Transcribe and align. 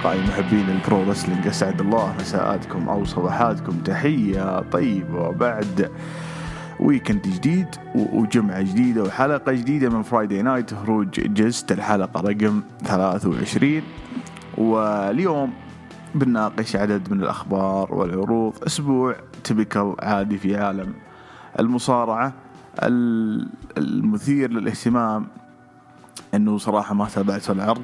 أصدقائي 0.00 0.20
محبين 0.28 0.68
ال 0.70 0.78
pro 0.78 1.02
wrestling 1.10 1.46
أسعد 1.46 1.80
الله 1.80 2.14
مساءاتكم 2.20 2.88
أو 2.88 3.04
صباحاتكم. 3.04 3.72
تحية 3.72 4.60
طيبة 4.60 5.30
بعد 5.30 5.90
weekend 6.80 7.22
جديد 7.22 7.66
وجمعة 7.94 8.62
جديدة 8.62 9.02
وحلقة 9.02 9.52
جديدة 9.52 9.88
من 9.88 10.02
Friday 10.02 10.42
Night 10.42 10.74
هروج 10.74 11.08
جست 11.20 11.72
الحلقة 11.72 12.20
رقم 12.20 12.62
23 12.84 13.82
واليوم 14.58 15.52
بنناقش 16.14 16.76
عدد 16.76 17.12
من 17.12 17.22
الأخبار 17.22 17.94
والعروض. 17.94 18.54
أسبوع 18.66 19.16
typical 19.44 19.94
عادي 20.02 20.38
في 20.38 20.56
عالم 20.56 20.94
المصارعة. 21.58 22.32
المثير 23.78 24.50
للاهتمام 24.50 25.26
إنه 26.34 26.58
صراحة 26.58 26.94
ما 26.94 27.04
تابعت 27.04 27.50
العرض. 27.50 27.82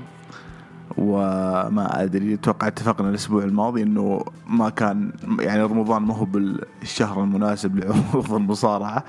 وما 0.99 2.03
أدري 2.03 2.35
أتوقع 2.35 2.67
اتفقنا 2.67 3.09
الأسبوع 3.11 3.45
الماضي 3.45 3.83
إنه 3.83 4.25
ما 4.49 4.69
كان 4.71 5.13
يعني 5.41 5.63
رمضان 5.63 6.03
ما 6.03 6.15
هو 6.17 6.25
بالشهر 6.25 7.23
المناسب 7.23 7.77
لعروض 7.79 8.33
المصارعة. 8.41 9.05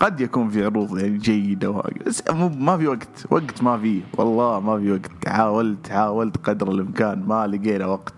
قد 0.00 0.20
يكون 0.20 0.48
في 0.50 0.64
عروض 0.64 0.98
يعني 0.98 1.18
جيدة 1.18 1.82
بس 2.06 2.22
ما 2.58 2.78
في 2.78 2.86
وقت 2.86 3.26
وقت 3.30 3.62
ما 3.62 3.78
في 3.78 4.02
والله 4.18 4.60
ما 4.60 4.78
في 4.78 4.92
وقت. 4.92 5.28
حاولت 5.28 5.88
حاولت 5.88 6.36
قدر 6.36 6.70
الإمكان 6.70 7.24
ما 7.26 7.46
لقينا 7.46 7.86
وقت. 7.86 8.14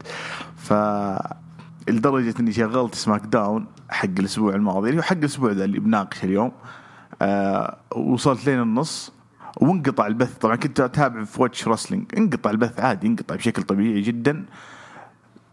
ف 0.57 0.73
لدرجه 1.89 2.35
إني 2.41 2.53
شغلت 2.53 2.95
سماك 2.95 3.23
داون 3.27 3.67
حق 3.91 4.09
الأسبوع 4.19 4.55
الماضي 4.55 4.89
اللي 4.89 4.99
هو 5.01 5.03
حق 5.03 5.17
الأسبوع 5.17 5.51
ذا 5.53 5.65
اللي 5.65 5.79
بناقش 5.81 6.25
اليوم. 6.25 6.53
آه 7.23 7.77
وصلت 7.97 8.47
لين 8.47 8.61
النص. 8.63 9.14
وانقطع 9.57 10.07
البث. 10.07 10.39
طبعا 10.39 10.57
كنت 10.57 10.81
أتابع 10.81 11.25
في 11.25 11.43
Watch 11.43 11.69
Wrestling 11.69 12.05
انقطع 12.17 12.51
البث 12.51 12.81
عادي 12.81 13.07
انقطع 13.07 13.35
بشكل 13.35 13.63
طبيعي 13.63 14.01
جدا. 14.01 14.45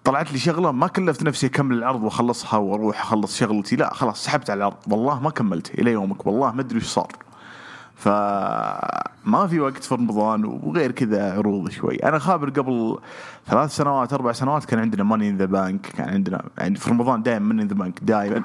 طلعت 0.03 0.31
لي 0.31 0.37
شغلة 0.37 0.71
ما 0.71 0.87
كلفت 0.87 1.23
نفسي 1.23 1.47
أكمل 1.47 1.77
العرض 1.77 2.03
وأخلصها 2.03 2.57
وأروح 2.57 3.01
أخلص 3.01 3.37
شغلتي. 3.37 3.75
لا 3.75 3.93
خلاص 3.93 4.25
سحبت 4.25 4.49
على 4.49 4.57
العرض. 4.57 4.77
والله 4.87 5.19
ما 5.19 5.29
كملته 5.29 5.73
إلى 5.73 5.91
يومك. 5.91 6.27
والله 6.27 6.51
ما 6.51 6.61
أدري 6.61 6.79
إيش 6.79 6.85
صار. 6.85 7.11
فما 7.95 9.47
في 9.49 9.59
وقت 9.59 9.83
في 9.83 9.95
رمضان 9.95 10.45
وغير 10.45 10.91
كذا 10.91 11.33
عروض 11.33 11.69
شوي. 11.69 11.95
أنا 11.95 12.19
خابر 12.19 12.49
قبل 12.49 12.99
ثلاث 13.47 13.75
سنوات 13.75 14.13
أربع 14.13 14.31
سنوات 14.31 14.65
كان 14.65 14.79
عندنا 14.79 15.03
Money 15.03 15.29
in 15.29 15.37
the 15.37 15.45
Bank 15.45 15.81
كان 15.81 16.09
عندنا 16.09 16.43
يعني 16.57 16.75
في 16.75 16.89
رمضان 16.89 17.23
دائما 17.23 17.45
Money 17.45 17.61
in 17.61 17.67
the 17.67 17.73
Bank 17.73 17.99
دائما 18.01 18.43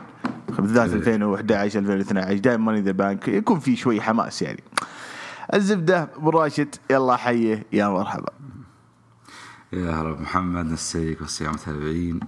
بالذات 0.58 0.92
2011 0.92 1.78
2012 1.78 2.38
دائما 2.38 2.64
ماني 2.64 2.78
ان 2.78 2.84
ذا 2.84 2.92
بانك 2.92 3.28
يكون 3.28 3.58
في 3.58 3.76
شوي 3.76 4.00
حماس 4.00 4.42
يعني. 4.42 4.62
الزبدة 5.54 6.08
أبو 6.16 6.30
راشد 6.30 6.74
يلا 6.90 7.16
حيه 7.16 7.66
يا 7.72 7.88
مرحبا. 7.88 8.32
يا 9.72 9.90
هلا 9.90 10.20
محمد 10.20 10.64
نسيك 10.66 11.20
والسلام 11.20 11.52
متابعين 11.52 12.20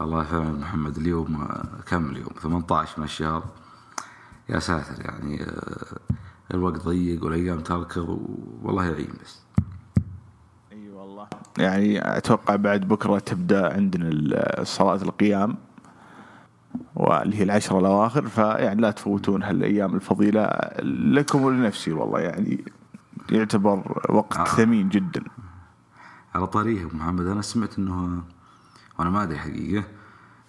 الله 0.00 0.22
يفهم 0.22 0.60
محمد 0.60 0.96
اليوم 0.96 1.48
كم 1.86 2.06
اليوم؟ 2.10 2.30
18 2.42 2.98
من 2.98 3.04
الشهر. 3.04 3.44
يا 4.48 4.58
ساتر 4.58 5.04
يعني 5.04 5.42
آه، 5.42 5.98
الوقت 6.54 6.84
ضيق 6.84 7.24
والأيام 7.24 7.60
تركض 7.60 8.18
والله 8.62 8.84
يعين 8.84 9.14
بس. 9.24 9.40
أي 10.72 10.78
أيوة 10.78 11.00
والله. 11.02 11.26
يعني 11.58 12.16
أتوقع 12.16 12.56
بعد 12.56 12.88
بكرة 12.88 13.18
تبدأ 13.18 13.72
عندنا 13.74 14.64
صلاة 14.64 15.02
القيام. 15.02 15.56
واللي 16.94 17.36
هي 17.36 17.42
العشرة 17.42 17.78
الأواخر 17.78 18.28
فيعني 18.28 18.80
لا 18.80 18.90
تفوتون 18.90 19.42
هالأيام 19.42 19.94
الفضيلة 19.94 20.50
لكم 20.82 21.42
ولنفسي 21.42 21.92
والله 21.92 22.20
يعني 22.20 22.64
يعتبر 23.30 24.02
وقت 24.10 24.36
آه. 24.36 24.44
ثمين 24.44 24.88
جدا 24.88 25.24
على 26.34 26.46
طاريه 26.46 26.84
محمد 26.84 27.26
أنا 27.26 27.42
سمعت 27.42 27.78
أنه 27.78 28.22
وأنا 28.98 29.10
ما 29.10 29.22
أدري 29.22 29.38
حقيقة 29.38 29.84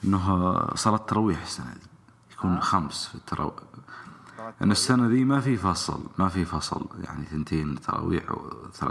أنه 0.03 0.59
صلاة 0.75 0.97
تراويح 0.97 1.41
السنة 1.41 1.74
دي 1.74 1.88
يكون 2.34 2.52
آه. 2.52 2.59
خمس 2.59 3.07
في 3.07 3.16
التراويح 3.16 3.53
أن 4.62 4.72
السنة 4.72 5.07
ذي 5.07 5.24
ما 5.24 5.40
في 5.40 5.57
فصل 5.57 6.03
ما 6.19 6.30
في 6.30 6.46
فصل 6.46 6.88
يعني 7.03 7.25
ثنتين 7.25 7.80
تراويح 7.80 8.24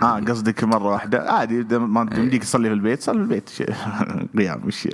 آه 0.02 0.20
قصدك 0.20 0.64
مرة 0.64 0.88
واحدة 0.88 1.32
عادي 1.32 1.78
ما 1.78 2.12
إيه. 2.12 2.18
يمديك 2.18 2.42
تصلي 2.42 2.68
في 2.68 2.74
البيت 2.74 3.02
صلي 3.02 3.16
في 3.16 3.22
البيت 3.22 3.50
قيام 4.38 4.60
مش 4.64 4.88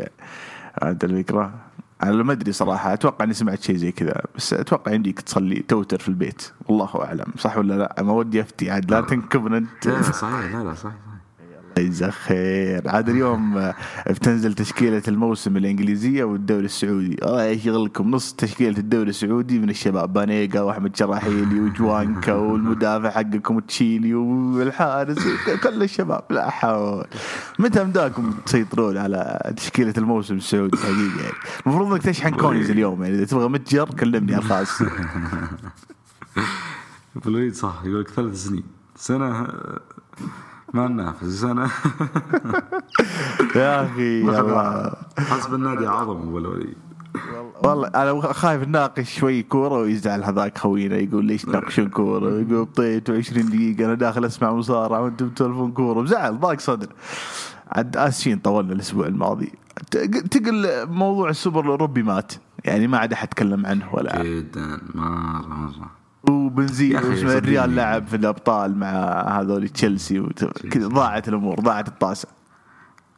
هذا 0.83 1.07
الفكرة 1.07 1.55
أنا 2.03 2.23
ما 2.23 2.33
أدري 2.33 2.53
صراحة 2.53 2.93
أتوقع 2.93 3.25
إني 3.25 3.35
سمعت 3.35 3.63
شيء 3.63 3.77
زي 3.77 3.93
كذا 3.93 4.23
بس 4.37 4.53
أتوقع 4.53 4.93
يمديك 4.93 5.21
تصلي 5.21 5.65
توتر 5.69 5.99
في 5.99 6.09
البيت. 6.09 6.51
والله 6.69 7.05
أعلم 7.05 7.27
صح 7.39 7.59
ولا 7.59 7.75
لا؟ 7.75 8.03
ما 8.03 8.13
ودي 8.13 8.41
أفتي 8.41 8.71
عاد 8.71 8.91
لا 8.91 9.01
تنكبن 9.01 9.55
أنت. 9.55 9.87
لا 9.87 10.03
صحيح 10.03 10.55
لا 10.55 10.65
لا 10.65 10.75
صحيح. 10.75 11.10
يجزاك 11.79 12.13
خير. 12.13 12.89
عاد 12.89 13.09
اليوم 13.09 13.73
بتنزل 14.11 14.55
تشكيلة 14.55 15.03
الموسم 15.09 15.57
الإنجليزية 15.57 16.25
والدوري 16.25 16.65
السعودي. 16.65 17.17
الله 17.23 17.45
يشغلكم. 17.45 18.11
نص 18.11 18.33
تشكيلة 18.33 18.79
الدوري 18.79 19.11
السعودي 19.11 19.59
من 19.59 19.71
الشباب. 19.71 20.13
بانيجا 20.13 20.61
وأحمد 20.61 20.97
شراحيلي 20.97 21.61
وجوانكا 21.61 22.35
والمدافع 22.47 23.11
حقكم 23.11 23.59
تشيلي 23.59 24.15
والحارس. 24.15 25.19
كل 25.63 25.83
الشباب. 25.83 26.25
لا 26.31 26.51
حول. 26.51 27.05
متى 27.59 27.85
مداكم 27.85 28.35
تسيطرون 28.47 28.97
على 28.97 29.53
تشكيلة 29.57 29.95
الموسم 29.99 30.37
السعودي 30.37 30.77
حقيقة؟ 30.77 31.23
يعني 31.23 31.35
المفروض 31.67 31.93
إنك 31.93 32.03
تشحن 32.03 32.31
كونيز 32.31 32.71
اليوم. 32.71 33.03
يعني 33.03 33.15
إذا 33.15 33.25
تبغى 33.25 33.49
متجر 33.49 33.85
كلمني 33.85 34.35
على 34.35 34.43
الخاص. 34.43 34.83
بالوليد 37.25 37.55
صح 37.55 37.83
يقول 37.85 38.01
لك 38.01 38.09
ثلاث 38.09 38.45
سنين. 38.45 38.63
سنة 38.97 39.47
ما 40.75 40.89
ننافس 40.89 41.27
سنة 41.27 41.71
يا 43.57 43.85
أخي 43.85 44.25
حسب 45.19 45.55
النادي 45.55 45.87
عظم 45.87 46.17
ابو 46.17 46.39
الوليد 46.39 46.77
والله 47.65 47.89
أنا 47.89 48.33
خايف 48.33 48.63
نناقش 48.63 49.19
شوي 49.19 49.43
كورة 49.43 49.79
ويزعل 49.79 50.25
هذاك 50.25 50.59
خوينا 50.59 50.97
يقول 50.97 51.25
ليش 51.25 51.43
تناقشون 51.43 51.89
كورة؟ 51.89 52.41
يقول 52.41 52.67
طيب 52.67 53.03
20 53.09 53.49
دقيقة 53.49 53.85
أنا 53.85 53.95
داخل 53.95 54.25
أسمع 54.25 54.53
مصارعة 54.53 55.01
وأنتم 55.03 55.29
تلفون 55.29 55.73
كورة. 55.73 56.03
بزعل 56.03 56.41
ضاق 56.41 56.61
صدر. 56.61 56.89
عاد 57.73 57.97
آسفين 57.97 58.39
طولنا 58.39 58.73
الأسبوع 58.73 59.07
الماضي. 59.07 59.53
تقل 60.31 60.87
موضوع 60.87 61.31
السوبر 61.31 61.61
الأوروبي 61.65 62.03
مات. 62.03 62.33
يعني 62.65 62.87
ما 62.87 62.99
عاد 62.99 63.13
أحد 63.13 63.29
تكلم 63.29 63.67
عنه 63.67 63.95
ولا 63.95 64.23
جدا 64.25 64.81
مرة 64.95 65.47
مرة. 65.49 66.00
وبنزيما 66.51 67.39
الريال 67.39 67.75
لعب 67.75 68.07
في 68.07 68.17
الأبطال 68.17 68.79
مع 68.79 68.89
هذول 69.41 69.69
تشيلسي 69.69 70.21
كذا 70.71 70.89
ضاعت 70.89 71.29
الأمور 71.29 71.61
ضاعت 71.61 71.89
الطاسة. 71.89 72.29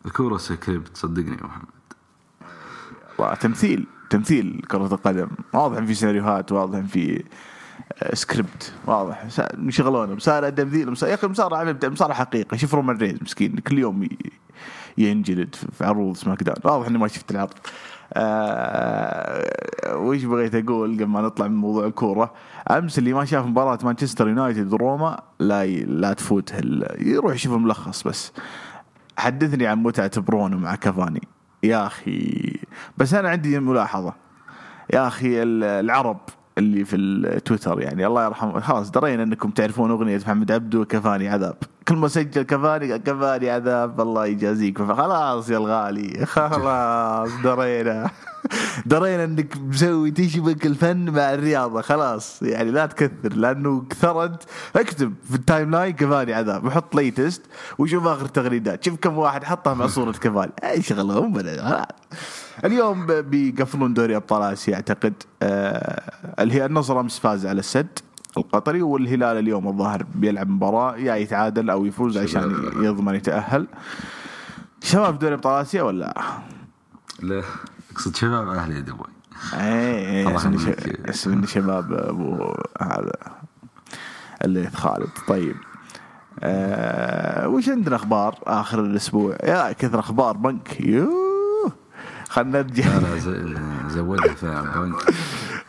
الكورة 0.06 0.36
سكريبت 0.36 0.96
صدقني 0.96 1.36
يا 1.36 1.46
محمد. 1.46 1.72
تمثيل 3.40 3.86
تمثيل 4.10 4.62
كرة 4.70 4.94
القدم. 4.94 5.28
واضح 5.52 5.84
في 5.84 5.94
سيناريوهات 5.94 6.52
واضح 6.52 6.80
في 6.80 7.24
آه، 8.02 8.14
سكريبت 8.14 8.72
واضح. 8.86 9.26
يشغلونه 9.58 10.14
مصارع 10.14 10.50
تمثيل 10.50 10.94
يا 11.02 11.14
أخي 11.14 11.26
مصارع 11.26 11.74
مصارع 11.84 12.14
حقيقه 12.14 12.56
شوف 12.56 12.74
رومان 12.74 12.96
رينز 12.96 13.18
مسكين 13.22 13.56
كل 13.56 13.78
يوم 13.78 14.08
ينجلد 14.98 15.54
في 15.54 15.84
عروض 15.84 16.16
SmackDown. 16.16 16.56
واضح 16.64 16.86
إني 16.86 16.98
ما 16.98 17.08
شفت 17.08 17.30
العرض. 17.30 17.54
آه 18.12 19.96
وش 19.96 20.24
بغيت 20.24 20.54
أقول 20.54 20.94
قبل 20.94 21.04
ما 21.04 21.20
نطلع 21.20 21.48
من 21.48 21.56
موضوع 21.56 21.86
الكورة؟ 21.86 22.32
أمس 22.70 22.98
اللي 22.98 23.12
ما 23.12 23.24
شاف 23.24 23.46
مباراة 23.46 23.78
مانشستر 23.82 24.28
يونايتد 24.28 24.72
وروما 24.72 25.20
لا 25.38 25.64
ي... 25.64 25.80
لا 25.80 26.12
تفوت 26.12 26.54
يروح 26.98 27.34
يشوف 27.34 27.54
الملخص 27.54 28.02
بس. 28.02 28.32
حدثني 29.16 29.66
عن 29.66 29.82
متعة 29.82 30.20
برونو 30.20 30.58
مع 30.58 30.74
كافاني. 30.74 31.28
يا 31.62 31.86
أخي 31.86 32.56
بس 32.96 33.14
أنا 33.14 33.28
عندي 33.28 33.60
ملاحظة. 33.60 34.14
يا 34.92 35.06
أخي 35.06 35.42
العرب 35.42 36.20
اللي 36.58 36.84
في 36.84 36.96
التويتر 36.96 37.80
يعني 37.80 38.06
الله 38.06 38.24
يرحمه. 38.24 38.60
خلاص 38.60 38.90
درينا 38.90 39.22
إنكم 39.22 39.50
تعرفون 39.50 39.90
أغنية 39.90 40.16
محمد 40.16 40.52
عبده 40.52 40.84
كفاني 40.84 41.28
عذاب. 41.28 41.56
كل 41.88 41.96
ما 41.96 42.08
سجل 42.08 42.42
كفاني 42.42 42.98
كفاني 42.98 43.50
عذاب 43.50 44.00
الله 44.00 44.26
يجازيك. 44.26 44.78
فخلاص 44.78 45.50
يا 45.50 45.56
الغالي 45.58 46.26
خلاص 46.26 47.30
درينا. 47.44 48.10
درينا 48.86 49.24
إنك 49.24 49.56
مسوي 49.56 50.10
تشبك 50.10 50.66
الفن 50.66 51.10
مع 51.10 51.34
الرياضة. 51.34 51.82
خلاص 51.82 52.42
يعني 52.42 52.70
لا 52.70 52.86
تكثر 52.86 53.32
لأنه 53.34 53.84
كثرت. 53.90 54.44
اكتب 54.76 55.14
في 55.28 55.34
ال 55.34 55.70
timeline 55.70 55.92
كفاني 55.92 56.34
عذاب 56.34 56.64
وحط 56.64 56.94
latest 56.94 57.42
وشوف 57.78 58.06
آخر 58.06 58.26
تغريدات. 58.26 58.84
شوف 58.84 58.96
كم 58.96 59.18
واحد 59.18 59.44
حطها 59.44 59.74
مع 59.74 59.86
صورة 59.86 60.12
كافاني. 60.12 60.52
أي 60.64 60.82
شغلهم 60.82 61.32
اليوم 62.64 63.06
بيقفلون 63.06 63.94
دوري 63.94 64.16
أبطال 64.16 64.42
آسيا 64.42 64.74
أعتقد 64.74 65.14
آه 65.42 66.12
اللي 66.38 66.54
هي 66.54 66.66
النصر 66.66 67.00
أمس 67.00 67.18
فاز 67.18 67.46
على 67.46 67.58
السد 67.58 67.98
القطري 68.36 68.82
والهلال 68.82 69.38
اليوم 69.38 69.68
الظاهر 69.68 70.06
بيلعب 70.14 70.48
مباراة 70.48 70.96
يا 70.96 71.14
يتعادل 71.14 71.70
أو 71.70 71.84
يفوز 71.86 72.18
عشان 72.18 72.72
يضمن 72.76 73.14
يتأهل. 73.14 73.66
شباب 74.82 75.18
دوري 75.18 75.34
أبطال 75.34 75.60
آسيا 75.60 75.82
ولا؟ 75.82 76.22
لا 77.22 77.42
أقصد 77.92 78.16
شباب 78.16 78.48
أهلي 78.48 78.80
دبي. 78.80 79.02
اي 79.54 80.26
اي 80.26 80.36
اسمني 81.10 81.46
شباب 81.46 81.92
أبو 81.92 82.54
هذا 82.80 83.12
الليث 84.44 84.74
خالد. 84.74 85.10
طيب 85.28 85.56
آه 86.40 87.48
وش 87.48 87.68
عندنا 87.68 87.96
أخبار 87.96 88.38
آخر 88.42 88.80
الأسبوع؟ 88.80 89.36
يا 89.44 89.72
كثر 89.72 89.98
أخبار 89.98 90.36
بنك. 90.36 90.80
يوه. 90.80 91.31
خلنا 92.32 92.62
نرجع 92.62 92.84
لا 92.86 93.88
زودها 93.88 94.34
فعلا 94.34 94.92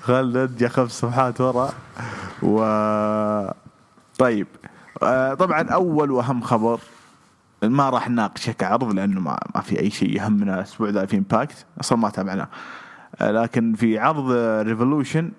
خلنا 0.02 0.42
نرجع 0.42 0.68
خمس 0.68 0.92
صفحات 0.92 1.42
ورا. 1.42 1.70
و 2.44 2.58
طيب. 4.18 4.48
آه 5.04 5.34
طبعا 5.34 5.62
أول 5.62 6.12
وأهم 6.12 6.42
خبر 6.42 6.80
ما 7.64 7.90
راح 7.90 8.10
نناقشه 8.10 8.52
كعرض 8.52 8.94
لأنه 8.94 9.20
ما, 9.20 9.40
ما 9.56 9.62
في 9.62 9.80
أي 9.80 9.90
شيء 9.90 10.16
يهمنا 10.16 10.56
الأسبوع 10.56 10.90
ذا 10.90 11.06
في 11.06 11.18
Impact 11.18 11.66
أصلا 11.80 11.98
ما 11.98 12.10
تابعناه. 12.10 12.48
آه 13.22 13.32
لكن 13.32 13.74
في 13.74 14.00
عرض 14.00 14.32
Revolution 14.68 15.32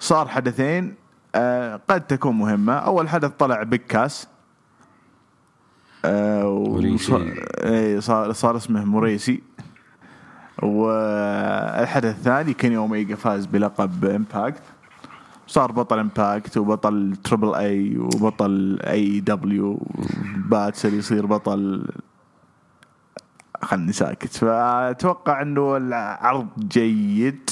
صار 0.00 0.28
حدثين 0.28 0.94
آه 1.34 1.80
قد 1.88 2.06
تكون 2.06 2.38
مهمة. 2.38 2.72
أول 2.72 3.08
حدث 3.08 3.30
طلع 3.38 3.62
Big 3.62 3.80
Cass 3.80 4.28
إيه، 6.04 8.00
صار 8.00 8.32
صار 8.32 8.56
اسمه 8.56 8.84
موريسي. 8.84 9.42
والحدث 10.62 12.18
الثاني 12.18 12.54
كيني 12.54 12.76
أوميجا 12.76 13.16
فاز 13.16 13.46
بلقب 13.46 14.04
Impact. 14.04 14.62
صار 15.46 15.72
بطل 15.72 15.98
Impact 15.98 16.56
وبطل 16.56 17.16
Triple 17.24 17.54
A 17.54 17.98
وبطل 17.98 18.78
AEW. 18.80 19.86
باتسر 20.36 20.92
يصير 20.92 21.26
بطل 21.26 21.86
خلني 23.62 23.92
ساكت. 23.92 24.36
فأتوقع 24.36 25.42
إنه 25.42 25.76
العرض 25.76 26.48
جيد. 26.58 27.50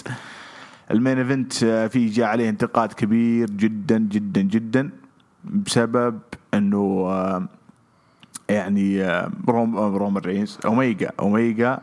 ال 0.91 0.96
main 0.96 1.19
event 1.19 1.53
فيه 1.93 2.13
جاء 2.13 2.27
عليه 2.27 2.49
انتقاد 2.49 2.93
كبير 2.93 3.51
جدا 3.51 3.99
جدا 3.99 4.41
جدا 4.41 4.91
بسبب 5.45 6.19
إنه 6.55 7.05
آه، 7.09 7.49
يعني 8.49 9.03
آه، 9.03 9.31
روم 9.49 9.77
آه، 9.77 9.97
رومان 9.97 10.23
رينز 10.23 10.59
أوميجا 10.65 11.11
أوميجا 11.21 11.79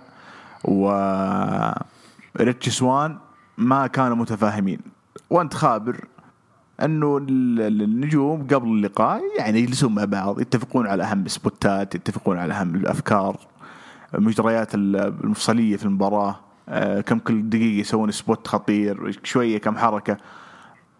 و 0.65 0.89
ريتش 2.41 2.69
سوان 2.69 3.17
ما 3.57 3.87
كانوا 3.87 4.15
متفاهمين. 4.15 4.79
وأنت 5.29 5.53
خابر 5.53 6.05
أنه 6.81 7.17
ال- 7.17 7.61
ال- 7.61 7.81
النجوم 7.81 8.47
قبل 8.47 8.67
اللقاء 8.67 9.21
يعني 9.39 9.59
يجلسون 9.59 9.95
مع 9.95 10.05
بعض 10.05 10.39
يتفقون 10.41 10.87
على 10.87 11.03
أهم 11.03 11.25
ال 11.25 11.37
spotات 11.37 11.95
يتفقون 11.95 12.37
على 12.37 12.53
أهم 12.53 12.75
الأفكار 12.75 13.37
مجريات 14.13 14.75
ال- 14.75 14.95
المفصلية 14.95 15.77
في 15.77 15.85
المباراة 15.85 16.35
آه، 16.69 17.01
كم 17.01 17.19
كل 17.19 17.49
دقيقة 17.49 17.79
يسوون 17.79 18.11
spot 18.11 18.47
خطير 18.47 19.19
شوية 19.23 19.57
كم 19.57 19.77
حركة. 19.77 20.17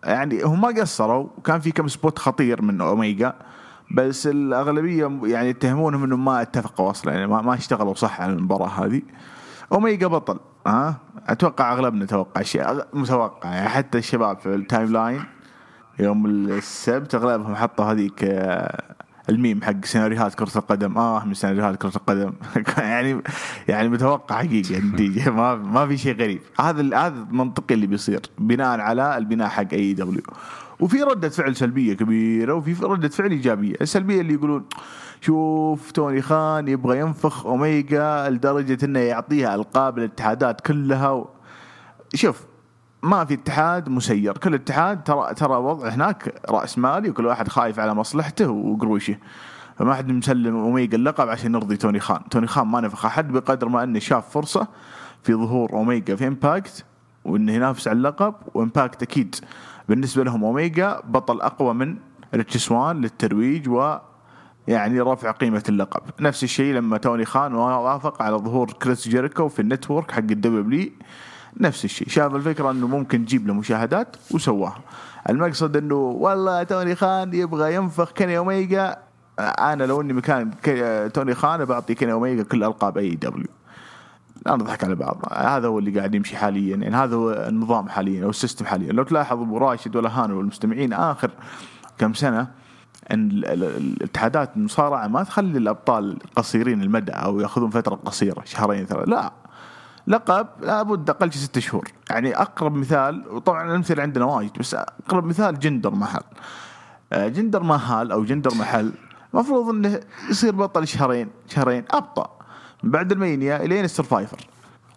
يعني 0.04 0.44
هم 0.44 0.62
ما 0.62 0.68
قصروا 0.68 1.28
كان 1.44 1.60
في 1.60 1.72
كم 1.72 1.88
spot 1.88 2.20
خطير 2.20 2.62
من 2.62 2.82
اوميجا 2.82 3.34
بس 3.92 4.28
الأغلبية 4.28 5.20
يعني 5.24 5.50
يتهمونهم 5.50 6.04
إنهم 6.04 6.26
ما 6.26 6.42
اتفقوا 6.42 6.90
أصلا 6.92 7.14
يعني 7.14 7.28
ما 7.28 7.54
اشتغلوا 7.54 7.94
صح 7.94 8.22
على 8.22 8.34
المباراة 8.34 8.68
هذه. 8.86 9.02
اوميجا 9.72 10.08
بطل 10.08 10.40
ها؟ 10.68 10.96
أتوقع 11.28 11.74
اغلبنا 11.74 12.06
توقع 12.06 12.42
شيء 12.42 12.64
متوقع 12.94 13.50
يعني 13.50 13.70
حتى 13.70 13.98
الشباب 13.98 14.40
في 14.40 14.56
ال 14.56 14.94
timeline 14.94 15.24
يوم 16.00 16.26
السبت 16.26 17.16
أغلبهم 17.16 17.56
حطوا 17.56 17.86
هذيك 17.86 18.24
آه، 18.24 18.96
الميم 19.30 19.62
حق 19.64 19.86
سيناريوهات 19.86 20.36
كرة 20.36 20.58
القدم. 20.58 20.98
آه 20.98 21.26
من 21.26 21.34
سيناريوهات 21.34 21.76
كرة 21.76 21.96
القدم. 21.96 22.34
يعني 22.78 23.22
يعني 23.68 23.90
متوقع 23.90 24.36
حقيقة 24.36 24.78
النتيجة. 24.80 25.30
ما 25.30 25.56
ما 25.56 25.88
في 25.88 25.98
شيء 25.98 26.16
غريب. 26.16 26.42
هذا 26.60 26.82
هذا 26.98 27.26
المنطقي 27.32 27.76
اللي 27.76 27.88
بيصير 27.88 28.22
بناء 28.40 28.80
على 28.80 29.18
البناء 29.18 29.48
حق 29.48 29.74
AEW 29.74 30.24
وفي 30.80 31.04
ردة 31.04 31.30
فعل 31.30 31.56
سلبية 31.56 31.94
كبيرة 31.94 32.54
وفي 32.54 32.86
ردة 32.86 33.10
فعل 33.10 33.32
إيجابية. 33.32 33.76
السلبية 33.82 34.22
اللي 34.22 34.34
يقولون 34.34 34.66
شوف 35.22 35.92
توني 35.92 36.22
خان 36.22 36.68
يبغى 36.68 37.00
ينفخ 37.00 37.46
أوميجا 37.46 38.30
لدرجة 38.30 38.86
أنه 38.86 39.00
يعطيها 39.00 39.56
ألقاب 39.56 39.98
الاتحادات 39.98 40.62
كلها 40.62 41.10
و... 41.10 41.30
شوف 42.14 42.46
ما 43.04 43.26
في 43.26 43.34
اتحاد 43.34 43.90
مسير. 43.90 44.38
كل 44.38 44.54
اتحاد 44.54 45.04
ترى 45.04 45.34
ترى 45.34 45.56
وضع 45.56 45.90
هناك 45.90 46.42
رأس 46.50 46.78
مالي 46.78 47.10
وكل 47.10 47.26
واحد 47.26 47.48
خايف 47.48 47.80
على 47.80 47.94
مصلحته 47.94 48.50
وقروشه. 48.50 49.16
فما 49.78 49.94
حد 49.96 50.12
مسلم 50.12 50.56
اوميجا 50.56 50.98
اللقب 50.98 51.30
عشان 51.30 51.54
يرضي 51.54 51.78
توني 51.78 52.00
خان. 52.00 52.30
توني 52.30 52.48
خان 52.48 52.68
ما 52.68 52.82
نفخ 52.82 53.06
أحد 53.06 53.32
بقدر 53.32 53.70
ما 53.70 53.84
إنه 53.84 54.00
شاف 54.00 54.30
فرصة 54.30 54.68
في 55.24 55.34
ظهور 55.34 55.74
اوميجا 55.74 56.16
في 56.16 56.28
Impact 56.28 56.86
وانه 57.26 57.54
ينافس 57.54 57.88
على 57.88 57.98
اللقب 57.98 58.36
و 58.54 58.61
Impact 58.61 59.04
أكيد 59.04 59.36
بالنسبة 59.90 60.24
لهم 60.24 60.44
اوميجا 60.44 61.02
بطل 61.06 61.42
أقوى 61.42 61.74
من 61.74 61.96
ريتش 62.36 62.58
سوان 62.58 63.02
للترويج 63.02 63.70
و 63.70 63.98
يعني 64.68 65.02
رفع 65.02 65.32
قيمة 65.32 65.64
اللقب. 65.70 66.02
نفس 66.20 66.44
الشيء 66.44 66.74
لما 66.74 66.98
توني 66.98 67.26
خان 67.26 67.54
وافق 67.54 68.22
على 68.22 68.36
ظهور 68.36 68.72
كريس 68.72 69.08
جيريكو 69.08 69.48
في 69.48 69.62
ال 69.62 69.68
network 69.68 70.12
حق 70.12 70.18
ال 70.18 70.55
W 70.55 70.92
نفس 71.58 71.86
الشيء. 71.86 72.10
شاف 72.10 72.36
الفكرة 72.36 72.72
إنه 72.72 72.88
ممكن 72.88 73.26
تجيب 73.26 73.48
له 73.48 73.54
مشاهدات 73.54 74.16
وسواها. 74.32 74.80
المقصد 75.30 75.78
إنه 75.78 75.96
والله 75.96 76.64
توني 76.64 76.96
خان 76.96 77.34
يبغى 77.34 77.76
ينفخ 77.76 78.12
كيني 78.12 78.38
اوميجا 78.38 78.98
أنا 79.40 79.84
لو 79.84 80.02
إني 80.02 80.14
مكان 80.14 80.52
توني 81.14 81.36
خان 81.36 81.66
بعطي 81.66 81.96
كيني 81.96 82.12
اوميجا 82.12 82.44
كل 82.44 82.64
ألقاب 82.64 82.98
AEW 82.98 83.48
لا 84.46 84.56
نضحك 84.56 84.84
على 84.84 84.96
بعض. 84.96 85.22
هذا 85.32 85.68
هو 85.68 85.80
اللي 85.80 85.98
قاعد 86.00 86.16
يمشي 86.16 86.38
حاليا. 86.38 86.76
يعني 86.76 86.96
هذا 86.96 87.16
هو 87.16 87.32
النظام 87.32 87.90
حاليا 87.90 88.24
أو 88.24 88.30
ال 88.30 88.35
system 88.35 88.66
حاليا. 88.66 88.92
لو 88.92 89.04
تلاحظ 89.04 89.42
أبو 89.42 89.58
راشد 89.58 89.96
ولا 89.96 90.10
هانو 90.10 90.38
والمستمعين 90.38 90.94
آخر 90.94 91.32
كم 91.98 92.14
سنة 92.14 92.48
إن 93.12 93.32
ال- 93.32 93.46
ال- 93.46 93.64
الاتحادات 93.78 94.58
المصارعة 94.58 95.08
ما 95.08 95.24
تخلي 95.24 95.58
الأبطال 95.58 96.20
قصيرين 96.36 96.82
المدى 96.82 97.12
أو 97.12 97.40
يأخذون 97.40 97.70
فترة 97.70 97.96
قصيرة 97.96 98.42
شهرين 98.46 98.86
ثلاثة. 98.86 99.12
لا. 99.12 99.32
لقب 100.08 100.48
لابد 100.62 101.10
أقل 101.10 101.32
شيء 101.32 101.42
ست 101.42 101.60
شهور. 101.60 101.88
يعني 102.10 102.36
أقرب 102.36 102.76
مثال 102.76 103.24
وطبعا 103.32 103.70
الأمثلة 103.70 104.04
عندنا 104.04 104.26
وايد 104.26 104.52
بس 104.60 104.74
أقرب 104.74 105.26
مثال 105.26 105.60
جندر 105.60 105.96
محل. 105.96 106.22
آه، 107.14 107.28
جندر 107.28 107.64
مهال 107.64 108.12
أو 108.12 108.24
جندر 108.24 108.56
محل 108.56 108.92
المفروض 109.34 109.70
إنه 109.70 110.00
يصير 110.30 110.56
بطل 110.56 110.88
شهرين 110.88 111.30
شهرين 111.48 111.84
أبطأ. 111.92 112.39
بعد 112.84 113.12
ال 113.12 113.21
Mania 113.21 113.66
إلين 113.66 113.86
ال 113.86 113.92
Survivor. 113.92 114.48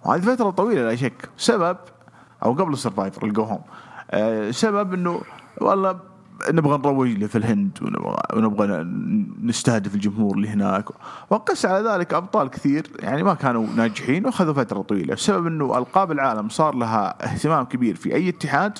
وهذه 0.05 0.21
فترة 0.21 0.51
طويلة 0.51 0.83
لا 0.83 0.97
شك. 0.97 1.29
سبب 1.37 1.77
أو 2.45 2.53
قبل 2.53 2.73
ال 2.73 2.79
Survivor 2.79 3.27
ال 3.27 3.32
go 3.32 3.43
home. 3.43 3.61
آه، 4.11 4.51
سبب 4.51 4.95
إنه 4.95 5.21
والله 5.61 5.99
نبغى 6.51 6.79
نروج 6.79 7.09
له 7.09 7.27
في 7.27 7.39
الهند 7.39 7.79
ونبغى, 7.83 8.23
ونبغى 8.35 8.85
نستهدف 9.43 9.95
الجمهور 9.95 10.37
اللي 10.37 10.49
هناك. 10.49 10.85
وقس 11.31 11.67
على 11.67 11.89
ذلك 11.89 12.15
أبطال 12.15 12.51
كثير 12.51 12.87
يعني 12.99 13.23
ما 13.23 13.35
كانوا 13.35 13.67
ناجحين 13.77 14.27
وأخذوا 14.27 14.55
فترة 14.55 14.83
طويلة. 14.83 15.15
السبب 15.15 15.47
إنه 15.47 15.79
ألقاب 15.79 16.13
العالم 16.13 16.49
صار 16.49 16.75
لها 16.75 17.25
اهتمام 17.25 17.65
كبير 17.65 17.97
في 17.97 18.15
أي 18.15 18.29
اتحاد 18.29 18.79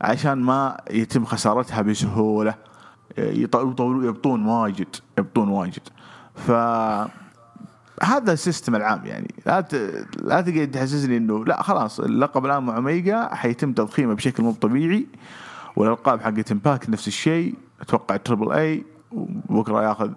عشان 0.00 0.42
ما 0.42 0.76
يتم 0.90 1.24
خسارتها 1.24 1.82
بسهولة. 1.82 2.54
يطولوا 3.18 4.04
يبطون 4.04 4.46
واجد 4.46 4.96
يبطون 5.18 5.48
واجد. 5.48 5.82
ف 6.34 6.50
هذا 8.02 8.32
ال 8.32 8.38
system 8.38 8.76
العام 8.76 9.06
يعني. 9.06 9.34
لا 9.46 9.60
ت... 9.60 9.74
لا 10.22 10.40
تقعد 10.40 10.70
تحسسني 10.70 11.16
إنه 11.16 11.44
لا 11.44 11.62
خلاص 11.62 12.00
اللقب 12.00 12.46
الآن 12.46 12.62
مع 12.62 12.76
اوميجا 12.76 13.28
حيتم 13.34 13.72
تضخيمه 13.72 14.14
بشكل 14.14 14.42
مو 14.42 14.52
طبيعي 14.52 15.06
والألقاب 15.76 16.20
حقت 16.20 16.52
Impact 16.52 16.88
نفس 16.90 17.08
الشيء. 17.08 17.54
أتوقع 17.80 18.16
Triple 18.16 18.52
A 18.52 18.84
وبكرة 19.12 19.82
ياخذ 19.82 20.10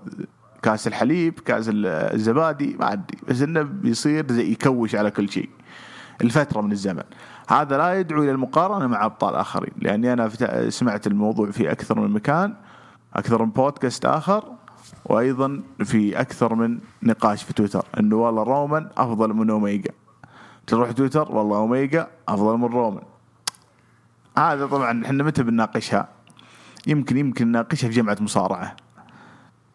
كأس 0.62 0.88
الحليب 0.88 1.40
كأس 1.40 1.70
ال- 1.70 1.86
الزبادي 1.86 2.76
ما 2.80 2.94
أدري. 2.94 3.18
بس 3.28 3.42
إنه 3.42 3.62
بيصير 3.62 4.32
زي 4.32 4.52
يكوش 4.52 4.96
على 4.96 5.12
كل 5.12 5.30
شيء. 5.30 5.50
الفترة 6.22 6.62
من 6.62 6.72
الزمن. 6.72 7.04
هذا 7.50 7.78
لا 7.78 8.00
يدعو 8.00 8.24
إلى 8.24 8.32
المقارنة 8.32 8.88
مع 8.88 9.06
أبطال 9.06 9.36
آخرين. 9.36 9.74
لأني 9.82 10.14
أنا 10.14 10.30
سمعت 10.70 11.08
الموضوع 11.08 11.52
في 11.52 11.72
أكثر 11.72 12.00
من 12.00 12.12
مكان 12.12 12.54
أكثر 13.14 13.46
من 13.46 13.52
بودكاست 13.52 14.06
آخر. 14.06 14.44
وأيضا 15.06 15.62
في 15.84 16.20
أكثر 16.22 16.56
من 16.56 16.80
نقاش 17.04 17.44
في 17.44 17.54
تويتر 17.54 17.86
إنه 18.00 18.16
والله 18.16 18.44
رومان 18.44 18.90
أفضل 18.98 19.34
من 19.34 19.50
أوميجا. 19.50 19.92
تروح 20.68 20.92
تويتر 20.92 21.32
والله 21.32 21.58
أوميجا 21.58 22.08
أفضل 22.28 22.58
من 22.58 22.66
رومان. 22.66 23.04
هذا 24.38 24.66
طبعا 24.66 25.06
إحنا 25.06 25.24
متى 25.24 25.44
بنناقشها؟ 25.44 26.10
يمكن 26.88 27.18
يمكن 27.18 27.48
نناقشها 27.48 27.88
في 27.88 27.94
جمعة 27.94 28.18
مصارعة. 28.22 28.76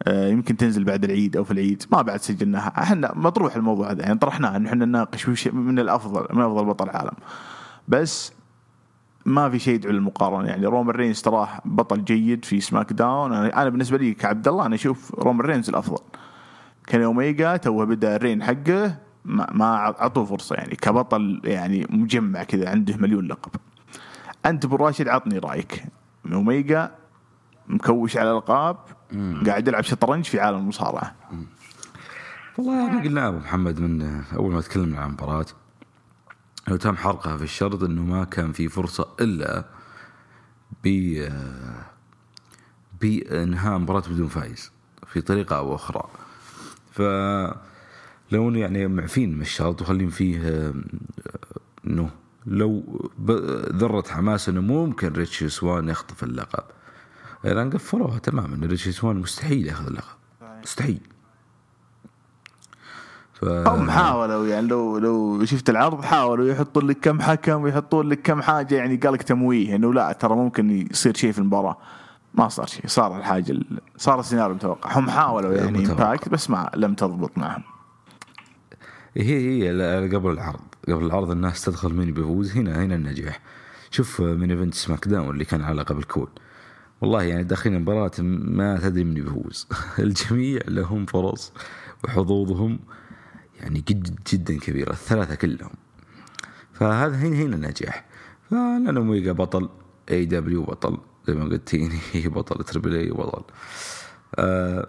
آه، 0.03 0.27
يمكن 0.27 0.57
تنزل 0.57 0.83
بعد 0.83 1.03
العيد 1.03 1.37
أو 1.37 1.43
في 1.43 1.51
العيد 1.51 1.83
ما 1.91 2.01
بعد 2.01 2.21
سجلناها. 2.21 2.73
إحنا 2.77 3.11
مطروح 3.15 3.55
الموضوع 3.55 3.91
هذا 3.91 4.01
يعني 4.01 4.19
طرحناه 4.19 4.57
إنه 4.57 4.69
إحنا 4.69 4.85
نناقش 4.85 5.47
من 5.47 5.79
الافضل 5.79 6.27
من 6.33 6.41
أفضل 6.41 6.65
بطل 6.65 6.89
العالم. 6.89 7.13
بس 7.87 8.33
ما 9.25 9.49
في 9.49 9.59
شيء 9.59 9.75
يدعو 9.75 9.91
للمقارنة. 9.91 10.47
يعني 10.47 10.65
رومان 10.65 10.95
رينز 10.95 11.21
تراه 11.21 11.49
بطل 11.65 12.05
جيد 12.05 12.45
في 12.45 12.61
SmackDown. 12.61 13.33
أنا 13.33 13.69
بالنسبة 13.69 13.97
لي 13.97 14.13
كعبد 14.13 14.47
الله 14.47 14.65
أنا 14.65 14.75
أشوف 14.75 15.15
رومان 15.15 15.45
رينز 15.45 15.69
الأفضل. 15.69 16.03
كان 16.87 17.01
اوميجا 17.01 17.57
توه 17.57 17.85
بدأ 17.85 18.15
ال 18.15 18.20
reign 18.20 18.43
حقه 18.43 18.97
ما, 19.25 19.47
ما 19.51 19.75
اعطوه 19.75 20.25
فرصة. 20.25 20.55
يعني 20.55 20.75
كبطل 20.75 21.41
يعني 21.43 21.87
مجمع 21.89 22.43
كذا 22.43 22.69
عنده 22.69 22.97
مليون 22.97 23.27
لقب. 23.27 23.51
أنت 24.45 24.65
أبو 24.65 24.75
راشد 24.75 25.07
عطني 25.07 25.37
رأيك. 25.37 25.83
اوميجا 26.33 26.91
مكوش 27.67 28.17
على 28.17 28.31
الألقاب 28.31 28.77
قاعد 29.45 29.67
يلعب 29.67 29.83
شطرنج 29.83 30.25
في 30.25 30.39
عالم 30.39 30.57
المصارعة. 30.57 31.15
والله 32.57 32.87
إحنا 32.87 33.01
قلنا 33.01 33.27
أبو 33.27 33.37
محمد 33.37 33.79
من 33.79 34.21
أول 34.35 34.53
ما 34.53 34.61
تكلمنا 34.61 34.99
عن 34.99 35.07
المباراه 35.07 35.45
لو 36.67 36.75
تم 36.75 36.95
حرقها 36.97 37.37
في 37.37 37.43
الشرط 37.43 37.83
إنه 37.83 38.01
ما 38.01 38.23
كان 38.23 38.51
في 38.51 38.69
فرصة 38.69 39.07
إلا 39.21 39.65
ب 40.83 41.17
بإنهاء 43.01 43.77
مباراة 43.77 44.03
بدون 44.09 44.27
فايز 44.27 44.71
في 45.07 45.21
طريقة 45.21 45.57
أو 45.57 45.75
أخرى. 45.75 46.03
ف 46.91 47.01
لو 48.31 48.49
يعني 48.51 48.87
معفين 48.87 49.35
من 49.35 49.41
الشرط 49.41 49.81
وخلين 49.81 50.09
فيه 50.09 50.47
آه، 50.47 50.73
إنه 51.87 52.09
لو 52.45 52.83
ذرة 53.71 54.03
حماس 54.09 54.49
إنه 54.49 54.61
ممكن 54.61 55.13
ريتشي 55.13 55.49
سوان 55.49 55.89
يخطف 55.89 56.23
اللقب. 56.23 56.63
الان 57.45 57.69
قفلوها 57.69 58.19
تماما 58.19 58.67
ريتشي 58.67 58.91
سوان 58.91 59.15
مستحيل 59.15 59.67
ياخذ 59.67 59.87
اللقب. 59.87 60.15
مستحيل. 60.63 61.01
ف... 63.41 63.45
هم 63.45 63.91
حاولوا 63.91 64.47
يعني 64.47 64.67
لو 64.67 64.97
لو 64.97 65.45
شفت 65.45 65.69
العرض 65.69 66.01
حاولوا 66.03 66.47
يحطون 66.47 66.87
لك 66.87 66.99
كم 66.99 67.21
حكم 67.21 67.61
ويحطون 67.61 68.09
لك 68.09 68.21
كم 68.21 68.41
حاجة 68.41 68.75
يعني 68.75 68.95
قال 68.95 69.13
لك 69.13 69.21
تمويه 69.23 69.75
إنه 69.75 69.93
لا 69.93 70.11
ترى 70.11 70.35
ممكن 70.35 70.87
يصير 70.91 71.15
شيء 71.15 71.31
في 71.31 71.39
المباراة. 71.39 71.77
ما 72.33 72.47
صار 72.49 72.65
شيء 72.65 72.87
صار 72.87 73.17
الحاجة 73.17 73.51
ال- 73.51 73.79
صار 73.97 74.19
السيناريو 74.19 74.51
المتوقع 74.51 74.97
هم 74.99 75.09
حاولوا 75.09 75.53
يعني. 75.53 75.85
Impact 75.85 76.29
بس 76.29 76.49
ما 76.49 76.71
لم 76.75 76.93
تضبط 76.93 77.37
معهم. 77.37 77.63
هي 79.17 79.69
هي 79.69 80.09
قبل 80.15 80.31
العرض 80.31 80.59
قبل 80.87 81.05
العرض 81.05 81.31
الناس 81.31 81.65
تدخل 81.65 81.93
مين 81.93 82.13
بيفوز 82.13 82.57
هنا 82.57 82.83
هنا 82.83 82.95
النجاح. 82.95 83.39
شوف 83.91 84.21
main 84.21 84.51
event 84.51 84.73
SmackDown 84.73 85.29
اللي 85.29 85.45
كان 85.45 85.61
على 85.61 85.81
قبل 85.81 86.03
كون 86.03 86.27
والله 87.01 87.23
يعني 87.23 87.43
داخلين 87.43 87.75
المباراة 87.75 88.11
ما 88.19 88.77
تدري 88.79 89.03
من 89.03 89.13
بيفوز. 89.13 89.67
الجميع 89.99 90.61
لهم 90.67 91.05
فرص 91.05 91.53
وحظوظهم 92.03 92.79
يعني 93.61 93.79
جد 93.79 94.19
جدا 94.33 94.59
كبيرة 94.59 94.91
الثلاثة 94.91 95.35
كلهم. 95.35 95.71
فهذا 96.73 97.15
هنا 97.15 97.35
هنا 97.35 97.55
النجاح 97.55 98.05
فلان 98.49 98.97
اوميجا 98.97 99.31
بطل 99.31 99.69
AEW 100.11 100.63
بطل 100.63 100.97
زي 101.27 101.33
ما 101.35 101.43
قلت 101.45 101.75
هي 102.13 102.27
بطل 102.35 102.63
Triple 102.63 102.95
A 102.95 103.09
بطل. 103.11 103.43
آه 104.35 104.87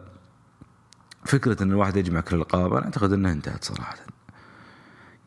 فكرة 1.24 1.62
إن 1.62 1.70
الواحد 1.70 1.96
يجمع 1.96 2.20
كل 2.20 2.36
الالقاب 2.36 2.72
أنا 2.74 2.84
أعتقد 2.84 3.12
إنها 3.12 3.32
انتهت 3.32 3.64
صراحة. 3.64 3.94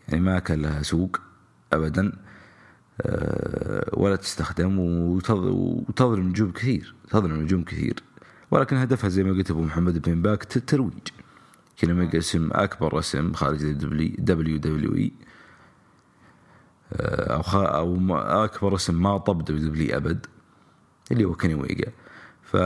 يعني 0.08 0.22
ما 0.24 0.40
كان 0.40 0.62
لها 0.62 0.82
سوق 0.84 1.20
ابدا. 1.74 2.12
آه، 3.02 3.90
ولا 3.94 4.16
تستخدم 4.16 4.78
وتظ- 5.20 5.30
وتظلم 5.30 6.28
نجوم 6.28 6.52
كثير 6.52 6.96
تظلم 7.10 7.42
نجوم 7.42 7.64
كثير. 7.64 8.04
ولكن 8.52 8.76
هدفها 8.76 9.10
زي 9.10 9.24
ما 9.24 9.32
قلت 9.32 9.52
أبو 9.52 9.62
محمد 9.62 10.10
بن 10.10 10.22
باك 10.22 10.56
الترويج 10.58 11.08
اوميجا 11.84 12.20
اسم 12.20 12.50
أكبر 12.54 13.00
اسم 13.00 13.34
خارج 13.34 13.66
WW 13.72 15.12
خ... 17.42 17.56
أو 17.56 17.96
ما- 17.96 18.44
أكبر 18.44 18.76
اسم 18.76 19.04
ما 19.04 19.18
طب 19.18 19.46
WW 19.46 19.98
أبد 19.98 20.26
اللي 21.12 21.26
هو 21.26 21.36
كيني 21.36 21.54
اوميجا 21.54 21.92
ف 22.44 22.58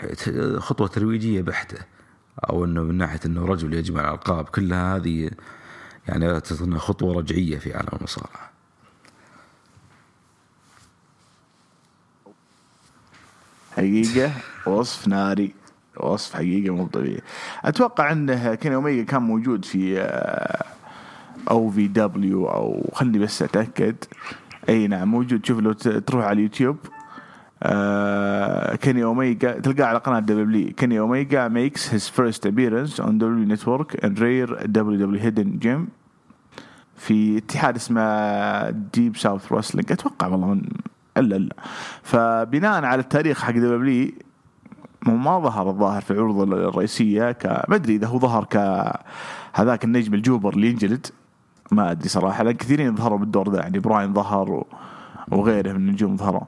ت- 0.00 0.56
خطوة 0.58 0.86
ترويجية 0.88 1.42
بحتة 1.42 1.78
أو 2.50 2.64
إنه 2.64 2.82
من 2.82 2.94
ناحية 2.94 3.20
إنه 3.26 3.44
رجل 3.44 3.74
يجمع 3.74 4.00
الألقاب 4.08 4.44
كلها 4.48 4.96
هذه 4.96 5.30
يعني 6.08 6.30
اعتقد 6.32 6.62
انها 6.62 6.78
خطوة 6.78 7.14
رجعية 7.14 7.58
في 7.58 7.74
عالم 7.74 7.88
المصارعة. 7.98 8.50
حقيقة 13.76 14.32
وصف 14.66 15.08
ناري. 15.08 15.54
وصف 16.04 16.34
حقيقه 16.34 16.74
مو 16.74 16.86
طبيعي. 16.86 17.20
أتوقع 17.64 18.12
إنه 18.12 18.54
كين 18.54 18.72
اوميجا 18.72 19.02
كان 19.02 19.22
موجود 19.22 19.64
في 19.64 20.00
آه، 20.00 20.64
أو 21.50 21.70
في 21.70 21.88
W 21.88 22.46
أو 22.48 22.90
خلني 22.92 23.18
بس 23.18 23.42
أتأكد. 23.42 23.96
أي 24.68 24.86
نعم 24.88 25.10
موجود. 25.10 25.46
شوف 25.46 25.60
لو 25.60 25.72
تروح 25.72 26.24
على 26.24 26.32
اليوتيوب 26.32 26.76
آه 27.62 28.74
كيني 28.76 29.04
اوميجا 29.04 29.52
تلقاه 29.52 29.84
على 29.84 29.98
قناة 29.98 30.20
W. 30.20 30.72
كيني 30.72 30.98
اوميجا 30.98 31.48
makes 31.48 31.80
his 31.80 32.08
first 32.08 32.46
appearance 32.46 33.00
on 33.00 33.18
WWE 33.18 33.46
Network 33.54 34.04
and 34.04 34.18
rare 34.18 34.46
WWE 34.46 35.20
Hidden 35.20 35.60
Gem. 35.64 35.88
في 36.96 37.38
اتحاد 37.38 37.76
اسمه 37.76 38.70
Deep 38.70 39.16
South 39.16 39.52
Wrestling 39.52 39.92
أتوقع 39.92 40.26
والله 40.26 40.46
من 40.46 40.62
إلا 41.16 41.36
إلا. 41.36 41.56
فبناء 42.02 42.84
على 42.84 43.00
التاريخ 43.00 43.42
حق 43.42 43.52
W 43.52 44.12
ما 45.06 45.38
ظهر 45.38 45.70
الظاهر 45.70 46.00
في 46.00 46.10
العروض 46.10 46.52
الرئيسية 46.52 47.32
ك 47.32 47.46
ما 47.46 47.74
أدري 47.74 47.94
إذا 47.96 48.06
هو 48.06 48.18
ظهر 48.18 48.44
ك 48.44 48.56
هذاك 49.52 49.84
النجم 49.84 50.14
ال 50.14 50.19
jobber 50.19 50.52
اللي 50.54 50.70
ينجلد. 50.70 51.06
ما 51.72 51.90
أدري 51.90 52.08
صراحة 52.08 52.44
لأن 52.44 52.54
كثيرين 52.54 52.96
ظهروا 52.96 53.18
بالدور 53.18 53.52
ذا 53.52 53.60
يعني 53.60 53.78
براين 53.78 54.14
ظهر 54.14 54.50
و... 54.50 54.66
وغيره 55.28 55.72
من 55.72 55.76
النجوم 55.88 56.16
ظهروا. 56.16 56.40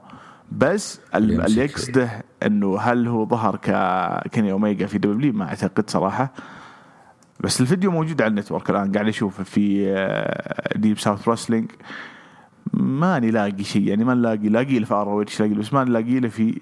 بس 0.51 0.99
ال- 1.15 1.41
اللي. 1.41 1.61
يقصده 1.61 2.23
إنه 2.45 2.79
هل 2.79 3.07
هو 3.07 3.25
ظهر 3.27 3.55
ككيني 3.55 4.51
أوميجا 4.51 4.85
في 4.85 4.97
W 4.97 5.33
ما 5.33 5.45
أعتقد 5.45 5.89
صراحة. 5.89 6.33
بس 7.39 7.61
الفيديو 7.61 7.91
موجود 7.91 8.21
على 8.21 8.29
ال 8.29 8.34
Network 8.34 8.69
الآن 8.69 8.91
قاعد 8.91 9.07
أشوفه 9.07 9.43
في 9.43 9.85
Deep 10.75 10.99
South 10.99 11.29
Wrestling 11.29 11.71
ماني 12.73 13.31
لاقي 13.31 13.63
شيء 13.63 13.87
يعني 13.87 14.03
ما 14.03 14.13
نلاقي 14.13 14.49
لاقي 14.49 14.79
له 14.79 14.85
في 14.85 14.93
ROH 14.93 15.39
لاقي 15.39 15.53
له 15.53 15.59
بس 15.59 15.73
ما 15.73 15.83
نلاقي 15.83 16.19
له 16.19 16.27
في 16.27 16.61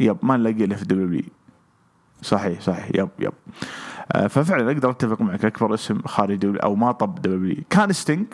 يب 0.00 0.16
ما 0.22 0.36
نلاقي 0.36 0.66
له 0.66 0.76
في 0.76 0.84
دبليو 0.84 1.22
صحيح 2.22 2.60
صحيح. 2.60 2.88
يب 2.94 3.08
يب. 3.18 3.32
آه، 4.12 4.26
ففعلا 4.26 4.72
أقدر 4.72 4.90
أتفق 4.90 5.20
معك 5.20 5.44
أكبر 5.44 5.74
اسم 5.74 6.02
خارج 6.02 6.36
دبليو 6.36 6.60
أو 6.60 6.74
ما 6.74 6.92
طب 6.92 7.22
دبليو 7.22 7.56
كان 7.70 7.92
ستينج 7.92 8.26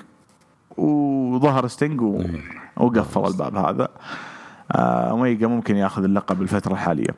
وظهر 0.77 1.67
ستينج 1.67 2.01
و... 2.01 2.23
وقفل 2.77 3.27
الباب 3.27 3.57
هذا. 3.57 3.89
آه، 4.73 5.11
اوميجا 5.11 5.47
ممكن 5.47 5.77
ياخذ 5.77 6.05
اللقب 6.05 6.43
الفترة 6.43 6.73
الحالية. 6.73 7.15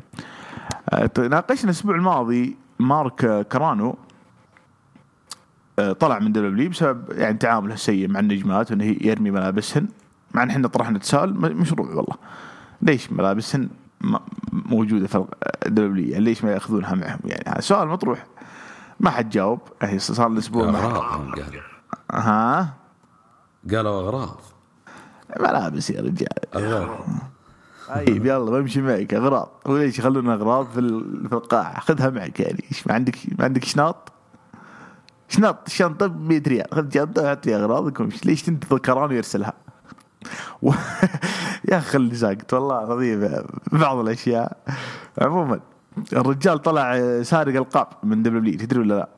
آه، 0.91 1.11
ناقشنا 1.19 1.65
الأسبوع 1.65 1.95
الماضي 1.95 2.57
مارك 2.79 3.25
آه، 3.25 3.43
كرانو 3.43 3.97
آه، 5.79 5.93
طلع 5.93 6.19
من 6.19 6.33
W 6.33 6.71
بسبب 6.71 7.05
يعني 7.11 7.39
تعامله 7.39 7.75
السيء 7.75 8.09
مع 8.09 8.21
النجمات 8.21 8.71
وانه 8.71 8.97
يرمي 9.01 9.31
ملابسهن. 9.31 9.89
مع 10.35 10.43
إن 10.43 10.51
إحنا 10.51 10.69
طرحنا 10.69 10.99
تساؤل 10.99 11.55
مشروع 11.55 11.89
والله. 11.89 12.17
ليش 12.83 13.13
ملابسهن؟ 13.13 13.69
موجودة 14.53 15.07
في 15.07 15.25
يعني 15.67 16.25
ليش 16.25 16.45
ما 16.45 16.53
يأخذونها 16.53 16.95
معهم؟ 16.95 17.21
يعني 17.25 17.45
هذا 17.49 17.61
سؤال 17.61 17.89
مطروح. 17.89 18.27
ما 19.01 19.11
حد 19.11 19.31
جاوب. 19.31 19.61
يعني 19.83 19.99
صار 19.99 20.27
الأسبوع 20.27 20.71
ما 20.71 20.79
حد- 20.79 20.85
أغراض 20.85 21.21
هم 21.21 21.31
قالوا. 21.35 21.61
ها 22.13 22.75
قالوا 23.71 24.01
أغراض. 24.01 24.41
ملابس 25.41 25.91
يا 25.91 26.01
رجال. 26.01 26.55
أغراض. 26.55 26.99
طيب 27.89 28.27
يلا 28.27 28.51
بمشي 28.51 28.83
معك. 28.83 29.15
أغراض. 29.15 29.49
وليش 29.67 29.99
يخلون 29.99 30.31
أغراض 30.31 30.67
في 30.67 30.81
ال- 30.81 31.29
في 31.29 31.35
القاعة؟ 31.35 31.81
خذها 31.81 32.11
معك 32.11 32.41
يعني. 32.41 32.65
إيش 32.73 32.87
ما 32.87 32.95
عندك 32.95 33.17
ما 33.39 33.45
عندك 33.45 33.65
شناط 33.65 34.13
شنط 35.29 35.59
الشنطه 35.67 36.07
ب 36.07 36.21
100 36.29 36.43
ريال. 36.47 36.67
خذ 36.75 36.91
شنطة 36.95 37.23
وحط 37.23 37.45
فيها 37.45 37.57
اغراضك 37.59 38.01
وامشي 38.01 38.21
ليش 38.29 38.43
تنتظر 38.43 38.79
كران 38.79 39.11
ويرسلها 39.11 39.53
و... 40.63 40.73
يا 41.71 41.79
أخي 41.79 41.91
خلي 41.91 42.15
ساكت 42.15 42.55
والله 42.55 42.85
العظيم 42.85 43.45
بعض 43.73 43.99
الأشياء. 43.99 44.57
عموما 45.19 45.61
الرجال 46.13 46.63
طلع 46.63 47.23
سارق 47.23 47.57
ألقاب 47.57 47.87
من 48.03 48.23
دبليو 48.23 48.59
تدري 48.59 48.81
ولا 48.81 48.95
لا؟ 48.95 49.09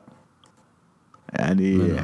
يعني 1.33 1.97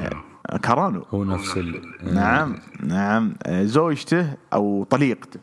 كرانو 0.57 1.05
هو 1.13 1.23
نفس 1.23 1.57
ال 1.57 1.81
نعم 2.13 2.55
نعم. 2.83 3.33
زوجته 3.49 4.33
أو 4.53 4.83
طليقته. 4.83 5.39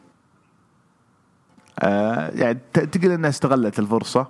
آه، 1.78 2.30
يعني 2.30 2.58
تقول 2.72 3.12
إنها 3.12 3.30
استغلت 3.30 3.78
الفرصة 3.78 4.26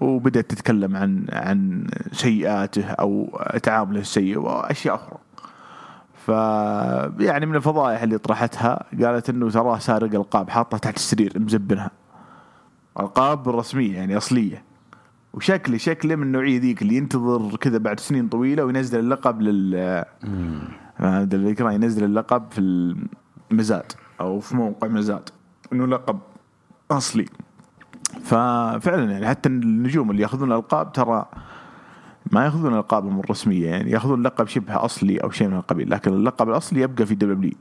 وبدأت 0.00 0.50
تتكلم 0.50 0.96
عن 0.96 1.26
عن 1.32 1.86
سيئاته 2.12 2.84
أو 2.90 3.40
تعامله 3.62 4.00
السيء 4.00 4.38
وأشياء 4.38 4.94
أخرى. 4.94 5.18
ف 6.28 6.30
يعني 7.20 7.46
من 7.46 7.56
الفضائح 7.56 8.02
اللي 8.02 8.18
طرحتها 8.18 8.84
قالت 9.02 9.30
إنه 9.30 9.50
تراه 9.50 9.78
سارق 9.78 10.14
ألقاب 10.14 10.50
حاطها 10.50 10.78
تحت 10.78 10.96
السرير 10.96 11.32
مزبنها. 11.36 11.90
ألقاب 13.00 13.48
رسمية 13.48 13.94
يعني 13.94 14.16
أصلية. 14.16 14.62
وشكله 15.34 15.76
شكله 15.76 16.16
من 16.16 16.22
النوعية 16.22 16.60
ذيك 16.60 16.82
اللي 16.82 16.96
ينتظر 16.96 17.56
كذا 17.56 17.78
بعد 17.78 18.00
سنين 18.00 18.28
طويلة 18.28 18.64
وينزل 18.64 18.98
اللقب 18.98 19.42
لل 19.42 20.04
الفكرة 21.00 21.72
ينزل 21.72 22.04
اللقب 22.04 22.42
في 22.50 22.60
المزاد 23.50 23.92
أو 24.20 24.40
في 24.40 24.56
موقع 24.56 24.88
مزاد 24.88 25.28
إنه 25.72 25.86
لقب 25.86 26.18
أصلي 26.90 27.26
ففعلا 28.22 29.10
يعني 29.10 29.28
حتى 29.28 29.48
النجوم 29.48 30.10
اللي 30.10 30.22
يأخذون 30.22 30.52
الألقاب 30.52 30.92
ترى 30.92 31.26
ما 32.32 32.44
يأخذون 32.44 32.72
الالقابهم 32.72 33.20
الرسمية 33.20 33.70
يعني 33.70 33.90
يأخذون 33.90 34.22
لقب 34.22 34.46
شبه 34.46 34.84
أصلي 34.84 35.16
أو 35.16 35.30
شيء 35.30 35.48
من 35.48 35.56
القبيل 35.56 35.90
لكن 35.90 36.12
اللقب 36.12 36.48
الأصلي 36.48 36.80
يبقى 36.80 37.06
في 37.06 37.14
دبليو 37.14 37.52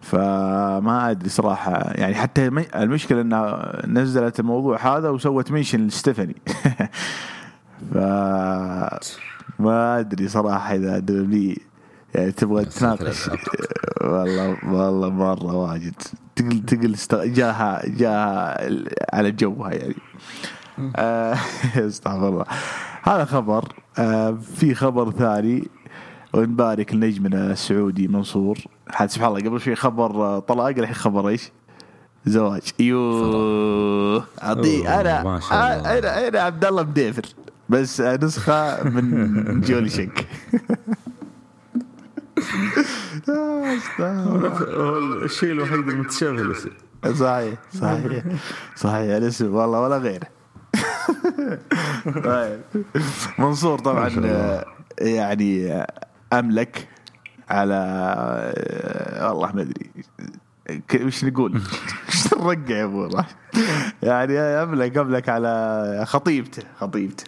فما 0.00 1.10
أدري 1.10 1.28
صراحة 1.28 1.92
يعني 1.94 2.14
حتى 2.14 2.46
المشكلة 2.74 3.20
إنها 3.20 3.82
نزلت 3.86 4.40
الموضوع 4.40 4.96
هذا 4.96 5.08
وسوت 5.08 5.50
منشن 5.50 5.86
لستيفاني. 5.86 6.36
ف 7.92 7.96
ما 9.58 9.98
أدري 9.98 10.28
صراحة 10.28 10.74
إذا 10.74 10.98
دبليو 10.98 11.56
يعني 12.14 12.32
تبغى 12.32 12.64
تناقش. 12.64 13.30
والله 14.02 14.56
والله 14.64 15.10
مرة 15.10 15.54
واجد. 15.56 15.94
تقل 16.36 16.96
تقل 16.96 17.32
جاها 17.32 17.82
جاها 17.86 18.58
على 19.12 19.30
جوها 19.30 19.72
يعني. 19.72 19.94
استغفر 21.88 22.28
الله. 22.28 22.44
هذا 23.02 23.24
خبر. 23.24 23.64
آه، 23.98 24.38
في 24.56 24.74
خبر 24.74 25.10
ثاني. 25.10 25.68
ونبارك 26.34 26.94
لنجمنا 26.94 27.52
السعودي 27.52 28.08
منصور. 28.08 28.58
حد 28.90 29.10
سبحان 29.10 29.28
الله 29.28 29.48
قبل 29.48 29.60
شوي 29.60 29.74
خبر 29.74 30.10
آه، 30.10 30.38
طلاق 30.38 30.66
الحين 30.66 30.94
خبر 30.94 31.28
إيش؟ 31.28 31.52
زواج. 32.26 32.62
يوه 32.78 34.24
اعطيه 34.42 35.00
أنا. 35.00 35.40
أنا 35.52 36.28
أنا 36.28 36.40
عبد 36.40 36.64
الله 36.64 36.82
مديفر. 36.82 37.22
بس 37.68 38.00
آه، 38.00 38.18
نسخة 38.22 38.84
من 38.88 39.60
جولي 39.66 39.88
شك 39.88 40.26
آه، 44.00 44.98
الشيء 45.24 45.50
الوحيد 45.52 45.88
المتشابه 45.88 46.40
الاسم 46.42 46.70
صحيح 47.14 47.54
صحيح 47.80 48.24
صحيح. 48.76 49.16
الاسم 49.16 49.54
والله 49.54 49.80
ولا 49.80 49.98
غيره. 49.98 50.26
طيب 52.24 52.60
منصور 53.38 53.78
طبعا 53.78 54.08
يعني 54.98 55.86
أملك 56.32 56.88
على 57.50 57.74
والله 59.22 59.52
ما 59.52 59.62
أدري 59.62 59.90
وش 61.04 61.24
نقول؟ 61.24 61.60
وش 62.08 62.34
نرقع 62.34 62.76
يا 62.76 62.84
أبو 62.84 63.04
الله؟ 63.04 63.26
يعني 64.02 64.38
أملك 64.38 64.96
أملك 64.96 65.28
على 65.28 66.04
خطيبته 66.06 66.62
خطيبته 66.78 67.24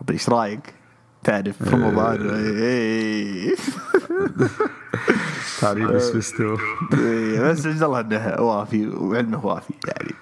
طيب 0.00 0.12
إيش 0.12 0.28
رأيك؟ 0.28 0.74
تعرف 1.28 1.62
في 1.62 1.70
رمضان. 1.76 2.30
إيه. 2.30 3.54
تعريف 5.60 5.90
اسبستو 5.90 6.56
إيه، 6.98 7.40
بس 7.40 7.66
عز 7.66 7.82
الله 7.82 8.00
إنه 8.00 8.40
وافي 8.40 8.88
وعلمه 8.88 9.46
وافي 9.46 9.74
يعني. 9.88 10.14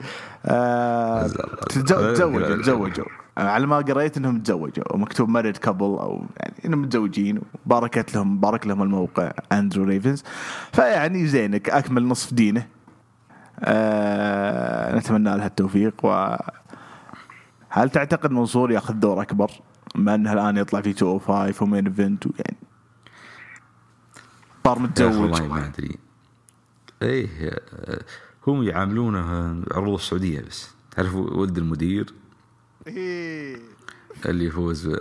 آه 0.46 1.26
تزوجوا 1.68 2.56
تزوجوا. 2.62 3.04
على 3.36 3.66
ما 3.66 3.76
قريت 3.76 4.16
إنهم 4.16 4.40
تزوجوا 4.40 4.94
ومكتوب 4.94 5.28
married 5.28 5.56
couple 5.56 5.84
أو 5.84 6.24
يعني 6.40 6.54
إنهم 6.64 6.82
متزوجين 6.82 7.40
وباركت 7.66 8.14
لهم 8.14 8.40
بارك 8.40 8.66
لهم 8.66 8.82
الموقع 8.82 9.32
اندرو 9.52 9.84
ريفنز 9.84 10.24
فيعني 10.72 11.26
زينك 11.26 11.70
أكمل 11.70 12.08
نصف 12.08 12.34
دينه. 12.34 12.66
آه 13.60 14.96
نتمنى 14.96 15.36
لها 15.36 15.46
التوفيق 15.46 15.94
و 16.04 16.36
هل 17.68 17.90
تعتقد 17.90 18.30
منصور 18.30 18.72
ياخذ 18.72 18.94
دور 18.94 19.22
أكبر؟ 19.22 19.50
بما 19.94 20.14
انه 20.14 20.32
الان 20.32 20.56
يطلع 20.56 20.80
في 20.80 20.88
205 20.88 21.62
و 21.64 21.69
Main 21.69 21.86
Event 21.86 22.26
يعني 22.26 22.56
صار 24.64 24.78
متزوج. 24.78 25.14
والله 25.30 25.46
ما 25.48 25.66
أدري. 25.66 25.96
إيه 27.02 27.58
هم 28.46 28.62
يعاملونه 28.62 29.20
عروض 29.72 29.94
السعودية 29.94 30.40
بس. 30.40 30.70
تعرف 30.90 31.14
ولد 31.14 31.58
المدير؟ 31.58 32.14
إيه. 32.86 33.56
اللي 34.26 34.44
يفوز 34.44 34.96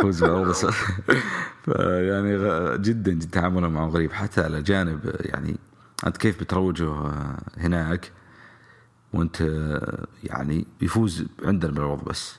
يفوز 0.00 0.24
بعروض 0.24 0.48
السعوديه 0.48 0.78
فيعني 1.64 2.36
غ- 2.36 2.76
جدا 2.76 3.12
جدا 3.12 3.26
تعاملهم 3.32 3.72
معه 3.72 3.86
غريب. 3.88 4.12
حتى 4.12 4.40
على 4.40 4.62
جانب 4.62 5.16
يعني 5.20 5.56
أنت 6.06 6.16
كيف 6.16 6.40
بتروجه 6.40 7.12
هناك؟ 7.58 8.12
وأنت 9.12 9.40
يعني 10.24 10.66
يفوز 10.80 11.26
عندنا 11.44 11.72
بالعروض 11.72 12.04
بس. 12.04 12.36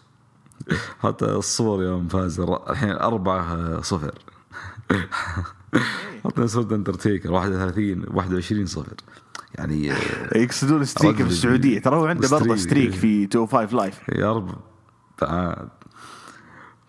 حتى 1.03 1.25
الصور 1.25 1.83
يوم 1.83 2.07
فاز 2.07 2.39
الحين 2.39 2.91
أربعة 2.91 3.53
آه، 3.53 3.81
صفر. 3.81 4.13
حتى 6.25 6.47
صورة 6.47 6.75
انترتيكر 6.75 7.31
31 7.31 8.05
21 8.13 8.65
صفر. 8.65 8.93
يعني 9.55 9.93
يقصدون 10.35 10.85
ستريك 10.85 11.15
في 11.15 11.21
السعودية. 11.23 11.79
ترى 11.79 11.95
هو 11.95 12.05
عنده 12.05 12.29
برضه 12.29 12.55
ستريك. 12.55 12.91
في 12.91 13.21
205 13.21 13.77
لايف 13.77 13.99
يا 14.09 14.33
رب. 14.33 14.55
تعال. 15.17 15.67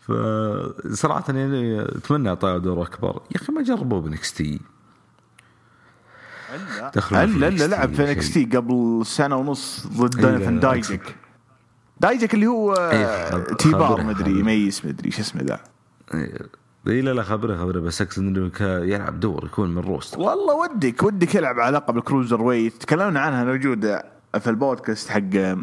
فصراحة 0.00 1.24
يعني 1.28 1.80
أتمنى 1.82 2.28
اعطاه 2.28 2.58
دور 2.58 2.82
أكبر. 2.82 3.22
يا 3.30 3.36
أخي 3.36 3.52
ما 3.52 3.62
جربوه 3.62 4.00
بنكس 4.00 4.32
تي 4.32 4.60
ألا 7.12 7.48
الا 7.48 7.66
لعب 7.66 7.94
في 7.94 8.10
انكس 8.12 8.32
تي 8.32 8.44
قبل 8.44 9.02
سنة 9.06 9.36
ونص 9.36 9.86
ضد 9.86 10.20
فان 10.20 10.60
لا، 10.60 10.98
دايجك 12.02 12.34
اللي 12.34 12.46
هو 12.46 12.74
إيه، 12.74 13.38
تيبار 13.54 13.88
خبرة، 13.88 14.02
مدري 14.02 14.32
خبرة. 14.32 14.42
ميس 14.42 14.84
مدري 14.84 15.10
شو 15.10 15.20
اسمه 15.20 15.42
ذا؟ 15.42 15.60
اي 16.88 17.00
لا 17.00 17.10
لا 17.10 17.22
خبرة 17.22 17.56
خبرة 17.56 17.80
بس 17.80 18.02
أقصد 18.02 18.22
إنه 18.22 18.50
يلعب 18.62 19.20
دور 19.20 19.44
يكون 19.44 19.74
من 19.74 19.82
roster 19.82 20.18
والله 20.18 20.54
ودك 20.54 21.02
ودك 21.02 21.34
يلعب 21.34 21.60
على 21.60 21.76
لقب 21.76 21.96
ال 21.96 22.42
cruiserweight. 22.42 22.82
تكلمنا 22.82 23.20
عنها 23.20 23.44
موجوده 23.44 24.04
في 24.40 24.50
البودكاست 24.50 25.08
حق 25.08 25.56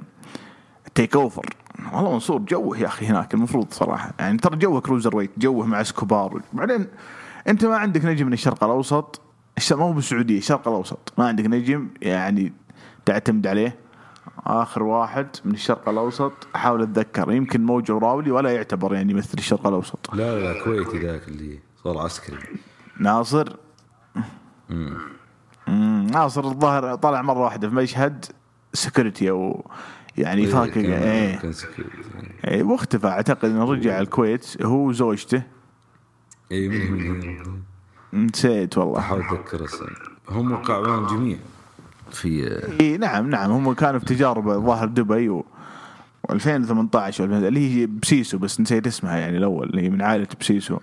TakeOver 0.96 1.46
والله 1.94 2.14
منصور 2.14 2.40
جوه 2.40 2.78
يا 2.78 2.88
أخي 2.88 3.06
هناك 3.06 3.34
المفروض 3.34 3.68
صراحة. 3.72 4.14
يعني 4.20 4.38
ترى 4.38 4.58
جوه 4.58 4.82
cruiserweight 4.82 5.32
جوه 5.38 5.66
مع 5.66 5.84
اسكوبار 5.84 6.42
بعدين 6.54 6.88
أنت 7.48 7.66
ما 7.66 7.78
عندك 7.78 8.06
نجم 8.06 8.28
من 8.28 8.34
الشرق 8.34 8.64
الأوسط. 8.64 9.22
ما 9.72 9.84
هو 9.84 9.94
بالسعودية 9.94 10.38
الشرق 10.38 10.68
الأوسط. 10.68 11.14
ما 11.18 11.28
عندك 11.28 11.46
نجم 11.46 11.88
يعني 12.02 12.54
تعتمد 13.06 13.48
عليه. 13.48 13.89
آخر 14.46 14.84
واحد 14.84 15.28
من 15.46 15.54
الشرق 15.54 15.90
الأوسط. 15.90 16.34
أحاول 16.56 16.82
أتذكر. 16.82 17.32
يمكن 17.32 17.66
موجو 17.66 17.98
راولي 17.98 18.32
ولا 18.32 18.50
يعتبر 18.50 18.94
يعني 18.96 19.12
يمثل 19.14 19.38
الشرق 19.38 19.68
الأوسط. 19.68 20.14
لا 20.14 20.40
لا 20.54 20.64
كويتي 20.64 20.98
ذاك 21.00 21.28
اللي 21.28 21.60
صار 21.84 21.98
عسكري. 21.98 22.38
ناصر. 23.00 23.56
مم، 25.68 26.08
ناصر 26.12 26.44
الظاهر 26.44 26.96
طلع 26.96 27.22
مرة 27.22 27.40
واحدة 27.40 27.70
في 27.70 27.76
مشهد 27.76 28.26
security 28.74 29.30
أو 29.30 29.66
يعني 30.18 30.46
فاكر 30.46 30.82
كان- 30.82 30.92
إيه. 30.92 31.38
كان. 31.40 31.54
إيه، 32.48 32.64
واختفى. 32.64 33.08
أعتقد 33.08 33.46
إنه 33.50 33.72
رجع 33.72 34.00
الكويت. 34.00 34.62
هو 34.62 34.88
وزوجته. 34.88 35.44
اي 36.52 36.70
نسيت 38.14 38.78
والله. 38.78 39.00
أحاول 39.00 39.22
أتذكر 39.22 39.68
هم 40.30 40.52
وقعوا 40.52 41.02
الجميع 41.02 41.38
في 42.14 42.60
اي 42.82 42.98
نعم 42.98 43.30
نعم 43.30 43.52
هم 43.52 43.74
كانوا 43.74 44.00
في 44.00 44.06
تجارب 44.06 44.50
ظاهر 44.50 44.88
دبي 44.88 45.30
و 45.30 45.46
2018 46.30 47.24
ولا 47.24 47.48
اللي 47.48 47.82
هي 47.82 47.86
بسيسو 47.86 48.38
بس 48.38 48.62
نسيت 48.62 48.88
اسمها 48.88 49.18
يعني 49.18 49.38
الأول 49.38 49.70
اللي 49.70 49.82
هي 49.82 49.90
من 49.90 50.02
عائلة 50.02 50.28
بسيسو. 50.42 50.78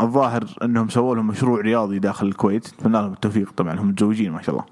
الظاهر 0.00 0.44
إنهم 0.62 0.88
سووا 0.88 1.14
لهم 1.14 1.26
مشروع 1.26 1.60
رياضي 1.60 1.98
داخل 1.98 2.26
الكويت 2.26 2.74
نتمنى 2.74 2.98
لهم 2.98 3.12
التوفيق 3.12 3.52
طبعا 3.56 3.80
هم 3.80 3.88
متزوجين 3.88 4.32
ما 4.32 4.42
شاء 4.42 4.54
الله. 4.54 4.64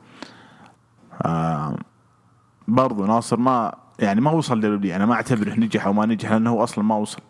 برضو 2.69 3.07
ناصر 3.07 3.37
ما 3.37 3.75
يعني 3.99 4.21
ما 4.21 4.31
وصل 4.31 4.61
دبليو 4.61 4.97
أنا 4.97 5.07
ما 5.07 5.15
أعتبره 5.15 5.55
نجح 5.55 5.87
أو 5.87 5.93
ما 5.93 6.07
نجح 6.07 6.31
لأنه 6.33 6.51
هو 6.51 6.63
أصلا 6.63 6.85
ما 6.85 6.95
وصل. 6.97 7.21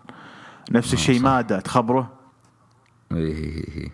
نفس 0.70 0.92
الشيء 0.92 1.20
مادا 1.20 1.60
تخبره. 1.60 2.10
إيه 3.12 3.18
إيه 3.36 3.76
إيه. 3.76 3.92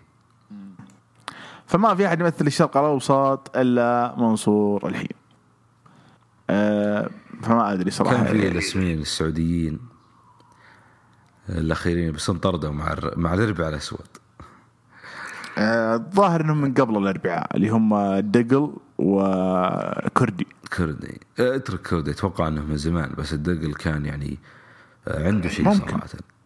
فما 1.69 1.95
في 1.95 2.07
أحد 2.07 2.19
يمثل 2.19 2.47
الشرق 2.47 2.77
الأوسط 2.77 3.51
إلا 3.57 4.15
منصور 4.17 4.87
الحين. 4.87 5.17
أه 6.49 7.09
فما 7.41 7.73
أدري 7.73 7.91
صراحة. 7.91 8.15
كان 8.15 8.25
في 8.25 8.47
الاسمين 8.47 8.99
السعوديين 8.99 9.79
الأخيرين 11.49 12.11
بس 12.11 12.29
انطردوا 12.29 12.71
مع 12.71 12.95
مع 13.15 13.33
الاربعاء 13.33 13.67
الأسود. 13.67 14.07
آه، 15.57 15.95
الظاهر 15.95 16.41
إنهم 16.41 16.61
من 16.61 16.73
قبل 16.73 16.97
الأربعاء 16.97 17.55
اللي 17.55 17.69
هم 17.69 18.19
دقل 18.19 18.73
وكردي. 18.97 20.47
كردي. 20.77 21.19
آه، 21.39 21.55
اترك 21.55 21.81
كردي 21.81 22.11
أتوقع 22.11 22.47
إنه 22.47 22.61
من 22.61 22.77
زمان 22.77 23.13
بس 23.17 23.33
الدقل 23.33 23.73
كان 23.73 24.05
يعني 24.05 24.37
آه، 25.07 25.27
عنده 25.27 25.49
شيء 25.49 25.65
ممكن. 25.65 25.79
صراحة. 25.79 26.03
آه 26.03 26.38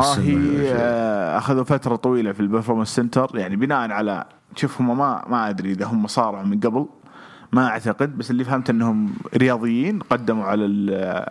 هي 0.00 0.14
شيء- 0.14 0.72
آه 0.76 1.38
أخذوا 1.38 1.64
فترة 1.64 1.96
طويلة 1.96 2.32
في 2.32 2.40
ال 2.40 2.44
Performance 2.44 2.88
Center 2.88 3.30
يعني 3.34 3.56
بناء 3.56 3.90
على 3.90 4.24
شوف 4.56 4.80
هم 4.80 4.98
ما 4.98 5.24
ما 5.28 5.48
أدري 5.48 5.70
إذا 5.72 5.86
هم 5.86 6.06
صاروا 6.06 6.42
من 6.42 6.60
قبل 6.60 6.86
ما 7.52 7.66
أعتقد. 7.68 8.18
بس 8.18 8.30
اللي 8.30 8.44
فهمت 8.44 8.70
إنهم 8.70 9.14
رياضيين 9.36 9.98
قدموا 9.98 10.44
على 10.44 10.64
ال- 10.64 11.26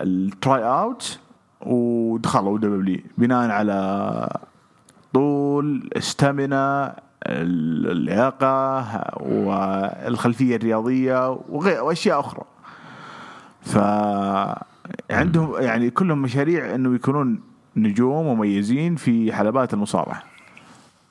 ال 0.00 0.64
tryout 0.64 1.18
ودخلوا 1.60 2.58
W 2.58 3.00
بناء 3.18 3.50
على 3.50 4.38
طول 5.14 5.90
stamina 5.96 6.96
اللياقة 7.26 8.84
والخلفية 9.22 10.56
الرياضية 10.56 11.30
وغير 11.48 11.82
وأشياء 11.84 12.20
أخرى. 12.20 12.42
ف 13.62 13.78
عندهم 15.10 15.54
يعني 15.62 15.90
كلهم 15.90 16.22
مشاريع 16.22 16.74
إنه 16.74 16.94
يكونون 16.94 17.40
نجوم 17.76 18.26
مميزين 18.26 18.96
في 18.96 19.32
حلبات 19.32 19.74
المصارعه 19.74 20.22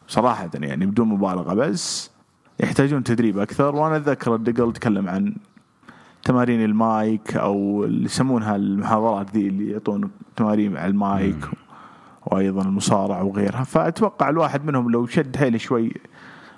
صراحة 0.07 0.49
يعني 0.55 0.85
بدون 0.85 1.07
مبالغة 1.07 1.53
بس 1.53 2.11
يحتاجون 2.59 3.03
تدريب 3.03 3.39
أكثر. 3.39 3.75
وأنا 3.75 3.95
أتذكر 3.95 4.35
الدقل 4.35 4.73
تكلم 4.73 5.09
عن 5.09 5.35
تمارين 6.23 6.63
المايك 6.63 7.37
أو 7.37 7.83
اللي 7.83 8.05
يسمونها 8.05 8.55
المحاضرات 8.55 9.31
ذي 9.31 9.47
اللي 9.47 9.71
يعطون 9.71 10.09
تمارين 10.35 10.77
على 10.77 10.87
المايك 10.87 11.45
وأيضا 12.25 12.61
المصارعة 12.61 13.23
وغيرها. 13.23 13.63
فأتوقع 13.63 14.29
الواحد 14.29 14.65
منهم 14.65 14.91
لو 14.91 15.05
شد 15.05 15.35
حيله 15.35 15.57
شوي 15.57 15.93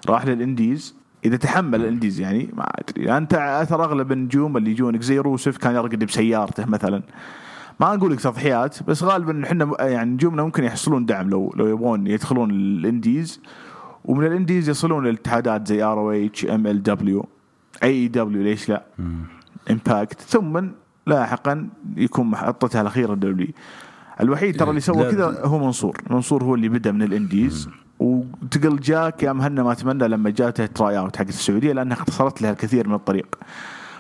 راح 0.10 0.26
لل 0.26 0.41
indies. 0.41 0.96
إذا 1.26 1.38
تحمل 1.38 1.82
ال 1.82 1.87
indies 1.87 2.20
يعني 2.20 2.50
ما 2.54 2.66
أدري. 2.66 3.18
أنت 3.18 3.66
ترى 3.70 3.84
أغلب 3.84 4.12
النجوم 4.12 4.58
اللي 4.58 4.72
يجونك 4.72 5.02
زي 5.02 5.20
روسف 5.20 5.58
كان 5.58 5.76
يرقد 5.76 6.04
بسيارته 6.04 6.66
مثلا. 6.66 7.02
ما 7.82 7.94
أقول 7.94 8.12
لك 8.12 8.20
تضحيات 8.20 8.84
بس 8.84 9.04
غالبا 9.04 9.44
إحنا 9.44 9.76
يعني 9.80 10.12
نجومنا 10.12 10.44
ممكن 10.44 10.64
يحصلون 10.64 11.06
دعم 11.06 11.30
لو 11.30 11.54
لو 11.56 11.68
يبغون 11.68 12.08
يدخلون 12.08 12.52
ال 12.52 12.63
indies. 12.63 13.42
ومن 14.06 14.26
ال 14.26 14.32
indies 14.32 14.70
يصلون 14.70 15.04
للاتحادات 15.04 15.68
زي 15.68 15.84
آر 15.84 16.00
أو 16.00 16.12
إتش 16.12 16.46
إم 16.46 16.68
إل 16.68 16.84
دبليو 16.84 17.26
AEW 17.84 18.44
ليش 18.44 18.70
لا؟ 18.70 18.84
Impact 19.72 20.22
ثم 20.22 20.68
لاحقا 21.08 21.70
يكون 21.98 22.26
محطتها 22.26 22.82
الأخيرة 22.82 23.14
W 23.14 23.48
الوحيد 24.22 24.60
ترى 24.60 24.70
اللي 24.70 24.82
سوى 24.82 25.12
كذا 25.12 25.42
هو 25.46 25.60
منصور. 25.60 25.98
منصور 26.10 26.44
هو 26.44 26.56
اللي 26.56 26.70
بدا 26.70 26.92
من 26.92 27.02
ال 27.02 27.10
indies. 27.10 27.70
وتقل 28.00 28.80
جاك 28.80 29.24
يا 29.24 29.34
مهنا 29.34 29.64
ما 29.64 29.72
أتمنى 29.72 30.08
لما 30.08 30.30
جاته 30.30 30.66
tryout 30.66 31.16
حقت 31.16 31.30
السعودية 31.30 31.74
لأنها 31.74 31.98
اختصرت 31.98 32.42
لها 32.42 32.52
الكثير 32.52 32.88
من 32.88 32.96
الطريق. 32.96 33.36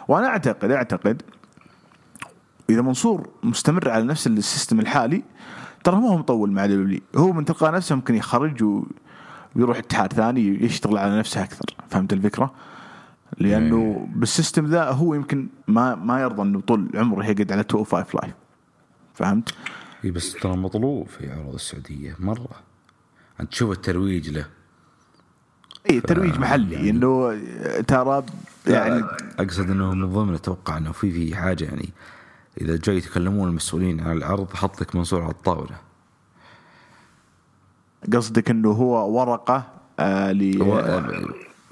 وأنا 0.07 0.27
اعتقد 0.27 0.71
أعتقد 0.71 1.21
إذا 2.71 2.81
منصور 2.81 3.29
مستمر 3.43 3.89
على 3.89 4.03
نفس 4.03 4.27
ال 4.27 4.35
system 4.35 4.79
الحالي 4.79 5.23
ترى 5.83 5.95
ما 5.95 6.09
هو 6.09 6.17
مطول 6.17 6.51
مع 6.51 6.65
W 6.65 6.99
هو 7.15 7.33
من 7.33 7.45
تلقاء 7.45 7.73
نفسه 7.73 7.95
ممكن 7.95 8.15
يخرج 8.15 8.63
ويروح 9.55 9.77
اتحاد 9.77 10.13
ثاني 10.13 10.63
يشتغل 10.63 10.97
على 10.97 11.19
نفسه 11.19 11.43
أكثر. 11.43 11.65
فهمت 11.89 12.13
الفكرة؟ 12.13 12.53
لأنه 13.37 14.07
بال 14.15 14.28
system 14.28 14.65
ذا 14.65 14.83
هو 14.83 15.13
يمكن 15.13 15.47
ما 15.67 15.95
ما 15.95 16.21
يرضى 16.21 16.41
إنه 16.41 16.59
طول 16.59 16.89
عمره 16.95 17.25
يقعد 17.25 17.51
على 17.51 17.61
205 17.61 18.19
Live 18.19 18.33
فهمت؟ 19.13 19.53
إي 20.05 20.11
بس 20.11 20.33
ترى 20.33 20.55
مطلوب 20.55 21.07
في 21.07 21.31
عروض 21.31 21.53
السعودية 21.53 22.15
مرة. 22.19 22.49
أنت 23.39 23.51
تشوف 23.51 23.71
الترويج 23.71 24.29
له. 24.29 24.45
إي 25.89 26.01
ترويج 26.01 26.39
محلي. 26.39 26.75
يعني 26.75 26.89
إنه 26.89 27.39
ترى 27.87 28.23
يعني 28.67 29.03
أقصد 29.39 29.69
إنه 29.69 29.93
من 29.93 30.13
ضمن 30.13 30.33
أتوقع 30.33 30.77
إنه 30.77 30.91
في 30.91 31.11
في 31.11 31.35
حاجة 31.35 31.63
يعني 31.63 31.89
إذا 32.61 32.77
جاي 32.77 32.97
يتكلمون 32.97 33.49
المسؤولين 33.49 33.99
عن 33.99 34.17
العرض 34.17 34.53
حط 34.53 34.81
لك 34.81 34.95
منصور 34.95 35.21
على 35.21 35.31
الطاولة. 35.31 35.75
قصدك 38.13 38.49
إنه 38.49 38.71
هو 38.71 39.19
ورقة 39.19 39.67
آه 39.99 40.31
ل 40.31 40.57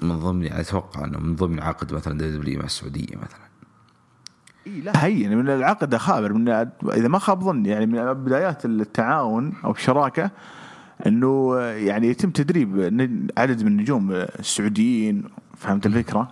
من 0.00 0.18
ضمن 0.18 0.52
أتوقع 0.52 1.04
إنه 1.04 1.18
من 1.18 1.36
ضمن 1.36 1.60
عقد 1.60 1.94
مثلا 1.94 2.18
دبليو 2.18 2.58
مع 2.58 2.64
السعودية 2.64 3.16
مثلا. 3.16 3.50
إي 4.66 4.80
لا 4.80 5.04
هي 5.04 5.20
يعني 5.20 5.36
من 5.36 5.48
العقد 5.48 5.96
خابر 5.96 6.32
من 6.32 6.48
إذا 6.48 7.08
ما 7.08 7.18
خاب 7.18 7.44
ظني 7.44 7.68
يعني 7.68 7.86
من 7.86 8.12
بدايات 8.12 8.64
التعاون 8.64 9.52
أو 9.64 9.70
الشراكة 9.70 10.30
إنه 11.06 11.60
يعني 11.60 12.08
يتم 12.08 12.30
تدريب 12.30 12.80
عدد 13.38 13.62
من 13.62 13.72
النجوم 13.72 14.12
السعوديين 14.12 15.24
فهمت 15.56 15.86
الفكرة؟ 15.86 16.28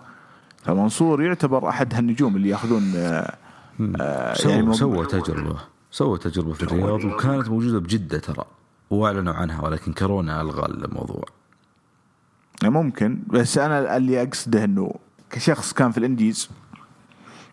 فمنصور 0.63 1.23
يعتبر 1.23 1.69
أحد 1.69 1.93
هالنجوم 1.93 2.35
اللي 2.35 2.49
يأخذون 2.49 2.93
آه 4.01 4.33
سوى 4.33 4.51
يعني 4.51 4.73
سوى 4.73 5.05
تجربة. 5.05 5.59
سوى 5.91 6.17
تجربة 6.17 6.53
في 6.53 6.63
الرياض 6.63 7.03
وكانت 7.03 7.49
موجودة 7.49 7.79
بجدة 7.79 8.19
ترى. 8.19 8.45
وأعلنوا 8.89 9.33
عنها 9.33 9.61
ولكن 9.61 9.93
كورونا 9.93 10.41
ألغى 10.41 10.65
الموضوع. 10.65 11.23
ممكن. 12.63 13.19
بس 13.27 13.57
أنا 13.57 13.97
اللي 13.97 14.23
أقصده 14.23 14.63
إنه 14.63 14.95
كشخص 15.29 15.73
كان 15.73 15.91
في 15.91 15.97
ال 15.97 16.04
indies 16.04 16.49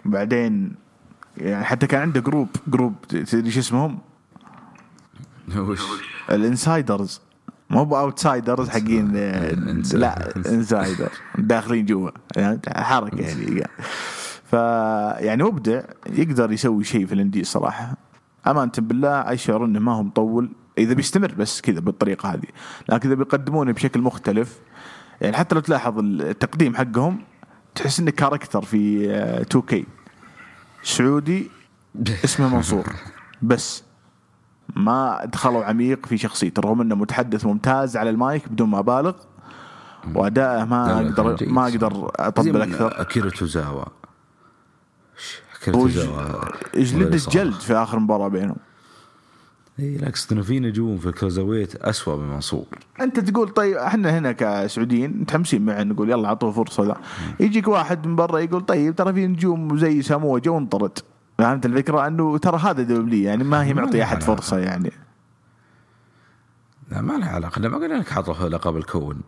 بعدين 0.04 0.74
يعني 1.36 1.64
حتى 1.64 1.86
كان 1.86 2.00
عنده 2.00 2.20
group 2.20 2.48
group 2.66 2.94
تدري 3.08 3.50
شو 3.50 3.60
اسمهم؟ 3.60 3.98
وش؟ 5.56 5.80
ال 6.30 6.39
insiders. 6.39 7.20
مو 7.70 7.84
ب 7.84 7.93
outsiders 7.93 8.68
حقين 8.68 9.12
لا 9.92 10.36
insider. 10.36 11.10
داخلين 11.38 11.86
جوا. 11.86 12.10
يعني 12.36 12.60
حركة 12.68 13.20
يعني. 13.20 13.62
فيعني 14.50 15.42
مبدع 15.42 15.82
يقدر 16.06 16.52
يسوي 16.52 16.84
شيء 16.84 17.06
في 17.06 17.14
ال 17.14 17.19
indies 17.19 17.46
صراحة. 17.46 17.96
امانه 18.46 18.72
بالله 18.78 19.08
اشعر 19.08 19.64
إنه 19.64 19.80
ما 19.80 19.92
هو 19.92 20.02
مطول. 20.02 20.50
إذا 20.78 20.94
بيستمر 20.94 21.34
بس 21.34 21.60
كذا 21.60 21.80
بالطريقة 21.80 22.28
هذه. 22.28 22.48
لكن 22.88 23.08
إذا 23.08 23.14
بيقدمونه 23.18 23.72
بشكل 23.72 24.00
مختلف 24.00 24.58
يعني 25.20 25.36
حتى 25.36 25.54
لو 25.54 25.60
تلاحظ 25.60 25.98
التقديم 25.98 26.76
حقهم 26.76 27.18
تحس 27.74 28.00
إنه 28.00 28.10
character 28.10 28.62
في 28.62 29.10
2K 29.10 29.86
سعودي 30.82 31.50
اسمه 32.24 32.54
منصور. 32.54 32.92
بس 33.42 33.84
ما 34.76 35.24
دخلوا 35.24 35.64
عميق 35.64 36.06
في 36.06 36.18
شخصيته 36.18 36.60
رغم 36.60 36.80
إنه 36.80 36.94
متحدث 36.94 37.46
ممتاز 37.46 37.96
على 37.96 38.10
المايك 38.10 38.48
بدون 38.48 38.68
ما 38.68 38.78
أبالغ. 38.78 39.14
وادائه 40.14 40.64
ما 40.64 40.96
أقدر 40.96 41.36
ما 41.48 41.62
أقدر 41.68 42.10
أطبل 42.16 42.62
أكثر. 42.62 43.00
أكيرا 43.00 43.30
توزاوا. 43.30 43.84
جلد 45.66 47.14
الجلد 47.14 47.54
في 47.54 47.74
آخر 47.74 47.98
مباراة 47.98 48.28
بينهم. 48.28 48.56
إي 49.78 49.96
لا 49.96 50.08
اقصد 50.08 50.32
إنه 50.32 50.42
في 50.42 50.60
نجوم 50.60 50.98
في 50.98 51.06
ال 51.06 51.11
cruiserweight 51.11 51.76
اسوء 51.76 52.16
من 52.16 52.28
منصور. 52.28 52.66
أنت 53.00 53.20
تقول 53.20 53.48
طيب 53.48 53.76
إحنا 53.76 54.18
هنا 54.18 54.32
كسعوديين 54.32 55.20
متحمسين 55.20 55.64
معه 55.64 55.82
نقول 55.82 56.10
يلا 56.10 56.28
أعطوه 56.28 56.52
فرصة 56.52 56.84
ذا 56.84 56.96
يجيك 57.40 57.68
واحد 57.68 58.06
من 58.06 58.16
برا 58.16 58.38
يقول 58.38 58.60
طيب 58.60 58.96
ترى 58.96 59.12
في 59.12 59.26
نجوم 59.26 59.78
زي 59.78 60.02
ساموجا 60.02 60.44
جو 60.44 60.58
انطرد. 60.58 60.98
فهمت 61.38 61.66
الفكرة؟ 61.66 62.06
أنه 62.06 62.38
ترى 62.38 62.58
هذا 62.58 62.82
W 62.82 63.22
يعني 63.22 63.44
ما 63.44 63.64
هي 63.64 63.74
معطي 63.74 64.02
أحد 64.02 64.22
فرصة 64.22 64.58
يعني. 64.58 64.92
لا 66.90 67.00
ما 67.00 67.12
لها 67.12 67.28
علاقة. 67.28 67.60
لا 67.60 67.68
ما 67.68 67.76
قلنا 67.76 67.94
لك 67.94 68.08
حاطه 68.08 68.48
لقب 68.48 68.76
الكون. 68.76 69.20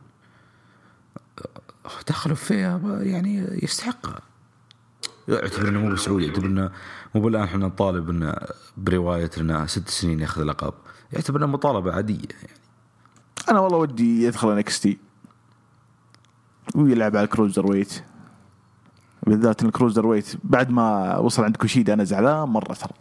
دخلوا 2.08 2.36
فيها 2.36 2.80
يعني 3.02 3.58
يستحقها. 3.62 4.20
يعتبر 5.28 5.68
إنه 5.68 5.80
مو 5.80 5.92
بسعودي 5.92 6.38
إنه 6.38 6.70
مو 7.14 7.20
بالآن 7.20 7.42
إحنا 7.42 7.66
نطالب 7.66 8.10
إنه 8.10 8.34
برواية 8.76 9.30
لنا 9.38 9.66
ست 9.66 9.88
سنين 9.88 10.20
ياخذ 10.20 10.42
لقب. 10.42 10.74
يعتبر 11.12 11.38
إنه 11.38 11.46
مطالبة 11.46 11.92
عادية 11.92 12.28
يعني. 12.42 12.58
أنا 13.50 13.60
والله 13.60 13.78
ودي 13.78 14.24
يدخل 14.24 14.50
NXT 14.50 14.98
ويلعب 16.74 17.16
على 17.16 17.24
ال 17.24 17.66
cruiserweight. 17.66 18.02
بالذات 19.26 19.62
ال 19.62 20.06
cruiserweight 20.06 20.36
بعد 20.44 20.70
ما 20.70 21.18
وصل 21.18 21.44
عند 21.44 21.56
كوشيدا 21.56 21.92
أنا 21.94 22.04
زعلان 22.04 22.48
مرة 22.48 22.72
ترى. 22.74 22.92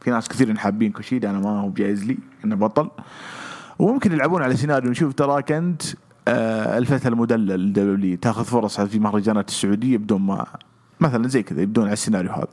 في 0.00 0.10
ناس 0.10 0.28
كثير 0.28 0.56
حابين 0.56 0.92
كوشيدا 0.92 1.30
أنا 1.30 1.38
ما 1.38 1.60
هو 1.60 1.70
جايز 1.70 2.04
لي 2.04 2.18
إنه 2.44 2.56
بطل. 2.56 2.90
وممكن 3.78 4.12
يلعبون 4.12 4.42
على 4.42 4.56
سيناريو 4.56 4.90
نشوف 4.90 5.14
تراك 5.14 5.52
انت 5.52 5.82
آه 6.28 6.78
الفتى 6.78 7.08
المدلل 7.08 7.46
لل 7.46 7.93
W 7.93 8.16
تاخذ 8.16 8.44
فرص 8.44 8.80
في 8.80 8.98
مهرجانات 8.98 9.48
السعودية 9.48 9.96
بدون 9.96 10.20
ما 10.20 10.46
مثلا 11.02 11.28
زي 11.28 11.42
كذا 11.42 11.62
يبدون 11.62 11.84
على 11.84 11.92
السيناريو 11.92 12.32
هذا. 12.32 12.48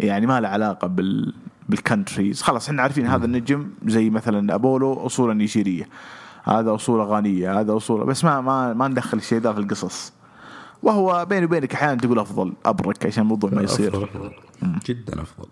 يعني 0.00 0.26
ما 0.26 0.40
له 0.40 0.48
علاقة 0.48 0.88
بال 0.88 1.34
بالكنتريز 1.68 2.42
خلاص 2.42 2.68
إحنا 2.68 2.82
عارفين 2.82 3.06
هذا 3.06 3.24
النجم 3.24 3.70
زي 3.86 4.10
مثلا 4.10 4.54
أبولو 4.54 5.06
اصوله 5.06 5.32
نيجيرية. 5.34 5.88
هذا 6.42 6.74
اصوله 6.74 7.04
غانيه 7.04 7.60
هذا 7.60 7.76
اصوله 7.76 8.04
بس 8.04 8.24
ما 8.24 8.40
ما 8.40 8.72
ما 8.72 8.88
ندخل 8.88 9.18
الشيء 9.18 9.38
ذا 9.38 9.52
في 9.52 9.60
القصص. 9.60 10.12
وهو 10.82 11.24
بيني 11.24 11.44
وبينك 11.44 11.74
أحيانا 11.74 12.00
تقول 12.00 12.18
أفضل 12.18 12.52
أبرك 12.64 13.06
عشان 13.06 13.22
الموضوع 13.22 13.50
ما 13.50 13.62
يصير. 13.62 14.04
أفضل. 14.04 14.30
جدا 14.86 15.22
أفضل. 15.22 15.48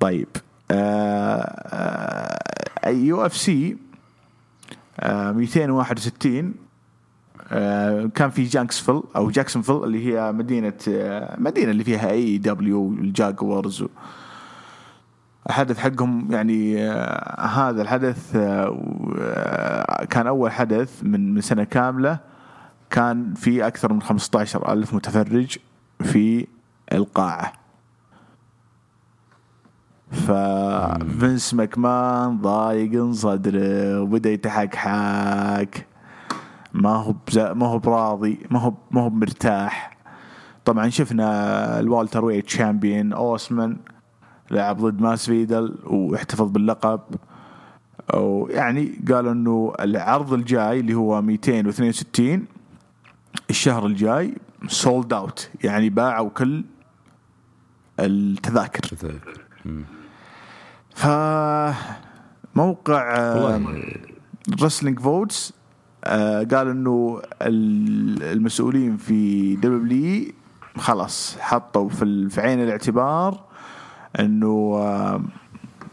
طيب 0.00 0.28
آه 0.70 2.38
UFC 2.86 3.76
261 5.02 6.54
آه 7.52 8.06
كان 8.14 8.30
في 8.30 8.44
جانكسفيل 8.44 9.02
أو 9.16 9.30
جاكسونفيل 9.30 9.84
اللي 9.84 10.06
هي 10.06 10.32
مدينة 10.32 10.72
آه 10.88 11.36
مدينة 11.40 11.70
اللي 11.70 11.84
فيها 11.84 12.10
AEW 12.10 12.38
وال 12.38 12.80
Jaguars 12.82 13.84
الحدث 15.46 15.78
حقهم 15.78 16.32
يعني 16.32 16.82
آه 16.84 17.46
هذا 17.46 17.82
الحدث 17.82 18.36
آه 18.36 20.04
كان 20.10 20.26
أول 20.26 20.52
حدث 20.52 21.04
من 21.04 21.34
من 21.34 21.40
سنة 21.40 21.64
كاملة 21.64 22.18
كان 22.90 23.34
في 23.34 23.66
أكثر 23.66 23.92
من 23.92 24.02
15 24.02 24.72
ألف 24.72 24.94
متفرج 24.94 25.58
في 26.02 26.46
القاعة. 26.92 27.52
ففنس 30.10 31.54
ماكمان 31.54 32.38
ضايق 32.40 33.10
صدره 33.10 34.00
وبدأ 34.00 34.30
يتحكحك 34.30 35.86
ما 36.72 36.90
هو 36.90 37.14
ما 37.36 37.66
هو 37.66 37.78
براضي 37.78 38.38
ما 38.50 38.60
هو 38.60 38.72
ما 38.90 39.00
هو 39.00 39.10
مرتاح. 39.10 39.96
طبعا 40.64 40.88
شفنا 40.88 41.80
ال 41.80 42.24
welterweight 42.24 42.48
champion 42.48 43.12
أوسمان 43.12 43.76
لعب 44.50 44.76
ضد 44.80 45.00
ماسفيدال 45.00 45.74
واحتفظ 45.86 46.50
باللقب. 46.50 47.00
ويعني 48.14 48.92
قالوا 49.12 49.32
إنه 49.32 49.72
العرض 49.80 50.32
الجاي 50.32 50.80
اللي 50.80 50.94
هو 50.94 51.22
262 51.22 52.44
الشهر 53.50 53.86
الجاي 53.86 54.34
sold 54.68 55.12
out 55.12 55.50
يعني 55.64 55.90
باعوا 55.90 56.28
كل 56.30 56.64
التذاكر. 58.00 58.80
فموقع 62.54 63.34
والله 63.34 63.82
Wrestling 64.62 65.00
Votes 65.00 65.52
قال 66.04 66.54
إنه 66.68 67.22
ال- 67.42 68.22
المسؤولين 68.22 68.96
في 68.96 69.56
W 69.56 70.32
خلاص 70.76 71.36
حطوا 71.40 71.88
في 71.88 72.32
عين 72.40 72.62
الاعتبار 72.62 73.40
أنه 74.18 74.74
آه، 74.76 75.20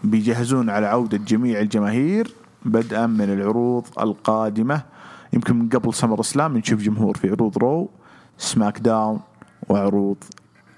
بيجهزون 0.04 0.70
على 0.70 0.86
عودة 0.86 1.18
جميع 1.18 1.60
الجماهير 1.60 2.34
بدءا 2.66 3.08
من 3.08 3.34
العروض 3.34 3.86
القادمة. 4.00 4.82
يمكن 5.34 5.56
من 5.60 5.70
قبل 5.70 5.94
SummerSlam 5.94 6.58
نشوف 6.58 6.82
جمهور 6.82 7.18
في 7.18 7.30
عروض 7.32 7.58
Raw 7.58 7.90
SmackDown 8.38 9.20
وعروض 9.70 10.18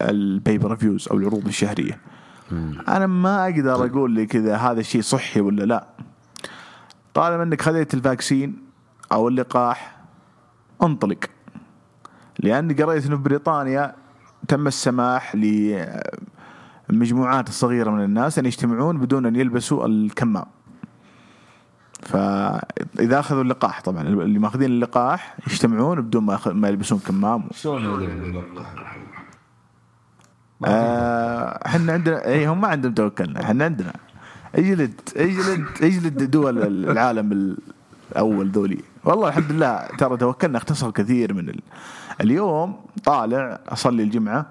ال 0.02 0.72
pay-per-views 0.72 1.08
أو 1.12 1.18
العروض 1.18 1.48
الشهرية. 1.48 2.00
أنا 2.88 3.08
ما 3.08 3.44
أقدر 3.44 3.86
أقول 3.86 4.12
لي 4.12 4.26
كذا 4.26 4.56
هذا 4.56 4.80
الشيء 4.80 5.02
صحي 5.02 5.42
ولا 5.42 5.64
لا. 5.64 5.88
طالما 7.14 7.44
إنك 7.44 7.62
خذيت 7.62 7.94
ال 7.94 8.02
vaccine 8.02 8.56
أو 9.12 9.28
اللقاح 9.28 9.98
انطلق. 10.84 11.18
لأني 12.40 12.74
قريت 12.74 13.06
إنه 13.06 13.18
في 13.18 13.24
بريطانيا 13.24 13.96
تم 14.48 14.68
السماح 14.68 15.36
للمجموعات 16.90 17.50
الصغيرة 17.50 17.92
من 17.92 18.04
الناس 18.04 18.40
ان 18.40 18.46
يجتمعون 18.46 18.98
بدون 18.98 19.26
أن 19.26 19.36
يلبسوا 19.36 19.86
الكمام. 19.86 20.46
فإذا 22.02 23.20
أخذوا 23.20 23.42
اللقاح 23.42 23.82
طبعا 23.82 24.02
اللي 24.02 24.40
ماخذين 24.40 24.72
اللقاح 24.72 25.38
يجتمعون 25.48 26.02
بدون 26.02 26.24
ما 26.24 26.40
ما 26.46 26.68
يلبسون 26.68 27.00
كمام. 27.00 27.44
شلون 27.52 28.04
يدري 28.04 28.08
باللقاح؟ 28.08 28.76
آه، 30.66 31.60
إحنا 31.66 31.94
عندنا 31.94 32.26
اي 32.26 32.48
هم 32.48 32.62
ما 32.62 32.68
عندهم 32.68 32.94
توكلنا 32.94 33.42
إحنا 33.44 33.66
عندنا. 33.66 33.94
أجلد 34.56 35.02
أجلد 35.18 35.66
أجلد 35.82 36.32
دول 36.32 36.58
العالم 36.90 37.58
الأول 38.12 38.50
ذولي. 38.50 38.80
والله 39.04 39.28
الحمد 39.28 39.52
لله 39.52 39.88
ترى 39.98 40.18
توكلنا 40.18 40.58
اختصر 40.58 40.92
كثير 40.92 41.34
من 41.34 41.50
ال... 41.50 41.60
اليوم 42.22 42.76
طالع 43.04 43.60
أصلي 43.70 44.04
الجمعة 44.04 44.46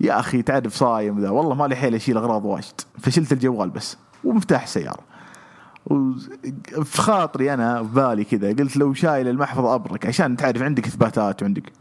يا 0.00 0.20
أخي 0.20 0.42
تعرف 0.42 0.74
صايم 0.74 1.20
ذا 1.20 1.30
والله 1.30 1.54
ما 1.54 1.64
لي 1.64 1.76
حيل 1.76 1.94
أشيل 1.94 2.16
أغراض 2.16 2.44
واجد. 2.44 2.80
فشلت 2.98 3.32
الجوال 3.32 3.70
بس 3.70 3.96
ومفتاح 4.24 4.62
السيارة. 4.62 5.00
وفي 5.86 7.02
خاطري 7.02 7.54
أنا 7.54 7.82
في 7.82 7.88
بالي 7.88 8.24
كذا 8.24 8.48
قلت 8.48 8.76
لو 8.76 8.94
شايل 8.94 9.28
المحفظة 9.28 9.74
أبرك 9.74 10.06
عشان 10.06 10.36
تعرف 10.36 10.62
عندك 10.62 10.86
إثباتات 10.86 11.42
وعندك. 11.42 11.72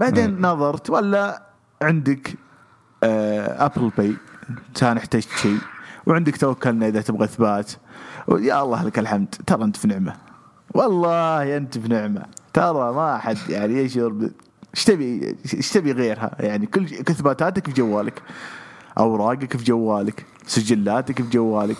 بعدين 0.00 0.40
نظرت 0.40 0.90
ولا 0.90 1.42
عندك 1.82 2.34
آه 3.04 3.66
Apple 3.66 3.90
Pay 3.98 4.16
كان 4.74 4.96
احتجت 4.96 5.28
شيء. 5.28 5.58
وعندك 6.06 6.36
توكلنا 6.36 6.88
إذا 6.88 7.00
تبغى 7.00 7.24
إثبات. 7.24 7.72
يا 8.28 8.62
الله 8.62 8.84
لك 8.84 8.98
الحمد 8.98 9.34
ترى 9.46 9.64
أنت 9.64 9.76
في 9.76 9.88
نعمة. 9.88 10.12
والله 10.74 11.56
أنت 11.56 11.78
في 11.78 11.88
نعمة. 11.88 12.22
ترى 12.52 12.92
ما 12.92 13.16
احد 13.16 13.36
يعني 13.48 13.74
يشعر. 13.74 14.30
إيش 14.78 14.84
تبي 14.84 15.36
إيش 15.54 15.70
تبي 15.70 15.92
غيرها؟ 15.92 16.36
يعني 16.40 16.66
كل 16.66 16.84
اثباتاتك 16.84 17.66
في 17.66 17.72
جوالك. 17.72 18.22
أوراقك 18.98 19.56
في 19.56 19.64
جوالك. 19.64 20.26
سجلاتك 20.46 21.22
في 21.22 21.30
جوالك. 21.30 21.76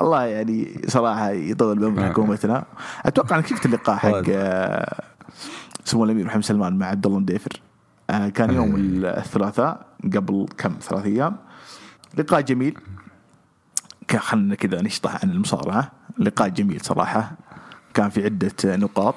الله 0.00 0.24
يعني 0.24 0.82
صراحة 0.88 1.30
يطول 1.30 1.78
بعمر 1.78 2.00
نعم. 2.00 2.10
حكومتنا. 2.10 2.64
أتوقع 3.06 3.36
أنك 3.36 3.46
شفت 3.46 3.66
اللقاء 3.66 3.96
حق. 3.96 4.22
آه، 4.28 5.02
سمو 5.84 6.04
الأمير 6.04 6.26
محمد 6.26 6.44
سلمان 6.44 6.78
مع 6.78 6.86
عبد 6.86 7.06
الله 7.06 7.18
مديفر. 7.18 7.60
آه، 8.10 8.28
كان 8.28 8.54
يوم 8.54 8.74
الثلاثاء 9.04 9.86
قبل 10.04 10.46
كم؟ 10.58 10.74
ثلاث 10.80 11.04
أيام. 11.04 11.36
لقاء 12.18 12.40
جميل. 12.40 12.78
خلنا 14.18 14.54
كذا 14.54 14.82
نشطح 14.82 15.24
عن 15.24 15.30
المصارعة. 15.30 15.92
لقاء 16.18 16.48
جميل 16.48 16.80
صراحة. 16.80 17.32
كان 17.94 18.10
في 18.10 18.24
عدة 18.24 18.76
نقاط 18.76 19.14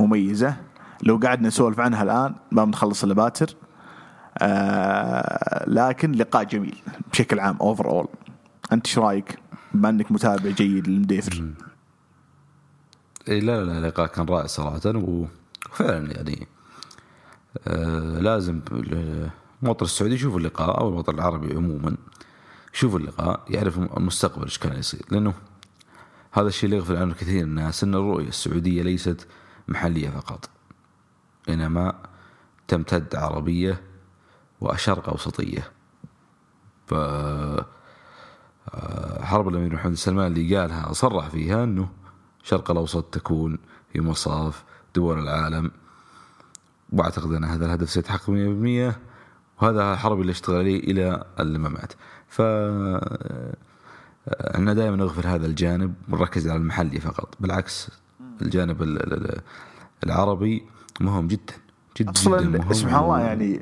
مميزة. 0.00 0.65
لو 1.02 1.16
قعدنا 1.16 1.48
نسولف 1.48 1.80
عنها 1.80 2.02
الآن 2.02 2.34
ما 2.52 2.64
بنخلص 2.64 3.04
إلا 3.04 3.14
باكر 3.14 3.46
آه 4.38 5.64
لكن 5.70 6.12
لقاء 6.12 6.44
جميل 6.44 6.76
بشكل 7.12 7.40
عام 7.40 7.56
اوفر 7.60 7.88
اول 7.90 8.08
أنت 8.72 8.86
إيش 8.86 8.98
رأيك؟ 8.98 9.38
بما 9.74 9.88
إنك 9.88 10.12
متابع 10.12 10.50
جيد 10.50 10.88
للمديفر. 10.88 11.50
إيه 13.28 13.40
لا 13.40 13.64
لا 13.64 13.80
لا 13.80 13.86
لقاء 13.86 14.06
كان 14.06 14.26
رائع 14.26 14.46
صراحة 14.46 14.80
و- 14.86 15.26
وفعلا 15.72 16.12
يعني 16.12 16.46
آه 17.68 18.18
لازم 18.20 18.60
المواطن 19.62 19.84
السعودي 19.84 20.14
يشوف 20.14 20.36
اللقاء 20.36 20.80
أو 20.80 20.88
المواطن 20.88 21.14
العربي 21.14 21.56
عموما 21.56 21.96
يشوف 22.74 22.96
اللقاء 22.96 23.40
يعرف 23.48 23.78
المستقبل 23.78 24.44
إيش 24.44 24.58
كان 24.58 24.78
يصير. 24.78 25.00
لأنه 25.10 25.34
هذا 26.32 26.48
الشيء 26.48 26.64
اللي 26.64 26.76
يغفل 26.76 26.96
عنه 26.96 27.14
كثير 27.14 27.42
الناس 27.44 27.84
إن 27.84 27.94
الرؤية 27.94 28.28
السعودية 28.28 28.82
ليست 28.82 29.26
محلية 29.68 30.08
فقط. 30.10 30.50
إنما 31.48 31.94
تمتد 32.68 33.16
عربية 33.16 33.82
وشرق 34.60 35.08
أوسطية. 35.08 35.70
ف 36.86 36.94
آه، 38.74 39.24
حرب 39.24 39.48
الأمير 39.48 39.74
محمد 39.74 39.94
سلمان 39.94 40.26
اللي 40.32 40.56
قالها 40.56 40.92
صرح 40.92 41.28
فيها 41.28 41.64
إنه 41.64 41.88
الشرق 42.42 42.70
الأوسط 42.70 43.04
تكون 43.04 43.58
في 43.92 44.00
مصاف 44.00 44.64
دول 44.94 45.18
العالم. 45.18 45.70
وأعتقد 46.92 47.32
أن 47.32 47.44
هذا 47.44 47.66
الهدف 47.66 47.90
سيتحقق 47.90 48.30
100% 48.30 48.94
وهذا 49.62 49.96
حرب 49.96 50.20
اللي 50.20 50.32
اشتغل 50.32 50.56
عليه 50.56 50.80
إلى 50.80 51.24
الممات. 51.40 51.92
ف 52.28 52.42
إحنا 54.54 54.72
دائما 54.72 54.96
نغفل 54.96 55.26
هذا 55.26 55.46
الجانب 55.46 55.94
ونركز 56.08 56.48
على 56.48 56.56
المحلي 56.58 57.00
فقط. 57.00 57.34
بالعكس 57.40 57.90
الجانب 58.42 58.82
ال- 58.82 59.12
ال- 59.12 59.40
العربي 60.04 60.66
مهم 61.00 61.26
جدا 61.26 61.40
جدا 62.00 62.10
جدا 62.10 62.10
أصلا 62.10 62.40
مهم 62.58 62.72
سبحان 62.72 63.04
الله 63.04 63.20
يعني 63.20 63.60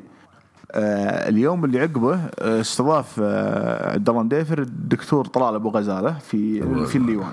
آه 0.72 1.28
اليوم 1.28 1.64
اللي 1.64 1.80
عقبه 1.80 2.14
آه، 2.38 2.60
استضاف 2.60 3.20
آه 3.22 3.92
عبد 3.92 4.08
الله 4.08 4.22
مديفر 4.22 4.58
الدكتور 4.62 5.24
طلال 5.26 5.54
أبو 5.54 5.68
غزالة 5.68 6.12
في 6.18 6.60
في 6.86 6.98
الليوان. 6.98 7.32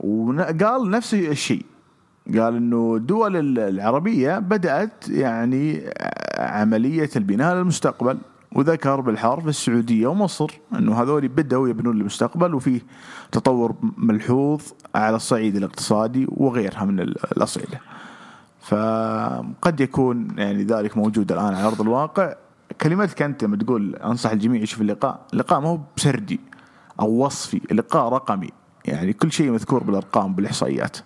وقال 0.00 0.90
نفس 0.90 1.14
الشيء 1.14 1.64
قال 2.26 2.56
إنه 2.56 2.94
الدول 2.96 3.36
ال- 3.36 3.58
العربية 3.58 4.38
بدأت 4.38 5.08
يعني 5.08 5.90
عملية 6.38 7.10
البناء 7.16 7.54
للمستقبل 7.54 8.18
وذكر 8.52 9.00
بالحرف 9.00 9.48
السعودية 9.48 10.06
ومصر 10.06 10.50
إنه 10.74 11.02
هذول 11.02 11.28
بدأوا 11.28 11.68
يبنون 11.68 12.00
المستقبل 12.00 12.54
وفيه 12.54 12.80
تطور 13.32 13.74
ملحوظ 13.96 14.62
على 14.94 15.16
الصعيد 15.16 15.56
الاقتصادي 15.56 16.26
وغيرها 16.28 16.84
من 16.84 17.00
ال- 17.00 17.32
الأصعدة. 17.36 17.80
فقد 18.68 19.80
يكون 19.80 20.28
يعني 20.36 20.64
ذلك 20.64 20.96
موجود 20.96 21.32
الآن 21.32 21.54
على 21.54 21.66
أرض 21.66 21.80
الواقع. 21.80 22.34
كلمتك 22.80 23.22
أنت 23.22 23.44
لما 23.44 23.56
تقول 23.56 23.96
أنصح 23.96 24.30
الجميع 24.30 24.62
يشوف 24.62 24.80
اللقاء، 24.80 25.26
اللقاء 25.32 25.60
ما 25.60 25.68
هو 25.68 25.80
بسردي 25.96 26.40
أو 27.00 27.24
وصفي، 27.24 27.60
اللقاء 27.70 28.12
رقمي. 28.12 28.50
يعني 28.84 29.12
كل 29.12 29.32
شيء 29.32 29.50
مذكور 29.50 29.84
بالأرقام 29.84 30.34
بالإحصائيات. 30.34 30.96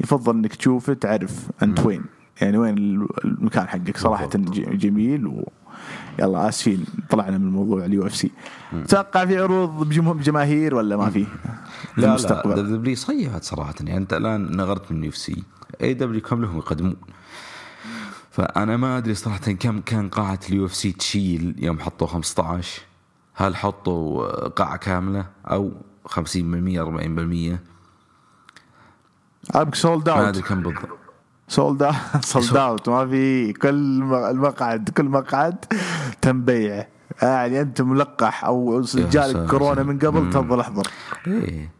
يفضل 0.00 0.34
إنك 0.34 0.54
تشوفه 0.54 0.94
تعرف 0.94 1.50
أنت 1.62 1.86
وين. 1.86 2.04
يعني 2.40 2.58
وين 2.58 2.74
المكان 3.24 3.68
حقك. 3.68 3.96
صراحة 3.96 4.30
جميل 4.56 5.26
و 5.26 5.48
يلا 6.18 6.48
آسفين 6.48 6.84
طلعنا 7.10 7.38
من 7.38 7.50
موضوع 7.50 7.84
اليو 7.84 8.06
إف 8.06 8.16
سي. 8.16 8.30
تتوقع 8.84 9.26
في 9.26 9.38
عروض 9.38 9.88
بجماهير 9.88 10.74
ولا 10.74 10.96
ما 10.96 11.10
في؟ 11.10 11.20
لا 11.20 11.26
لا 11.96 12.08
المستقبل. 12.08 12.76
دبليو 12.76 12.96
صيحت 12.96 13.44
صراحة. 13.44 13.74
يعني 13.80 13.96
أنت 13.96 14.12
الآن 14.12 14.56
نغرت 14.56 14.92
من 14.92 15.04
يو 15.04 15.12
سي. 15.12 15.44
اي 15.82 15.94
دبليو 15.94 16.20
كم 16.20 16.42
لهم 16.42 16.58
يقدمون؟ 16.58 16.96
فأنا 18.30 18.76
ما 18.76 18.98
أدري 18.98 19.14
صراحة 19.14 19.38
كم 19.38 19.80
كان 19.80 20.08
قاعة 20.08 20.40
اليو 20.48 20.66
إف 20.66 20.74
سي 20.74 20.92
تشيل 20.92 21.54
يوم 21.58 21.80
حطوا 21.80 22.06
15 22.06 22.82
هل 23.34 23.56
حطوا 23.56 24.48
قاعة 24.48 24.76
كاملة 24.76 25.26
أو 25.46 25.72
50% 26.08 26.10
40% 26.10 26.14
ابك 29.56 29.74
sold 29.74 30.08
ما 30.08 30.18
out 30.18 30.28
أدري 30.28 30.42
كم 30.42 30.62
بالضبط. 30.62 31.01
sold 31.52 31.92
sold 32.20 32.56
out 32.56 32.88
ما 32.88 33.06
في 33.06 33.52
كل 33.52 34.02
المقعد 34.12 34.90
كل 34.90 35.04
مقعد 35.04 35.64
تم 36.22 36.44
بيعه 36.44 36.88
يعني 37.22 37.60
أنت 37.60 37.82
ملقح 37.82 38.44
أو. 38.44 38.80
جالك 38.80 39.50
كورونا 39.50 39.82
من 39.82 39.98
قبل 39.98 40.30
تفضل 40.30 40.60
احضر. 40.60 40.86
إيه. 41.26 41.70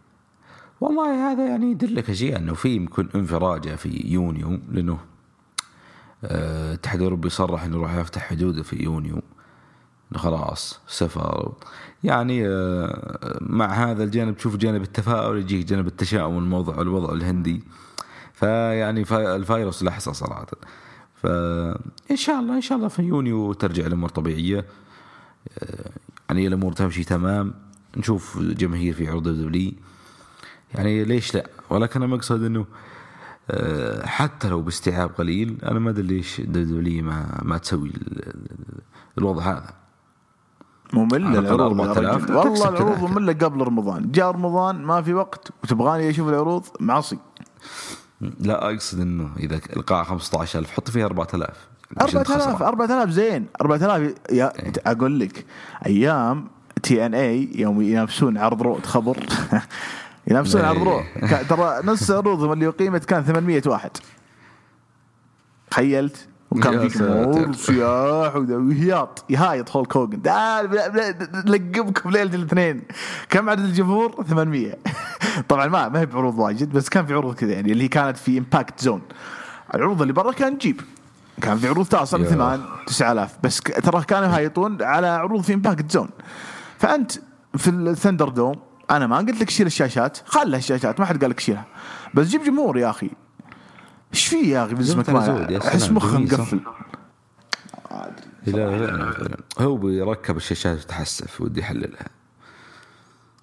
والله 0.81 1.33
هذا 1.33 1.47
يعني 1.47 1.71
يدلك 1.71 2.11
اشياء 2.11 2.39
إنه 2.39 2.55
في 2.55 2.69
يمكن 2.69 3.09
انفراجة 3.15 3.77
في 3.77 4.03
يونيو 4.05 4.59
لأنه 4.71 4.99
آه، 6.25 6.69
الاتحاد 6.69 6.99
الاوروبي 6.99 7.29
صرح 7.29 7.65
إنه 7.65 7.83
راح 7.83 7.95
يفتح 7.95 8.23
حدوده 8.23 8.63
في 8.63 8.77
يونيو. 8.83 9.23
خلاص 10.15 10.81
سفر. 10.89 11.53
يعني 12.05 12.49
آه، 12.49 13.39
مع 13.41 13.67
هذا 13.67 14.05
الجانب 14.05 14.37
تشوف 14.37 14.57
جانب 14.57 14.83
التفاؤل 14.83 15.39
يجيك 15.39 15.67
جانب 15.67 15.87
التشاؤم 15.87 16.37
من 16.37 16.51
موضوع 16.51 16.81
الوضع 16.81 17.13
الهندي. 17.13 17.63
فيعني 18.43 19.05
الفيروس 19.13 19.83
لحظه 19.83 20.13
صراحة. 20.13 20.47
فان 21.15 22.17
شاء 22.17 22.41
الله 22.41 22.57
إن 22.57 22.61
شاء 22.61 22.79
الله 22.79 22.89
في 22.89 23.03
يونيو 23.03 23.53
ترجع 23.53 23.87
الأمور 23.87 24.09
طبيعية. 24.09 24.65
يعني 26.29 26.47
الأمور 26.47 26.73
تمشي 26.73 27.05
تمام. 27.05 27.55
نشوف 27.97 28.39
جماهير 28.39 28.95
في 28.95 29.09
عروض 29.09 29.29
دبلي. 29.29 29.75
يعني 30.75 31.05
ليش 31.05 31.35
لا؟ 31.35 31.47
ولكن 31.71 32.03
أنا 32.03 32.15
مقصد 32.15 32.43
إنه 32.43 32.67
حتى 34.05 34.49
لو 34.49 34.63
باستيعاب 34.63 35.11
قليل 35.11 35.59
أنا 35.65 35.79
ما 35.79 35.91
أدري 35.91 36.07
ليش 36.07 36.41
دبليو 36.41 37.05
ما 37.05 37.39
ما 37.43 37.59
تسوي 37.59 37.89
ال- 37.89 38.29
ال- 38.29 38.81
الوضع 39.19 39.43
هذا. 39.43 39.75
ممل 40.93 41.37
العروض 41.37 41.79
يا 41.81 41.85
4000 41.85 42.25
رجل. 42.25 42.35
والله 42.37 42.69
العروض. 42.69 43.11
مملة 43.11 43.33
قبل 43.33 43.61
رمضان. 43.61 44.11
جاء 44.13 44.31
رمضان 44.31 44.83
ما 44.83 45.03
في 45.03 45.15
وقت. 45.15 45.51
وتبغاني 45.65 46.11
أشوف 46.11 46.29
العروض؟ 46.29 46.65
معصي. 46.81 47.19
لا 48.41 48.71
أقصد 48.71 49.01
إنه 49.01 49.31
إذا 49.41 49.61
القاعه 49.77 50.05
15000 50.05 50.71
حط 50.71 50.91
فيها 50.91 51.07
4000 51.07 51.49
عشان 52.01 52.19
4000 52.19 52.43
خسارة. 52.55 52.69
4000 52.69 53.11
زين. 53.11 53.47
4000 53.61 54.15
يا 54.33 54.53
أقول 54.87 55.21
لك 55.21 55.45
أيام 55.87 56.49
TNA 56.83 57.49
يوم 57.55 57.83
ينافسون 57.83 58.39
عرض 58.39 58.63
Raw 58.63 58.81
خبر 58.81 59.17
ينافسون 60.31 60.61
إيه. 60.61 60.67
عرض 60.69 60.83
Raw 60.83 61.03
كان- 61.21 61.47
ترى 61.49 61.81
نص 61.85 62.11
عروضهم 62.11 62.53
اللي 62.53 62.69
اقيمت 62.69 63.05
كان 63.05 63.23
800 63.25 63.63
واحد. 63.67 63.91
تخيلت؟ 65.71 66.29
وكان 66.59 66.89
في 66.89 66.99
جمهور. 66.99 67.49
وسياح 67.49 68.37
وهياط 68.37 69.25
يهايط 69.31 69.71
هولك 69.77 69.97
هوجن 69.97 70.23
تعال 70.23 70.71
نلقبكم 71.47 72.11
ليلة 72.11 72.35
الاثنين. 72.35 72.83
كم 73.29 73.51
عدد 73.51 73.65
الجمهور؟ 73.65 74.25
800 74.29 74.75
طبعا 75.49 75.67
ما 75.67 75.89
ما 75.89 76.01
هي 76.01 76.07
بعروض 76.07 76.39
واجد 76.39 76.73
بس 76.73 76.89
كان 76.89 77.07
في 77.07 77.15
عروض 77.15 77.35
كذا 77.35 77.53
يعني 77.53 77.73
اللي 77.73 77.89
كانت 77.89 78.17
في 78.17 78.39
Impact 78.39 78.81
Zone 78.81 79.03
العروض 79.75 80.01
اللي 80.01 80.13
برا 80.13 80.33
كان 80.33 80.59
جيب. 80.59 80.81
كان 81.43 81.59
في 81.59 81.69
عروض 81.69 81.87
توصل 81.87 82.25
يا. 82.25 82.29
8 82.29 82.63
9000 82.87 83.37
بس 83.43 83.61
ترى 83.61 84.05
كانوا 84.05 84.29
يهايطون 84.29 84.83
على 84.83 85.07
عروض 85.07 85.43
في 85.43 85.55
Impact 85.55 85.91
Zone 85.91 86.09
فأنت 86.79 87.13
في 87.57 87.71
ال 87.71 88.29
ThunderDome 88.29 88.57
أنا 88.91 89.07
ما 89.07 89.17
قلت 89.17 89.41
لك 89.41 89.51
شيل 89.51 89.67
الشاشات. 89.67 90.19
خلها 90.27 90.59
الشاشات 90.59 91.01
ما 91.01 91.07
حد 91.07 91.21
قال 91.21 91.31
لك 91.31 91.41
شيلها. 91.41 91.65
بس 92.15 92.27
جيب 92.27 92.43
جمهور 92.43 92.79
يا 92.79 92.91
أخي. 92.91 93.11
إيش 94.15 94.27
في 94.27 94.37
يا 94.37 94.65
أخي 94.65 94.75
ما 94.75 95.59
أحس 95.69 95.91
مخه. 95.91 96.19
مقفل 96.19 96.61
لا 98.47 98.53
لا 98.53 98.87
لا 98.87 99.11
فعلا. 99.13 99.37
هو 99.59 99.77
بيركب 99.77 100.37
الشاشات 100.37 100.79
وتحسف 100.85 101.41
ودي 101.41 101.61
يحللها 101.61 102.07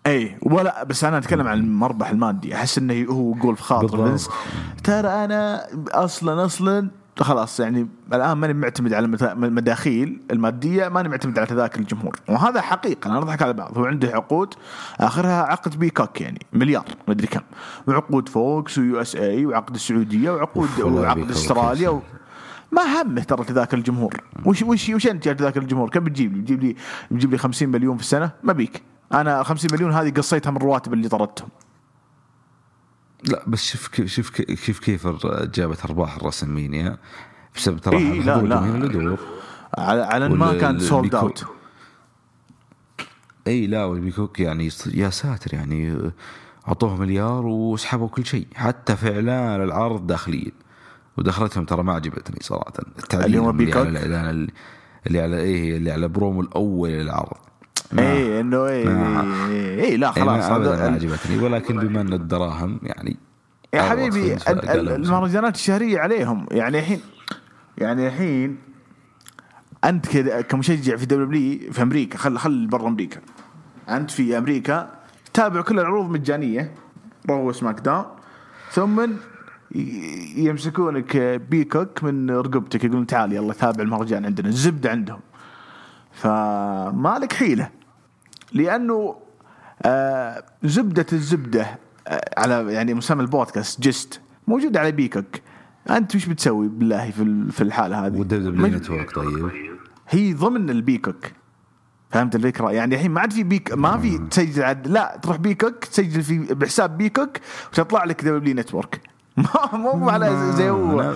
اي 0.08 0.38
ولا 0.42 0.84
بس 0.84 1.04
أنا 1.04 1.18
أتكلم 1.18 1.48
عن 1.48 1.58
المربح 1.58 2.10
المادي 2.10 2.56
أحس 2.56 2.78
إنه 2.78 2.94
هو 3.10 3.36
يقول 3.36 3.56
في 3.56 3.64
خاطر. 3.64 4.08
فينس 4.08 4.30
ترى 4.84 5.08
أنا 5.08 5.68
أصلا 5.92 6.46
أصلا 6.46 6.90
خلاص 7.24 7.60
يعني 7.60 7.88
الآن 8.14 8.38
ماني 8.38 8.54
معتمد 8.54 8.94
على 8.94 9.06
المداخيل 9.26 10.22
المادية 10.32 10.88
ماني 10.88 11.10
معتمد 11.10 11.38
على 11.40 11.48
تذاكر 11.48 11.80
الجمهور. 11.80 12.16
وهذا 12.30 12.62
حقيقة 12.62 13.12
أنا 13.12 13.20
نضحك 13.20 13.42
على 13.42 13.54
بعض. 13.54 13.78
هو 13.78 13.86
عنده 13.86 14.08
عقود 14.16 14.54
آخرها 15.00 15.42
عقد 15.44 15.80
Peacock 15.80 16.22
يعني 16.22 16.46
مليار 16.54 16.86
مدري 17.08 17.28
كم. 17.28 17.42
وعقود 17.88 18.30
Fox 18.30 18.78
و 18.78 19.02
USA 19.02 19.46
وعقد 19.46 19.76
السعودية 19.76 20.32
وعقود 20.32 20.70
وعقد 20.80 21.32
أستراليا 21.32 21.90
و... 21.90 22.02
ما 22.72 23.02
همه 23.02 23.24
ترى 23.24 23.44
تذاكر 23.44 23.78
الجمهور. 23.78 24.14
وش 24.46 24.64
وش 24.64 24.90
وش 24.90 25.08
أنت 25.08 25.30
تذاكر 25.30 25.62
الجمهور؟ 25.62 25.90
كم 25.90 26.04
بتجيب 26.04 26.34
لي؟ 26.34 26.42
بتجيب 26.42 26.64
لي 26.64 26.76
بتجيب 27.12 27.32
لي 27.32 27.38
50 27.38 27.70
مليون 27.70 27.98
في 27.98 28.04
السنة؟ 28.04 28.32
ما 28.44 28.54
بيك. 28.54 28.82
أنا 29.14 29.44
50 29.44 29.70
مليون 29.74 29.92
هذه 29.92 30.12
قصيتها 30.12 30.52
من 30.52 30.58
الرواتب 30.58 30.94
اللي 30.94 31.10
طردتهم. 31.10 31.50
لا 33.24 33.44
بس 33.48 33.66
شوف 33.72 33.88
كيف 33.88 34.08
شوف 34.14 34.30
كيف 34.30 34.80
كيف 34.80 35.08
جابت 35.56 35.86
أرباح 35.86 36.16
ال 36.16 36.22
WrestleMania. 36.22 36.98
بسبب 37.56 37.78
ترى 37.80 37.98
إيه، 37.98 38.22
لا، 38.22 38.42
لا. 38.42 39.18
على 39.78 40.02
على 40.02 40.30
ما 40.30 40.50
وال- 40.50 40.60
كان 40.62 40.76
ال- 40.76 40.82
sold 40.82 41.16
out 41.16 41.46
إي 43.48 43.68
لا 43.68 43.86
وال 43.86 43.98
Peacock 43.98 44.40
يعني 44.40 44.70
يا 44.94 45.10
ساتر 45.10 45.54
يعني 45.54 46.12
أعطوه 46.68 46.96
مليار 46.96 47.46
وسحبوا 47.46 48.08
كل 48.08 48.26
شيء. 48.26 48.48
حتى 48.56 48.96
في 48.96 49.14
اعلان 49.16 49.64
العرض 49.64 50.08
داخليا. 50.08 50.52
ودخلتهم 51.18 51.66
ترى 51.66 51.84
ما 51.84 51.94
عجبتني 51.94 52.38
صراحة. 52.42 52.74
التعليم 53.00 53.26
اللي 53.26 53.40
هو 53.40 53.50
اللي؟ 53.50 53.74
على 53.74 53.90
الاعلان 53.90 54.48
اللي, 55.08 55.22
على 55.22 55.38
إيه 55.38 55.78
اللي 55.78 55.92
على 55.92 56.08
برومو 56.08 56.42
الأول 56.42 56.90
للعرض. 56.90 57.38
اي 58.00 58.40
إنه 58.40 58.68
اي 58.68 58.88
اي 58.88 59.56
إيه 59.56 59.96
لا 59.98 60.08
إيه، 60.08 60.24
خلاص 60.24 60.50
ما 60.50 60.56
أبداً 60.56 60.70
ما 60.70 60.76
هذا 60.76 60.94
عجبتني 60.94 61.38
ولكن 61.38 61.80
بما 61.80 62.02
ان 62.02 62.14
الدراهم 62.14 62.80
يعني 62.84 63.18
يا 63.74 63.82
حبيبي. 63.82 64.38
المهرجانات 64.96 65.56
الشهرية 65.56 66.00
عليهم. 66.00 66.46
يعني 66.52 66.80
الحين 66.80 67.00
يعني 67.78 68.08
الحين 68.08 68.58
أنت 69.84 70.18
كمشجع 70.50 70.96
في 70.96 71.06
W 71.06 71.72
في 71.72 71.82
أمريكا 71.82 72.18
خل 72.18 72.38
خل 72.38 72.68
برا 72.68 72.88
أمريكا. 72.88 73.22
أنت 73.90 74.12
في 74.12 74.38
أمريكا 74.38 74.92
تابع 75.34 75.62
كل 75.62 75.80
العروض 75.80 76.10
مجانية 76.10 76.72
Raw 77.30 77.52
SmackDown. 77.52 78.06
ثم 78.72 79.08
يمسكونك 80.36 81.18
Peacock 81.50 82.04
من 82.04 82.32
رقبتك 82.32 82.84
يقولون 82.84 83.08
تعال 83.08 83.34
يلا 83.34 83.54
تابع 83.54 83.84
المهرجان 83.84 84.26
عندنا 84.26 84.48
الزبده 84.48 84.92
عندهم. 84.92 85.20
فما 86.12 87.20
لك 87.22 87.34
حيلة. 87.34 87.79
لأنه 88.54 89.16
آه 89.82 90.44
زبدة 90.64 91.06
الزبدة 91.14 91.68
آه 92.08 92.34
على 92.38 92.74
يعني 92.74 92.94
مسمى 92.94 93.22
البودكاست 93.22 93.82
جست 93.82 94.22
موجود 94.48 94.78
على 94.78 94.92
Peacock 94.92 95.26
أنت 95.90 96.16
وش 96.16 96.26
بتسوي 96.26 96.68
بالله 96.68 97.12
في 97.12 97.52
في 97.52 97.62
الحالة 97.62 98.06
هذه؟ 98.06 98.18
والدبليو 98.18 98.68
نتورك 98.68 99.16
طيب. 99.16 99.50
هي 100.10 100.34
ضمن 100.34 100.70
البيكوك 100.70 101.26
فهمت 102.10 102.36
الفكرة؟ 102.36 102.72
يعني 102.72 102.96
الحين 102.96 103.12
ما 103.12 103.22
عاد 103.22 103.34
في 103.34 103.44
بيك 103.44 103.74
ما 103.74 103.98
في 103.98 104.18
تسجل 104.18 104.64
عد 104.64 104.88
لا 104.88 105.20
تروح 105.22 105.38
بيكوك 105.38 105.86
تسجل 105.86 106.22
في 106.22 106.38
بحساب 106.38 106.98
بيكوك 106.98 107.38
وتطلع 107.72 108.04
لك 108.04 108.26
دبليو 108.26 108.56
نتورك. 108.56 109.02
مو 109.74 110.10
على 110.10 110.52
زي 110.52 110.70
هو. 110.70 111.14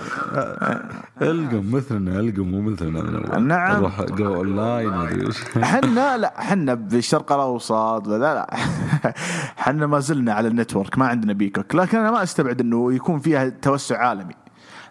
القم 1.22 1.74
مثلنا 1.74 2.20
القم 2.20 2.42
مو 2.42 2.60
مثلنا. 2.60 3.38
نعم. 3.38 3.82
روح 3.82 4.02
جو 4.02 4.34
اونلاين 4.34 4.88
ما 4.88 5.08
أدري 5.08 5.26
وش 5.26 5.42
إحنا 5.56 6.16
لا 6.16 6.38
إحنا 6.38 6.74
بالشرق 6.74 7.32
الأوسط 7.32 8.08
لا 8.08 8.18
لا 8.18 8.56
إحنا 9.58 9.86
ما 9.86 10.00
زلنا 10.00 10.32
على 10.32 10.48
النتورك 10.48 10.98
ما 10.98 11.06
عندنا 11.06 11.32
بيكوك. 11.32 11.74
لكن 11.74 11.98
أنا 11.98 12.10
ما 12.10 12.22
أستبعد 12.22 12.60
إنه 12.60 12.92
يكون 12.92 13.18
فيها 13.18 13.48
توسع 13.48 13.98
عالمي. 13.98 14.34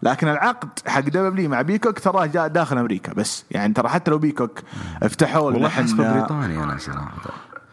لكن 0.03 0.28
العقد 0.28 0.70
حق 0.88 0.99
W 0.99 1.49
مع 1.49 1.62
Peacock 1.62 1.99
تراه 1.99 2.26
جاء 2.26 2.47
داخل 2.47 2.78
أمريكا 2.78 3.14
بس. 3.14 3.45
يعني 3.51 3.74
ترى 3.74 3.89
حتى 3.89 4.12
لو 4.12 4.18
Peacock 4.18 4.60
فتحوا 5.01 5.51
لنا 5.51 5.55
والله 5.55 5.70
حسب 5.70 5.97
بريطانيا 5.97 6.64
أنا 6.64 6.78
صراحة. 6.78 7.12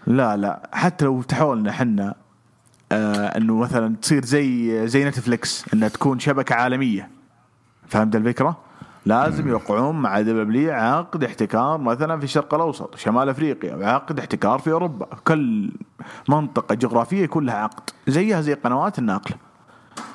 لا 0.06 0.36
لا 0.36 0.70
حتى 0.72 1.04
لو 1.04 1.20
فتحوا 1.20 1.54
لنا 1.54 1.70
إحنا 1.70 2.14
إنه 2.92 3.56
مثلا 3.56 3.96
تصير 3.96 4.24
زي 4.24 4.86
زي 4.88 5.04
Netflix 5.04 5.64
إنها 5.74 5.88
تكون 5.88 6.18
شبكة 6.18 6.54
عالمية. 6.54 7.10
فهمت 7.88 8.16
الفكرة؟ 8.16 8.56
لازم 9.06 9.48
يوقعون 9.48 10.02
مع 10.02 10.20
W 10.20 10.72
عقد 10.72 11.24
احتكار 11.24 11.78
مثلا 11.78 12.18
في 12.18 12.24
الشرق 12.24 12.54
الأوسط 12.54 12.94
وشمال 12.94 13.28
أفريقيا 13.28 13.74
وعقد 13.74 14.18
احتكار 14.18 14.58
في 14.58 14.72
أوروبا. 14.72 15.06
كل 15.24 15.72
منطقة 16.28 16.74
جغرافية 16.74 17.22
يكون 17.22 17.46
لها 17.46 17.54
عقد. 17.54 17.90
زيها 18.08 18.40
زي 18.40 18.54
قنوات 18.54 18.98
الناقله 18.98 19.36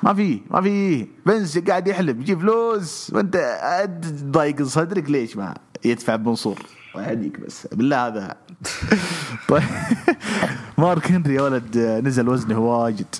ما 0.02 0.14
في 0.14 0.40
ما 0.50 0.60
في. 0.60 1.06
بنس 1.26 1.58
قاعد 1.58 1.88
يحلب 1.88 2.20
يجيب 2.20 2.40
فلوس 2.40 3.12
وأنت 3.14 3.36
قاعد 3.36 4.00
ضايق 4.30 4.62
صدرك 4.62 5.10
ليش 5.10 5.36
ما 5.36 5.54
يدفع 5.84 6.16
بمنصور 6.16 6.58
الله 6.96 7.08
يهديك 7.08 7.40
بس 7.40 7.66
بالله 7.66 8.06
هذا. 8.06 8.36
طيب. 9.48 9.62
مارك 10.78 11.12
هنري 11.12 11.34
يا 11.34 11.42
ولد 11.42 11.78
نزل 11.78 12.28
وزنه 12.28 12.58
واجد. 12.58 13.14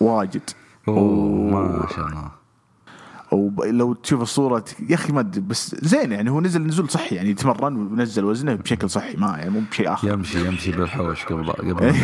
واجد. 0.00 0.50
أوه 0.88 1.50
ما 1.50 1.86
شاء 1.96 2.06
الله. 2.06 2.30
ولو 3.32 3.92
تشوف 3.92 4.22
الصورة 4.22 4.64
يا 4.88 4.94
أخي 4.94 5.12
ما 5.12 5.22
بس 5.22 5.76
زين 5.82 6.12
يعني 6.12 6.30
هو 6.30 6.40
نزل 6.40 6.62
نزول 6.66 6.90
صحي 6.90 7.16
يعني 7.16 7.30
يتمرن 7.30 7.76
ونزل 7.76 8.24
وزنه 8.24 8.54
بشكل 8.54 8.90
صحي 8.90 9.16
ما 9.16 9.26
يعني 9.38 9.50
مو 9.50 9.62
بشيء 9.70 9.92
آخر. 9.92 10.08
يمشي 10.08 10.46
يمشي 10.46 10.72
بالحوش 10.72 11.24
قبل 11.24 11.52
قبل 11.52 11.94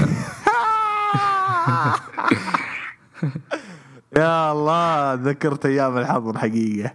يا 4.16 4.52
الله 4.52 5.14
ذكرت 5.14 5.66
أيام 5.66 5.98
الحظر 5.98 6.38
حقيقه 6.38 6.92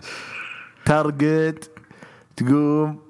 تارجت 0.86 1.72
تقوم. 2.36 3.07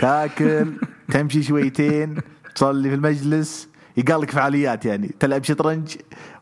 تاكل 0.00 0.72
تمشي 1.12 1.42
شويتين 1.42 2.16
تصلي 2.54 2.88
في 2.88 2.94
المجلس 2.94 3.68
يقال 3.96 4.20
لك 4.20 4.30
فعاليات 4.30 4.84
يعني. 4.84 5.14
تلعب 5.20 5.44
شطرنج 5.44 5.96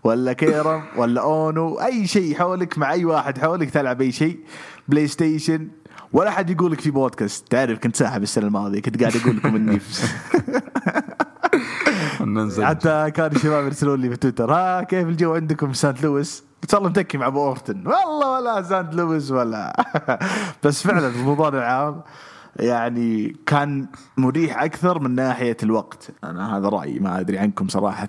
ولا 0.05 0.33
كيرم 0.33 0.83
ولا 0.97 1.21
UNO 1.21 1.81
أي 1.81 2.07
شيء 2.07 2.35
حولك 2.35 2.79
مع 2.79 2.93
أي 2.93 3.05
واحد 3.05 3.39
حولك 3.39 3.71
تلعب 3.71 4.01
أي 4.01 4.13
شيء. 4.13 4.39
PlayStation 4.89 5.69
ولا 6.13 6.31
حد 6.31 6.51
يقول 6.51 6.73
لك 6.73 6.81
في 6.81 6.91
بودكاست. 6.91 7.49
تعرف 7.49 7.79
كنت 7.79 7.97
ساحب 7.97 8.23
السنة 8.23 8.47
الماضية 8.47 8.83
كنت 8.83 9.01
قاعد 9.01 9.17
أقول 9.17 9.37
لكم 9.37 9.57
إني 9.57 9.81
حتى 12.65 13.11
كان 13.11 13.37
الشباب 13.37 13.65
يرسلون 13.65 14.01
لي 14.01 14.11
في 14.11 14.17
تويتر 14.17 14.53
ها 14.53 14.83
كيف 14.83 15.09
الجو 15.09 15.35
عندكم 15.35 15.73
في 15.73 15.79
سانت 15.79 16.03
لويس؟ 16.03 16.45
ان 16.65 16.69
شاء 16.69 16.81
الله 16.81 16.91
متكي 16.91 17.19
مع 17.19 17.27
أبو 17.27 17.45
اورتن 17.45 17.87
والله 17.87 18.31
ولا 18.31 18.63
سانت 18.63 18.95
لويس 18.95 19.31
ولا. 19.31 19.85
بس 20.65 20.87
فعلا 20.87 21.09
رمضان 21.09 21.55
العام 21.55 22.03
يعني 22.57 23.37
كان 23.47 23.87
مريح 24.17 24.63
أكثر 24.63 24.99
من 24.99 25.15
ناحية 25.15 25.57
الوقت. 25.63 26.11
أنا 26.25 26.57
هذا 26.57 26.69
رأيي 26.69 26.99
ما 26.99 27.21
أدري 27.21 27.39
عنكم 27.39 27.69
صراحة. 27.69 28.09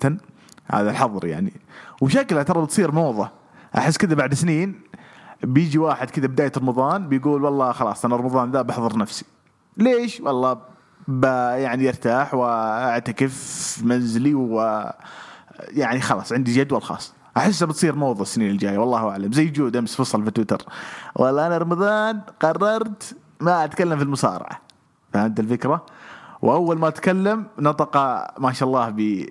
هذا 0.65 0.89
الحظر 0.89 1.25
يعني. 1.25 1.53
وشكلها 2.01 2.43
ترى 2.43 2.61
بتصير 2.61 2.91
موضة. 2.91 3.29
أحس 3.77 3.97
كذا 3.97 4.15
بعد 4.15 4.33
سنين 4.33 4.81
بيجي 5.43 5.77
واحد 5.77 6.09
كذا 6.09 6.27
بداية 6.27 6.51
رمضان 6.57 7.09
بيقول 7.09 7.43
والله 7.43 7.71
خلاص 7.71 8.05
أنا 8.05 8.15
رمضان 8.15 8.51
ذا 8.51 8.61
بحضر 8.61 8.97
نفسي. 8.97 9.25
ليش؟ 9.77 10.21
والله 10.21 10.57
يعني 11.55 11.87
أرتاح 11.87 12.33
وأعتكف 12.33 13.81
منزلي 13.83 14.33
و 14.33 14.83
يعني 15.69 16.01
خلاص 16.01 16.33
عندي 16.33 16.53
جدول 16.53 16.81
خاص. 16.81 17.13
احسها 17.37 17.65
بتصير 17.65 17.95
موضة 17.95 18.21
السنين 18.21 18.49
الجاية 18.51 18.77
والله 18.77 19.09
أعلم. 19.09 19.31
زي 19.31 19.45
جود 19.45 19.75
أمس 19.75 19.95
فصل 19.95 20.23
في 20.23 20.31
تويتر. 20.31 20.61
والله 21.15 21.47
أنا 21.47 21.57
رمضان 21.57 22.21
قررت 22.39 23.17
ما 23.39 23.63
أتكلم 23.63 23.97
في 23.97 24.03
المصارعة 24.03 24.61
فهمت 25.13 25.39
الفكرة؟ 25.39 25.85
وأول 26.41 26.79
ما 26.79 26.89
تكلم 26.89 27.45
نطق 27.59 27.97
ما 28.39 28.51
شاء 28.53 28.67
الله 28.67 28.89
ب 28.89 29.25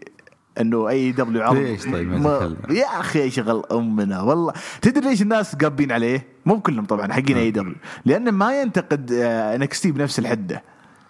إنه 0.61 0.89
AEW 0.89 1.43
عرض 1.43 1.57
ليش 1.57 1.85
طيب 1.85 2.09
ما؟ 2.09 2.57
يا 2.71 3.01
أخي 3.01 3.31
شغل 3.31 3.63
أمنا 3.73 4.23
والله 4.23 4.53
تدري 4.83 5.09
ليش 5.09 5.23
الناس 5.23 5.57
قابين 5.57 5.93
عليه؟ 5.93 6.27
مو 6.47 6.61
كلهم 6.61 6.85
طبعا 6.85 7.13
حقين 7.13 7.37
AEW 7.37 7.75
لأنه 8.05 8.31
ما 8.31 8.61
ينتقد 8.61 9.13
NXT 9.12 9.93
بنفس 9.93 10.19
الحدة 10.19 10.63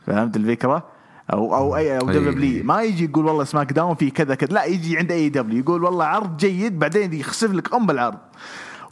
فهمت 0.06 0.36
الفكرة؟ 0.36 0.84
أو 1.32 1.56
أو 1.56 1.76
AEW 1.76 2.64
ما 2.64 2.82
يجي 2.82 3.04
يقول 3.04 3.26
والله 3.26 3.44
SmackDown 3.44 3.94
في 3.94 4.10
كذا 4.10 4.34
كذا 4.34 4.54
لا 4.54 4.64
يجي 4.64 4.98
عند 4.98 5.12
AEW 5.12 5.58
يقول 5.58 5.84
والله 5.84 6.04
عرض 6.04 6.36
جيد 6.36 6.78
بعدين 6.78 7.12
يخسف 7.12 7.52
لك 7.52 7.74
أم 7.74 7.90
العرض 7.90 8.18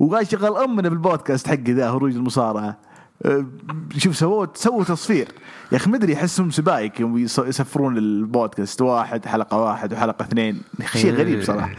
وقاعد 0.00 0.24
شغل 0.28 0.56
أمنا 0.56 0.88
بالبودكاست 0.88 1.48
حقه 1.48 1.62
ذا 1.68 1.90
هروج 1.90 2.14
المصارعة 2.14 2.76
شوف 3.98 4.16
سووا 4.16 4.46
سووا 4.54 4.84
تصفير. 4.84 5.28
يا 5.72 5.76
أخي 5.76 5.90
مدري 5.90 6.14
احسهم 6.14 6.50
سبايك 6.50 7.00
يوم 7.00 7.18
يسفرون 7.18 7.98
البودكاست 7.98 8.82
واحد 8.82 9.26
حلقة 9.26 9.56
واحد 9.56 9.92
وحلقة 9.92 10.22
اثنين. 10.22 10.62
شيء 10.92 11.14
غريب 11.14 11.42
صراحة. 11.42 11.70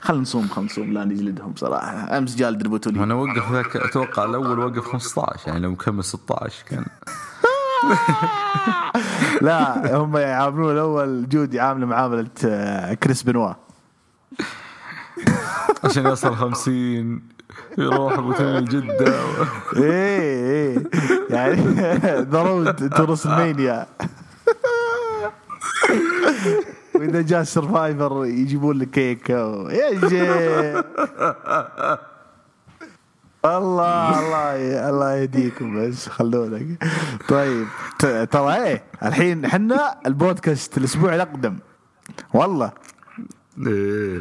خلينا 0.00 0.22
نصوم 0.22 0.48
خلينا 0.48 0.70
نصوم. 0.70 0.92
لا 0.92 1.04
نجلدهم 1.04 1.54
صراحة. 1.56 2.18
أمس 2.18 2.36
جالد 2.36 2.66
ربطوا 2.66 2.92
وأنا 2.92 3.14
وقف 3.14 3.52
ذاك 3.52 3.76
أتوقع 3.76 4.24
الأول 4.24 4.58
وقف 4.58 4.86
15 4.86 5.48
يعني 5.48 5.60
لو 5.60 5.70
مكمل 5.70 6.04
16 6.04 6.64
كان. 6.66 6.84
لا 9.42 9.96
هم 9.96 10.16
يعاملون 10.16 10.72
الأول 10.72 11.28
جود 11.28 11.54
يعامله 11.54 11.86
معاملة 11.86 12.28
آه، 12.44 12.94
كريس 12.94 13.22
بنوا. 13.22 13.52
عشان 15.84 16.06
يوصل 16.06 16.36
50 16.36 17.22
يروح 17.78 18.18
ابو 18.18 18.32
تميم 18.32 18.64
جدة. 18.64 19.14
إيه 19.76 20.20
إيه. 20.50 20.84
يعني 21.30 21.62
the 22.32 22.42
Road 22.42 22.90
to 22.90 23.04
WrestleMania 23.04 23.86
وإذا 26.94 27.20
جاء 27.22 27.42
Survivor 27.42 28.24
يجيبون 28.26 28.78
لك 28.78 28.90
كيك 28.90 29.30
يا 29.30 30.08
شيخ 30.08 30.84
الله 33.44 34.18
الله 34.18 34.88
الله 34.90 35.14
يهديكم. 35.14 35.88
بس 35.88 36.08
خلونك 36.08 36.84
طيب 37.28 37.66
ترى 38.30 38.54
إيه 38.54 38.82
الحين 39.02 39.44
إحنا 39.44 39.94
البودكاست 40.06 40.78
الأسبوع 40.78 41.14
الأقدم. 41.14 41.56
والله. 42.34 42.72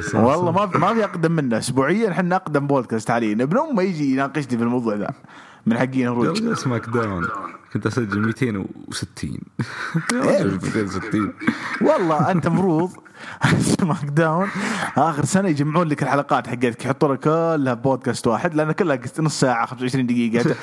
صح 0.01 0.19
والله 0.19 0.51
ما 0.51 0.65
ما 0.65 0.93
في 0.93 1.03
أقدم 1.03 1.31
منا 1.31 1.57
اسبوعيا 1.57 2.11
إحنا 2.11 2.35
اقدم 2.35 2.67
بودكاست 2.67 3.11
حاليا 3.11 3.43
ابن 3.43 3.57
أمه 3.57 3.83
يجي 3.83 4.11
يناقشني 4.11 4.57
في 4.57 4.63
الموضوع 4.63 4.95
ذا 4.95 5.09
من 5.67 5.77
حقين 5.77 6.07
هروج 6.07 6.53
SmackDown 6.53 7.27
كنت 7.73 7.85
أسجل 7.85 8.19
260 8.19 9.39
إيه. 10.13 10.43
260 10.43 11.33
والله 11.81 12.31
أنت 12.31 12.47
مفروض 12.47 12.91
SmackDown. 13.79 14.47
آخر 14.97 15.25
سنة 15.25 15.49
يجمعون 15.49 15.87
لك 15.87 16.03
الحلقات 16.03 16.47
حقتك. 16.47 16.85
يحطوا 16.85 17.15
لك 17.15 17.19
كلها 17.19 17.73
بودكاست 17.73 18.27
واحد 18.27 18.55
لأن 18.55 18.71
كلها 18.71 18.99
نص 19.19 19.39
ساعة 19.39 19.65
25 19.65 20.05
دقيقة. 20.07 20.55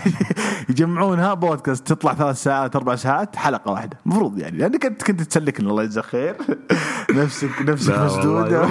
يجمعونها 0.70 1.34
بودكاست. 1.34 1.86
تطلع 1.86 2.14
ثلاث 2.14 2.42
ساعات 2.42 2.76
أربع 2.76 2.94
ساعات 2.96 3.36
حلقة 3.36 3.70
واحدة. 3.72 3.98
المفروض 4.06 4.38
يعني 4.38 4.58
لانك 4.58 4.86
انت 4.86 5.02
كنت 5.02 5.22
تسلكني 5.22 5.70
الله 5.70 5.82
يجزاك 5.82 6.04
خير. 6.04 6.36
نفسك 7.10 7.50
نفسك 7.62 7.98
مسدودة. 7.98 8.66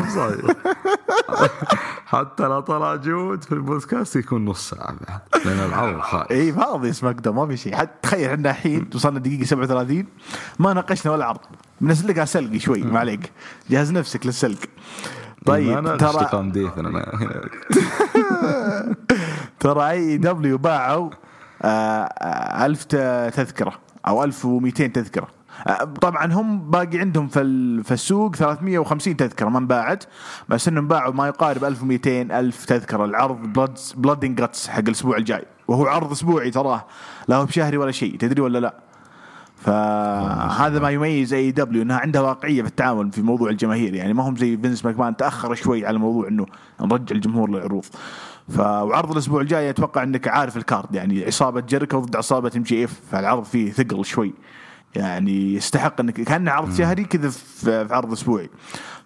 حتى 2.09 2.43
لو 2.43 2.59
طلع 2.59 2.95
جود 2.95 3.43
في 3.43 3.51
البودكاست 3.51 4.15
يكون 4.15 4.45
نص 4.45 4.69
ساعة 4.69 4.95
بعد. 5.07 5.45
لأن 5.45 5.59
العرض 5.59 5.99
خايف 6.01 6.31
إي 6.31 6.53
فاضي 6.53 6.93
SmackDown 6.93 7.35
ما 7.35 7.47
في 7.47 7.57
شيء. 7.57 7.75
حتى 7.75 7.91
تخيل 8.01 8.29
إحنا 8.29 8.49
الحين 8.49 8.89
وصلنا 8.95 9.19
دقيقة 9.19 9.43
37 9.45 10.05
ما 10.59 10.73
ناقشنا 10.73 11.11
ولا 11.11 11.25
عرض. 11.25 11.39
بنسلقها 11.81 12.25
سلقي 12.25 12.59
شوي 12.59 12.81
ما 12.83 12.99
عليك. 12.99 13.31
جهز 13.69 13.91
نفسك 13.91 14.25
للسلق. 14.25 14.57
طيب 15.45 15.77
أنا 15.77 15.95
ترى 15.95 16.11
ترى 19.59 19.89
AEW 19.89 20.57
باعوا 20.57 21.09
آه، 21.61 22.65
ألف 22.65 22.83
ت- 22.83 23.31
تذكرة 23.35 23.73
أو 24.07 24.23
1200 24.23 24.87
تذكرة. 24.87 25.23
آه، 25.23 25.36
طبعا 26.01 26.33
هم 26.33 26.71
باقي 26.71 26.99
عندهم 26.99 27.27
في 27.27 27.83
في 27.83 27.91
السوق 27.91 28.35
350 28.35 29.17
تذكرة 29.17 29.49
ما 29.49 29.59
انباعت 29.59 30.03
بس 30.49 30.67
إنهم 30.67 30.87
باعوا 30.87 31.13
ما 31.13 31.27
يقارب 31.27 31.63
1200 31.63 32.39
ألف 32.39 32.65
تذكرة. 32.65 33.05
العرض 33.05 33.53
Blood 33.53 33.79
Blood 33.95 34.35
Guts 34.35 34.67
حق 34.67 34.79
الأسبوع 34.79 35.17
الجاي. 35.17 35.45
وهو 35.67 35.85
عرض 35.85 36.11
أسبوعي 36.11 36.51
تراه 36.51 36.85
لا 37.27 37.35
هو 37.35 37.45
بشهري 37.45 37.77
ولا 37.77 37.91
شيء 37.91 38.17
تدري 38.17 38.41
ولا 38.41 38.59
لا؟ 38.59 38.73
فهذا 39.57 40.79
ما 40.79 40.89
يميز 40.89 41.33
AEW 41.33 41.81
إنها 41.81 41.97
عندها 41.97 42.21
واقعية 42.21 42.61
في 42.61 42.67
التعامل 42.67 43.11
في 43.11 43.21
موضوع 43.21 43.49
الجماهير. 43.49 43.93
يعني 43.93 44.13
ما 44.13 44.23
هم 44.29 44.35
زي 44.35 44.57
فينس 44.57 44.85
ماكمان 44.85 45.17
تأخر 45.17 45.55
شوي 45.55 45.85
على 45.85 45.97
موضوع 45.97 46.27
إنه 46.27 46.45
نرجع 46.81 47.15
الجمهور 47.15 47.49
للعروض. 47.49 47.85
ف 48.49 48.59
وعرض 48.59 49.11
الأسبوع 49.11 49.41
الجاي 49.41 49.69
أتوقع 49.69 50.03
إنك 50.03 50.27
عارف 50.27 50.57
ال 50.57 50.64
card. 50.64 50.95
يعني 50.95 51.25
عصابة 51.25 51.61
جيريكو 51.61 51.99
ضد 51.99 52.15
عصابة 52.15 52.51
MJF 52.55 53.01
فالعرض 53.11 53.43
فيه 53.43 53.71
ثقل 53.71 54.05
شوي. 54.05 54.33
يعني 54.95 55.53
يستحق 55.53 56.01
انك 56.01 56.21
كانه 56.21 56.51
عرض 56.51 56.73
شهري 56.73 57.03
كذا 57.03 57.29
في 57.29 57.87
عرض 57.91 58.11
أسبوعي. 58.11 58.49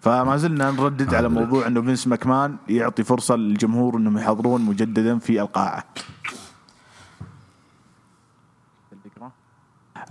فما 0.01 0.37
زلنا 0.37 0.71
نردد 0.71 1.13
على 1.13 1.29
موضوع 1.29 1.67
إنه 1.67 1.81
فينس 1.81 2.07
ماكمان 2.07 2.57
يعطي 2.69 3.03
فرصة 3.03 3.35
للجمهور 3.35 3.97
إنهم 3.97 4.17
يحضرون 4.17 4.61
مجددا 4.61 5.19
في 5.19 5.41
القاعة. 5.41 5.85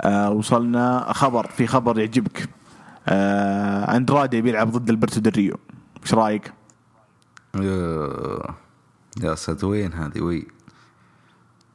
آه 0.01 0.31
وصلنا 0.31 1.13
خبر 1.13 1.47
في 1.47 1.67
خبر 1.67 1.99
يعجبك. 1.99 2.49
آه 3.09 3.97
أندرادي 3.97 4.41
بيلعب 4.43 4.71
ضد 4.71 4.91
البرتو 4.91 5.21
دريو 5.21 5.57
إيش 6.03 6.15
رأيك؟ 6.15 6.53
يا 7.55 8.55
يا 9.23 9.35
ساتر 9.35 9.67
وين 9.67 9.93
هذه؟ 9.93 10.21
وي. 10.21 10.47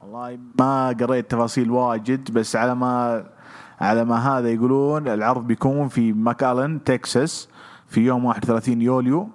والله 0.01 0.39
ما 0.59 0.87
قريت 0.87 1.31
تفاصيل 1.31 1.71
واجد 1.71 2.31
بس 2.31 2.55
على 2.55 2.75
ما 2.75 3.25
على 3.81 4.05
ما 4.05 4.17
هذا 4.37 4.49
يقولون 4.49 5.07
العرض 5.07 5.47
بيكون 5.47 5.87
في 5.87 6.13
ماكالن 6.13 6.83
تكساس 6.83 7.49
في 7.87 8.01
يوم 8.01 8.25
31 8.25 8.81
يوليو. 8.81 9.29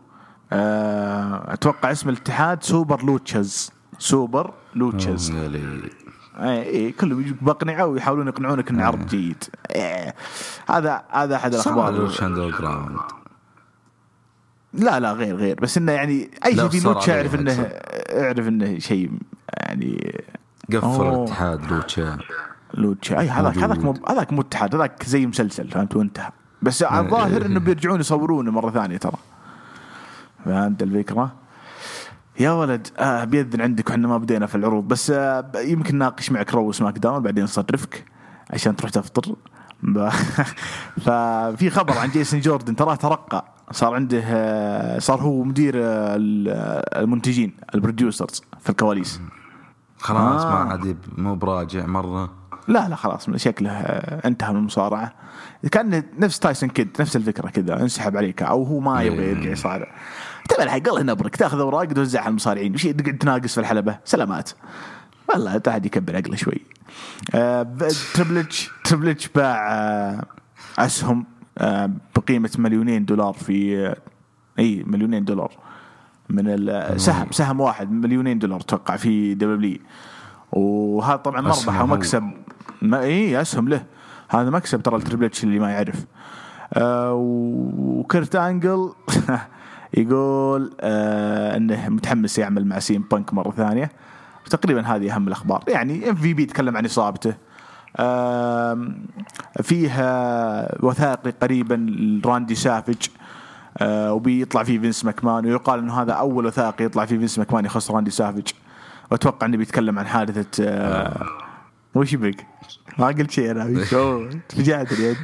آه، 0.52 1.52
أتوقع 1.52 1.92
اسم 1.92 2.08
الاتحاد 2.08 2.62
Super 2.62 3.04
Luchas. 3.04 3.72
سوبر 3.98 4.52
لوتشز. 4.74 5.30
ليل 5.30 5.90
اي 6.36 6.92
كلهم 6.92 7.20
يجوك 7.20 7.44
باقنعه 7.44 7.86
ويحاولون 7.86 8.28
يقنعونك 8.28 8.70
انه 8.70 8.84
عرض 8.84 9.06
جيد 9.06 9.44
إيه. 9.70 10.14
هذا 10.68 11.02
هذا 11.10 11.36
أحد 11.36 11.54
الأخبار. 11.54 11.92
لوتش 11.92 12.22
اندر 12.22 12.50
جراوند 12.50 12.98
لا 14.72 15.00
لا 15.00 15.12
غير 15.12 15.36
غير. 15.36 15.60
بس 15.60 15.78
إنه 15.78 15.92
يعني 15.92 16.30
أي 16.46 16.56
شيء 16.56 16.68
في 16.68 16.80
لوتشا 16.80 17.16
أعرف 17.16 17.34
إنه. 17.34 17.72
أعرف 18.10 18.48
إنه 18.48 18.78
شيء 18.78 19.10
يعني 19.58 20.22
قفل. 20.72 21.02
الاتحاد 21.02 21.72
لوتشا 21.72 22.18
لوتشا 22.74 23.20
أي 23.20 23.28
هذاك. 23.28 23.58
هذاك 23.58 23.78
هذاك 24.10 24.32
مو 24.32 24.40
اتحاد 24.40 24.74
هذاك 24.74 25.02
زي 25.06 25.26
مسلسل 25.26 25.68
فهمت؟ 25.68 25.96
وانتهى. 25.96 26.30
بس 26.62 26.82
الظاهر 26.82 27.46
إنه 27.46 27.60
بيرجعون 27.60 28.00
يصورونه 28.00 28.50
مرة 28.50 28.70
ثانية 28.70 28.96
ترى. 28.96 29.16
فهمت 30.44 30.82
الفكرة؟ 30.82 31.32
يا 32.40 32.50
ولد 32.50 32.86
آه 32.98 33.24
بيذن 33.24 33.60
عندك 33.60 33.90
وحنا 33.90 34.08
ما 34.08 34.18
بدينا 34.18 34.46
في 34.46 34.54
العروض. 34.54 34.88
بس 34.88 35.10
آه 35.10 35.50
يمكن 35.56 35.98
ناقش 35.98 36.32
معك 36.32 36.54
Raw 36.54 36.72
SmackDown 36.72 37.22
بعدين 37.22 37.44
نصرفك 37.44 38.04
عشان 38.50 38.76
تروح 38.76 38.90
تفطر. 38.90 39.34
ففي 41.04 41.70
خبر 41.70 41.98
عن 41.98 42.08
جيسون 42.08 42.40
جوردن 42.40 42.76
تراه 42.76 42.94
ترقى. 42.94 43.44
صار 43.72 43.94
عنده 43.94 44.22
آه، 44.24 44.98
صار 44.98 45.20
هو 45.20 45.42
مدير 45.44 45.74
آه، 45.76 46.16
ال- 46.16 46.48
المنتجين 47.02 47.52
ال 47.74 47.81
producers 47.81 48.42
في 48.60 48.70
الكواليس. 48.70 49.20
خلاص 49.98 50.44
آه. 50.44 50.50
ما 50.64 50.70
عاد 50.70 50.96
مو 51.18 51.34
براجع 51.34 51.86
مرة. 51.86 52.30
لا 52.70 52.88
لا 52.88 52.96
خلاص 52.96 53.30
شكله 53.30 53.70
آه، 53.70 54.28
انتهى 54.28 54.52
من 54.52 54.58
المصارعة. 54.58 55.12
كان 55.72 56.02
نفس 56.18 56.38
تايسون 56.38 56.68
كيد 56.68 56.96
نفس 57.00 57.16
الفكرة 57.16 57.48
كذا 57.48 57.80
انسحب 57.82 58.16
عليك 58.16 58.42
أو 58.42 58.62
هو 58.62 58.80
ما 58.80 59.02
يبغى. 59.02 59.30
يرجع 59.30 59.50
يصارع. 59.50 59.94
تبع 60.48 60.62
الحق 60.62 60.88
الله 60.88 61.02
نبرك 61.02 61.36
تأخذ 61.36 61.60
أوراق 61.60 61.84
توزعها 61.84 62.22
على 62.22 62.30
المصارعين. 62.30 62.74
وش 62.74 62.86
تقعد 62.86 63.18
تناقز 63.18 63.54
في 63.54 63.60
الحلبة؟ 63.60 63.98
سلامات. 64.04 64.50
والله 65.28 65.58
تعال 65.58 65.86
يكبر 65.86 66.16
عقله 66.16 66.36
شوي. 66.36 66.60
آه، 67.34 67.66
H 67.80 68.12
Triple 68.84 69.08
H 69.08 69.28
باع 69.28 69.72
آه، 69.72 70.24
أسهم 70.78 71.26
آه، 71.58 71.90
بقيمة 72.16 72.50
مليونين 72.58 73.04
دولار 73.04 73.32
في 73.32 73.86
آه، 73.86 73.96
إي 74.58 74.84
مليونين 74.86 75.24
دولار. 75.24 75.52
من 76.28 76.44
السهم 76.48 77.26
سهم 77.30 77.60
واحد 77.60 77.92
مليونين 77.92 78.38
دولار 78.38 78.60
أتوقع 78.60 78.96
في 78.96 79.34
W 79.34 79.78
وهذا 80.52 81.16
طبعا 81.16 81.40
مربح. 81.40 81.80
ومكسب. 81.80 82.30
ما 82.82 83.00
اي 83.00 83.40
اسهم 83.40 83.68
له. 83.68 83.82
هذا 84.28 84.50
مكسب 84.50 84.82
ترى 84.82 84.96
ال 84.96 85.00
Triple 85.00 85.24
H 85.24 85.44
اللي 85.44 85.58
ما 85.58 85.70
يعرف. 85.70 86.04
آه 86.74 87.14
وكيرت 87.14 88.36
أنجل 88.36 88.92
يقول 89.96 90.72
آه 90.80 91.56
إنه 91.56 91.88
متحمس 91.88 92.38
يعمل 92.38 92.66
مع 92.66 92.78
CM 92.78 93.04
Punk 93.10 93.34
مرة 93.34 93.50
ثانية. 93.50 93.90
تقريبا 94.50 94.86
هذه 94.86 95.14
أهم 95.14 95.28
الأخبار. 95.28 95.64
يعني 95.68 96.10
MVP 96.10 96.46
تكلم 96.46 96.76
عن 96.76 96.84
إصابته. 96.84 97.34
آم، 98.00 99.06
فيها 99.62 100.84
وثائقي 100.84 101.30
قريبا 101.30 101.74
لراندي 101.74 102.54
سافج 102.54 102.96
آه 103.78 104.12
وبيطلع 104.12 104.62
فيه 104.62 104.78
فينس 104.78 105.04
ماكمان. 105.04 105.46
ويقال 105.46 105.78
إنه 105.78 106.02
هذا 106.02 106.12
أول 106.12 106.46
وثائقي 106.46 106.84
يطلع 106.84 107.04
فيه 107.04 107.18
فينس 107.18 107.38
ماكمان 107.38 107.64
يخص 107.64 107.90
راندي 107.90 108.10
سافج 108.10 108.48
وأتوقع 109.10 109.46
إنه 109.46 109.56
بيتكلم 109.56 109.98
عن 109.98 110.06
حادثة 110.06 110.64
آه 110.64 111.26
وش 111.94 112.12
يبك؟ 112.12 112.46
ما 112.98 113.06
قلت 113.06 113.30
شيء 113.30 113.50
أنا. 113.50 113.84
فجعتني 114.56 115.10
أنت 115.10 115.18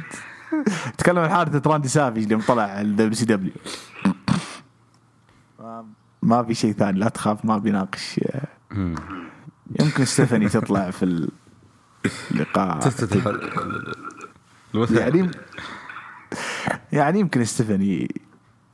تكلم 0.97 1.19
عن 1.19 1.29
حادثه 1.29 1.71
راندي 1.71 1.87
سافج 1.87 2.31
يوم 2.31 2.41
طلع 2.41 2.81
ال 2.81 3.13
WCW 3.13 3.53
ما 6.21 6.43
في 6.43 6.53
شيء 6.53 6.73
ثاني. 6.73 6.99
لا 6.99 7.09
تخاف 7.09 7.45
ما 7.45 7.57
بيناقش. 7.57 8.19
يمكن 9.79 10.05
ستيفاني 10.05 10.49
تطلع 10.49 10.91
في 10.91 11.29
اللقاء. 12.31 12.91
يعني 14.91 15.31
يعني 16.91 17.19
يمكن 17.19 17.45
ستيفاني 17.45 18.21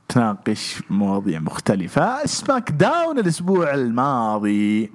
تناقش 0.08 0.82
مواضيع 0.90 1.40
مختلفة. 1.40 2.26
SmackDown 2.26 3.18
الأسبوع 3.18 3.74
الماضي. 3.74 4.92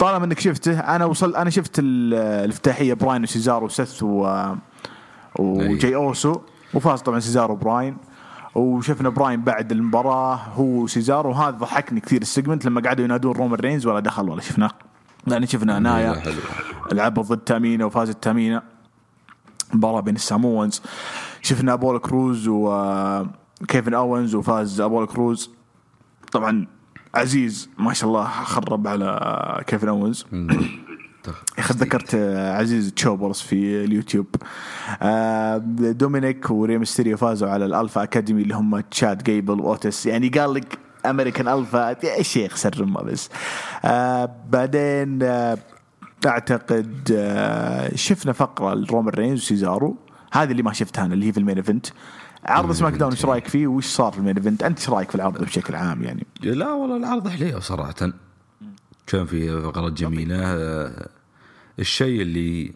طالما 0.00 0.24
انك 0.24 0.40
شفته 0.40 0.80
أنا 0.80 1.04
وصل 1.04 1.36
أنا 1.36 1.50
شفت 1.50 1.78
ال- 1.78 2.14
الافتتاحية 2.14 2.94
براين 2.94 3.22
وسيزارو 3.22 3.66
وسيث 3.66 4.02
و 4.02 4.44
وجاي 5.38 5.94
أوسو 5.94 6.40
وفاز 6.74 7.00
طبعا 7.00 7.20
سيزارو 7.20 7.56
براين. 7.56 7.96
وشفنا 8.54 9.08
براين 9.08 9.42
بعد 9.42 9.72
المباراة 9.72 10.34
هو 10.34 10.64
وسيزارو 10.64 11.30
وهذا 11.30 11.50
ضحكني 11.56 12.00
كثير 12.00 12.22
ال 12.22 12.27
segment 12.27 12.64
لما 12.64 12.80
قعدوا 12.80 13.04
ينادون 13.04 13.32
رومان 13.32 13.60
رينز 13.60 13.86
ولا 13.86 14.00
دخل 14.00 14.28
ولا 14.30 14.40
شفناه 14.40 14.70
لأن 15.26 15.46
شفنا 15.46 15.78
نايا. 15.78 16.22
لعبوا 16.92 17.22
ضد 17.22 17.38
تامينا 17.38 17.84
وفازت 17.84 18.22
تامينا 18.22 18.62
مباراة 19.74 20.00
بين 20.00 20.14
ال 20.14 20.22
Samoans. 20.22 20.82
شفنا 21.42 21.72
ابولو 21.72 21.98
كروز 21.98 22.48
وكيفن 22.48 23.94
أوينز 23.94 24.34
وفاز 24.34 24.80
ابولو 24.80 25.06
كروز. 25.06 25.50
طبعا 26.32 26.66
عزيز 27.14 27.70
ما 27.78 27.92
شاء 27.92 28.08
الله 28.08 28.24
خرب 28.24 28.88
على 28.88 29.64
كيفن 29.66 29.88
اوينز 29.88 30.26
يا 31.28 31.34
أخي 31.58 31.74
ذكرت 31.74 32.14
عزيز 32.58 32.92
تشوبرز 32.92 33.40
في 33.40 33.84
اليوتيوب. 33.84 34.26
آه، 35.02 35.56
دومينيك 35.76 36.50
وري 36.50 36.78
ميستيريو 36.78 37.16
فازوا 37.16 37.48
على 37.48 37.64
ال 37.64 37.70
Alpha 37.70 38.02
Academy 38.02 38.42
اللي 38.42 38.54
هم 38.54 38.80
تشاد 38.80 39.22
جيبل 39.22 39.60
وأوتس. 39.60 40.06
يعني 40.06 40.28
قال 40.28 40.54
لك 40.54 40.78
American 41.06 41.48
Alpha 41.48 41.96
يا 42.04 42.22
شيخ 42.22 42.56
سرمه 42.56 43.02
بس. 43.02 43.28
آه، 43.84 44.34
بعدين 44.50 45.22
آه، 45.22 45.58
أعتقد 46.26 47.08
شفنا 47.94 48.32
فقرة 48.32 48.74
لرومان 48.74 49.14
رينز 49.14 49.40
وسيزارو. 49.40 49.96
هذه 50.32 50.50
اللي 50.50 50.62
ما 50.62 50.72
شفتها 50.72 51.04
أنا 51.04 51.14
اللي 51.14 51.26
هي 51.26 51.32
في 51.32 51.38
ال 51.38 51.42
main 51.42 51.56
event. 51.56 51.86
عرض 52.44 52.72
SmackDown 52.72 53.12
إيش 53.12 53.24
رأيك 53.24 53.48
فيه؟ 53.48 53.66
وش 53.66 53.86
صار 53.86 54.12
في 54.12 54.18
ال 54.18 54.22
main 54.22 54.36
event؟ 54.36 54.62
أنت 54.62 54.78
إيش 54.78 54.90
رأيك 54.90 55.08
في 55.08 55.14
العرض 55.14 55.44
بشكل 55.44 55.74
عام 55.74 56.02
يعني؟ 56.02 56.26
لا 56.40 56.72
والله 56.72 56.96
العرض 56.96 57.28
حليو 57.28 57.60
صراحة. 57.60 58.12
كان 59.06 59.26
في 59.26 59.62
فقرات 59.62 59.92
جميلة. 59.92 60.36
آه، 60.38 61.08
الشيء 61.78 62.22
اللي 62.22 62.74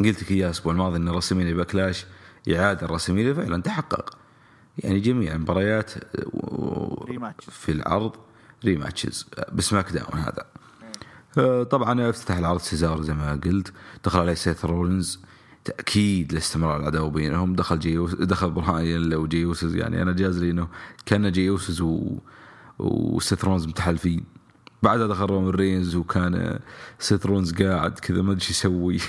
قلت 0.00 0.22
لك 0.22 0.30
إياه 0.30 0.46
الأسبوع 0.46 0.72
الماضي 0.72 0.96
إن 0.96 1.08
WrestleMania 1.08 1.54
Backlash 1.54 2.06
إعادة 2.48 2.86
WrestleMania 2.86 3.34
فعلا 3.34 3.62
تحقق. 3.62 4.18
يعني 4.78 5.00
جميع 5.00 5.34
المباريات 5.34 5.92
آه،. 5.96 7.34
في 7.40 7.72
العرض 7.72 8.12
rematches 8.64 9.26
ب 9.52 9.92
SmackDown 9.92 10.18
هذا 10.18 10.44
آه، 11.38 11.62
طبعا 11.62 12.10
افتتح 12.10 12.36
العرض 12.36 12.60
سيزار 12.60 13.02
زي 13.02 13.14
ما 13.14 13.40
قلت. 13.44 13.72
دخل 14.04 14.20
عليه 14.20 14.34
سيث 14.34 14.64
رولينز. 14.64 15.20
تأكيد 15.64 16.32
لاستمرار 16.32 16.80
العداوة 16.80 17.10
بينهم. 17.10 17.54
دخل 17.54 17.78
جي 17.78 17.90
أوسو 17.90 18.14
دخل 18.14 18.50
براين 18.50 19.00
لو 19.00 19.26
جي 19.26 19.43
أوسو 19.43 19.76
يعني 19.76 20.02
أنا 20.02 20.12
جاز 20.12 20.38
لي 20.38 20.50
إنه 20.50 20.68
كأن 21.06 21.32
جي 21.32 21.48
أوسو 21.48 21.80
و 21.80 22.18
وسيث 22.78 23.44
رولينز 23.44 23.66
متحالفين. 23.66 24.24
بعدها 24.82 25.06
دخل 25.06 25.24
رومان 25.24 25.50
رينز 25.50 25.96
وكان 25.96 26.58
سيث 26.98 27.26
رولينز 27.26 27.62
قاعد 27.62 27.98
كذا 27.98 28.22
ما 28.22 28.32
أدري 28.32 28.46
يسوي. 28.50 28.98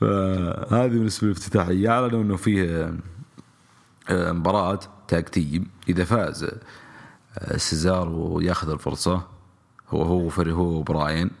فهذه 0.00 0.88
بالنسبة 0.88 1.26
للافتتاحيه 1.26 1.88
اعلنوا 1.88 2.22
إنه 2.22 2.36
فيه 2.36 2.94
آه، 4.08 4.32
مباراة 4.32 4.80
tag 5.08 5.24
team 5.24 5.66
إذا 5.88 6.04
فاز 6.04 6.44
آه، 7.38 7.56
سيزارو 7.56 8.40
ياخذ 8.40 8.70
الفرصة. 8.70 9.22
هو 9.88 10.02
هو 10.02 10.28
فري 10.28 10.52
هو 10.52 10.78
وبراين. 10.78 11.26
آه، 11.26 11.39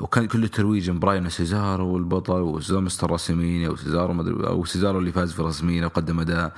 وكان 0.00 0.26
كل 0.26 0.44
الترويج 0.44 0.90
من 0.90 0.98
براين 0.98 1.26
وسيزارو 1.26 1.86
والبطل 1.86 2.40
وسيزارو 2.40 2.80
Mr. 2.80 3.10
WrestleMania 3.10 3.68
وسيزارو 3.68 4.12
ما 4.12 4.22
ادري 4.22 4.46
أو 4.46 4.64
سيزارو 4.64 4.98
اللي 4.98 5.12
فاز 5.12 5.32
في 5.32 5.42
WrestleMania 5.42 5.86
وقدم 5.86 6.20
أداء 6.20 6.52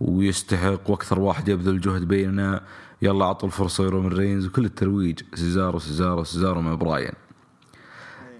ويستحق 0.00 0.90
وأكثر 0.90 1.20
واحد 1.20 1.48
يبذل 1.48 1.80
جهد 1.80 2.04
بيننا. 2.08 2.60
يلا 3.02 3.24
اعطوا 3.24 3.48
الفرصة 3.48 3.84
لرومان 3.84 4.12
رينز 4.12 4.46
وكل 4.46 4.64
الترويج. 4.64 5.20
سيزارو 5.34 5.78
سيزارو 5.78 6.24
سيزارو 6.24 6.60
مع 6.60 6.74
براين. 6.74 7.12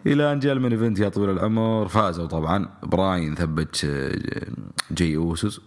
إلى 0.07 0.33
أن 0.33 0.39
جاء 0.39 0.53
ال 0.53 0.57
main 0.57 0.73
event 0.73 0.99
يا 0.99 1.09
طويل 1.09 1.31
العمر. 1.31 1.89
فازوا 1.89 2.27
طبعا. 2.27 2.69
براين 2.83 3.35
ثبت 3.35 3.85
آه، 3.85 4.19
جي 4.93 5.17
أوسو. 5.17 5.61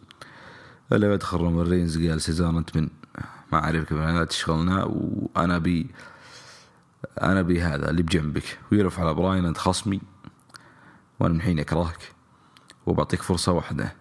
إلا 0.92 1.14
يدخل 1.14 1.38
رومان 1.38 1.68
رينز 1.68 2.08
قال 2.08 2.22
سيزار 2.22 2.58
أنت 2.58 2.78
من 2.78 2.90
ما 3.52 3.64
اعرفك 3.64 3.94
من 3.94 4.16
لا 4.16 4.26
تشغلنا 4.26 4.84
وأنا 4.84 5.58
بي 5.58 5.88
أنا 7.22 7.42
بي 7.42 7.62
هذا 7.62 7.90
اللي 7.90 8.02
بجنبك. 8.02 8.60
ويرفع 8.72 9.04
على 9.04 9.14
براين 9.14 9.46
أنت 9.46 9.58
خصمي. 9.58 10.02
وأنا 11.20 11.34
من 11.34 11.42
حين 11.42 11.60
اكرهك 11.60 12.14
وبعطيك 12.86 13.22
فرصة 13.22 13.52
واحدة. 13.52 13.94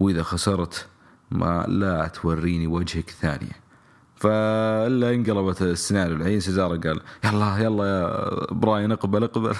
وإذا 0.00 0.22
خسرت 0.22 0.86
ما 1.30 1.64
لا 1.68 2.08
توريني 2.08 2.66
وجهك 2.66 3.10
ثانية. 3.10 3.68
فإلا 4.16 5.14
انقلبت 5.14 5.62
السيناريو. 5.62 6.16
الحين 6.16 6.40
سيزارو 6.40 6.80
قال 6.80 7.00
يلا 7.24 7.58
يلا 7.58 7.84
يا 7.84 8.54
براين 8.54 8.92
اقبل 8.92 9.24
اقبل. 9.24 9.54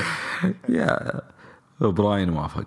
يا 0.68 1.20
براين 1.80 2.30
وافق. 2.30 2.64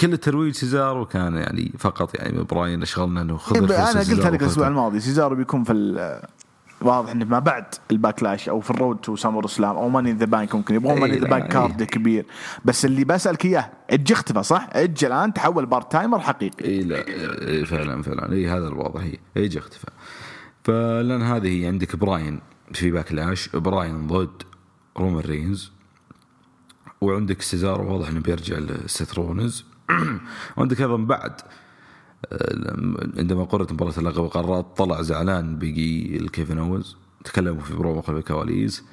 كل 0.00 0.12
الترويج 0.12 0.54
سيزارو 0.54 1.06
كان 1.06 1.36
يعني 1.36 1.72
فقط 1.78 2.14
يعني 2.14 2.42
براين 2.42 2.82
أشغلنا 2.82 3.20
إنه 3.20 3.36
خذ 3.36 3.56
الفرصة 3.56 3.90
أنا 3.90 4.00
قلت 4.00 4.26
هذاك 4.26 4.42
الأسبوع. 4.42 4.68
الماضي 4.68 5.00
سيزارو 5.00 5.36
بيكون 5.36 5.64
في 5.64 5.72
واضح 6.82 7.10
إنه 7.10 7.24
ما 7.24 7.38
بعد 7.38 7.64
ال 7.90 7.96
Backlash 7.96 8.48
أو 8.48 8.60
في 8.60 8.70
ال 8.70 8.96
Road 8.96 9.16
to 9.16 9.44
SummerSlam 9.44 9.76
أو 9.76 9.88
Money 9.88 10.05
in 10.05 10.12
the 10.12 10.26
Bank 10.26 10.54
ممكن 10.54 10.74
يبغون 10.74 11.00
Money 11.00 11.13
in 11.13 11.18
the 11.18 11.28
Bank. 11.28 11.48
card 11.48 11.82
كبير. 11.82 12.26
بس 12.64 12.84
اللي 12.84 13.04
بسألك 13.04 13.44
إياه 13.44 13.70
إج 13.90 14.12
اختفى 14.12 14.42
صح؟ 14.42 14.68
إج 14.72 15.04
الآن 15.04 15.32
تحول 15.32 15.66
part 15.66 15.92
timer 15.92 16.20
حقيقي. 16.20 16.64
اي 16.64 16.82
لا 16.82 17.04
إي 17.48 17.64
فعلا 17.64 18.02
فعلا. 18.02 18.32
اي 18.32 18.48
هذا 18.48 18.68
الواضح. 18.68 19.00
إي 19.00 19.18
إيج 19.36 19.58
اختفى. 19.58 19.86
فلأن 20.64 21.22
هذه 21.22 21.66
عندك 21.66 21.96
براين 21.96 22.40
في 22.72 22.90
Backlash 22.90 23.48
براين 23.48 24.06
ضد 24.06 24.42
رومان 24.98 25.24
رينز. 25.24 25.72
وعندك 27.00 27.42
سيزارو 27.42 27.92
واضح 27.92 28.08
إنه 28.08 28.20
بيرجع 28.20 28.58
لسيث 28.58 29.14
رولينز. 29.14 29.64
وعندك 30.56 30.80
أيضا 30.80 30.96
بعد 30.96 31.40
عندما 33.18 33.44
قررت 33.44 33.72
مباراة 33.72 33.98
اللقب 33.98 34.26
قررت 34.26 34.76
طلع 34.76 35.02
زعلان 35.02 35.58
بيج 35.58 36.16
إي 36.16 36.23
لكيفن 36.23 36.58
اوينز 36.58 36.96
تكلموا 37.24 37.60
في 37.60 37.74
برومو 37.74 38.02
خلف 38.02 38.16
الكواليس 38.16 38.84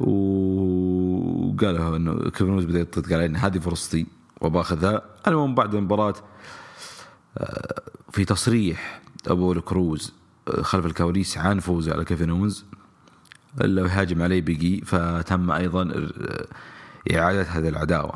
وقالوا 0.00 1.96
إنه 1.96 2.30
كيفن 2.30 2.52
اوينز 2.52 2.64
بدا 2.64 2.80
يطرد 2.80 3.12
قال 3.12 3.20
ان 3.20 3.36
هذه 3.36 3.58
فرصتي 3.58 4.06
وباخذها. 4.40 5.02
المهم 5.26 5.54
بعد 5.54 5.74
المباراة 5.74 6.14
آه، 7.38 7.82
في 8.12 8.24
تصريح 8.24 9.00
أبولو 9.26 9.60
كروز 9.60 10.12
آه، 10.48 10.62
خلف 10.62 10.86
الكواليس 10.86 11.38
عن 11.38 11.58
فوزه 11.60 11.92
على 11.92 12.04
كيفن 12.04 12.30
اونز 12.30 12.64
الا 13.60 13.82
يهاجم 13.82 14.22
عليه 14.22 14.40
بيجي 14.40 14.80
فتم 14.80 15.50
أيضا 15.50 15.82
آه، 15.82 16.46
إعادة 17.16 17.42
هذه 17.42 17.68
العداوة. 17.68 18.14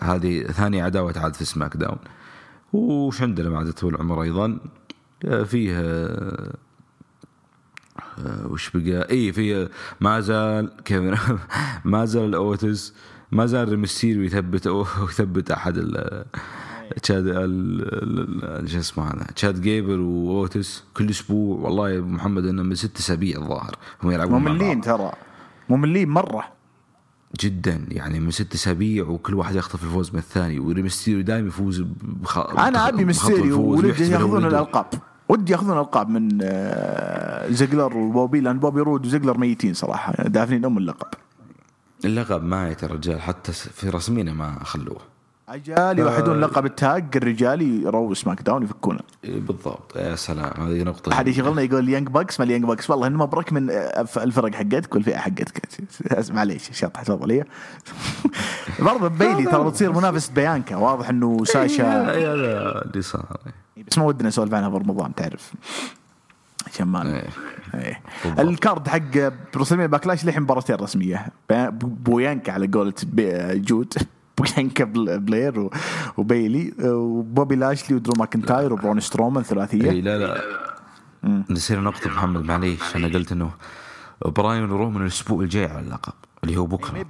هذه 0.00 0.42
ثاني 0.42 0.82
عداوة 0.82 1.12
تعاد 1.12 1.34
في 1.34 1.44
سماك 1.44 1.76
داون. 1.76 1.98
وش 2.72 3.22
عندنا 3.22 3.50
بعد 3.50 3.70
طول 3.72 3.94
العمر 3.94 4.22
أيضا. 4.22 4.58
فيه 5.44 5.76
وش 8.44 8.70
بقى؟ 8.74 9.10
اي 9.10 9.32
في 9.32 9.68
ما 10.00 10.20
زال 10.20 10.70
كيفن 10.84 11.16
ما 11.84 12.04
زال 12.04 12.24
الاوتس 12.24 12.94
ما 13.32 13.46
زال 13.46 13.72
المسير 13.72 14.22
يثبت 14.22 14.66
يثبت 15.02 15.50
أحد 15.50 15.74
ال 15.76 16.24
تشاد 17.02 17.24
شو 18.66 18.78
اسمه 18.78 19.04
هذا؟ 19.04 19.24
تشاد 19.36 19.60
جيبل 19.60 20.00
واوتس 20.00 20.84
كل 20.94 21.10
أسبوع. 21.10 21.58
والله 21.58 21.90
يا 21.90 21.98
أبو 21.98 22.06
محمد 22.08 22.46
انه 22.46 22.62
من 22.62 22.74
ست 22.74 22.98
أسابيع 22.98 23.38
الظاهر. 23.38 23.76
هم 24.02 24.10
يلعبون 24.10 24.40
مملين 24.42 24.80
ترى. 24.80 25.12
مملين 25.68 26.08
مرة. 26.08 26.59
جدا 27.40 27.86
يعني 27.88 28.20
من 28.20 28.30
ست 28.30 28.54
أسابيع 28.54 29.04
وكل 29.04 29.34
واحد 29.34 29.54
يخطف 29.54 29.84
الفوز 29.84 30.10
من 30.12 30.18
الثاني 30.18 30.58
وريمستيريو 30.58 31.20
دائما 31.20 31.48
يفوز 31.48 31.84
بخ... 32.02 32.38
أنا 32.38 32.88
أبي 32.88 33.04
ميستيريو 33.04 33.60
ولدي 33.60 34.10
ياخذون 34.10 34.46
الألقاب. 34.46 34.86
ودي 35.28 35.52
ياخذون 35.52 35.78
ألقاب 35.78 36.08
من 36.08 36.38
آه، 36.42 37.50
زيجلر 37.50 37.96
وبوبي 37.96 38.40
لأن 38.40 38.58
بوبي 38.58 38.80
رود 38.80 39.06
وزيجلر 39.06 39.38
ميتين 39.38 39.74
صراحة 39.74 40.12
دافنين 40.12 40.64
أم 40.64 40.78
اللقب. 40.78 41.08
اللقب 42.04 42.42
مايت 42.44 42.82
يا 42.82 42.88
رجال 42.88 43.20
حتى 43.20 43.52
في 43.52 43.88
رسمينه 43.88 44.32
ما 44.32 44.64
خلوه. 44.64 45.00
اجال 45.54 45.98
يوحدون 45.98 46.42
آه. 46.42 46.46
لقب 46.46 46.66
التاج 46.66 47.16
الرجال 47.16 47.62
يرووا 47.62 48.14
سماك 48.14 48.42
داون 48.42 48.62
يفكونه. 48.62 49.00
إيه، 49.24 49.40
بالضبط. 49.40 49.96
يا 49.96 50.16
سلام 50.16 50.66
هذه 50.66 50.82
نقطة 50.82 51.12
أحد 51.12 51.28
يشغلنا 51.28 51.62
يقول 51.62 51.88
يانج 51.88 52.08
باكس 52.08 52.40
ما 52.40 52.46
اليانج 52.46 52.64
باكس 52.64 52.90
والله 52.90 53.06
إنه 53.06 53.18
مبروك 53.18 53.52
من 53.52 53.70
الفرق 54.16 54.54
حقتك 54.54 54.94
والفئة 54.94 55.16
حقتك. 55.16 55.62
معليش 56.30 56.70
شطح 56.72 57.02
تفضل 57.02 57.44
برضه 58.86 59.08
بيلي 59.08 59.44
ترى 59.44 59.64
بتصير 59.64 59.92
منافس 59.92 60.28
بيانكا. 60.28 60.76
واضح 60.76 61.08
إنه 61.08 61.44
ساشا 61.44 61.82
يا 61.82 62.82
اللي 62.82 63.02
صار. 63.02 63.36
بس 63.88 63.98
ما 63.98 64.04
ودنا 64.04 64.28
نسولف 64.28 64.54
عنها 64.54 64.68
برمضان 64.68 65.14
تعرف. 65.14 65.52
عشان 66.66 66.86
ما 66.86 67.22
إيه. 67.74 68.00
ال 68.38 68.48
card 68.48 68.88
حق 68.88 69.32
ب 69.54 69.57
WrestleMania 69.57 69.86
Backlash 69.86 70.24
للحين 70.24 70.42
مباراتين 70.42 70.76
رسمية. 70.76 71.26
بويانكا 71.70 72.52
على 72.52 72.66
قولة 72.66 72.94
جود 73.54 73.94
بويانكا 74.40 74.84
بلير 75.16 75.70
وبيلي 76.16 76.72
وبوبي 76.84 77.56
لاشلي 77.56 77.96
ودرو 77.96 78.12
ماكنتاير 78.18 78.72
وبرون 78.72 79.00
سترومان 79.00 79.44
ثلاثية. 79.44 79.90
إي 79.90 80.00
لا 80.00 80.18
لا. 80.18 80.42
نسينا 81.50 81.80
نقطة 81.80 82.10
محمد 82.10 82.44
معليش 82.44 82.96
أنا 82.96 83.08
قلت 83.08 83.32
إنه 83.32 83.50
براين 84.26 84.70
ورومان 84.70 85.02
الأسبوع 85.02 85.42
الجاي 85.42 85.66
على 85.66 85.80
اللقب 85.80 86.12
اللي 86.44 86.56
هو 86.56 86.66
بكرة. 86.66 87.06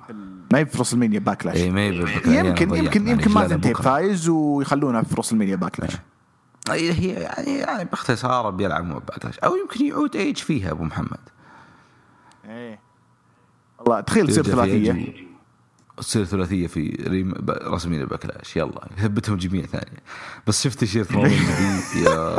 ما 0.53 0.59
هي 0.59 0.67
في 0.67 0.79
WrestleMania 0.79 1.19
Backlash 1.19 1.57
إي 1.57 1.71
ما 1.71 1.81
هي 1.81 1.97
يمكن 2.27 2.75
يمكن 2.75 3.09
يمكن 3.09 3.31
ما 3.31 3.49
تنتهي 3.49 3.75
فايز 3.75 4.29
ويخلونها 4.29 5.03
في 5.03 5.15
WrestleMania 5.15 5.57
Backlash 5.57 5.97
هي 6.71 7.09
يعني 7.09 7.59
يعني 7.59 7.85
باختصار 7.85 8.51
بيلعب 8.51 9.07
باكلاش 9.07 9.39
أو 9.39 9.57
يمكن 9.57 9.85
يعود 9.85 10.17
ايج 10.17 10.37
فيها 10.37 10.71
أبو 10.71 10.85
محمد. 10.85 11.21
إيه 12.49 12.79
والله 13.79 14.01
تخيل 14.01 14.27
تصير 14.27 14.45
ثلاثية. 14.45 15.30
تصير 16.01 16.25
ثلاثية 16.25 16.67
في 16.67 17.05
ريم 17.09 17.33
رسميا 17.51 18.05
باكلاش 18.05 18.57
يلا 18.57 18.81
ثبتهم 18.99 19.37
جميع 19.37 19.67
ثانية. 19.67 19.99
بس 20.47 20.65
شفت 20.65 20.79
تيشيرت 20.79 21.11
الجديد 21.17 22.07
يا 22.07 22.37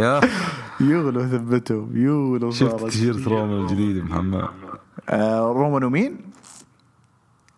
يا. 0.00 0.20
يغلو 0.80 1.28
ثبتهم 1.28 1.90
يغلو 1.96 2.50
شفت 2.50 2.84
تيشيرت 2.84 3.28
رومان 3.28 3.60
الجديد 3.62 4.04
محمد؟ 4.04 4.44
آه 5.08 5.40
رومان 5.40 5.84
ومين؟ 5.84 6.16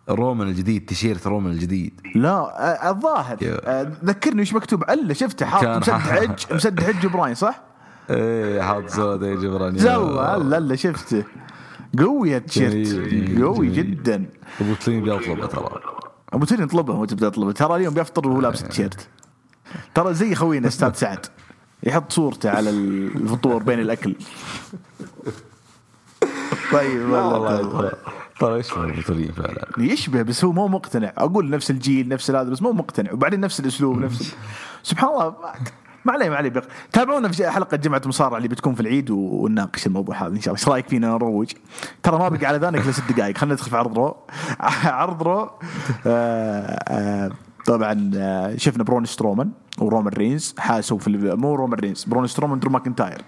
رومان 0.09 0.47
الجديد 0.47 0.85
تيشيرت 0.85 1.27
رومان 1.27 1.51
الجديد. 1.53 2.01
لا 2.15 2.29
آه، 2.29 2.89
الظاهر. 2.89 3.37
آه 3.43 3.91
ذكرني 4.05 4.41
وش 4.41 4.53
مكتوب 4.53 4.83
الا 4.83 5.13
شفته 5.13 5.45
حاط 5.45 5.63
مسد 5.77 5.91
حج 5.91 6.53
مسد 6.53 6.79
حج 6.83 6.99
جبراين 6.99 7.35
صح؟ 7.35 7.61
إيه 8.09 8.61
حاط 8.61 8.87
زود 8.89 9.23
جبران 9.23 9.77
زوا 9.77 10.37
لا 10.43 10.59
لا 10.59 10.75
شفته. 10.75 11.23
قوي 11.99 12.37
التيشيرت 12.37 13.41
قوي 13.41 13.69
جدا. 13.69 14.25
أبو 14.61 14.73
تلين 14.73 15.03
بيطلبه 15.03 15.45
ترى. 15.45 15.69
أبو 16.33 16.45
تلين 16.45 16.63
يطلبه 16.63 16.93
وانت 16.93 17.13
بتطلبه 17.13 17.51
ترى 17.51 17.75
اليوم 17.75 17.93
بيفطر 17.93 18.27
وهو 18.27 18.41
لابس 18.41 18.61
التيشيرت 18.61 19.07
ترى 19.95 20.13
زي 20.13 20.35
خوينا 20.35 20.67
أستاذ 20.67 20.93
سعد 20.93 21.25
يحط 21.83 22.11
صورته 22.11 22.49
على 22.49 22.69
الفطور 22.69 23.63
بين 23.63 23.79
الأكل. 23.79 24.15
طيب 26.71 27.09
والله 27.09 27.91
ترى. 28.39 28.59
يشبه 28.59 28.83
البطولين 28.83 29.31
فعلا. 29.31 29.67
يشبه 29.77 30.21
بس 30.21 30.45
هو 30.45 30.51
مو 30.51 30.67
مقتنع. 30.67 31.13
أقول 31.17 31.49
نفس 31.49 31.71
الجيل 31.71 32.07
نفس 32.07 32.31
هذا 32.31 32.49
بس 32.49 32.61
مو 32.61 32.71
مقتنع. 32.71 33.11
وبعدين 33.11 33.39
نفس 33.39 33.59
الأسلوب 33.59 33.97
نفس 33.97 34.35
سبحان 34.83 35.09
الله 35.09 35.35
ما 36.07 36.13
عليه 36.13 36.29
ما 36.29 36.35
عليه 36.35 36.49
بق... 36.49 36.63
تابعونا 36.93 37.27
في 37.29 37.49
حلقة 37.49 37.77
جمعة 37.77 38.01
مصارعة 38.05 38.37
اللي 38.37 38.47
بتكون 38.47 38.75
في 38.75 38.81
العيد 38.81 39.09
ونناقش 39.09 39.87
الموضوع 39.87 40.15
هذا 40.15 40.27
إن 40.35 40.41
شاء 40.41 40.53
الله. 40.53 40.63
إيش 40.63 40.69
رأيك 40.69 40.89
فينا 40.89 41.07
نروج؟ 41.07 41.51
ترى 42.03 42.17
ما 42.19 42.29
بقى 42.29 42.45
على 42.45 42.57
الأذان 42.57 42.81
إلا 42.81 42.91
ست 42.91 43.11
دقائق. 43.11 43.37
خلينا 43.37 43.53
ندخل 43.55 43.69
في 43.69 43.77
عرض 43.77 43.97
Raw. 43.97 44.15
عرض 44.99 45.23
Raw. 45.23 45.49
آه 46.05 46.79
آه 46.87 47.31
طبعا 47.65 48.11
آه، 48.15 48.55
شفنا 48.55 48.83
برون 48.83 49.05
سترومان 49.05 49.51
ورومان 49.79 50.13
رينز. 50.13 50.55
حاسوا 50.57 50.97
في 50.97 51.09
مو 51.35 51.55
رومان 51.55 51.79
رينز 51.79 52.03
برون 52.03 52.27
سترومان 52.27 52.59
درو 52.59 52.71
ماكنتاير. 52.71 53.21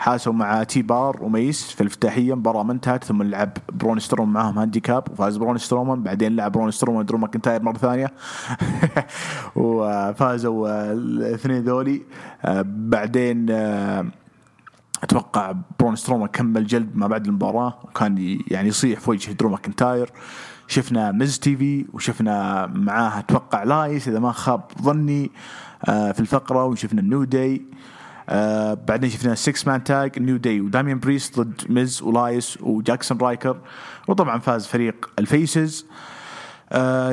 حاسوا 0.00 0.32
مع 0.32 0.62
تي 0.62 0.82
بار 0.82 1.16
وميس 1.20 1.62
في 1.72 1.80
الافتتاحية 1.80 2.34
مباراة 2.34 2.62
ما 2.62 2.72
انتهت 2.72 3.04
ثم 3.04 3.22
لعب 3.22 3.52
برون 3.72 3.98
سترومان 3.98 4.32
معاهم 4.32 4.58
handicap 4.58 5.04
وفاز 5.12 5.36
برون 5.36 5.58
سترومان 5.58 6.02
بعدين 6.02 6.36
لعب 6.36 6.52
برون 6.52 6.70
سترومان 6.70 7.06
درو 7.06 7.18
ماكنتاير 7.18 7.62
مرة 7.62 7.78
ثانية. 7.78 8.12
وفازوا 9.56 10.92
الاثنين 10.92 11.62
ذولي. 11.62 12.02
بعدين 12.64 13.50
أتوقع 15.02 15.54
برون 15.80 15.96
سترومان 15.96 16.28
كمل 16.28 16.66
جلد 16.66 16.96
ما 16.96 17.06
بعد 17.06 17.26
المباراة 17.26 17.78
وكان 17.84 18.38
يعني 18.48 18.68
يصيح 18.68 19.00
في 19.00 19.10
وجه 19.10 19.32
درو 19.32 19.50
ماكنتاير. 19.50 20.10
شفنا 20.68 21.12
ميز 21.12 21.38
TV 21.38 21.86
وشفنا 21.92 22.66
معاه 22.66 23.18
أتوقع 23.18 23.62
إلايس 23.62 24.08
إذا 24.08 24.18
ما 24.18 24.32
خاب 24.32 24.62
ظني 24.82 25.30
آه، 25.88 26.12
في 26.12 26.20
الفقرة 26.20 26.64
وشفنا 26.64 27.00
ال 27.00 27.06
New 27.06 27.24
Day. 27.24 27.62
آه 28.30 28.74
بعدين 28.74 29.10
شفنا 29.10 29.34
6 29.34 29.68
man 29.70 29.84
tag 29.84 30.18
New 30.18 30.36
Day 30.36 30.60
وداميان 30.60 30.98
بريست 30.98 31.40
ضد 31.40 31.62
ميز 31.68 32.02
وإلايس 32.02 32.58
وجاكسون 32.60 33.18
رايكر 33.18 33.60
وطبعا 34.08 34.38
فاز 34.38 34.66
فريق 34.66 35.10
ال 35.18 35.28
faces. 35.28 35.86
آه 35.90 36.19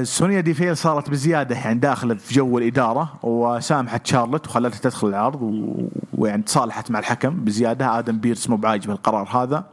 سونيا 0.03 0.41
ديفيل 0.41 0.77
صارت 0.77 1.09
بزيادة 1.09 1.55
يعني 1.55 1.79
داخله 1.79 2.15
في 2.15 2.33
جو 2.33 2.57
الإدارة 2.57 3.13
وسامحت 3.23 4.07
شارلت 4.07 4.47
وخلتها 4.47 4.79
تدخل 4.79 5.07
العرض 5.07 5.41
ويعني 6.13 6.41
تصالحت 6.41 6.91
مع 6.91 6.99
الحكم 6.99 7.29
بزيادة. 7.29 7.99
آدم 7.99 8.19
بيرس 8.19 8.49
مو 8.49 8.55
بعاجبه 8.55 8.93
القرار 8.93 9.27
هذا. 9.27 9.65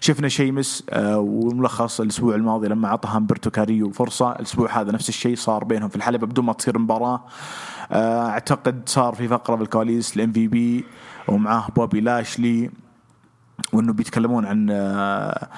شفنا 0.00 0.28
شيمس 0.28 0.84
آه 0.90 1.18
وملخص 1.18 2.00
الأسبوع 2.00 2.34
الماضي 2.34 2.68
لما 2.68 2.88
اعطى 2.88 3.08
همبرتو 3.12 3.50
كاريلو 3.50 3.90
فرصة. 3.90 4.32
الأسبوع 4.32 4.80
هذا 4.80 4.92
نفس 4.92 5.08
الشيء 5.08 5.36
صار 5.36 5.64
بينهم 5.64 5.88
في 5.88 5.96
الحلبة 5.96 6.26
بدون 6.26 6.44
ما 6.44 6.52
تصير 6.52 6.78
مباراة. 6.78 7.24
آه، 7.92 8.28
أعتقد 8.28 8.82
صار 8.86 9.14
في 9.14 9.28
فقرة 9.28 9.54
بالكواليس 9.54 10.16
ال 10.16 10.32
MVP 10.32 10.84
ومعاه 11.28 11.68
بوبي 11.76 12.00
لاشلي 12.00 12.70
وإنه 13.72 13.92
بيتكلمون 13.92 14.46
عن 14.46 14.70
آه، 14.70 15.48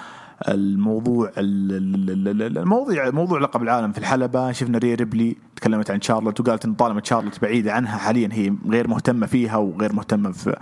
الموضوع 0.49 1.30
الموضوع 1.39 3.11
موضوع 3.11 3.41
لقب 3.41 3.62
العالم 3.62 3.93
في 3.93 3.99
الحلبة. 3.99 4.53
شفنا 4.53 4.78
ري 4.78 4.95
ريبلي 4.95 5.37
تكلمت 5.57 5.91
عن 5.91 6.01
شارلوت 6.01 6.41
وقالت 6.41 6.64
إن 6.64 6.74
طالما 6.74 7.01
شارلوت 7.05 7.43
بعيدة 7.43 7.72
عنها 7.72 7.99
حاليا 7.99 8.28
هي 8.32 8.55
غير 8.68 8.89
مهتمة 8.89 9.26
فيها 9.26 9.57
وغير 9.57 9.93
مهتمة 9.93 10.32
في 10.32 10.57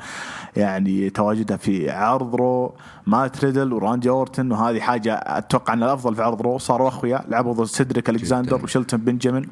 يعني 0.56 1.10
تواجدها 1.10 1.56
في 1.56 1.90
عرض 1.90 2.34
Raw. 2.34 2.74
مات 3.06 3.44
ريدل 3.44 3.72
وراندي 3.72 4.08
أورتن 4.08 4.52
وهذه 4.52 4.80
حاجة 4.80 5.14
أتوقع 5.14 5.72
إن 5.72 5.82
الأفضل 5.82 6.14
في 6.14 6.22
عرض 6.22 6.42
Raw. 6.42 6.58
صاروا 6.58 6.88
أخويا 6.88 7.24
لعبوا 7.28 7.52
ضد 7.52 7.64
سيدريك 7.64 8.10
الكساندر 8.10 8.64
وشلتون 8.64 9.00
بنجامين 9.00 9.48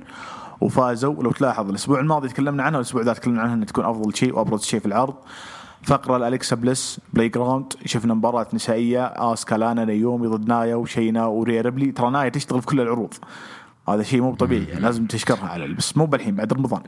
وفازوا. 0.61 1.15
ولو 1.15 1.33
تلاحظ 1.33 1.69
الأسبوع 1.69 2.01
الماضي 2.01 2.29
تكلمنا 2.29 2.63
عنها 2.63 2.79
والاسبوع 2.79 3.03
ذا 3.03 3.13
تكلمنا 3.13 3.43
عنها 3.43 3.55
إنها 3.55 3.67
تكون 3.67 3.85
أفضل 3.85 4.17
شيء 4.17 4.37
وأبرز 4.37 4.63
شيء 4.63 4.81
في 4.81 4.87
العرض. 4.87 5.15
فقرة 5.83 6.17
اليكسا 6.17 6.57
بليس 6.57 7.01
playground 7.13 7.73
شفنا 7.85 8.15
مباراة 8.15 8.47
نسائية 8.53 9.07
اسكا 9.07 9.55
لانا 9.55 9.85
نيومي 9.85 10.27
ضد 10.27 10.49
نايا 10.49 10.75
وشينا 10.75 11.27
وريا 11.27 11.63
ريبلي 11.63 11.93
ترى 11.93 12.11
نايا 12.11 12.29
تشتغل 12.29 12.61
في 12.61 12.67
كل 12.67 12.81
العروض. 12.81 13.15
هذا 13.89 14.03
شيء 14.03 14.21
مو 14.21 14.35
طبيعي 14.35 14.65
يعني 14.65 14.81
لازم 14.81 15.07
تشكرها 15.07 15.49
على 15.49 15.69
بس 15.69 15.97
مو 15.97 16.07
بالحين 16.07 16.35
بعد 16.35 16.53
رمضان. 16.53 16.83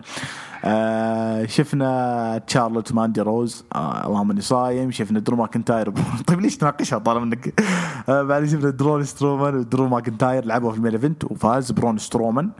آه 0.64 1.46
شفنا 1.46 2.38
تشارلوت 2.46 2.92
ماندي 2.92 3.20
روز 3.20 3.64
آه 3.74 4.06
اللهم 4.06 4.30
إني 4.30 4.40
صايم. 4.40 4.90
شفنا 4.90 5.20
درو 5.20 5.36
ماكنتاير. 5.36 5.92
طيب 6.26 6.40
ليش 6.40 6.56
تناقشها؟ 6.56 6.98
طالما 6.98 7.24
انك 7.24 7.60
آه 8.08 8.22
بعدين 8.22 8.48
شفنا 8.48 8.70
برون 8.70 9.04
سترومان 9.04 9.54
ودرو 9.54 9.88
ماكنتاير 9.88 10.44
لعبوا 10.44 10.70
في 10.70 10.76
ال 10.76 10.79
main 10.79 10.92
event 10.92 11.24
وفاز 11.24 11.70
برون 11.70 11.98
سترومان. 11.98 12.50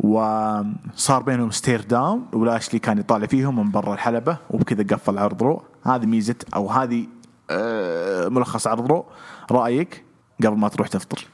وصار 0.00 1.22
بينهم 1.22 1.50
stare 1.50 1.80
down 1.80 2.26
ولاشلي 2.32 2.78
كان 2.78 2.98
يطالع 2.98 3.26
فيهم 3.26 3.56
من 3.56 3.70
برا 3.70 3.94
الحلبة 3.94 4.36
وبكذا 4.50 4.96
قفل 4.96 5.18
عرض 5.18 5.42
Raw. 5.42 5.62
هذه 5.82 6.06
ميزة 6.06 6.36
أو 6.54 6.70
هذه 6.70 7.06
آه 7.50 8.28
ملخص 8.28 8.66
عرض 8.66 8.86
Raw. 8.86 9.06
رأيك 9.50 10.04
قبل 10.44 10.56
ما 10.56 10.68
تروح 10.68 10.88
تفطر؟ 10.88 11.26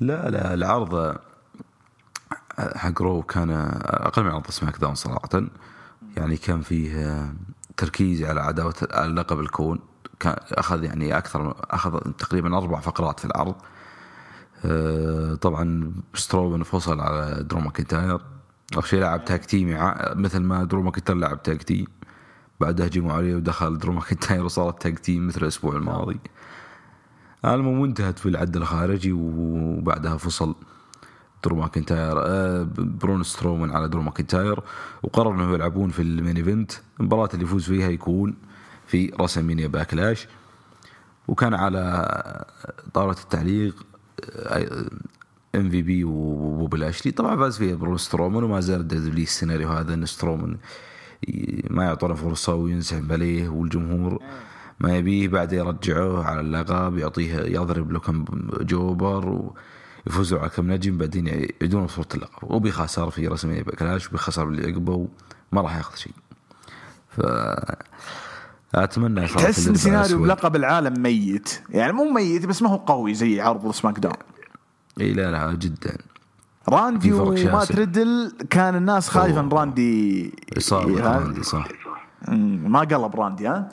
لا 0.00 0.30
لا 0.30 0.54
العرض 0.54 1.16
حق 2.58 3.02
Raw 3.02 3.22
كان 3.22 3.50
أقل 3.84 4.24
من 4.24 4.30
عرض 4.30 4.50
SmackDown 4.50 4.94
صراحة. 4.94 5.42
يعني 6.16 6.36
كان 6.36 6.60
فيه 6.60 7.24
تركيز 7.76 8.22
على 8.22 8.40
عداوة 8.40 8.74
على 8.92 9.12
لقب 9.12 9.40
الكون. 9.40 9.78
كان 10.20 10.36
أخذ 10.52 10.84
يعني 10.84 11.18
أكثر 11.18 11.56
أخذ 11.70 11.98
تقريبا 11.98 12.56
أربع 12.58 12.80
فقرات 12.80 13.20
في 13.20 13.24
العرض. 13.24 13.54
آه، 13.54 13.73
طبعا 15.40 15.92
سترومان 16.14 16.62
فصل 16.62 17.00
على 17.00 17.42
درو 17.42 17.60
ماكنتاير. 17.60 18.20
أول 18.74 18.84
شيء 18.84 19.00
لعب 19.00 19.24
tag 19.24 19.44
team 19.44 19.78
مثل 20.14 20.38
ما 20.40 20.64
درو 20.64 20.82
ماكنتاير 20.82 21.18
لعب 21.18 21.42
tag 21.42 21.62
team 21.62 21.86
بعدها 22.60 22.86
هجموا 22.86 23.12
عليه 23.12 23.34
ودخل 23.36 23.78
درو 23.78 23.92
ماكنتاير 23.92 24.44
وصارت 24.44 24.82
tag 24.82 24.98
team 24.98 25.26
مثل 25.26 25.42
الأسبوع 25.42 25.76
الماضي. 25.76 26.20
المهم 27.44 27.84
انتهت 27.84 28.18
في 28.18 28.28
العد 28.28 28.56
الخارجي 28.56 29.12
وبعدها 29.12 30.16
فصل 30.16 30.54
درو 31.44 31.56
ماكنتاير. 31.56 32.14
آه 32.18 32.68
برون 32.78 33.22
سترومان 33.22 33.70
على 33.70 33.88
درو 33.88 34.02
ماكنتاير. 34.02 34.60
وقرروا 35.02 35.34
إنهم 35.34 35.54
يلعبون 35.54 35.90
في 35.90 36.02
ال 36.02 36.09
main 36.09 36.36
event. 36.36 36.72
المباراة 37.00 37.28
اللي 37.34 37.44
يفوز 37.44 37.64
فيها 37.64 37.88
يكون 37.88 38.36
في 38.86 39.12
WrestleMania 39.20 39.66
Backlash. 39.66 40.28
وكان 41.28 41.54
على 41.54 42.44
طاولة 42.94 43.16
التعليق 43.22 43.86
MVP 45.54 46.04
وبوبي 46.04 46.78
لاشلي 46.78 47.12
طبعا 47.12 47.36
فاز 47.36 47.58
فيها 47.58 47.74
برون 47.76 47.98
سترومان 47.98 48.42
وما 48.44 48.60
زال 48.60 49.14
لي 49.14 49.22
السيناريو 49.22 49.68
هذا 49.68 49.94
إن 49.94 50.06
سترومان 50.06 50.56
ما 51.70 51.84
يعطونه 51.84 52.14
فرصة 52.14 52.54
وينسحب 52.54 53.12
عليه 53.12 53.48
والجمهور 53.48 54.22
ما 54.80 54.96
يبيه 54.96 55.28
بعد 55.28 55.52
يرجعوه 55.52 56.24
على 56.24 56.40
اللقب 56.40 56.98
يعطيه 56.98 57.34
يضرب 57.34 57.92
له 57.92 57.98
كم 58.00 58.24
jobber 58.60 59.52
ويفوزوا 60.06 60.38
على 60.38 60.48
كم 60.48 60.72
نجم 60.72 60.98
بعدين 60.98 61.26
يعيدون 61.26 61.88
صورة 61.88 62.08
اللقب. 62.14 62.50
وبيخسر 62.50 63.10
في 63.10 63.28
WrestleMania 63.28 63.62
Backlash 63.62 64.08
وبيخسر 64.08 64.48
اللي 64.48 64.72
عقبه 64.72 65.08
وما 65.52 65.60
راح 65.62 65.76
ياخذ 65.76 65.96
شيء. 65.96 66.12
ف 67.08 67.20
أتمنى 68.74 69.26
تحس 69.26 69.68
إن 69.68 69.74
سيناريو 69.74 70.22
بلقب 70.22 70.56
العالم 70.56 71.02
ميت. 71.02 71.62
يعني 71.70 71.92
مو 71.92 72.04
ميت 72.04 72.46
بس 72.46 72.62
ما 72.62 72.68
هو 72.68 72.76
قوي 72.76 73.14
زي 73.14 73.40
عرض 73.40 73.70
SmackDown 73.70 74.14
إي 75.00 75.12
لا 75.12 75.30
لا 75.30 75.52
جدا. 75.52 75.96
راندي 76.68 77.12
ومات 77.12 77.64
ريدل 77.64 78.32
كان 78.50 78.76
الناس 78.76 79.08
خايفه 79.08 79.40
ان 79.40 79.48
راندي 79.48 80.32
اصابه 80.58 81.00
راندي 81.00 81.42
صح. 81.42 81.68
ما 82.28 82.80
قلب 82.80 83.20
راندي 83.20 83.48
ها؟ 83.48 83.68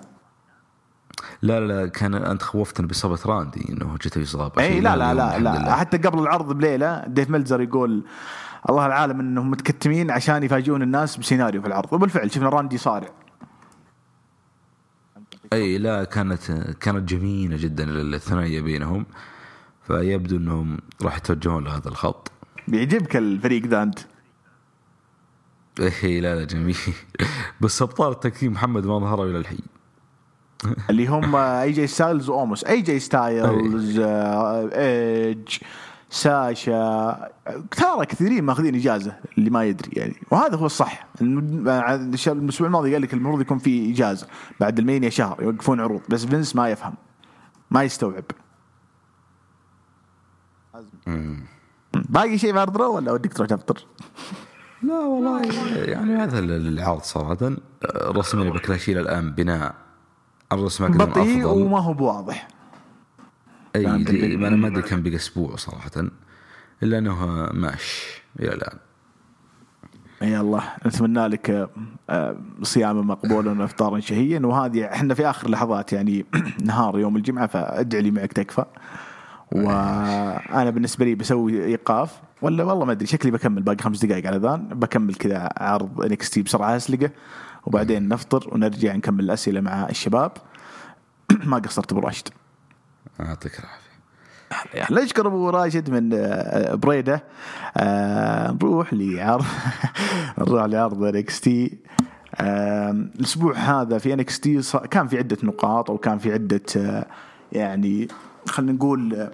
لا 1.42 1.60
لا 1.60 1.88
كان 1.88 2.14
أنت 2.14 2.42
خوفتنا 2.42 2.88
بإصابة 2.88 3.20
راندي 3.26 3.66
إنه 3.70 3.98
جته 4.02 4.24
إصابة. 4.24 4.62
إي 4.64 4.80
لا 4.80 4.96
لا 4.96 5.14
لا, 5.14 5.40
لا, 5.40 5.50
لا 5.60 5.76
حتى 5.76 5.98
قبل 5.98 6.20
العرض 6.20 6.54
بليلة 6.54 7.04
ديف 7.08 7.30
ميلزر 7.30 7.62
يقول 7.62 8.04
الله 8.70 8.86
العالم 8.86 9.20
إنهم 9.20 9.52
متكتمين 9.52 10.12
عشان 10.12 10.44
يفاجئون 10.44 10.82
الناس 10.82 11.18
بسيناريو 11.18 11.62
في 11.62 11.68
العرض. 11.68 11.94
وبالفعل 11.94 12.32
شفنا 12.32 12.50
راندي 12.50 12.78
صارع. 12.78 13.08
أي 15.54 15.78
لا 15.78 16.04
كانت 16.04 16.52
كانت 16.80 17.10
جميلة 17.10 17.58
جدا 17.58 17.84
الثنائية 17.84 18.62
بينهم 18.62 19.06
فيبدو 19.88 20.38
إنهم 20.38 20.78
راح 21.02 21.18
يتوجهون 21.18 21.64
لهذا 21.64 21.88
الخط. 21.88 22.32
بيعجبك 22.68 23.16
الفريق 23.16 23.66
ذا 23.66 23.84
أنت؟ 23.84 24.00
إيه 25.80 26.20
لا 26.22 26.36
لا 26.36 26.44
جميل. 26.44 26.78
بس 27.62 27.82
ابطال 27.82 28.12
ال 28.12 28.16
tag 28.16 28.31
team 28.31 28.50
محمد 28.50 28.86
ما 28.86 29.00
ظهروا 29.00 29.26
إلى 29.26 29.38
الحين. 29.38 29.66
اللي 30.90 31.08
هم 31.08 31.36
أي 31.36 31.72
جي 31.72 31.88
ستايلز 31.88 32.30
واوموس 32.30 32.64
أي 32.64 32.82
جي 32.82 33.00
ستايلز 33.10 34.00
إيدج 34.00 35.58
ساشا 36.12 37.30
ترى 37.72 38.06
كثيرين 38.06 38.44
ماخذين 38.44 38.76
إجازة 38.76 39.16
اللي 39.38 39.50
ما 39.50 39.64
يدري 39.66 39.92
يعني. 39.94 40.16
وهذا 40.32 40.56
هو 40.56 40.66
الصح. 40.66 41.08
الأسبوع 41.22 42.68
الماضي 42.68 42.94
قال 42.94 43.02
لك 43.02 43.14
المفروض 43.14 43.42
يكون 43.42 43.58
في 43.58 43.92
إجازة. 43.92 44.28
بعد 44.60 44.80
المينيا 44.80 45.10
شهر 45.10 45.44
يوقفون 45.44 45.80
عروض. 45.80 46.02
بس 46.10 46.26
فينس 46.26 46.56
ما 46.56 46.70
يفهم. 46.70 46.94
ما 47.72 47.84
يستوعب. 47.84 48.24
باقي 51.94 52.38
شيء 52.38 52.54
بعد 52.54 52.82
ولا 52.82 53.12
ودك 53.12 53.34
تروح 53.34 53.48
تفطر؟ 53.50 53.86
لا 54.84 55.00
والله 55.00 55.42
يعني 55.86 56.16
هذا 56.16 56.40
العرض 56.40 57.02
صراحة. 57.02 57.56
رسمي 57.96 58.50
بكلاشي 58.50 59.00
الآن 59.00 59.32
بناء. 59.32 59.76
سماك 60.68 60.92
بطيء 60.92 61.46
وما 61.46 61.80
هو 61.80 61.94
بواضح. 61.94 62.48
أي 63.76 63.88
أنا 63.88 64.56
ما 64.56 64.68
أدري 64.68 64.82
كم 64.82 65.04
بقى 65.04 65.16
أسبوع 65.16 65.56
صراحة 65.56 65.92
إلا 66.84 66.98
أنه 66.98 67.26
ماش 67.54 68.22
إلى 68.40 68.54
الآن. 68.54 68.78
يا 70.22 70.42
الله 70.42 70.64
نتمنى 70.86 71.28
لك 71.28 71.70
آه، 72.10 72.38
صياما 72.64 73.02
مقبولا 73.02 73.62
وافطارا 73.62 74.00
شهيا. 74.00 74.40
وهذه 74.40 74.86
إحنا 74.86 75.14
في 75.14 75.30
آخر 75.30 75.50
لحظات 75.50 75.94
يعني 75.94 76.26
نهار 76.64 77.00
يوم 77.00 77.18
الجمعة 77.18 77.48
فأدعي 77.48 78.02
لي 78.02 78.12
معك 78.12 78.34
تكفى. 78.34 78.66
وأنا 79.52 80.70
بالنسبة 80.70 81.06
لي 81.06 81.16
بسوي 81.16 81.66
إيقاف. 81.66 82.22
ولا 82.42 82.64
والله 82.64 82.86
ما 82.86 82.92
أدري 82.92 83.08
شكلي 83.08 83.32
بكمل 83.32 83.62
باقي 83.62 83.84
خمس 83.84 84.06
دقائق 84.06 84.28
على 84.28 84.38
الأذان. 84.38 84.68
بكمل 84.68 85.16
كذا 85.16 85.50
عرض 85.58 86.02
NXT 86.02 86.42
بسرعة 86.42 86.76
أسلقه. 86.76 87.12
وبعدين 87.66 88.08
نفطر 88.08 88.54
ونرجع 88.54 88.96
نكمل 88.96 89.24
الأسئلة 89.24 89.62
مع 89.62 89.90
الشباب. 89.90 90.32
ما 91.46 91.58
قصرت 91.58 91.92
أبو 91.92 92.02
راشد. 92.02 92.28
يعطيك 93.20 93.52
العافية. 93.60 93.92
نشكر 94.92 95.28
أبو 95.28 95.50
راشد 95.50 95.90
من 95.90 96.14
آه، 96.14 96.76
بريدة. 96.76 97.24
آه، 97.78 98.52
نروح 98.52 98.94
لعرض 98.94 99.46
نروح 100.40 100.64
لعرض 100.66 101.04
NXT 101.04 101.78
الأسبوع 102.40 103.54
هذا 103.58 103.98
في 103.98 104.14
NXT 104.14 104.62
كان 104.92 105.08
في 105.08 105.18
عدة 105.18 105.38
نقاط 105.44 105.90
أو 105.90 105.98
كان 105.98 106.18
في 106.18 106.34
عدة 106.34 106.62
آه، 106.78 107.06
يعني 107.52 108.08
خلينا 108.48 108.72
نقول 108.72 109.30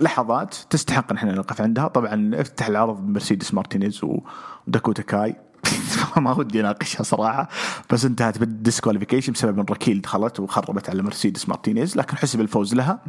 لحظات 0.00 0.54
تستحق 0.70 1.10
إن 1.10 1.16
إحنا 1.16 1.32
نقف 1.34 1.60
عندها. 1.60 1.88
طبعا 1.88 2.30
افتح 2.34 2.66
العرض 2.66 2.96
بمرسيدس 3.06 3.54
مارتينيز 3.54 4.00
وداكوتا 4.04 5.02
كاي. 5.02 5.36
ما 6.16 6.32
ودي 6.32 6.60
أناقشها 6.60 7.02
صراحة. 7.02 7.48
بس 7.92 8.04
انتهت 8.04 8.38
بال 8.38 8.48
disqualification 8.48 9.32
بسبب 9.32 9.58
إن 9.58 9.64
راكيل 9.70 10.00
دخلت 10.00 10.40
وخربت 10.40 10.90
على 10.90 11.02
مرسيدس 11.02 11.48
مارتينيز 11.48 11.96
لكن 11.96 12.16
حسب 12.16 12.40
الفوز 12.40 12.74
لها. 12.74 13.00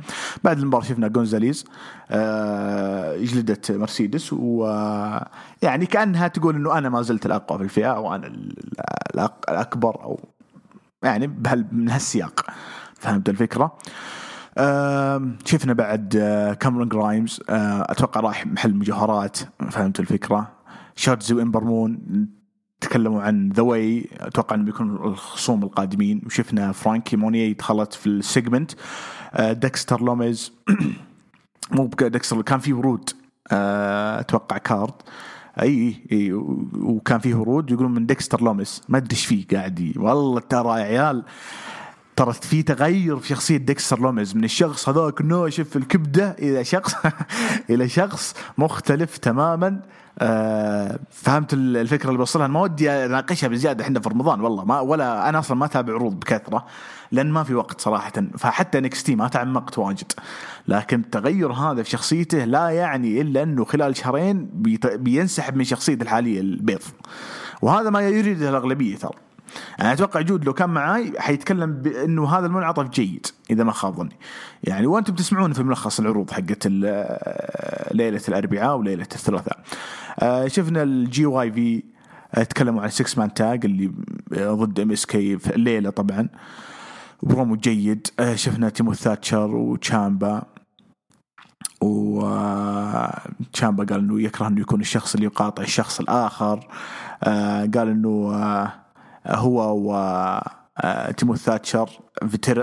بعد 0.44 0.60
المباراة 0.60 0.84
شفنا 0.84 1.08
جونزاليز 1.08 1.66
آه 2.12 3.18
جلدت 3.18 3.72
مرسيدس 3.72 4.34
ويعني 4.34 5.86
كأنها 5.86 6.28
تقول 6.28 6.56
إنه 6.56 6.78
أنا 6.78 6.90
ما 6.90 7.02
زلت 7.02 7.26
الأقوى 7.26 7.58
في 7.58 7.64
الفئة 7.64 8.00
وأنا 8.00 8.34
الأكبر 9.50 10.04
أو 10.04 10.20
يعني 11.04 11.28
بهال 11.28 11.66
من 11.72 11.90
هالسياق. 11.90 12.46
فهمت 12.96 13.30
الفكرة؟ 13.30 13.78
آه 14.58 15.30
شفنا 15.46 15.74
بعد 15.74 16.16
آه 16.16 16.54
كامرون 16.54 16.90
جرايمز 16.90 17.42
آه 17.50 17.86
أتوقع 17.90 18.22
راح 18.22 18.46
محل 18.48 18.76
مجوهرات. 18.76 19.38
فهمت 19.72 20.00
الفكرة؟ 20.00 20.52
شوتزي 20.96 21.36
وامبر 21.36 21.73
مون 21.73 22.00
تكلموا 22.82 23.22
عن 23.22 23.50
The 23.50 23.64
Way 23.64 24.10
أتوقع 24.20 24.56
إنهم 24.56 24.66
بيكونوا 24.66 25.08
الخصوم 25.08 25.64
القادمين. 25.64 26.22
وشفنا 26.26 26.72
فرانكي 26.72 27.18
موني 27.18 27.54
دخلت 27.54 27.94
في 27.94 28.08
ال 28.08 28.16
segment 28.16 28.72
آه، 29.34 29.54
ديكستر 29.54 30.02
لوميز 30.02 30.54
مو 31.72 31.90
ديكستر 32.02 32.42
كان 32.42 32.60
في 32.60 32.74
ورود 32.74 33.10
آه، 33.52 34.20
أتوقع 34.20 34.58
card. 34.58 34.94
اي 35.62 35.96
اي 36.12 36.34
وكان 36.74 37.20
فيه 37.20 37.36
ورود 37.36 37.72
يقولون 37.72 37.94
من 37.94 38.06
ديكستر 38.06 38.42
لوميز. 38.42 38.82
ما 38.90 38.98
أدري 38.98 39.12
إيش 39.12 39.26
فيه 39.26 39.48
قاعد 39.52 39.94
والله 39.98 40.40
ترى 40.40 40.80
يا 40.80 40.84
عيال 40.84 41.24
ترى 42.16 42.34
في 42.34 42.64
تغير 42.64 43.18
في 43.18 43.28
شخصية 43.28 43.58
ديكستر 43.58 44.00
لوميز. 44.00 44.36
من 44.36 44.44
الشخص 44.44 44.90
هذاك 44.90 45.22
ناشف 45.22 45.78
الكبدة 45.78 46.36
إلى 46.40 46.64
شخص 46.64 46.96
إلى 47.70 47.90
شخص 47.90 48.36
مختلف 48.58 49.18
تماما. 49.18 49.82
آه 50.22 51.00
فهمت 51.12 51.54
الفكرة 51.54 52.08
اللي 52.08 52.18
بوصلها 52.18 52.48
ما 52.48 52.62
ودي 52.62 52.92
أناقشها 52.92 53.48
بزيادة 53.48 53.84
إحنا 53.84 54.00
في 54.00 54.10
رمضان 54.10 54.42
والله. 54.42 54.66
ما 54.66 54.80
ولا 54.80 55.30
أنا 55.30 55.40
أصلا 55.40 55.58
ما 55.58 55.66
أتابع 55.66 55.94
عروض 55.94 56.20
بكثرة 56.20 56.66
لأن 57.12 57.32
ما 57.32 57.44
في 57.44 57.54
وقت 57.54 57.82
صراحة. 57.82 58.12
فحتى 58.38 58.80
NXT 58.80 59.16
ما 59.16 59.28
تعمقت 59.28 59.78
واجد. 59.78 60.12
لكن 60.68 61.00
التغير 61.00 61.52
هذا 61.52 61.84
في 61.84 61.90
شخصيته 61.90 62.46
لا 62.46 62.70
يعني 62.70 63.22
إلا 63.22 63.44
أنه 63.44 63.66
خلال 63.66 63.98
شهرين 63.98 64.50
بينسحب 64.96 65.56
من 65.56 65.64
شخصيته 65.64 66.04
الحالية 66.04 66.42
البيض. 66.42 66.82
وهذا 67.62 67.90
ما 67.90 68.02
يريده 68.02 68.50
الأغلبية 68.50 68.98
ترى. 68.98 69.29
أنا 69.82 69.94
أتوقع 69.94 70.22
جود 70.22 70.46
لو 70.46 70.54
كان 70.54 70.70
معاي 70.70 71.14
حيتكلم 71.18 71.74
بأنه 71.74 72.38
هذا 72.38 72.48
المنعطف 72.48 72.90
جيد 72.90 73.28
إذا 73.52 73.64
ما 73.64 73.72
خاب 73.72 73.96
ظني. 73.96 74.16
يعني 74.64 74.88
وأنتم 74.88 75.16
تسمعون 75.16 75.54
في 75.54 75.64
ملخص 75.64 76.00
العروض 76.00 76.32
حقت 76.32 76.68
ليلة 77.92 78.22
الأربعاء 78.30 78.78
وليلة 78.78 79.08
الثلاثاء. 79.16 79.60
آه، 80.20 80.48
شفنا 80.48 80.84
ال 80.84 81.26
GYV 81.26 81.84
تكلموا 82.50 82.82
عن 82.82 82.90
6 82.90 83.20
man 83.20 83.34
tag 83.34 83.66
اللي 83.66 83.92
ضد 84.34 84.80
MSK 84.80 85.38
في 85.38 85.56
الليلة 85.56 85.90
طبعا. 85.90 86.28
برومو 87.24 87.56
جيد. 87.56 88.08
آه، 88.20 88.36
شفنا 88.36 88.70
تيمو 88.70 88.94
ثاتشر 88.94 89.56
وتشامبا. 89.56 90.44
وتشامبا 91.82 93.84
قال 93.84 94.00
إنه 94.00 94.22
يكره 94.22 94.48
إنه 94.48 94.62
يكون 94.62 94.82
الشخص 94.82 95.14
اللي 95.14 95.26
يقاطع 95.26 95.64
الشخص 95.64 96.00
الآخر. 96.00 96.68
آه، 97.24 97.70
قال 97.76 97.88
إنه 97.90 98.32
هو 99.30 99.78
و 99.78 99.94
آه، 100.82 101.12
تيموث 101.12 101.44
ثاتشر 101.44 101.90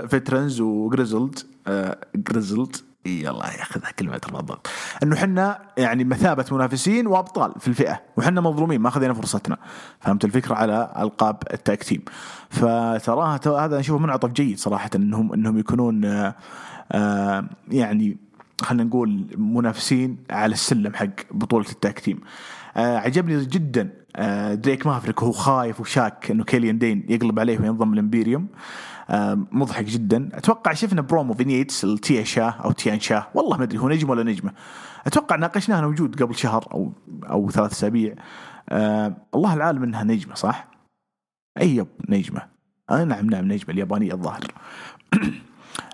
veterans 0.07 0.61
و 0.61 0.70
grizzled 0.70 1.39
grizzled 2.15 2.75
إي 3.07 3.29
الله 3.29 3.45
ياخذها 3.47 3.91
كلمة 3.91 4.21
بالضبط 4.31 4.67
إنه 5.03 5.15
حنا 5.15 5.59
يعني 5.77 6.03
مثابة 6.03 6.45
منافسين 6.51 7.07
وأبطال 7.07 7.53
في 7.59 7.67
الفئة 7.67 8.01
وحنا 8.17 8.41
مظلومين 8.41 8.81
ما 8.81 8.89
خذينا 8.89 9.13
فرصتنا. 9.13 9.57
فهمت 9.99 10.25
الفكرة 10.25 10.55
على 10.55 10.93
ألقاب 10.99 11.43
ال 11.53 11.61
tag 11.61 11.83
team. 11.83 12.01
فتراها 12.49 13.65
هذا 13.65 13.79
نشوفه 13.79 14.03
منعطف 14.03 14.31
جيد 14.31 14.59
صراحة 14.59 14.89
إنهم 14.95 15.33
إنهم 15.33 15.57
يكونون 15.59 16.05
آه، 16.05 16.35
آه، 16.91 17.45
يعني 17.71 18.17
خلينا 18.61 18.83
نقول 18.83 19.27
منافسين 19.37 20.17
على 20.29 20.53
السلم 20.53 20.95
حق 20.95 21.09
بطولة 21.31 21.69
ال 21.69 21.76
tag 21.76 21.99
team. 21.99 22.19
عجبني 22.77 23.45
جدا. 23.45 23.89
آه، 24.15 24.53
دريك 24.53 24.87
مافريك 24.87 25.21
وهو 25.21 25.31
خايف 25.31 25.79
وشاك 25.79 26.31
إنه 26.31 26.43
كيليان 26.43 26.77
دين 26.77 27.05
يقلب 27.09 27.39
عليه 27.39 27.59
وينضم 27.59 27.93
ال 27.93 27.99
Imperium 27.99 28.47
آه، 29.09 29.47
مضحك 29.51 29.85
جدا. 29.85 30.29
أتوقع 30.33 30.73
شفنا 30.73 31.01
promo 31.01 31.33
vignettes 31.33 31.83
ال 31.83 31.93
Tia 31.93 32.23
Sha 32.23 32.49
أو 32.49 32.71
Tian 32.71 32.99
Sha 32.99 33.27
والله 33.33 33.57
ما 33.57 33.63
أدري 33.63 33.77
هو 33.79 33.89
نجم 33.89 34.09
ولا 34.09 34.23
نجمة. 34.23 34.51
أتوقع 35.07 35.35
ناقشناها 35.35 35.79
أنا 35.79 35.87
وجود 35.87 36.23
قبل 36.23 36.35
شهر 36.35 36.67
أو 36.73 36.91
أو 37.29 37.49
ثلاث 37.49 37.71
أسابيع. 37.71 38.15
أه 38.69 39.17
الله 39.35 39.53
العالم 39.53 39.83
إنها 39.83 40.03
نجمة 40.03 40.35
صح؟ 40.35 40.67
أي 41.61 41.85
نجمة. 42.09 42.41
آه 42.89 43.03
نعم 43.03 43.25
نعم 43.25 43.45
نجمة. 43.51 43.73
اليابانية 43.73 44.13
الظاهر. 44.13 44.43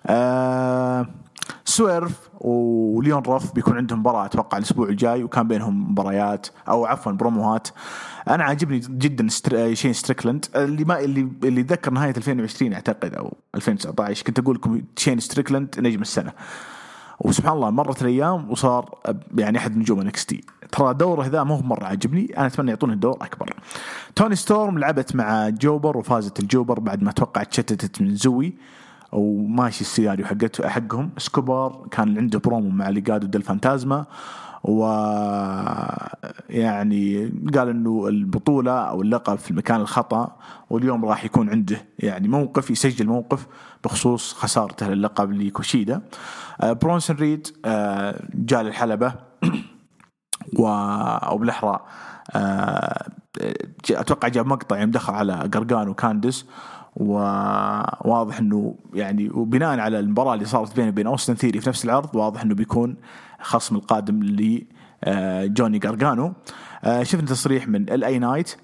أه 0.07 1.07
سويرف 1.73 2.29
وليون 2.39 3.23
روف 3.23 3.53
بيكون 3.53 3.77
عندهم 3.77 3.99
مباراة 3.99 4.25
أتوقع 4.25 4.57
الأسبوع 4.57 4.89
الجاي 4.89 5.23
وكان 5.23 5.47
بينهم 5.47 5.91
مباريات 5.91 6.47
أو 6.67 6.85
عفوا 6.85 7.11
بروموهات. 7.11 7.67
أنا 8.27 8.43
عاجبني 8.43 8.79
جدا 8.79 9.27
ستر... 9.27 9.73
شين 9.73 9.93
ستريكلاند. 9.93 10.45
اللي 10.55 10.83
ما 10.83 10.99
اللي 10.99 11.27
اللي 11.43 11.61
ذكر 11.61 11.91
نهاية 11.91 12.13
2020 12.17 12.73
أعتقد 12.73 13.13
أو 13.13 13.37
2019 13.55 14.23
كنت 14.25 14.39
أقول 14.39 14.55
لكم 14.55 14.81
شين 14.97 15.19
ستريكلاند 15.19 15.75
نجم 15.79 16.01
السنة. 16.01 16.31
وسبحان 17.19 17.53
الله 17.53 17.69
مرت 17.69 18.01
الأيام 18.01 18.51
وصار 18.51 18.97
يعني 19.37 19.57
أحد 19.57 19.77
نجوم 19.77 19.99
NXT. 19.99 20.43
ترى 20.71 20.93
دوره 20.93 21.25
ذا 21.27 21.43
مو 21.43 21.57
مرة 21.57 21.85
عجبني 21.85 22.37
أنا 22.37 22.47
أتمنى 22.47 22.69
يعطونه 22.69 22.93
الدور 22.93 23.17
أكبر. 23.21 23.53
توني 24.15 24.35
ستورم 24.35 24.79
لعبت 24.79 25.15
مع 25.15 25.49
jobber 25.49 25.97
وفازت 25.97 26.39
ال 26.39 26.45
jobber 26.45 26.79
بعد 26.79 27.03
ما 27.03 27.11
توقعت 27.11 27.47
تشتتت 27.47 28.01
من 28.01 28.15
زوي. 28.15 28.53
وماشي 29.13 29.81
السيناريو 29.81 30.25
حقته 30.25 30.69
حقهم. 30.69 31.09
سكوبار 31.17 31.87
كان 31.91 32.17
عنده 32.17 32.39
برومو 32.39 32.69
مع 32.69 32.89
Legado 32.89 33.27
del 33.27 33.41
Fantasma 33.41 34.05
و 34.63 34.83
يعني 36.49 37.31
قال 37.55 37.69
إنه 37.69 38.07
البطولة 38.07 38.71
أو 38.71 39.01
اللقب 39.01 39.35
في 39.35 39.51
المكان 39.51 39.81
الخطأ 39.81 40.37
واليوم 40.69 41.05
راح 41.05 41.25
يكون 41.25 41.49
عنده 41.49 41.85
يعني 41.99 42.27
موقف 42.27 42.71
يسجل 42.71 43.07
موقف 43.07 43.47
بخصوص 43.83 44.33
خسارته 44.33 44.89
للقب 44.89 45.31
لكوشيدا. 45.31 46.01
آه، 46.61 46.73
برونسون 46.73 47.15
ريد 47.15 47.47
آه، 47.65 48.23
جاء 48.33 48.61
للحلبة 48.61 49.13
و 50.59 50.67
أو 50.67 51.37
بالأحرى 51.37 51.79
آه، 52.35 53.07
أتوقع 53.91 54.27
جاب 54.27 54.47
مقطع 54.47 54.79
يوم 54.79 54.91
دخل 54.91 55.13
على 55.13 55.33
قرقانو 55.33 55.87
وكاندس 55.87 56.45
وواضح 56.95 58.39
إنه 58.39 58.75
يعني 58.93 59.29
وبناء 59.29 59.79
على 59.79 59.99
المباراة 59.99 60.33
اللي 60.33 60.45
صارت 60.45 60.75
بينه 60.75 60.89
وبين 60.89 61.07
أوستن 61.07 61.35
ثيوري 61.35 61.61
في 61.61 61.69
نفس 61.69 61.85
العرض 61.85 62.15
واضح 62.15 62.41
إنه 62.41 62.55
بيكون 62.55 62.95
خصم 63.41 63.75
القادم 63.75 64.23
لجوني 64.23 65.79
جارجانو 65.79 66.33
آه، 66.83 67.03
شفنا 67.03 67.25
تصريح 67.25 67.67
من 67.67 67.89
LA 67.89 68.03
Knight 68.03 68.55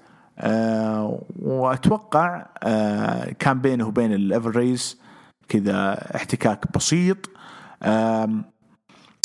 وأتوقع 1.38 2.46
آه، 2.62 3.30
كان 3.38 3.60
بينه 3.60 3.86
وبين 3.86 4.12
ال 4.12 4.56
Ever-Rise 4.56 5.00
كذا 5.48 5.92
احتكاك 6.16 6.72
بسيط 6.76 7.30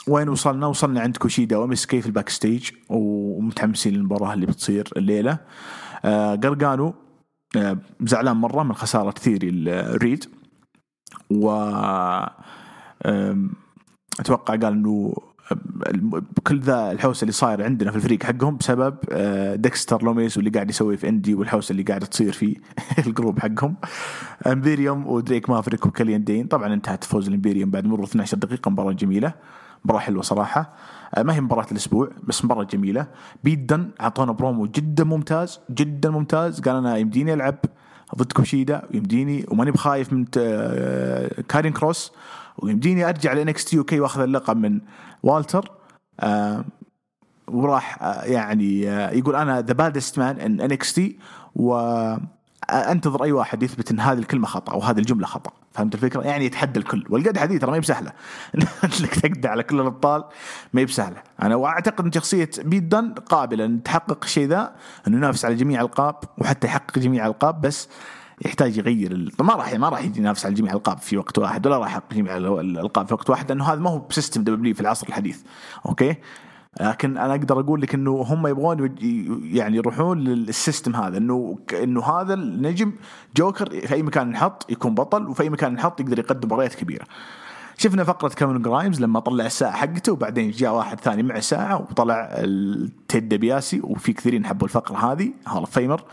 وين 0.07 0.29
وصلنا؟ 0.29 0.67
وصلنا 0.67 1.01
عند 1.01 1.17
كوشيدا 1.17 1.57
و 1.57 1.85
MSK 1.85 2.01
في 2.01 2.07
ال 2.07 2.29
backstage 2.29 2.69
ومتحمسين 2.89 3.93
للمباراة 3.93 4.33
اللي 4.33 4.45
بتصير 4.45 4.89
الليلة. 4.97 5.37
آه، 6.05 6.35
آه، 6.35 6.93
زعلان 8.01 8.37
مرة 8.37 8.63
من 8.63 8.73
خسارة 8.73 9.11
ثيوري 9.11 9.49
الريد 9.49 10.25
و 11.31 11.49
أتوقع 14.19 14.55
قال 14.55 14.65
إنه 14.65 15.13
كل 16.47 16.59
ذا 16.59 16.91
الحوسة 16.91 17.21
اللي 17.21 17.31
صاير 17.31 17.63
عندنا 17.63 17.91
في 17.91 17.97
الفريق 17.97 18.23
حقهم 18.23 18.57
بسبب 18.57 18.97
آه، 19.11 19.55
ديكستر 19.55 20.03
لوميس 20.03 20.37
واللي 20.37 20.49
قاعد 20.49 20.69
يسوي 20.69 20.97
في 20.97 21.09
إندي 21.09 21.33
والحوسة 21.33 21.71
اللي 21.71 21.83
قاعدة 21.83 22.05
تصير 22.05 22.31
في 22.31 22.57
ال 23.07 23.12
group 23.12 23.39
حقهم. 23.39 23.75
Imperium 24.47 25.07
ودريك 25.07 25.49
مافريك 25.49 25.85
وكليان 25.85 26.23
دين. 26.23 26.47
طبعا 26.47 26.73
انتهت 26.73 27.03
فوز 27.03 27.27
ال 27.27 27.32
Imperium 27.32 27.69
بعد 27.71 27.85
مرور 27.85 28.03
12 28.05 28.37
دقيقة. 28.37 28.71
مباراة 28.71 28.91
جميلة 28.91 29.33
مباراة 29.85 29.99
حلوة 29.99 30.21
صراحة. 30.21 30.59
آه، 30.61 30.75
ما 31.17 31.35
هي 31.35 31.41
مباراة 31.41 31.65
الأسبوع 31.71 32.09
بس 32.23 32.45
مباراة 32.45 32.63
جميلة. 32.63 33.07
بيت 33.43 33.72
دن 33.72 33.91
اعطونا 34.01 34.31
برومو 34.31 34.65
جدا 34.65 35.03
ممتاز 35.03 35.59
جدا 35.71 36.09
ممتاز. 36.09 36.61
قال 36.61 36.75
أنا 36.75 36.97
يمديني 36.97 37.33
ألعب 37.33 37.55
ضد 38.15 38.31
كوشيدا 38.31 38.81
ويمديني 38.93 39.45
وماني 39.47 39.71
بخايف 39.71 40.13
من 40.13 40.25
آه، 40.37 41.41
كارين 41.49 41.73
كروس 41.73 42.11
ويمديني 42.57 43.09
أرجع 43.09 43.33
ل 43.33 43.65
NXT 43.65 43.77
okay 43.77 43.99
وأخذ 43.99 44.21
اللقب 44.21 44.57
من 44.57 44.81
والتر. 45.23 45.71
آه، 46.19 46.65
وراح 47.47 48.03
يعني 48.23 48.81
يقول 49.17 49.35
أنا 49.35 49.61
the 49.61 49.73
baddest 49.73 50.19
man 50.19 50.39
in 50.39 50.61
NXT 50.61 51.19
و 51.55 51.75
أنتظر 52.69 53.23
أي 53.23 53.31
واحد 53.31 53.63
يثبت 53.63 53.91
إن 53.91 53.99
هذه 53.99 54.17
الكلمة 54.17 54.47
خطأ 54.47 54.73
أو 54.73 54.79
هذه 54.79 54.97
الجملة 54.97 55.27
خطأ. 55.27 55.51
فهمت 55.75 55.95
الفكرة؟ 55.95 56.21
يعني 56.21 56.45
يتحدى 56.45 56.79
الكل. 56.79 57.05
والقدحه 57.09 57.45
دي 57.45 57.59
ترى 57.59 57.69
ما 57.69 57.77
هي 57.77 57.79
بسهلة. 57.79 58.11
إنك 58.83 59.15
تقدع 59.15 59.51
على 59.51 59.63
كل 59.63 59.79
الأبطال 59.79 60.23
ما 60.73 60.81
هي 60.81 60.85
بسهلة. 60.85 61.17
أنا 61.41 61.55
وأعتقد 61.55 62.05
إن 62.05 62.11
شخصية 62.11 62.49
بيت 62.59 62.92
دن 62.92 63.13
قابلة 63.13 63.65
إن 63.65 63.83
تحقق 63.83 64.23
الشيء 64.23 64.47
ذا 64.47 64.75
إنه 65.07 65.17
ينافس 65.17 65.45
على 65.45 65.55
جميع 65.55 65.81
الالقاب 65.81 66.15
وحتى 66.37 66.67
يحقق 66.67 66.99
جميع 66.99 67.25
الالقاب 67.25 67.61
بس 67.61 67.89
يحتاج 68.45 68.77
يغير 68.77 69.11
ال... 69.11 69.31
ما 69.39 69.55
راح 69.55 69.73
ما 69.73 69.89
راح 69.89 70.03
ينافس 70.03 70.45
على 70.45 70.55
جميع 70.55 70.71
الالقاب 70.71 70.97
في 70.97 71.17
وقت 71.17 71.37
واحد 71.37 71.67
ولا 71.67 71.77
راح 71.77 71.87
يحقق 71.87 72.13
جميع 72.13 72.37
الألقاب 72.37 73.07
في 73.07 73.13
وقت 73.13 73.29
واحد 73.29 73.49
لأنه 73.49 73.65
هذا 73.73 73.79
ما 73.79 73.89
هو 73.89 73.99
ب 73.99 74.06
system 74.06 74.43
WWE 74.43 74.73
في 74.73 74.81
العصر 74.81 75.07
الحديث. 75.07 75.41
okay؟ 75.85 76.15
لكن 76.81 77.17
أنا 77.17 77.31
أقدر 77.31 77.59
أقول 77.59 77.81
لك 77.81 77.93
إنه 77.93 78.11
هم 78.11 78.47
يبغون 78.47 78.95
يعني 79.43 79.77
يروحون 79.77 80.19
لل 80.19 80.38
system 80.38 80.95
هذا 80.95 81.17
إنه 81.17 81.57
إنه 81.73 82.03
هذا 82.03 82.33
النجم 82.33 82.91
جوكر 83.35 83.69
في 83.69 83.93
أي 83.93 84.03
مكان 84.03 84.29
نحط 84.29 84.71
يكون 84.71 84.95
بطل 84.95 85.27
وفي 85.27 85.43
أي 85.43 85.49
مكان 85.49 85.73
نحط 85.73 85.99
يقدر 85.99 86.19
يقدم 86.19 86.47
مباريات 86.47 86.75
كبيرة. 86.75 87.05
شفنا 87.77 88.03
فقرة 88.03 88.29
كاميرون 88.29 88.61
جرايمز 88.61 89.01
لما 89.01 89.19
طلع 89.19 89.45
الساعة 89.45 89.71
حقته 89.71 90.11
وبعدين 90.11 90.51
جاء 90.51 90.73
واحد 90.73 90.99
ثاني 90.99 91.23
مع 91.23 91.39
ساعة 91.39 91.81
وطلع 91.81 92.45
تيد 93.07 93.33
ديبياسي 93.33 93.81
وفي 93.83 94.13
كثيرين 94.13 94.45
حبوا 94.45 94.67
الفقرة 94.67 95.11
هذه 95.11 95.33
Hall 95.47 95.67
of 95.67 95.76
Famer 95.76 95.99
آه 95.99 96.03
آه 96.03 96.05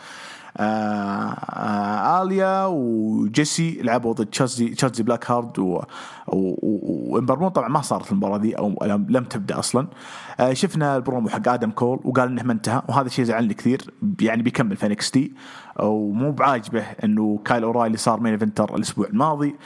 آليا 2.20 2.66
وجيسي 2.66 3.82
لعبوا 3.82 4.12
ضد 4.12 4.26
شوتزي 4.26 4.68
شوتزي 4.68 5.02
بلاكهارت 5.02 5.58
وإمبر 6.26 6.96
مون 6.96 7.48
طبعا 7.48 7.68
ما 7.68 7.80
صارت 7.80 8.12
المباراة 8.12 8.38
دي 8.38 8.58
أو 8.58 8.74
لم 8.86 9.24
تبدأ 9.24 9.58
أصلا. 9.58 9.88
آه 10.40 10.52
شفنا 10.52 10.96
البرومو 10.96 11.28
حق 11.28 11.48
آدم 11.48 11.70
كول 11.70 12.00
وقال 12.04 12.28
إنه 12.28 12.42
ما 12.42 12.52
انتهى 12.52 12.82
وهذا 12.88 13.06
الشيء 13.06 13.24
زعلني 13.24 13.54
كثير 13.54 13.82
يعني 14.20 14.42
بيكمل 14.42 14.76
في 14.76 14.94
تي 14.94 15.32
ومو 15.80 16.32
بعاجبه 16.32 16.82
إنه 17.04 17.40
كايل 17.44 17.62
أورايلي 17.62 17.96
صار 17.96 18.20
main 18.20 18.32
eventer 18.32 18.76
الأسبوع 18.76 19.06
الماضي. 19.06 19.56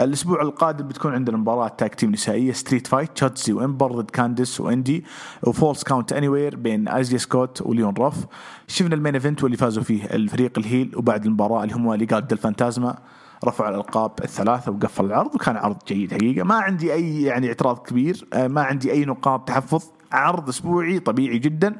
الأسبوع 0.00 0.42
القادم 0.42 0.88
بتكون 0.88 1.12
عندنا 1.14 1.36
مباراه 1.36 1.68
tag 1.68 1.94
team 1.94 2.10
نسائيه 2.10 2.52
street 2.52 2.86
fight 2.86 3.10
شوتزي 3.14 3.52
وإمبر 3.52 3.92
ضد 3.92 4.10
كانديس 4.10 4.60
وإندي 4.60 5.04
و 5.42 5.82
falls 5.84 6.12
count 6.12 6.28
anywhere 6.28 6.56
بين 6.56 6.88
ازيا 6.88 7.18
سكوت 7.18 7.62
وليون 7.62 7.94
رف 7.98 8.26
شفنا 8.68 8.94
ال 8.94 8.98
main 8.98 9.14
event 9.14 9.42
واللي 9.42 9.56
فازوا 9.56 9.82
فيه 9.82 10.04
الفريق 10.04 10.58
ال 10.58 10.65
heel 10.65 10.92
وبعد 10.96 11.24
المباراة 11.24 11.64
اللي 11.64 11.74
هم 11.74 11.94
ليقادو 11.94 12.32
ديل 12.32 12.56
فانتازما 12.56 12.96
رفعوا 13.44 13.70
الألقاب 13.70 14.12
الثلاثة 14.24 14.72
وقفل 14.72 15.04
العرض 15.04 15.34
وكان 15.34 15.56
عرض 15.56 15.76
جيد 15.88 16.12
حقيقة. 16.12 16.44
ما 16.44 16.54
عندي 16.54 16.92
أي 16.92 17.22
يعني 17.22 17.48
اعتراض 17.48 17.78
كبير 17.78 18.26
آه، 18.32 18.48
ما 18.48 18.62
عندي 18.62 18.92
أي 18.92 19.04
نقاط 19.04 19.48
تحفظ. 19.48 19.84
عرض 20.12 20.48
أسبوعي 20.48 20.98
طبيعي 20.98 21.38
جدا. 21.38 21.76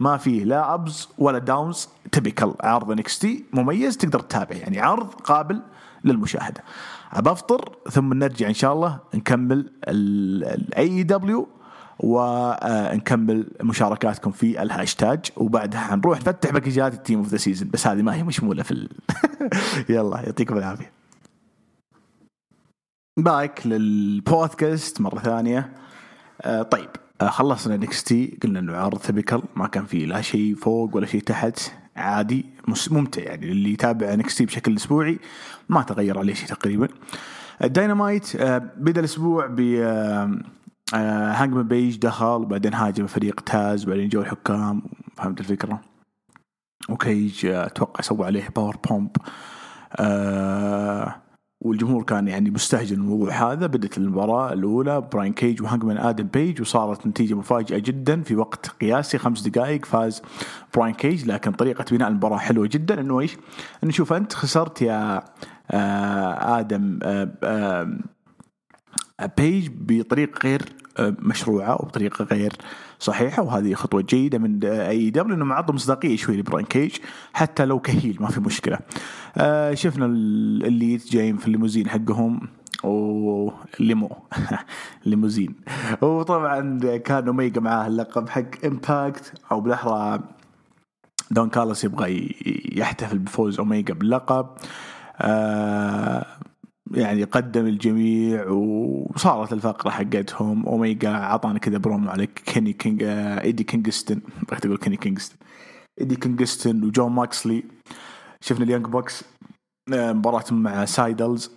ما 0.00 0.16
فيه 0.16 0.44
لا 0.44 0.74
ups 0.74 1.08
ولا 1.18 1.38
downs 1.38 1.88
typical 2.12 2.54
عرض 2.60 2.90
NXT 2.90 3.44
مميز 3.52 3.96
تقدر 3.96 4.20
تتابع 4.20 4.56
يعني 4.56 4.80
عرض 4.80 5.14
قابل 5.14 5.60
للمشاهدة. 6.04 6.64
بفطر 7.16 7.76
ثم 7.90 8.14
نرجع 8.14 8.48
إن 8.48 8.54
شاء 8.54 8.72
الله 8.72 8.98
نكمل 9.14 9.72
ال 9.88 11.02
AEW 11.02 11.48
ونكمل 11.98 13.50
مشاركاتكم 13.62 14.30
في 14.30 14.62
الهاشتاج. 14.62 15.26
وبعدها 15.36 15.80
حنروح 15.80 16.18
نفتح 16.18 16.50
باكجات 16.50 16.94
ال 16.94 16.99
Team 16.99 17.18
of 17.18 17.28
the 17.28 17.36
Season 17.36 17.70
بس 17.70 17.86
هذه 17.86 18.02
ما 18.02 18.14
هي 18.14 18.22
مشمولة 18.22 18.62
في 18.62 18.70
ال... 18.70 18.88
يلا 19.94 20.20
يعطيكم 20.20 20.58
العافية. 20.58 20.92
back 23.16 23.66
للبودكاست 23.66 25.00
مرة 25.00 25.18
ثانية. 25.18 25.72
آه 26.42 26.62
طيب. 26.62 26.90
خلصنا 27.22 27.76
NXT 27.76 28.38
قلنا 28.42 28.58
إنه 28.58 28.76
عرض 28.76 28.98
typical 28.98 29.42
ما 29.56 29.66
كان 29.66 29.84
فيه 29.84 30.06
لا 30.06 30.20
شيء 30.20 30.54
فوق 30.54 30.96
ولا 30.96 31.06
شيء 31.06 31.20
تحت 31.20 31.72
عادي 31.96 32.46
ممتع 32.90 33.22
يعني. 33.22 33.50
اللي 33.50 33.72
يتابع 33.72 34.14
NXT 34.14 34.46
بشكل 34.46 34.76
أسبوعي 34.76 35.18
ما 35.68 35.82
تغير 35.82 36.18
عليه 36.18 36.34
شيء 36.34 36.48
تقريبا. 36.48 36.88
الداينامايت 37.64 38.36
آه 38.36 38.58
بدأ 38.58 39.00
الأسبوع 39.00 39.46
ب 39.46 39.60
آه 39.60 40.38
آه 40.94 41.32
هانجمان 41.32 41.68
بيج 41.68 41.96
دخل 41.96 42.26
وبعدين 42.26 42.74
هاجم 42.74 43.06
فريق 43.06 43.40
تاز 43.40 43.86
وبعدين 43.86 44.08
جو 44.08 44.20
الحكام 44.20 44.82
فهمت 45.16 45.40
الفكرة؟ 45.40 45.80
وكيج 46.88 47.46
آه، 47.46 47.66
أتوقع 47.66 48.00
سوى 48.00 48.26
عليه 48.26 48.48
powerbomb 48.56 49.10
آه 49.96 51.16
والجمهور 51.60 52.02
كان 52.02 52.28
يعني 52.28 52.50
مستهجن 52.50 52.96
الموضوع 52.96 53.52
هذا. 53.52 53.66
بدت 53.66 53.98
المباراة 53.98 54.52
الأولى 54.52 55.00
براين 55.00 55.32
كيج 55.32 55.62
وهانجمان 55.62 55.98
آدم 55.98 56.26
بيج 56.26 56.60
وصارت 56.60 57.06
نتيجة 57.06 57.34
مفاجئة 57.34 57.78
جدا 57.78 58.22
في 58.22 58.36
وقت 58.36 58.68
قياسي 58.68 59.18
خمس 59.18 59.48
دقائق 59.48 59.84
فاز 59.84 60.22
براين 60.74 60.94
كيج. 60.94 61.26
لكن 61.26 61.52
طريقة 61.52 61.84
بناء 61.90 62.08
المباراة 62.08 62.38
حلوة 62.38 62.66
جدا. 62.66 63.00
إنه 63.00 63.20
إيش؟ 63.20 63.36
إنه 63.84 63.92
شوف 63.92 64.12
أنت 64.12 64.32
خسرت 64.32 64.82
يا 64.82 65.22
آه 65.70 66.58
آدم 66.60 66.98
آه 67.02 67.30
آه 67.44 67.98
بيج 69.36 69.68
بطريقة 69.72 70.38
غير 70.44 70.62
مشروعة 71.00 71.74
وبطريقة 71.74 72.24
غير 72.24 72.52
صحيحة 72.98 73.42
وهذه 73.42 73.74
خطوة 73.74 74.02
جيدة 74.02 74.38
من 74.38 74.64
AEW 74.64 75.36
إنه 75.36 75.44
معطى 75.44 75.72
مصداقيه 75.72 76.16
شوي 76.16 76.36
لبراين 76.36 76.66
كيج 76.66 76.96
حتى 77.32 77.64
لو 77.64 77.78
ك 77.80 77.87
heel 77.87 78.16
ما 78.20 78.28
في 78.28 78.40
مشكلة. 78.40 78.78
آه 79.36 79.74
شفنا 79.74 80.06
ال- 80.06 80.64
ال 80.66 80.74
Elite 80.74 81.12
جايين 81.12 81.36
في 81.36 81.46
الليموزين 81.46 81.88
حقهم. 81.88 82.40
وليمو 82.84 84.10
ليموزين. 85.06 85.54
وطبعا 86.02 86.78
كان 86.96 87.26
أوميجا 87.26 87.60
معاه 87.60 87.86
اللقب 87.86 88.28
حق 88.28 88.64
Impact 88.64 89.32
أو 89.52 89.60
بالأحرى 89.60 90.20
دون 91.30 91.48
كاليس 91.48 91.84
يبغى 91.84 92.34
يحتفل 92.76 93.18
بفوز 93.18 93.58
أوميجا 93.58 93.94
باللقب. 93.94 94.46
آه 95.20 96.26
يعني 96.94 97.24
قدم 97.24 97.66
الجميع 97.66 98.48
وصارت 98.48 99.52
الفقرة 99.52 99.90
حقتهم. 99.90 100.66
أوميجا 100.66 101.10
عطانا 101.10 101.58
كذا 101.58 101.78
برومو 101.78 102.10
على 102.10 102.26
كيني 102.26 102.72
كينج 102.72 103.02
آه 103.02 103.40
إيدي 103.40 103.64
كينغستون 103.64 104.20
بغيت 104.48 104.66
أقول 104.66 104.78
كيني 104.78 104.96
كينغستون 104.96 105.38
إيدي 106.00 106.16
كينغستون 106.16 106.84
وجون 106.84 107.12
موكسلي. 107.12 107.64
شفنا 108.40 108.64
ال 108.64 108.68
Young 108.68 108.86
Bucks 108.86 109.24
آه، 109.94 110.12
مباراتهم 110.12 110.62
مع 110.62 110.84
سايدلز 110.84 111.50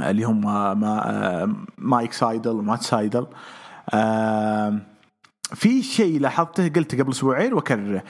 آه، 0.00 0.10
اللي 0.10 0.24
هم 0.24 0.40
ما 0.80 1.54
مايك 1.78 2.12
سايدل 2.12 2.50
ومات 2.50 2.82
سايدل. 2.82 3.26
في 5.54 5.82
شيء 5.82 6.20
لاحظته 6.20 6.68
قلته 6.68 6.98
قبل 6.98 7.10
أسبوعين 7.10 7.52
وأكرره. 7.52 8.02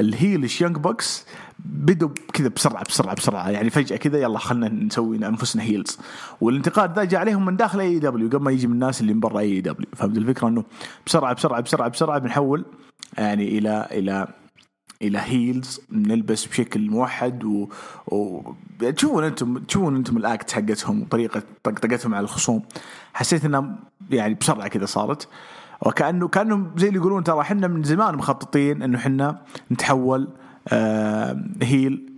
ال 0.00 0.08
heelish 0.08 0.60
Young 0.60 0.76
Bucks 0.76 1.26
بدوا 1.58 2.08
كذا 2.32 2.48
بسرعة 2.48 2.84
بسرعة 2.84 3.14
بسرعة. 3.14 3.50
يعني 3.50 3.70
فجأة 3.70 3.96
كذا 3.96 4.18
يلا 4.18 4.38
خلينا 4.38 4.68
نسوي 4.68 5.16
أنفسنا 5.16 5.62
heels 5.62 5.98
والانتقاد 6.40 6.98
ذا 6.98 7.04
جاء 7.04 7.20
عليهم 7.20 7.44
من 7.44 7.56
داخل 7.56 7.80
AEW 7.80 8.28
قبل 8.28 8.42
ما 8.44 8.50
يجي 8.50 8.66
من 8.66 8.72
الناس 8.72 9.00
اللي 9.00 9.14
من 9.14 9.20
برا 9.20 9.40
AEW 9.40 9.88
فهمت 9.96 10.16
الفكرة 10.16 10.48
إنه 10.48 10.64
بسرعة 11.06 11.34
بسرعة 11.34 11.60
بسرعة 11.60 11.88
بسرعة 11.88 12.18
بنحول 12.18 12.64
يعني 13.18 13.58
إلى 13.58 13.88
إلى 13.92 14.28
إلى 15.02 15.18
heels 15.18 15.80
نلبس 15.92 16.46
بشكل 16.46 16.90
موحد 16.90 17.44
و, 17.44 17.68
و... 18.06 18.42
تشوفون 18.96 19.24
أنتم 19.24 19.58
تشوفون 19.58 19.96
أنتم 19.96 20.16
ال 20.16 20.24
act 20.24 20.50
حقتهم 20.50 21.02
وطريقة 21.02 21.42
طقطقتهم 21.62 22.14
على 22.14 22.24
الخصوم. 22.24 22.62
حسيت 23.14 23.44
إنها 23.44 23.78
يعني 24.10 24.34
بسرعة 24.34 24.68
كذا 24.68 24.86
صارت. 24.86 25.28
وكانه 25.82 26.28
كأنهم 26.28 26.70
زي 26.76 26.88
اللي 26.88 26.98
يقولون 26.98 27.24
ترى 27.24 27.40
إحنا 27.40 27.66
من 27.66 27.82
زمان 27.82 28.14
مخططين 28.14 28.82
إنه 28.82 28.98
إحنا 28.98 29.42
نتحول 29.72 30.28
آه 30.68 31.44
heel 31.62 32.12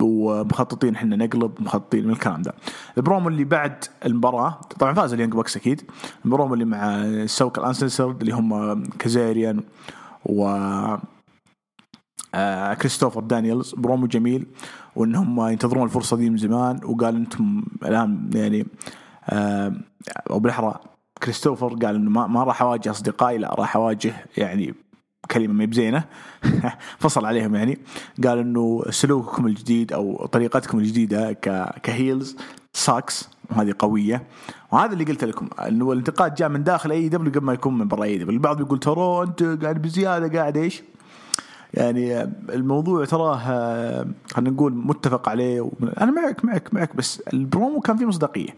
ومخططين 0.00 0.94
إحنا 0.94 1.16
نقلب 1.16 1.52
مخططين 1.60 2.04
من 2.06 2.12
الكلام 2.12 2.42
ده. 2.42 2.54
البرومو 2.98 3.28
اللي 3.28 3.44
بعد 3.44 3.84
المباراة 4.06 4.60
طبعا 4.78 4.92
فاز 4.94 5.12
ال 5.12 5.15
Young 5.15 5.32
Bucks 5.32 5.56
أكيد. 5.56 5.82
البرومو 6.24 6.54
اللي 6.54 6.64
مع 6.64 6.96
ال 6.96 7.06
SoCal 7.06 7.58
Uncensored 7.58 8.20
اللي 8.20 8.32
هم 8.34 8.82
كازاريان 8.84 9.60
و 10.24 10.48
آه 12.34 12.74
كريستوفر 12.74 13.20
دانييلز. 13.20 13.74
برومو 13.74 14.06
جميل 14.06 14.46
وانهم 14.96 15.40
ينتظرون 15.48 15.84
الفرصة 15.84 16.16
دي 16.16 16.30
من 16.30 16.36
زمان 16.36 16.80
وقال 16.84 17.16
إنتم 17.16 17.62
الآن 17.82 18.30
يعني 18.34 18.66
آه 19.28 19.72
أو 20.30 20.38
بالاحرى 20.38 20.80
كريستوفر 21.22 21.68
قال 21.68 21.94
إنه 21.94 22.10
ما, 22.10 22.26
ما 22.26 22.44
راح 22.44 22.62
أواجه 22.62 22.90
أصدقائي 22.90 23.38
لا 23.38 23.54
راح 23.54 23.76
أواجه 23.76 24.14
يعني 24.36 24.74
كلمة 25.30 25.54
ما 25.54 25.64
بزينة. 25.64 26.04
فصل 26.98 27.26
عليهم 27.26 27.54
يعني. 27.54 27.78
قال 28.24 28.38
إنه 28.38 28.82
سلوككم 28.90 29.46
الجديد 29.46 29.92
أو 29.92 30.26
طريقتكم 30.26 30.78
الجديدة 30.78 31.32
ك 31.82 31.91
heels 31.91 32.36
sucks 32.72 33.28
وهذه 33.50 33.74
قوية. 33.78 34.22
وهذا 34.72 34.92
اللي 34.92 35.04
قلت 35.04 35.24
لكم 35.24 35.48
إنه 35.68 35.92
الانتقاد 35.92 36.34
جاء 36.34 36.48
من 36.48 36.64
داخل 36.64 36.90
AEW 36.90 37.32
قبل 37.32 37.44
ما 37.44 37.52
يكون 37.52 37.78
من 37.78 37.88
برا 37.88 38.04
AEW. 38.04 38.30
البعض 38.30 38.56
بيقول 38.56 38.78
ترى 38.78 39.22
أنت 39.22 39.42
قاعد 39.42 39.82
بزيادة 39.82 40.38
قاعد 40.38 40.56
إيش؟ 40.56 40.82
يعني 41.74 42.22
الموضوع 42.50 43.04
تراه 43.04 43.36
آه، 43.36 44.06
خلينا 44.30 44.50
نقول 44.50 44.74
متفق 44.74 45.28
عليه. 45.28 45.70
أنا 46.00 46.10
معك 46.10 46.44
معك 46.44 46.74
معك 46.74 46.96
بس 46.96 47.22
البرومو 47.32 47.80
كان 47.80 47.96
فيه 47.96 48.06
مصداقية. 48.06 48.50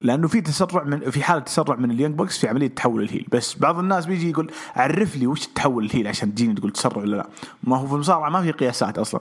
لأنه 0.00 0.28
في 0.28 0.40
تسرع 0.40 0.82
من 0.84 1.10
في 1.10 1.22
حالة 1.22 1.40
تسرع 1.40 1.76
من 1.76 1.90
ال 1.90 1.94
Young 1.94 2.14
Bucks 2.14 2.38
في 2.38 2.48
عملية 2.48 2.66
تحول 2.68 3.02
ال 3.02 3.06
heel. 3.06 3.26
بس 3.32 3.54
بعض 3.58 3.78
الناس 3.78 4.06
بيجي 4.06 4.30
يقول 4.30 4.50
عرف 4.76 5.16
لي 5.16 5.26
وش 5.26 5.46
تحول 5.46 5.84
ال 5.84 5.88
heel 5.88 6.06
عشان 6.08 6.34
تجيني 6.34 6.54
تقول 6.54 6.70
تسرع 6.70 6.96
ولا 7.02 7.16
لا. 7.16 7.26
ما 7.64 7.76
هو 7.76 7.86
في 7.86 7.92
المصارعة 7.94 8.30
ما 8.30 8.42
في 8.42 8.50
قياسات 8.52 8.98
أصلا. 8.98 9.20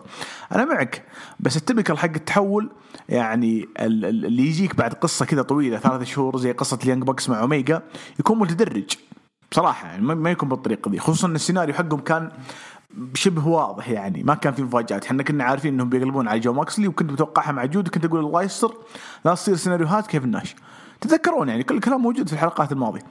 أنا 0.51 0.65
معك 0.65 1.03
بس 1.39 1.57
ال 1.58 1.62
typical 1.62 1.97
حق 1.97 2.09
التحول 2.15 2.69
يعني 3.09 3.67
ال- 3.80 4.05
ال- 4.05 4.26
اللي 4.26 4.43
يجيك 4.47 4.76
بعد 4.76 4.93
قصة 4.93 5.26
كذا 5.26 5.41
طويلة 5.41 5.78
ثلاثة 5.78 6.03
شهور 6.03 6.38
زي 6.38 6.51
قصة 6.51 6.80
ال 6.84 6.87
Young 6.87 7.03
Bucks 7.03 7.30
مع 7.30 7.41
أوميجا 7.41 7.82
يكون 8.19 8.39
متدرج 8.39 8.95
بصراحة 9.51 9.88
يعني 9.88 10.01
ما 10.15 10.32
يكون 10.32 10.49
بالطريقة 10.49 10.91
دي 10.91 10.99
خصوصا 10.99 11.28
إن 11.28 11.36
السيناريو 11.36 11.73
حقهم 11.76 11.99
كان 11.99 12.32
شبه 13.14 13.48
واضح 13.48 13.89
يعني. 13.89 14.24
ما 14.24 14.34
كان 14.34 14.54
في 14.54 14.64
مفاجآت. 14.64 15.06
إحنا 15.06 15.24
كنا 15.24 15.43
عارفين 15.43 15.74
إنهم 15.74 15.89
بيقلبون 15.89 16.28
على 16.28 16.39
جو 16.39 16.54
موكسلي 16.53 16.88
وكنت 16.88 17.12
متوقعها 17.12 17.52
مع 17.52 17.66
جود 17.66 17.88
وكنت 17.88 18.06
أقول 18.06 18.20
الله 18.20 18.43
يستر. 18.43 18.74
لا 19.26 19.34
تصير 19.34 19.56
سيناريوهات 19.56 20.08
كيفن 20.08 20.24
ناش 20.24 20.56
تتذكرون 21.02 21.50
يعني 21.50 21.64
كل 21.64 21.76
الكلام 21.76 22.02
موجود 22.02 22.28
في 22.28 22.34
الحلقات 22.34 22.72
الماضية. 22.72 23.02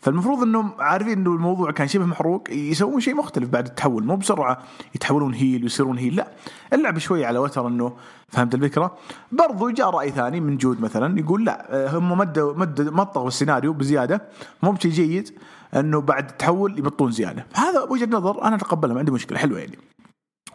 فالمفروض 0.00 0.42
إنهم 0.42 0.72
عارفين 0.78 1.12
إنه 1.12 1.30
الموضوع 1.30 1.70
كان 1.70 1.88
شبه 1.88 2.06
محروق. 2.06 2.50
يسوون 2.50 3.00
شيء 3.00 3.14
مختلف 3.14 3.48
بعد 3.48 3.66
التحول. 3.66 4.04
مو 4.04 4.16
بسرعة 4.16 4.58
يتحولون 4.94 5.34
heel 5.34 5.62
ويصيرون 5.62 5.98
heel. 5.98 6.16
لا. 6.16 6.28
اللعب 6.72 6.98
شوي 6.98 7.24
على 7.24 7.38
وتر 7.38 7.66
إنه 7.66 7.92
فهمت 8.28 8.54
الفكرة؟ 8.54 8.96
برضو 9.32 9.70
جاء 9.70 9.90
رأي 9.90 10.10
ثاني 10.10 10.40
من 10.40 10.56
جود 10.56 10.80
مثلا. 10.80 11.18
يقول 11.18 11.44
لا 11.44 11.96
هم 11.96 12.18
مدوا 12.18 12.54
مدوا 12.54 12.90
مطوا 12.90 13.28
السيناريو 13.28 13.72
بزيادة. 13.72 14.22
مو 14.62 14.72
بشيء 14.72 14.90
جيد. 14.90 15.38
أنه 15.74 16.00
بعد 16.00 16.30
التحول 16.30 16.78
يبطون 16.78 17.10
زيادة. 17.10 17.46
هذا 17.54 17.80
وجهة 17.82 18.08
نظر 18.10 18.42
أنا 18.42 18.56
أتقبلها 18.56 18.94
ما 18.94 18.98
عندي 18.98 19.12
مشكلة 19.12 19.38
حلوة 19.38 19.58
يعني. 19.58 19.78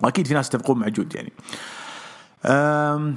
وأكيد 0.04 0.28
في 0.28 0.34
ناس 0.34 0.48
يتفقون 0.48 0.80
مع 0.80 0.88
جود 0.88 1.16
يعني 1.16 1.32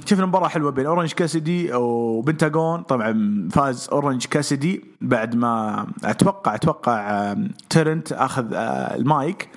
شفنا 0.06 0.26
مباراة 0.26 0.48
حلوة 0.48 0.70
بين 0.70 0.86
أورنج 0.86 1.12
كاسدي 1.12 1.74
وبنتاغون. 1.74 2.82
طبعا 2.82 3.48
فاز 3.52 3.88
أورنج 3.92 4.26
كاسدي 4.26 4.84
بعد 5.00 5.36
ما 5.36 5.86
أتوقع 6.04 6.54
أتوقع 6.54 7.34
تيرنت 7.70 8.12
أخذ 8.12 8.54
أه، 8.54 8.94
المايك 8.94 9.48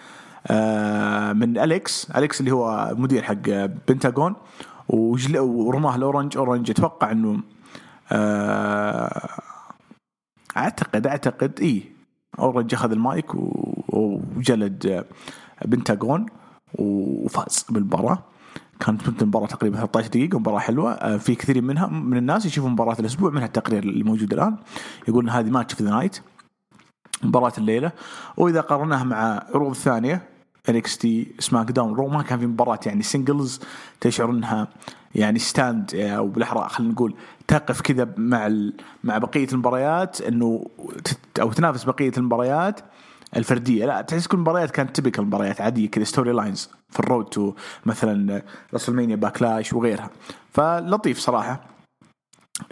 أه، 0.48 1.34
من 1.34 1.58
أليكس. 1.58 2.12
أليكس 2.12 2.40
اللي 2.40 2.52
هو 2.52 2.94
مدير 2.98 3.24
حق 3.24 3.50
بنتاغون. 3.88 4.36
ورماه 4.90 5.96
الاورنج 5.96 6.38
أورنج 6.38 6.70
أتوقع 6.70 7.12
إنه 7.12 7.40
أه، 8.12 9.30
أعتقد 10.58 11.08
أعتقد 11.08 11.60
اي 11.62 11.97
اورنج 12.40 12.74
اخذ 12.74 12.92
المايك 12.92 13.26
وجلد 13.90 15.06
بنتاغون 15.66 16.26
وفاز 16.80 17.66
بالمباراة. 17.70 18.24
كانت 18.80 19.10
مدة 19.10 19.22
المباراة 19.22 19.48
تقريبا 19.48 19.78
13 19.78 20.08
دقيقة 20.08 20.40
مباراة 20.40 20.60
حلوة. 20.60 20.92
آه، 20.92 21.18
في 21.18 21.36
كثير 21.36 21.62
منها 21.62 21.88
من 21.88 22.18
الناس 22.18 22.46
يشوفوا 22.46 22.70
مباراة 22.70 22.96
الأسبوع 23.00 23.30
منها 23.32 23.46
التقرير 23.46 23.84
اللي 23.84 24.04
موجود 24.04 24.34
الآن. 24.34 24.56
يقول 25.08 25.24
إن 25.24 25.30
هذه 25.30 25.50
match 25.50 25.74
of 25.74 25.84
the 25.84 25.90
night 25.90 26.22
مباراة 27.24 27.54
الليلة. 27.58 27.92
وإذا 28.38 28.62
قارناها 28.62 29.04
مع 29.04 29.46
عروض 29.54 29.74
ثانية 29.74 30.38
NXT 30.70 31.36
SmackDown 31.40 31.94
Raw 31.94 32.08
ما 32.08 32.22
كان 32.22 32.40
في 32.40 32.46
مباراة 32.46 32.80
يعني 32.86 33.04
singles 33.04 33.60
تشعر 34.02 34.30
إنها 34.30 34.68
يعني 35.16 35.40
stand 35.40 35.96
أو 35.96 36.28
بالأحرى 36.28 36.70
خلينا 36.70 36.94
نقول 36.94 37.16
تقف 37.48 37.82
كذا 37.82 38.14
مع 38.18 38.52
مع 39.04 39.18
بقية 39.18 39.48
المباريات 39.54 40.22
إنه 40.22 40.66
أو 41.42 41.52
تنافس 41.52 41.84
بقية 41.84 42.12
المباريات 42.18 42.80
الفردية. 43.36 43.86
لا 43.86 44.02
تحس 44.02 44.28
كل 44.28 44.38
المباريات 44.38 44.72
كانت 44.72 44.96
typical 44.96 45.22
مباريات 45.22 45.62
عادية 45.62 45.90
كذا 45.90 46.04
storylines 46.04 46.70
في 46.90 47.00
ال 47.00 47.05
road 47.05 47.26
to 47.26 47.54
مثلا 47.86 48.44
WrestleMania 48.74 49.16
Backlash 49.16 49.74
وغيرها. 49.74 50.10
فلطيف 50.52 51.20
صراحة. 51.20 51.64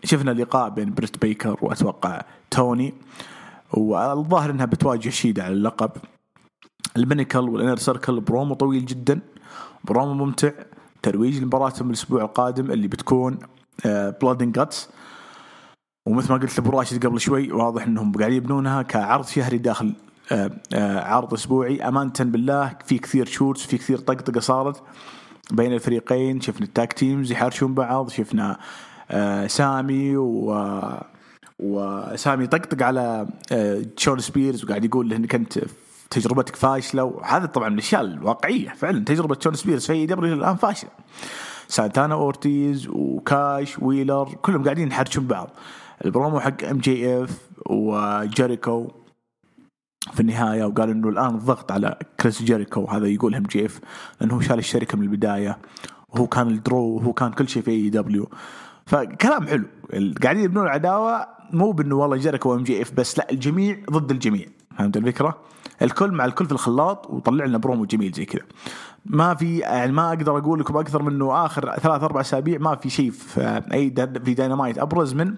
شفنا 0.04 0.32
لقاء 0.32 0.70
بين 0.70 0.94
بريت 0.94 1.22
بيكر 1.22 1.58
وأتوقع 1.62 2.22
توني 2.52 2.94
والظاهر 3.74 4.50
إنها 4.50 4.66
بتواجه 4.66 5.10
شيدا 5.10 5.44
على 5.44 5.54
اللقب. 5.54 5.92
ال 6.98 7.03
Pinnacle 7.03 7.50
وال 7.50 7.58
Inner 7.58 7.78
Circle 7.78 8.20
promo 8.20 8.54
طويل 8.56 8.86
جدا 8.86 9.20
برومو 9.84 10.26
ممتع. 10.26 10.52
ترويج 11.06 11.44
لمباراتهم 11.44 11.90
الأسبوع 11.90 12.22
القادم 12.22 12.72
اللي 12.72 12.88
بتكون 12.88 13.38
Blood 14.22 14.42
and 14.42 14.56
Guts 14.56 14.90
ومثل 16.08 16.34
ما 16.34 16.40
قلت 16.40 16.60
لأبو 16.60 16.78
راشد 16.80 17.06
قبل 17.06 17.20
شوي 17.20 17.52
واضح 17.52 17.84
إنهم 17.84 18.12
قاعدين 18.12 18.38
يبنونها 18.38 18.82
كعرض 18.82 19.26
شهري 19.26 19.58
داخل 19.58 19.94
آه، 20.32 20.52
آه، 20.74 21.00
عرض 21.00 21.34
أسبوعي. 21.34 21.88
امانه 21.88 22.14
بالله 22.20 22.78
في 22.86 22.98
كثير 22.98 23.26
shoots 23.26 23.66
في 23.66 23.78
كثير 23.78 23.98
طقطقة 23.98 24.40
صارت 24.40 24.84
بين 25.52 25.74
الفريقين. 25.74 26.42
شفنا 26.42 26.66
ال 26.66 26.73
tag 26.73 26.94
teams 26.94 27.32
يحارشون 27.32 27.74
بعض 27.74 28.10
شفنا 28.10 28.60
آه، 29.12 29.48
سامي 29.48 30.18
و 30.18 30.56
وسامي 31.60 32.48
طقطق 32.48 32.84
على 32.84 33.28
شون 33.98 34.20
سبيرز 34.20 34.64
وقاعد 34.64 34.86
يقول 34.86 35.10
له 35.10 35.16
انك 35.16 35.36
انت 35.36 35.60
تجربتك 36.10 36.56
فاشلة 36.56 37.04
وهذا 37.04 37.46
طبعا 37.46 37.70
من 37.70 37.74
الأشياء 37.74 38.02
الواقعية 38.02 38.70
فعلا 38.70 39.04
تجربة 39.06 39.38
شون 39.40 39.54
سبيرز 39.54 39.86
في 39.86 40.06
AEW 40.06 40.34
الآن 40.34 40.56
فاشلة. 40.56 40.90
سانتانا 41.68 42.14
أورتيز 42.14 42.88
وكاش 42.88 43.80
ويلر 43.80 44.30
كلهم 44.42 44.64
قاعدين 44.64 44.88
يحرشون 44.88 45.28
بعض. 45.28 45.50
البرومو 46.06 46.40
حق 46.40 46.64
MJF 46.64 47.38
وجيريكو 47.66 48.88
في 50.14 50.20
النهاية 50.20 50.64
وقال 50.64 50.90
إنه 50.90 51.10
الآن 51.10 51.36
الضغط 51.36 51.72
على 51.72 52.00
كريس 52.20 52.44
جيريكو 52.44 52.86
هذا 52.86 53.08
يقول 53.08 53.36
MJF 53.36 53.80
لأنه 54.22 54.36
هو 54.36 54.42
شال 54.42 54.60
الشركة 54.60 54.98
من 54.98 55.04
البداية 55.04 55.58
وهو 56.10 56.28
كان 56.28 56.48
ال 56.48 56.57
draw 56.57 56.96
وهو 56.96 57.14
كان 57.14 57.32
كل 57.32 57.50
شيء 57.50 57.64
في 57.64 57.72
AEW. 57.72 58.30
فكلام 58.86 59.48
حلو. 59.48 59.66
قاعدين 60.24 60.44
يبنون 60.44 60.64
العداوة 60.64 61.28
مو 61.52 61.72
بإنه 61.72 61.96
والله 61.96 62.18
جيريكو 62.18 62.50
و 62.50 62.64
MJF 62.64 62.92
بس 62.94 63.18
لا 63.18 63.32
الجميع 63.32 63.78
ضد 63.92 64.12
الجميع. 64.12 64.46
فهمت 64.78 64.98
الفكرة؟ 64.98 65.38
الكل 65.82 66.12
مع 66.12 66.26
الكل 66.26 66.46
في 66.46 66.52
الخلاط 66.52 67.10
وطلع 67.10 67.46
لنا 67.46 67.58
برومو 67.58 67.86
جميل 67.86 68.12
زي 68.12 68.26
كذا. 68.26 68.42
ما 69.06 69.36
في 69.36 69.58
يعني 69.58 69.92
ما 69.92 70.10
أقدر 70.10 70.38
أقول 70.38 70.60
لكم 70.60 70.78
أكثر 70.78 71.04
من 71.04 71.14
إنه 71.14 71.46
آخر 71.46 71.76
ثلاث 71.80 72.04
أربع 72.04 72.22
أسابيع 72.22 72.58
ما 72.60 72.76
في 72.76 72.90
شيء 72.90 73.12
في 73.12 73.62
أي 73.74 73.94
في 74.26 74.34
داينامايت 74.34 74.78
أبرز 74.78 75.14
من 75.14 75.36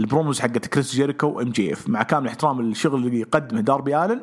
ال 0.00 0.06
promos 0.06 0.40
حقت 0.40 0.66
كريس 0.66 0.92
جيريكو 0.92 1.26
و 1.26 1.48
MJF. 1.50 1.88
مع 1.88 2.02
كامل 2.02 2.28
احترام 2.28 2.60
الشغل 2.60 3.06
اللي 3.06 3.20
يقدمه 3.20 3.60
داربي 3.60 4.04
آلن 4.04 4.20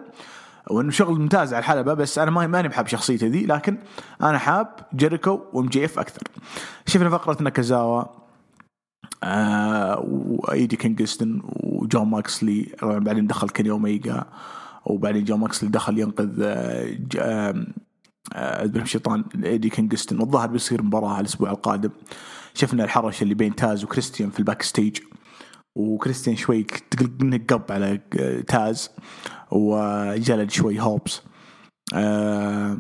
وإنه 0.70 0.92
شغل 0.92 1.20
ممتاز 1.20 1.54
على 1.54 1.60
الحلبة 1.60 1.94
بس 1.94 2.20
أنا 2.20 2.32
ما 2.32 2.48
ماني 2.48 2.68
بحب 2.68 2.88
شخصيته 2.88 3.28
ذي 3.28 3.46
لكن 3.46 3.78
أنا 4.22 4.38
حاب 4.38 4.68
جيريكو 4.96 5.40
و 5.54 5.68
MJF 5.68 6.00
أكثر. 6.00 6.22
شفنا 6.86 7.10
فقرة 7.10 7.44
ناكازاوا 7.44 8.04
آه 9.24 10.06
وإيدي 10.08 10.76
كينغستون 10.76 11.42
وجون 11.46 12.08
ماكسلي 12.08 12.76
بعدين 12.84 13.28
دخل 13.28 13.50
كيني 13.50 13.70
أوميجا. 13.70 14.26
وبعدين 14.86 15.24
جون 15.24 15.40
ماكسلي 15.40 15.70
دخل 15.70 16.00
ينقذ 16.00 16.42
آه، 16.44 16.86
ج- 16.94 17.18
آم، 17.18 17.68
آه، 18.34 18.64
الشيطان 18.66 19.24
إيدي 19.44 19.70
كينغستون. 19.70 20.20
والظاهر 20.20 20.48
بيصير 20.48 20.82
مباراة 20.84 21.20
الأسبوع 21.20 21.52
القادم. 21.52 21.90
شفنا 22.54 22.84
الحرش 22.84 23.22
اللي 23.22 23.34
بين 23.34 23.56
تاز 23.56 23.84
وكريستيان 23.84 24.30
في 24.30 24.40
ال 24.40 24.62
backstage 24.62 24.98
وكريستيان 25.76 26.36
شوي 26.36 26.66
نقب 27.22 27.72
على 27.72 28.00
آه، 28.20 28.42
تاز. 28.42 28.90
وجلد 29.52 30.52
شوي 30.52 30.80
هوبس 30.82 31.22
آه 31.94 32.78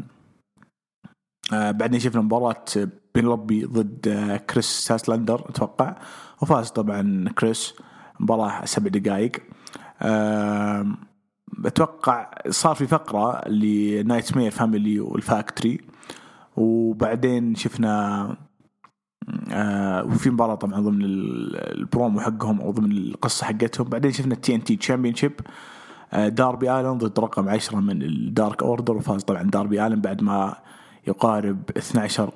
آه 1.53 1.71
بعدين 1.71 1.99
شفنا 1.99 2.21
مباراة 2.21 2.65
بين 3.15 3.23
بينلوبي 3.25 3.65
ضد 3.65 4.07
آه 4.07 4.37
كريس 4.37 4.65
ستاتلاندر 4.65 5.49
أتوقع. 5.49 5.95
وفاز 6.41 6.69
طبعا 6.69 7.29
كريس. 7.37 7.73
مباراة 8.19 8.65
سبع 8.65 8.89
دقائق. 8.89 9.31
آه 10.01 10.87
أتوقع 11.65 12.31
صار 12.49 12.75
في 12.75 12.87
فقرة 12.87 13.47
ل 13.49 14.37
Nightmare 14.37 14.51
Family 14.51 14.99
وال 14.99 15.17
Factory 15.17 15.79
وبعدين 16.57 17.55
شفنا 17.55 18.35
آه 19.51 20.03
وفي 20.05 20.29
مباراة 20.29 20.55
طبعا 20.55 20.79
ضمن 20.81 21.01
ال- 21.05 21.77
البرومو 21.79 22.19
حقهم 22.19 22.61
أو 22.61 22.71
ضمن 22.71 22.91
القصة 22.91 23.45
حقتهم 23.45 23.89
بعدين 23.89 24.11
شفنا 24.11 24.33
ال 24.33 24.55
TNT 24.55 24.75
championship 24.75 25.33
داربي 26.13 26.79
الن 26.79 26.97
ضد 26.97 27.19
رقم 27.19 27.49
10 27.49 27.79
من 27.79 28.01
ال 28.03 28.15
Dark 28.15 28.63
Order 28.63 28.97
وفاز 28.97 29.23
طبعا 29.23 29.43
داربي 29.43 29.87
الن 29.87 30.01
بعد 30.01 30.23
ما 30.23 30.55
يقارب 31.07 31.57
12 31.77 32.31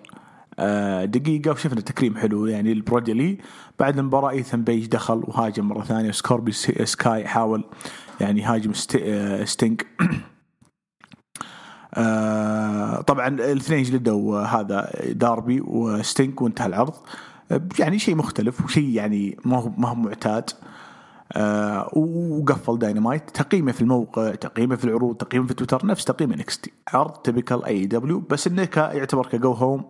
آه، 0.60 1.06
دقيقة 1.06 1.52
وشفنا 1.52 1.82
تكريم 1.82 2.18
حلو 2.18 2.46
يعني 2.46 2.72
لبرودي 2.72 3.21
لي 3.21 3.38
بعد 3.80 3.98
المباراة 4.00 4.30
ايثن 4.30 4.64
بيج 4.64 4.86
دخل 4.86 5.24
وهاجم 5.28 5.68
مرة 5.68 5.84
ثانية 5.84 6.12
سكوربيو 6.12 6.52
سكاي 6.52 7.28
حاول 7.28 7.64
يعني 8.22 8.42
يهاجم 8.42 8.74
ست- 8.74 8.96
آه، 9.02 9.44
ستينج 9.46 9.82
آه، 11.94 13.02
طبعا 13.02 13.28
الاثنين 13.28 13.84
جلدوا 13.84 14.40
هذا 14.42 14.92
داربي 15.12 15.62
وستينك 15.62 16.42
وانتهى 16.42 16.66
العرض. 16.68 16.94
آه، 17.52 17.62
يعني 17.80 18.00
شيء 18.00 18.16
مختلف 18.16 18.64
وشيء 18.66 18.90
يعني 18.90 19.38
ما 19.46 19.58
هو 19.58 19.70
ما 19.78 19.90
هو 19.90 19.96
معتاد. 19.96 20.50
آه 21.34 21.98
وقفل 21.98 22.80
داينامايت. 22.80 23.30
تقييمه 23.30 23.72
في 23.72 23.82
الموقع 23.82 24.36
تقييمه 24.36 24.76
في 24.76 24.86
العروض 24.86 25.16
تقييمه 25.18 25.48
في 25.48 25.54
تويتر 25.54 25.86
نفس 25.86 26.06
تقييم 26.06 26.34
NXT 26.34 26.72
عرض 26.94 27.12
typical 27.12 27.66
AEW 27.66 28.20
بس 28.20 28.48
إنه 28.48 28.70
يعتبر 28.78 29.26
ك 29.28 29.36
go 29.36 29.52
home 29.52 29.86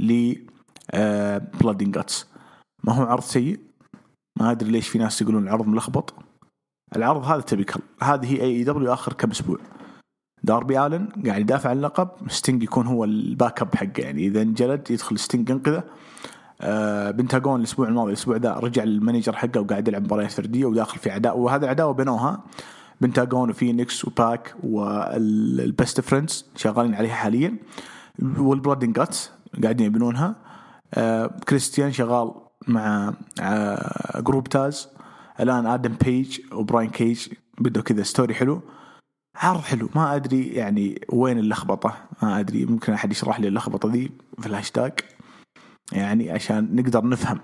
ل 0.00 0.34
Blood 1.60 1.90
Guts 1.92 2.26
ما 2.84 2.92
هو 2.94 3.02
عرض 3.02 3.22
سيء. 3.22 3.60
ما 4.40 4.50
أدري 4.50 4.70
ليش 4.70 4.88
في 4.88 4.98
ناس 4.98 5.22
يقولون 5.22 5.42
العرض 5.42 5.66
ملخبط. 5.66 6.14
العرض 6.96 7.24
هذا 7.24 7.40
typical 7.40 7.82
هذه 8.02 8.32
هي 8.32 8.40
AEW 8.40 8.92
آخر 8.92 9.12
كم 9.12 9.30
أسبوع. 9.30 9.58
داربي 10.42 10.86
آلن 10.86 11.08
قاعد 11.26 11.40
يدافع 11.40 11.70
عن 11.70 11.76
اللقب 11.76 12.08
ستينج 12.28 12.62
يكون 12.62 12.86
هو 12.86 13.04
ال 13.04 13.62
backup 13.62 13.74
حقه. 13.74 14.02
يعني 14.02 14.26
إذا 14.26 14.42
انجلد 14.42 14.90
يدخل 14.90 15.18
ستينج 15.18 15.50
ينقذه. 15.50 15.82
آه، 16.60 17.10
بنتاغون 17.10 17.60
الأسبوع 17.60 17.88
الماضي 17.88 18.08
الأسبوع 18.08 18.36
ذا 18.36 18.52
رجع 18.54 18.82
ال 18.82 18.88
manager 18.88 19.32
حقه 19.36 19.60
وقاعد 19.60 19.88
يلعب 19.88 20.02
مباريات 20.02 20.30
فردية 20.30 20.64
وداخل 20.64 20.98
في 20.98 21.10
عداوه 21.10 21.36
وهذا 21.36 21.64
العداوه 21.64 21.92
بنوها 21.92 22.40
بنتاغون 23.00 23.50
وفينيكس 23.50 24.04
وباك 24.04 24.54
وال 24.62 25.08
Best 25.08 26.00
Friends 26.00 26.46
شغالين 26.56 26.94
عليها 26.94 27.14
حاليا. 27.14 27.56
وال 28.38 28.53
Blood 28.53 28.92
Guts 28.92 29.30
قاعدين 29.62 29.86
يبنونها. 29.86 30.34
آه، 30.94 31.26
كريستيان 31.48 31.92
شغال 31.92 32.34
مع 32.68 33.12
آه، 33.40 34.20
group 34.20 34.48
تاز. 34.48 34.88
الآن 35.40 35.66
آدم 35.66 35.94
بيج 36.04 36.40
وبراين 36.52 36.90
كيج 36.90 37.28
بدوا 37.58 37.82
كذا 37.82 38.02
story 38.02 38.34
حلو. 38.34 38.60
عرض 39.36 39.60
حلو. 39.60 39.88
ما 39.94 40.16
أدري 40.16 40.46
يعني 40.46 41.00
وين 41.08 41.38
اللخبطة. 41.38 41.96
ما 42.22 42.40
أدري. 42.40 42.64
ممكن 42.64 42.92
أحد 42.92 43.12
يشرح 43.12 43.40
لي 43.40 43.48
اللخبطة 43.48 43.88
ذي 43.92 44.10
في 44.40 44.46
الهاشتاج. 44.46 44.92
يعني 45.92 46.30
عشان 46.30 46.76
نقدر 46.76 47.08
نفهم. 47.08 47.40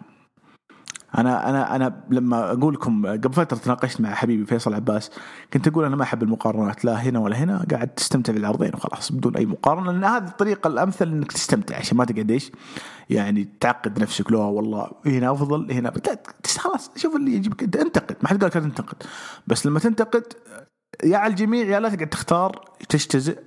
أنا 1.19 1.49
أنا 1.49 1.77
أنا 1.77 2.05
لما 2.11 2.53
أقول 2.53 2.75
لكم 2.75 3.07
قبل 3.07 3.33
فترة 3.33 3.59
تناقشت 3.59 4.01
مع 4.01 4.15
حبيبي 4.15 4.47
فيصل 4.47 4.75
عباس 4.75 5.11
كنت 5.53 5.69
أقول 5.69 5.85
أنا 5.85 5.97
ما 5.97 6.03
أحب 6.03 6.23
المقارنات 6.23 6.85
لا 6.85 6.95
هنا 6.95 7.19
ولا 7.19 7.37
هنا 7.37 7.67
قاعد 7.71 7.89
تستمتع 7.89 8.33
بالعرضين 8.33 8.71
وخلاص 8.75 9.13
بدون 9.13 9.37
أي 9.37 9.47
مقارنة 9.47 9.93
لأن 9.93 10.05
هذه 10.05 10.29
الطريقة 10.29 10.69
الأمثل 10.69 11.09
إنك 11.09 11.33
تستمتع 11.33 11.77
عشان 11.77 11.97
ما 11.97 12.05
تقعد 12.05 12.31
إيش 12.31 12.53
يعني 13.11 13.49
تعقد 13.61 14.03
نفسك 14.03 14.33
لا 14.33 14.39
والله 14.39 14.91
هنا 15.07 15.33
أفضل 15.33 15.73
هنا 15.73 15.93
خلاص 16.59 16.91
شوف 16.97 17.17
اللي 17.17 17.35
يجيبك 17.35 17.77
انتقد 17.77 18.17
ما 18.23 18.29
حد 18.29 18.45
قال 18.45 18.47
لك 18.47 18.53
تنتقد 18.53 19.03
بس 19.47 19.67
لما 19.67 19.81
تنتقد 19.81 20.25
يا 21.05 21.17
على 21.17 21.31
الجميع 21.31 21.67
يا 21.67 21.81
لا 21.81 21.89
تقعد 21.89 22.09
تختار 22.09 22.65
تجتزئ 22.89 23.39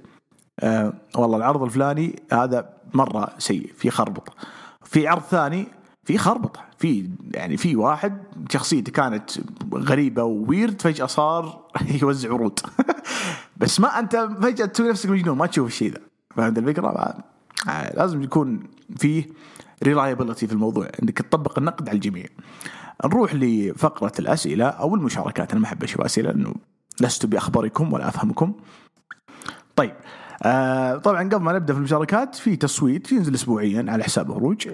آه 0.59 0.93
والله 1.15 1.37
العرض 1.37 1.63
الفلاني 1.63 2.23
هذا 2.31 2.69
مرة 2.93 3.33
سيء 3.37 3.73
في 3.77 3.89
خربطة 3.89 4.33
في 4.83 5.07
عرض 5.07 5.21
ثاني 5.21 5.67
في 6.05 6.17
خربطة. 6.17 6.61
في 6.77 7.09
يعني 7.33 7.57
في 7.57 7.75
واحد 7.75 8.23
شخصيته 8.51 8.91
كانت 8.91 9.31
غريبة 9.73 10.23
وويرد 10.23 10.81
فجأة 10.81 11.05
صار 11.05 11.67
يوزع 12.01 12.31
ورود 12.31 12.59
بس 13.57 13.79
ما 13.79 13.99
أنت 13.99 14.15
فجأة 14.41 14.65
تسوي 14.65 14.89
نفسك 14.89 15.09
مجنون 15.09 15.37
ما 15.37 15.45
تشوف 15.45 15.67
الشيء 15.67 15.91
ذا. 15.91 15.99
فهمت 16.35 16.57
الفكرة؟ 16.57 17.23
آه، 17.69 17.95
لازم 17.95 18.23
يكون 18.23 18.63
فيه 18.97 19.25
reliability 19.83 20.47
في 20.47 20.53
الموضوع. 20.53 20.87
انك 21.03 21.21
تطبق 21.21 21.59
النقد 21.59 21.89
على 21.89 21.95
الجميع. 21.95 22.25
نروح 23.05 23.35
لفقرة 23.35 24.11
الأسئلة 24.19 24.65
أو 24.65 24.95
المشاركات. 24.95 25.51
أنا 25.51 25.59
ما 25.59 25.65
أحب 25.65 25.83
أشوف 25.83 26.01
أسئلة 26.01 26.31
لأنه 26.31 26.53
لست 27.01 27.25
بأخيركم 27.25 27.93
ولا 27.93 28.07
أفهمكم. 28.07 28.53
طيب. 29.75 29.93
آه 30.43 30.97
طبعا 30.97 31.23
قبل 31.23 31.43
ما 31.43 31.53
نبدأ 31.53 31.73
في 31.73 31.79
المشاركات 31.79 32.35
في 32.35 32.55
تصويت 32.55 33.11
ينزل 33.11 33.35
اسبوعيا 33.35 33.85
على 33.89 34.03
حساب 34.03 34.31
هروج. 34.31 34.69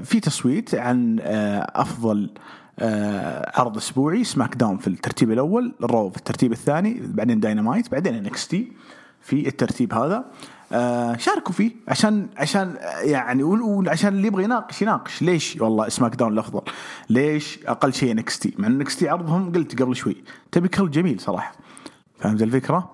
في 0.00 0.20
تصويت 0.22 0.74
عن 0.74 1.18
آه 1.20 1.72
أفضل 1.74 2.30
آه 2.78 3.60
عرض 3.60 3.76
أسبوعي 3.76 4.24
SmackDown 4.24 4.78
في 4.78 4.86
الترتيب 4.86 5.32
الأول 5.32 5.74
ال 5.82 5.89
Raw 5.89 6.10
في 6.10 6.16
الترتيب 6.16 6.52
الثاني 6.52 7.00
بعدين 7.04 7.40
داينامايت 7.40 7.90
بعدين 7.92 8.14
NXT 8.14 8.72
في 9.20 9.48
الترتيب 9.48 9.94
هذا. 9.94 10.24
آه 10.72 11.16
شاركوا 11.16 11.52
فيه 11.52 11.70
عشان 11.88 12.28
عشان 12.36 12.74
يعني 13.02 13.42
وعشان 13.42 14.14
اللي 14.14 14.26
يبغى 14.26 14.44
يناقش 14.44 14.82
يناقش. 14.82 15.22
ليش 15.22 15.56
والله 15.60 15.88
SmackDown 15.88 16.32
الأفضل؟ 16.32 16.62
ليش 17.10 17.58
أقل 17.66 17.94
شيء 17.94 18.12
NXT؟ 18.12 18.54
مع 18.58 18.66
NXT 18.68 19.08
عرضهم 19.08 19.52
قلت 19.52 19.82
قبل 19.82 19.96
شوي. 19.96 20.16
تبي 20.52 20.68
كل 20.68 20.90
جميل 20.90 21.20
صراحة. 21.20 21.52
فهمت 22.18 22.42
الفكرة؟ 22.42 22.90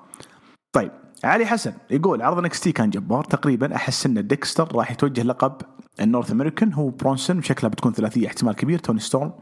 طيب. 0.72 0.90
علي 1.24 1.46
حسن 1.46 1.72
يقول 1.90 2.22
عرض 2.22 2.38
NXT 2.38 2.72
كان 2.72 2.90
جبار. 2.90 3.24
تقريبا 3.24 3.74
أحس 3.76 4.06
إن 4.06 4.26
ديكستر 4.26 4.76
راح 4.76 4.90
يتوجه 4.90 5.22
لقب 5.22 5.52
ال 6.00 6.05
North 6.05 6.30
American 6.30 6.72
هو 6.72 6.88
برونسون 6.88 7.42
شكلها 7.42 7.70
بتكون 7.70 7.92
ثلاثية 7.92 8.26
احتمال 8.26 8.54
كبير. 8.54 8.78
توني 8.78 9.00
ستورم 9.00 9.32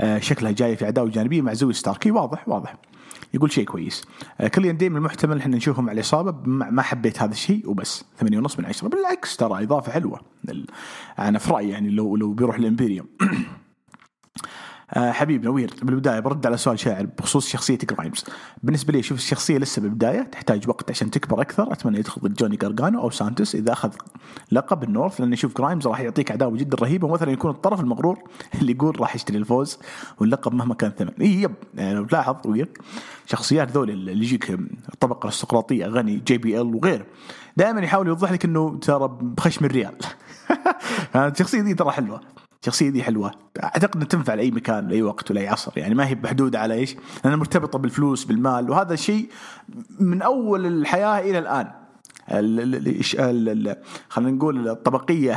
آه 0.00 0.18
شكلها 0.18 0.52
جاية 0.52 0.76
في 0.76 0.86
عداوه 0.86 1.08
جانبية 1.08 1.42
مع 1.42 1.52
زوي 1.52 1.72
ستاركي 1.72 2.10
واضح 2.10 2.48
واضح. 2.48 2.76
يقول 3.34 3.52
شيء 3.52 3.64
كويس. 3.64 4.04
آه 4.40 4.48
كليان 4.48 4.76
دين 4.76 4.96
المحتمل 4.96 5.38
إحنا 5.38 5.56
نشوفهم 5.56 5.88
على 5.88 5.94
الإصابة. 5.94 6.34
ما 6.46 6.82
حبيت 6.82 7.22
هذا 7.22 7.32
الشيء 7.32 7.70
وبس. 7.70 8.04
ثمانية 8.18 8.38
ونص 8.38 8.58
من 8.58 8.64
عشرة. 8.64 8.88
بالعكس 8.88 9.36
ترى 9.36 9.62
إضافة 9.62 9.92
حلوة. 9.92 10.20
أنا 11.18 11.38
في 11.38 11.52
رأيي 11.52 11.70
يعني 11.70 11.90
لو 11.90 12.16
لو 12.16 12.32
بيروح 12.32 12.56
ال 12.56 12.62
Imperium 12.62 13.06
آه 14.90 15.12
حبيب 15.12 15.44
نوير 15.44 15.70
بالبداية 15.82 16.20
برد 16.20 16.46
على 16.46 16.56
سؤال 16.56 16.78
شاعر 16.78 17.06
بخصوص 17.18 17.48
شخصية 17.48 17.78
جرايمز 17.78 18.24
بالنسبة 18.62 18.92
لي 18.92 19.00
أشوف 19.00 19.18
الشخصية 19.18 19.58
لسه 19.58 19.82
بالبداية 19.82 20.22
تحتاج 20.22 20.68
وقت 20.68 20.90
عشان 20.90 21.10
تكبر 21.10 21.40
أكثر. 21.40 21.72
أتمنى 21.72 21.98
يدخل 21.98 22.20
ضد 22.20 22.34
جوني 22.34 22.56
جارجانو 22.56 23.00
أو 23.00 23.10
سانتوس 23.10 23.54
إذا 23.54 23.72
أخذ 23.72 23.92
لقب 24.52 24.82
ال 24.82 24.88
North 24.88 25.20
لأن 25.20 25.32
أشوف 25.32 25.56
جرايمز 25.58 25.86
راح 25.86 26.00
يعطيك 26.00 26.30
عداوة 26.30 26.56
جدا 26.56 26.76
رهيبة 26.76 27.06
ومثلا 27.06 27.32
يكون 27.32 27.50
الطرف 27.50 27.80
المغرور 27.80 28.18
اللي 28.60 28.72
يقول 28.72 29.00
راح 29.00 29.14
يشتري 29.14 29.38
الفوز 29.38 29.78
واللقب 30.20 30.54
مهما 30.54 30.74
كان 30.74 30.90
ثمن. 30.90 31.12
إي 31.20 31.42
yep 31.42 31.54
يعني 31.74 31.94
لو 31.94 32.04
تلاحظ 32.04 32.36
وير 32.44 32.68
شخصيات 33.26 33.70
ذول 33.70 33.90
اللي 33.90 34.12
يجيك 34.12 34.50
الطبقه 34.94 35.18
الأرستقراطية 35.18 35.86
غني 35.86 36.16
JBL 36.16 36.74
وغيره 36.74 37.06
دائما 37.56 37.80
يحاول 37.80 38.06
يوضح 38.06 38.32
لك 38.32 38.44
إنه 38.44 38.78
ترى 38.78 39.18
بخشم 39.20 39.64
الريال. 39.64 39.94
الشخصيه 41.16 41.60
دي 41.60 41.74
ترى 41.74 41.90
حلوة. 41.90 42.20
الشخصيه 42.60 42.90
دي 42.90 43.02
حلوة. 43.02 43.32
أعتقد 43.62 43.96
انها 43.96 44.06
تنفع 44.06 44.34
لأي 44.34 44.50
مكان 44.50 44.88
لأي 44.88 45.02
وقت 45.02 45.30
ولأي 45.30 45.48
عصر. 45.48 45.72
يعني 45.76 45.94
ما 45.94 46.06
هي 46.06 46.14
محدوده 46.14 46.60
على 46.60 46.74
إيش؟ 46.74 46.96
لأنها 47.24 47.36
مرتبطة 47.36 47.78
بالفلوس 47.78 48.24
بالمال. 48.24 48.70
وهذا 48.70 48.94
الشيء 48.94 49.28
من 50.00 50.22
أول 50.22 50.66
الحياة 50.66 51.20
إلى 51.20 51.38
الآن. 51.38 51.66
خلينا 54.08 54.30
نقول 54.30 54.68
الطبقية 54.68 55.36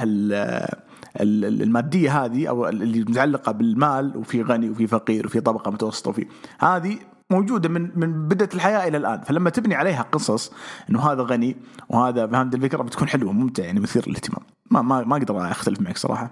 المادية 1.21 2.25
هذه 2.25 2.47
أو 2.47 2.69
اللي 2.69 2.99
متعلقة 2.99 3.51
بالمال 3.51 4.17
وفي 4.17 4.41
غني 4.41 4.69
وفي 4.69 4.87
فقير 4.87 5.25
وفي 5.25 5.39
طبقة 5.39 5.71
متوسطة 5.71 6.09
وفي 6.09 6.27
هذه 6.59 6.97
موجودة 7.31 7.69
من 7.69 7.99
من 7.99 8.27
بداية 8.27 8.49
الحياة 8.53 8.87
إلى 8.87 8.97
الآن. 8.97 9.21
فلما 9.21 9.49
تبني 9.49 9.75
عليها 9.75 10.01
قصص 10.01 10.51
إنه 10.89 10.99
هذا 10.99 11.23
غني 11.23 11.57
وهذا 11.89 12.27
فهمت 12.27 12.55
الفكرة؟ 12.55 12.83
بتكون 12.83 13.07
حلوة 13.07 13.31
ممتعة 13.31 13.63
يعني 13.63 13.79
مثير 13.79 14.09
للاهتمام. 14.09 14.41
ما 14.71 14.81
ما 14.81 15.03
ما 15.03 15.17
أقدر 15.17 15.51
أختلف 15.51 15.81
معك 15.81 15.97
صراحة. 15.97 16.31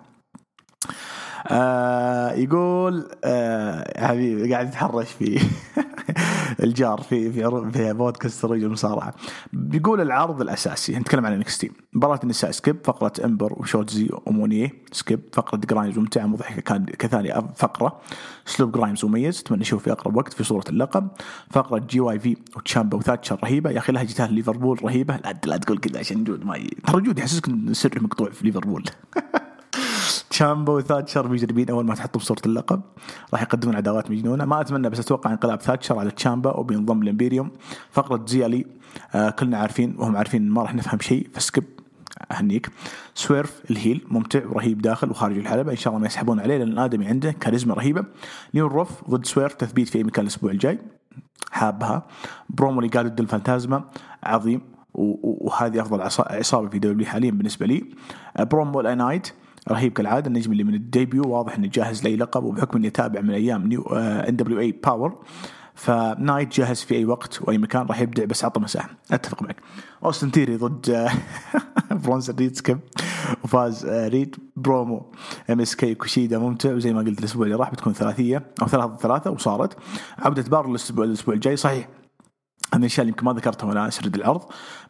آه 1.47 2.31
يقول 2.33 3.09
آه 3.23 4.07
حبيبي 4.07 4.53
قاعد 4.53 4.67
يتحرش 4.67 5.11
في 5.11 5.39
الجار 6.63 7.01
في 7.01 7.31
في 7.31 7.71
في 7.73 7.93
بودكاست 7.93 8.45
رجل 8.45 8.65
المصارعة. 8.65 9.13
بيقول 9.53 10.01
العرض 10.01 10.41
الأساسي 10.41 10.99
نتكلم 10.99 11.25
عن 11.25 11.33
NXT 11.33 11.71
مباراة 11.93 12.19
النساء 12.23 12.51
skip 12.51 12.77
فقرة 12.83 13.13
إمبر 13.25 13.53
وشوتزي 13.53 14.09
ومونيه 14.25 14.73
skip 14.91 15.19
فقرة 15.33 15.57
جرايمز 15.57 15.97
ممتعة 15.97 16.25
مضحكة 16.25 16.61
كان 16.61 16.85
كثاني 16.85 17.33
فقرة. 17.55 18.01
اسلوب 18.47 18.71
جرايمز 18.71 19.05
مميز 19.05 19.39
اتمنى 19.39 19.61
أشوف 19.61 19.83
في 19.83 19.91
أقرب 19.91 20.15
وقت 20.15 20.33
في 20.33 20.43
صورة 20.43 20.63
اللقب. 20.69 21.07
فقرة 21.51 21.79
GYV 21.79 22.37
وتشامبا 22.55 22.97
وثاتشر 22.97 23.39
رهيبه 23.43 23.69
يا 23.69 23.77
أخي 23.77 23.91
لها 23.93 24.03
جتال 24.03 24.33
ليفربول 24.33 24.83
رهيبة. 24.83 25.17
لا, 25.17 25.39
لا 25.45 25.57
تقول 25.57 25.77
كذا 25.77 25.99
عشان 25.99 26.23
جود 26.23 26.45
ما 26.45 26.57
ترى 26.87 27.01
جود 27.01 27.19
يحسسك 27.19 27.47
إن 27.47 27.73
سري 27.73 27.99
مقطوع 27.99 28.29
في 28.29 28.45
ليفربول. 28.45 28.83
تشامبو 30.37 30.77
وثاتشر 30.77 31.27
مجربين 31.27 31.69
أول 31.69 31.85
ما 31.85 31.95
تحطوا 31.95 32.21
بصورة 32.21 32.41
اللقب. 32.45 32.81
راح 33.33 33.41
يقدمون 33.41 33.75
عداوات 33.75 34.11
مجنونة. 34.11 34.45
ما 34.45 34.61
أتمنى 34.61 34.89
بس 34.89 34.99
أتوقع 34.99 35.31
انقلاب 35.31 35.61
ثاتشر 35.61 35.99
على 35.99 36.11
تشامبا 36.11 36.57
وبينضم 36.57 37.01
ال 37.01 37.07
Imperium 37.07 37.51
فقرة 37.91 38.25
زيالي 38.27 38.65
آه 39.15 39.29
كلنا 39.29 39.57
عارفين 39.57 39.95
وهم 39.97 40.17
عارفين 40.17 40.49
ما 40.49 40.61
راح 40.61 40.75
نفهم 40.75 40.99
شيء 40.99 41.29
ف 41.33 41.39
skip 41.39 41.63
أهنيك. 42.31 42.69
سويرف 43.15 43.61
ال 43.71 43.78
heel 43.78 44.05
ممتع 44.09 44.45
ورهيب 44.45 44.81
داخل 44.81 45.09
وخارج 45.09 45.37
الحلبة. 45.37 45.71
إن 45.71 45.77
شاء 45.77 45.91
الله 45.91 46.01
ما 46.01 46.07
يسحبون 46.07 46.39
عليه 46.39 46.57
لأن 46.57 46.67
الآدمي 46.67 47.07
عنده 47.07 47.31
كاريزما 47.31 47.73
رهيبة. 47.73 48.05
ليون 48.53 48.67
روف 48.67 49.09
ضد 49.09 49.25
سويرف 49.25 49.53
تثبيت 49.53 49.89
في 49.89 49.97
أي 49.97 50.03
مكان 50.03 50.23
الأسبوع 50.23 50.51
الجاي. 50.51 50.79
حابها. 51.51 52.07
برومو 52.49 52.79
اللي 52.79 52.89
قال 52.89 53.09
ضد 53.09 53.19
الفانتازما 53.19 53.83
عظيم. 54.23 54.61
وهذه 54.93 55.81
أفضل 55.81 56.01
عصابة 56.19 56.69
في 56.69 56.79
W 56.79 57.07
حاليا 57.07 57.31
بالنسبة 57.31 57.65
لي. 57.65 57.85
برومو 58.39 58.81
نايت 58.81 59.33
رهيب 59.71 59.93
كالعادة 59.93 60.27
النجم 60.27 60.51
اللي 60.51 60.63
من 60.63 60.73
ال 60.73 60.82
debut 60.82 61.27
واضح 61.27 61.55
إنه 61.55 61.67
جاهز 61.67 62.03
لأي 62.03 62.15
لقب 62.15 62.43
وبحكم 62.43 62.77
اني 62.77 62.87
اتابع 62.87 63.21
من 63.21 63.29
أيام 63.29 63.67
نيو 63.67 63.83
NWA 63.83 64.35
Power 64.35 65.19
فنايت 65.77 66.55
جاهز 66.55 66.81
في 66.81 66.95
أي 66.95 67.05
وقت 67.05 67.41
وأي 67.41 67.57
مكان 67.57 67.85
راح 67.85 68.01
يبدع 68.01 68.25
بس 68.25 68.45
عطى 68.45 68.59
مساحة. 68.59 68.89
أتفق 69.11 69.43
معك. 69.43 69.55
أوستن 70.05 70.31
تيري 70.31 70.55
ضد 70.55 71.09
برونسون 71.91 72.35
ريد 72.35 72.55
skip 72.55 72.79
وفاز 73.43 73.85
آه، 73.85 74.07
ريد 74.07 74.35
برومو. 74.55 75.11
MSK 75.49 75.95
كوشيدا 75.95 76.39
ممتع 76.39 76.73
وزي 76.73 76.93
ما 76.93 76.99
قلت 76.99 77.19
الأسبوع 77.19 77.45
اللي 77.45 77.55
راح 77.55 77.71
بتكون 77.71 77.93
ثلاثية 77.93 78.43
أو 78.61 78.67
ثلاثة 78.67 78.95
ثلاثة 78.95 79.31
وصارت. 79.31 79.77
عودة 80.19 80.43
بالر 80.43 80.65
الأسبوع 80.65 81.05
الأسبوع 81.05 81.33
الجاي 81.35 81.55
صحيح. 81.55 81.87
من 82.73 82.79
الأشياء 82.79 83.01
اللي 83.01 83.11
يمكن 83.11 83.25
ما 83.25 83.33
ذكرتها 83.33 83.67
وأنا 83.67 83.87
اسرد 83.87 84.15
العرض 84.15 84.41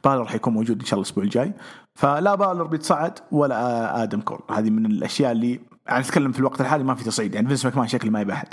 بالر 0.03 0.19
راح 0.19 0.35
يكون 0.35 0.53
موجود 0.53 0.79
إن 0.79 0.85
شاء 0.85 0.93
الله 0.93 1.03
الأسبوع 1.03 1.23
الجاي. 1.23 1.53
فلا 1.95 2.35
بالر 2.35 2.63
بيتصعد 2.63 3.19
ولا 3.31 4.03
آدم 4.03 4.21
كول. 4.21 4.39
هذه 4.51 4.69
من 4.69 4.85
الأشياء 4.85 5.31
اللي 5.31 5.59
يعني 5.87 5.99
نتكلم 5.99 6.31
في 6.31 6.39
الوقت 6.39 6.61
الحالي 6.61 6.83
ما 6.83 6.95
في 6.95 7.03
تصعيد. 7.03 7.35
يعني 7.35 7.47
فينس 7.47 7.65
ماكمان 7.65 7.87
شكله 7.87 8.11
ما 8.11 8.21
يبي 8.21 8.33
أحد. 8.33 8.47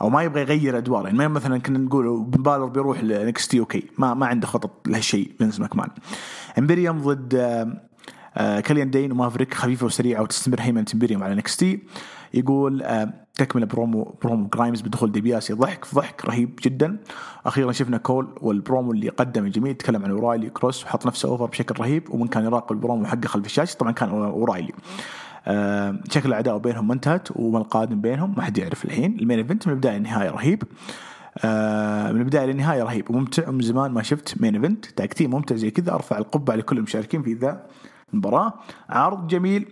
أو 0.00 0.10
ما 0.10 0.22
يبغى 0.22 0.40
يغير 0.40 0.78
ادوار 0.78 1.06
يعني 1.06 1.18
ما 1.18 1.28
مثلا 1.28 1.58
كنا 1.58 1.78
نقول 1.78 2.24
بالر 2.24 2.66
بيروح 2.66 3.04
ل 3.04 3.48
NXT 3.48 3.60
okay. 3.60 3.82
ما 3.98 4.14
ما 4.14 4.26
عنده 4.26 4.46
خطط 4.46 4.88
لهالشيء 4.88 5.32
فينس 5.38 5.60
ماكمان. 5.60 5.88
Imperium 6.58 6.98
ضد 6.98 7.34
كليان 8.66 8.90
دين 8.90 9.12
ومافريك 9.12 9.54
خفيفة 9.54 9.86
وسريعة 9.86 10.22
وتستمر 10.22 10.60
هيمنة 10.60 10.86
Imperium 10.94 11.22
على 11.24 11.34
NXT 11.34 11.82
يقول 12.34 12.82
تكملة 13.40 13.66
promo 13.66 14.14
promo 14.22 14.48
جرايمز 14.48 14.80
بدخول 14.80 15.12
ديبياسي 15.12 15.52
ضحك 15.52 15.86
ضحك 15.94 16.24
رهيب 16.24 16.58
جدا. 16.62 16.96
أخيرا 17.46 17.72
شفنا 17.72 17.96
كول 17.96 18.28
والبرومو 18.40 18.92
اللي 18.92 19.08
قدم 19.08 19.46
الجميل 19.46 19.74
تكلم 19.74 20.04
عن 20.04 20.10
أورايلي 20.10 20.50
كروس 20.50 20.84
وحط 20.84 21.06
نفسه 21.06 21.28
over 21.28 21.46
بشكل 21.46 21.80
رهيب. 21.80 22.10
ومن 22.10 22.26
كان 22.26 22.44
يراقب 22.44 22.72
البرومو 22.72 23.06
حقه 23.06 23.26
خلف 23.26 23.46
الشاشة 23.46 23.76
طبعا 23.76 23.92
كان 23.92 24.08
أورايلي. 24.08 24.72
آه 25.46 26.00
شكل 26.10 26.28
العداوه 26.28 26.58
بينهم 26.58 26.88
ما 26.88 26.94
انتهت 26.94 27.28
وما 27.36 27.58
القادم 27.58 28.00
بينهم 28.00 28.34
ما 28.36 28.42
حد 28.42 28.58
يعرف 28.58 28.84
الحين. 28.84 29.18
ال 29.18 29.22
main 29.22 29.38
event 29.38 29.66
من 29.66 29.72
البداية 29.72 29.96
للنهاية 29.96 30.30
رهيب. 30.30 30.62
آه 31.38 32.12
من 32.12 32.20
البداية 32.20 32.46
للنهاية 32.46 32.82
رهيب 32.82 33.10
وممتع. 33.10 33.48
ومن 33.48 33.60
زمان 33.60 33.90
ما 33.90 34.02
شفت 34.02 34.40
main 34.42 34.54
event. 34.54 34.86
tag 34.86 35.05
team 35.05 35.30
ممتع 35.30 35.56
زي 35.56 35.70
كذا. 35.70 35.92
أرفع 35.92 36.18
القبعة 36.18 36.56
لكل 36.56 36.78
المشاركين 36.78 37.22
في 37.22 37.32
ذا 37.32 37.66
المباراه 38.12 38.52
عرض 38.88 39.26
جميل. 39.26 39.66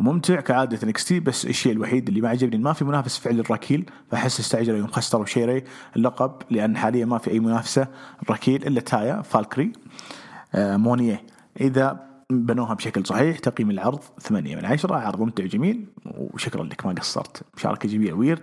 وممتع 0.00 0.40
كعادة 0.40 0.78
NXT 0.82 1.20
بس 1.20 1.46
الشيء 1.46 1.72
الوحيد 1.72 2.08
اللي 2.08 2.20
ما 2.20 2.28
عجبني 2.28 2.58
ما 2.58 2.72
في 2.72 2.84
منافس 2.84 3.18
فعلي 3.18 3.40
لراكيل 3.40 3.90
فأحس 4.10 4.40
استعجلوا 4.40 4.78
يوم 4.78 4.86
خسروا 4.86 5.26
شيري 5.26 5.64
اللقب 5.96 6.32
لأن 6.50 6.76
حاليا 6.76 7.04
ما 7.04 7.18
في 7.18 7.30
أي 7.30 7.40
منافسة 7.40 7.88
لراكيل 8.22 8.66
إلا 8.66 8.80
تايا 8.80 9.22
فالكري 9.22 9.72
آه 10.54 10.76
مونية. 10.76 11.22
إذا 11.60 12.06
بنوها 12.30 12.74
بشكل 12.74 13.06
صحيح 13.06 13.38
تقييم 13.38 13.70
العرض 13.70 14.00
8 14.20 14.56
من 14.56 14.64
10 14.64 14.96
عرض 14.96 15.20
ممتع 15.20 15.44
وجميل 15.44 15.86
وشكرا 16.06 16.64
لك 16.64 16.86
ما 16.86 16.92
قصرت. 16.92 17.42
مشاركة 17.56 17.88
جميلة 17.88 18.12
ويرد 18.12 18.42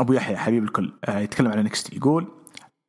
أبو 0.00 0.12
يحيى 0.12 0.36
حبيب 0.36 0.64
الكل 0.64 0.92
آه 1.04 1.18
يتكلم 1.18 1.52
عن 1.52 1.64
NXT 1.64 1.92
يقول 1.92 2.28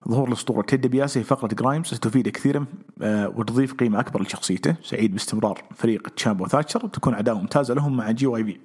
ظهور 0.09 0.27
الأسطورة 0.27 0.61
تيد 0.61 0.87
ديبياسي 0.87 1.23
في 1.23 1.27
فقرة 1.27 1.47
جرايمز 1.47 1.85
ستفيد 1.85 2.29
كثيرا 2.29 2.65
آه 3.01 3.29
وتضيف 3.29 3.73
قيمة 3.73 3.99
أكبر 3.99 4.21
لشخصيته 4.21 4.75
سعيد 4.83 5.11
باستمرار 5.11 5.63
فريق 5.75 6.09
تشامبو 6.09 6.43
وثاتشر 6.43 6.85
وتكون 6.85 7.13
عداوة 7.13 7.39
ممتازة 7.39 7.73
لهم 7.73 7.97
مع 7.97 8.11
GYV. 8.11 8.59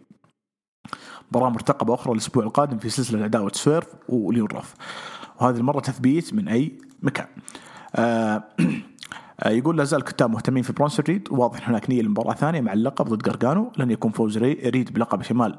مباراة 1.30 1.50
مرتقبة 1.50 1.94
أخرى 1.94 2.12
الأسبوع 2.12 2.44
القادم 2.44 2.78
في 2.78 2.90
سلسلة 2.90 3.24
عداوة 3.24 3.52
سويرف 3.54 3.86
وليون 4.08 4.46
روف 4.46 4.74
وهذه 5.40 5.56
المرة 5.56 5.80
تثبيت 5.80 6.34
من 6.34 6.48
أي 6.48 6.72
مكان. 7.02 7.26
آه 7.96 8.44
يقول 9.46 9.78
لا 9.78 9.84
زال 9.84 10.02
كتاب 10.02 10.30
مهتمين 10.30 10.62
في 10.62 10.72
برونسون 10.72 11.04
ريد. 11.08 11.28
واضح 11.30 11.68
هناك 11.68 11.90
نية 11.90 12.02
لمباراة 12.02 12.34
ثانية 12.34 12.60
مع 12.60 12.72
اللقب 12.72 13.08
ضد 13.08 13.22
قرقانو 13.28 13.72
لن 13.78 13.90
يكون 13.90 14.10
فوز 14.10 14.38
ريد 14.38 14.92
بلقب 14.92 15.22
شمال 15.22 15.58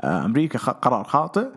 آه 0.00 0.24
أمريكا 0.24 0.58
قرار 0.58 1.04
خاطئ. 1.04 1.48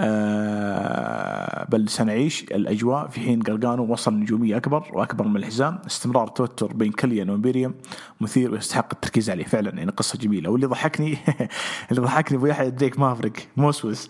آه 0.00 1.66
بل 1.68 1.88
سنعيش 1.88 2.42
الأجواء 2.42 3.08
في 3.08 3.20
حين 3.20 3.42
قرقانو 3.42 3.92
وصل 3.92 4.14
نجومية 4.14 4.56
أكبر 4.56 4.84
وأكبر 4.92 5.28
من 5.28 5.36
الحزام 5.36 5.78
استمرار 5.86 6.28
التوتر 6.28 6.72
بين 6.72 6.92
كليان 6.92 7.30
و 7.30 7.35
Imperium 7.35 7.74
مثير 8.20 8.52
ويستحق 8.52 8.88
التركيز 8.92 9.30
عليه. 9.30 9.44
فعلا 9.44 9.70
يعني 9.78 9.90
قصة 9.90 10.18
جميلة. 10.18 10.50
واللي 10.50 10.66
ضحكني 10.66 11.18
اللي 11.90 12.02
ضحكني 12.02 12.38
أبو 12.38 12.46
يحيى 12.46 12.70
دريك 12.70 12.98
مافريك. 12.98 13.48
موسوس. 13.56 14.08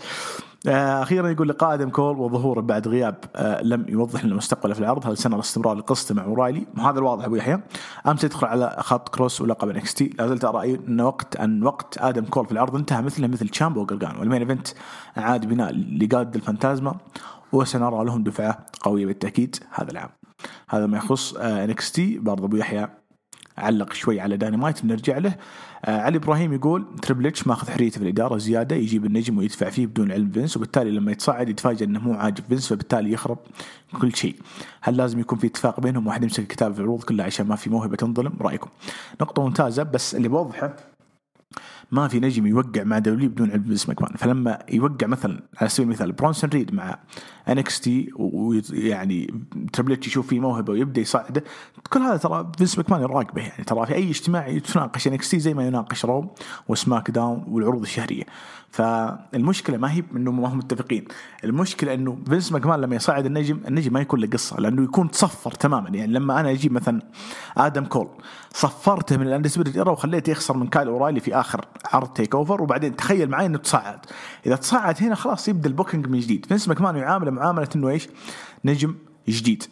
أخيرا 0.68 1.28
يقول 1.28 1.48
لقاء 1.48 1.74
آدم 1.74 1.90
كول 1.90 2.18
وظهوره 2.18 2.60
بعد 2.60 2.88
غياب 2.88 3.16
آه، 3.36 3.62
لم 3.62 3.86
يوضح 3.88 4.24
لنا 4.24 4.34
مستقبله 4.34 4.74
في 4.74 4.80
العرض. 4.80 5.06
هل 5.06 5.16
سنرى 5.16 5.40
استمرار 5.40 5.74
لقصته 5.74 6.14
مع 6.14 6.24
أورايلي. 6.24 6.66
وهذا 6.78 6.98
الواضح 6.98 7.24
أبو 7.24 7.36
يحيى. 7.36 7.60
أمس 8.06 8.24
يدخل 8.24 8.46
على 8.46 8.76
خط 8.78 9.08
كروس 9.08 9.40
ولقب 9.40 9.68
NXT. 9.68 10.10
لا 10.18 10.26
زلت 10.26 10.44
أرى 10.44 10.74
إن 10.74 11.00
وقت 11.00 11.36
أن 11.36 11.62
وقت 11.62 11.98
آدم 11.98 12.24
كول 12.24 12.46
في 12.46 12.52
العرض 12.52 12.76
انتهى 12.76 13.02
مثله 13.02 13.26
مثل 13.26 13.48
تشامبو 13.48 13.80
وقرقانو 13.80 14.16
وال 14.16 14.24
main 14.24 14.40
event 14.40 14.68
أعاد 15.18 15.46
بناء 15.46 15.72
لقادو 15.72 16.34
الفانتازما 16.34 16.94
وسنرى 17.52 18.04
لهم 18.04 18.22
دفعة 18.22 18.66
قوية 18.80 19.06
بالتأكيد 19.06 19.56
هذا 19.70 19.90
العام. 19.90 20.10
هذا 20.68 20.86
ما 20.86 20.96
يخص 20.96 21.34
NXT. 21.34 22.18
برضه 22.18 22.44
أبو 22.44 22.56
يحيى 22.56 22.88
علق 23.58 23.92
شوي 23.92 24.20
على 24.20 24.36
داينامايت 24.36 24.84
بنرجع 24.84 25.18
له. 25.18 25.30
آه 25.30 25.36
علي 25.84 26.16
إبراهيم 26.16 26.52
يقول 26.52 26.86
تريبل 27.02 27.26
اتش 27.26 27.46
ماخذ 27.46 27.70
حريته 27.70 27.98
في 27.98 28.02
الإدارة 28.02 28.38
زيادة 28.38 28.76
يجيب 28.76 29.06
النجم 29.06 29.38
ويدفع 29.38 29.70
فيه 29.70 29.86
بدون 29.86 30.12
علم 30.12 30.30
فينس 30.30 30.56
وبالتالي 30.56 30.90
لما 30.90 31.12
يتصاعد 31.12 31.48
يتفاجئ 31.48 31.84
إنه 31.84 32.00
مو 32.00 32.14
عاجب 32.14 32.44
فينس 32.48 32.68
فبالتالي 32.68 33.12
يخرب 33.12 33.38
كل 34.00 34.16
شيء. 34.16 34.36
هل 34.80 34.96
لازم 34.96 35.20
يكون 35.20 35.38
في 35.38 35.46
اتفاق 35.46 35.80
بينهم؟ 35.80 36.06
واحد 36.06 36.22
يمسك 36.22 36.38
الكتاب 36.38 36.72
في 36.74 36.80
العروض 36.80 37.02
كلها 37.02 37.26
عشان 37.26 37.46
ما 37.46 37.56
في 37.56 37.70
موهبة 37.70 37.96
تنظلم؟ 37.96 38.32
رأيكم. 38.40 38.70
نقطة 39.20 39.42
ممتازة 39.42 39.82
بس 39.82 40.14
اللي 40.14 40.28
بوضحه 40.28 40.76
ما 41.90 42.08
في 42.08 42.20
نجم 42.20 42.46
يوقع 42.46 42.84
مع 42.84 42.98
دبليو 42.98 43.30
بدون 43.30 43.50
علم 43.50 43.62
فينس 43.62 43.88
ماكمان 43.88 44.12
فلما 44.16 44.58
يوقع 44.72 45.06
مثلا 45.06 45.42
على 45.60 45.68
سبيل 45.68 45.88
المثال 45.88 46.12
برونسون 46.12 46.50
ريد 46.50 46.74
مع 46.74 46.98
NXT 47.48 48.10
ويعني 48.16 49.44
Triple 49.72 49.92
H 49.92 50.06
يشوف 50.06 50.26
فيه 50.26 50.40
موهبة 50.40 50.72
ويبدأ 50.72 51.00
يصعده 51.00 51.44
كل 51.90 52.00
هذا 52.00 52.16
ترى 52.16 52.52
فينس 52.58 52.78
ماكمان 52.78 53.00
يراقبه 53.02 53.42
يعني. 53.42 53.64
ترى 53.64 53.86
في 53.86 53.94
أي 53.94 54.10
اجتماع 54.10 54.48
يتناقش 54.48 55.08
NXT 55.08 55.38
زي 55.38 55.54
ما 55.54 55.66
يناقش 55.66 56.04
Raw 56.04 56.34
و 56.68 57.10
SmackDown 57.10 57.44
والعروض 57.48 57.82
الشهرية. 57.82 58.24
فالمشكلة 58.70 59.76
ما 59.76 59.92
هي 59.92 60.02
إنه 60.16 60.32
ما 60.32 60.48
هم 60.48 60.58
متفقين. 60.58 61.04
المشكلة 61.44 61.94
إنه 61.94 62.18
فينس 62.28 62.52
ماكمان 62.52 62.80
لما 62.80 62.96
يصعد 62.96 63.26
النجم 63.26 63.60
النجم 63.68 63.92
ما 63.92 64.00
يكون 64.00 64.20
له 64.20 64.26
قصة 64.26 64.60
لأنه 64.60 64.84
يكون 64.84 65.10
تصفر 65.10 65.50
تماما. 65.50 65.88
يعني 65.90 66.12
لما 66.12 66.40
أنا 66.40 66.50
أجيب 66.50 66.72
مثلا 66.72 67.02
آدم 67.56 67.84
كول 67.84 68.08
صفرته 68.52 69.16
من 69.16 69.26
ال 69.26 69.31
Undisputed 69.31 69.76
Era 69.76 69.90
وخليته 69.90 70.30
يخسر 70.30 70.56
من 70.56 70.66
كايل 70.66 70.88
أورايلي 70.88 71.20
في 71.20 71.34
آخر 71.34 71.64
عرض 71.92 72.08
TakeOver. 72.08 72.62
وبعدين 72.62 72.96
تخيل 72.96 73.30
معي 73.30 73.46
إنه 73.46 73.58
تصعد. 73.58 73.98
إذا 74.46 74.56
تصعد 74.56 75.02
هنا 75.02 75.14
خلاص 75.14 75.48
يبدأ 75.48 75.68
ال 75.68 75.73
booking 75.73 76.06
من 76.06 76.20
جديد. 76.20 76.46
فينس 76.46 76.68
ماكمان 76.68 76.96
يعامله 76.96 77.30
معاملة 77.30 77.68
إنه 77.76 77.88
إيش؟ 77.88 78.08
نجم 78.64 78.94
جديد 79.28 79.62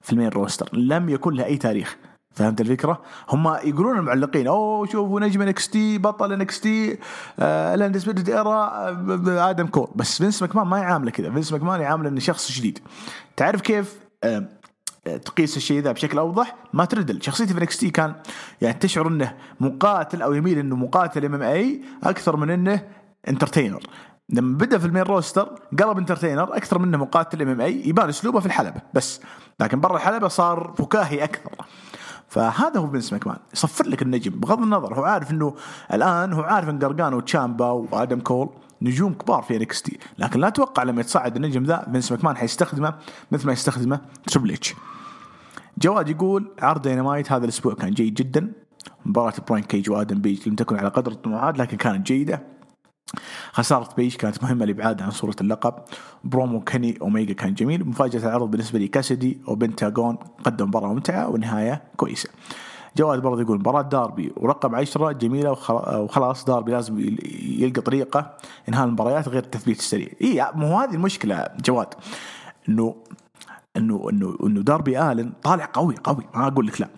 في 0.00 0.12
ال 0.12 0.15
main 0.15 0.28
roster. 0.28 0.68
لم 0.72 1.08
يكن 1.08 1.34
له 1.34 1.44
أي 1.44 1.56
تاريخ. 1.56 1.96
فهمت 2.40 2.60
الفكرة؟ 2.60 3.00
هم 3.28 3.48
يقولون 3.64 3.98
المعلقين 3.98 4.46
أوه 4.46 4.86
شوفوا 4.86 5.20
نجم 5.20 5.42
NXT 5.42 5.98
بطل 5.98 6.32
NXT 6.32 6.60
ال 6.60 6.98
Undisputed 7.38 8.30
Era 8.30 9.50
آدم 9.50 9.66
كول 9.66 9.88
بس 9.94 10.18
فينس 10.18 10.42
ماكمان 10.42 10.66
ما 10.66 10.78
يعامله 10.78 11.10
كذا. 11.10 11.30
فينس 11.30 11.52
ماكمان 11.52 11.80
يعامله 11.80 12.08
إنه 12.08 12.20
شخص 12.20 12.52
جديد. 12.52 12.78
تعرف 13.36 13.60
كيف؟ 13.60 13.98
آه 14.24 14.46
تقيس 15.24 15.56
الشيء 15.56 15.82
ذا 15.82 15.92
بشكل 15.92 16.18
أوضح؟ 16.18 16.56
مات 16.72 16.84
ريدل. 16.84 17.22
شخصيته 17.22 17.54
في 17.54 17.66
NXT 17.66 17.90
كان 17.90 18.14
يعني 18.60 18.78
تشعر 18.78 19.08
إنه 19.08 19.34
مقاتل 19.60 20.22
أو 20.22 20.32
يميل 20.32 20.58
إنه 20.58 20.76
مقاتل 20.76 21.24
MMA 21.24 21.82
أكثر 22.02 22.36
من 22.36 22.50
إنه 22.50 22.82
entertainer 23.28 23.82
لما 24.28 24.58
بدأ 24.58 24.78
في 24.78 24.86
ال 24.86 24.89
main 24.89 25.02
roster 25.02 25.58
قلب 25.78 25.98
entertainer 25.98 26.56
أكثر 26.56 26.78
منه 26.78 26.98
مقاتل 26.98 27.42
MMA 27.42 27.88
يبان 27.88 28.08
أسلوبه 28.08 28.40
في 28.40 28.46
الحلبة 28.46 28.80
بس. 28.94 29.20
لكن 29.60 29.80
برا 29.80 29.96
الحلبة 29.96 30.28
صار 30.28 30.74
فكاهي 30.78 31.24
أكثر. 31.24 31.50
فهذا 32.30 32.80
هو 32.80 32.86
فينس 32.86 33.12
ماكمان 33.12 33.36
يصفر 33.52 33.86
لك 33.88 34.02
النجم 34.02 34.30
بغض 34.30 34.62
النظر 34.62 34.94
هو 34.94 35.04
عارف 35.04 35.30
إنه 35.30 35.54
الآن 35.92 36.32
هو 36.32 36.42
عارف 36.42 36.68
إن 36.68 36.78
قرقانو 36.78 37.14
وتشامبا 37.14 37.70
وآدم 37.70 38.20
كول 38.20 38.48
نجوم 38.82 39.14
كبار 39.14 39.42
في 39.42 39.56
NXT 39.56 39.98
لكن 40.18 40.40
لا 40.40 40.48
أتوقع 40.48 40.82
لما 40.82 41.00
يتصعد 41.00 41.36
النجم 41.36 41.64
ذا 41.64 41.84
فينس 41.88 42.12
ماكمان 42.12 42.36
حيستخدمه 42.36 42.94
مثل 43.32 43.46
ما 43.46 43.52
يستخدمه 43.52 44.00
Triple 44.26 44.52
H 44.52 44.74
جواد 45.78 46.08
يقول 46.08 46.50
عرض 46.62 46.82
دينامايت 46.82 47.32
هذا 47.32 47.44
الأسبوع 47.44 47.74
كان 47.74 47.90
جيد 47.90 48.14
جدا. 48.14 48.52
مباراة 49.06 49.34
براين 49.48 49.64
كيج 49.64 49.90
وآدم 49.90 50.20
بيج 50.20 50.48
لم 50.48 50.54
تكن 50.54 50.76
على 50.76 50.88
قدر 50.88 51.12
الطموحات 51.12 51.58
لكن 51.58 51.76
كانت 51.76 52.06
جيدة. 52.06 52.42
خسارة 53.52 53.88
بيج 53.96 54.16
كانت 54.16 54.42
مهمة 54.42 54.64
لإبعاده 54.64 55.04
عن 55.04 55.10
صورة 55.10 55.36
اللقب. 55.40 55.74
برومو 56.24 56.60
كيني 56.60 56.98
أوميجا 57.02 57.34
كان 57.34 57.54
جميل. 57.54 57.88
مفاجأة 57.88 58.28
العرض 58.28 58.50
بالنسبة 58.50 58.78
لي 58.78 58.88
كاسدي 58.88 59.40
وبنتاغون 59.46 60.18
قدم 60.44 60.66
مباراة 60.66 60.88
ممتعة 60.88 61.28
ونهاية 61.28 61.82
كويسة. 61.96 62.28
جواد 62.96 63.22
برضه 63.22 63.40
يقول 63.42 63.58
مباراة 63.58 63.82
داربي 63.82 64.32
ورقم 64.36 64.74
عشرة 64.74 65.12
جميلة 65.12 65.50
وخلاص 65.70 66.44
داربي 66.44 66.72
لازم 66.72 67.16
يلقى 67.58 67.80
طريقة 67.80 68.36
إنهاء 68.68 68.86
المباريات 68.86 69.28
غير 69.28 69.42
التثبيت 69.42 69.78
السريع. 69.78 70.08
إي 70.22 70.46
مو 70.54 70.80
هذه 70.80 70.94
المشكلة 70.94 71.46
جواد. 71.64 71.94
إنه 72.68 72.94
إنه 73.76 74.06
إنه 74.10 74.36
إنه 74.42 74.60
داربي 74.60 75.02
آلن 75.02 75.32
طالع 75.42 75.68
قوي 75.72 75.94
قوي 76.04 76.24
ما 76.34 76.46
أقول 76.46 76.66
لك 76.66 76.80
لا. 76.80 76.88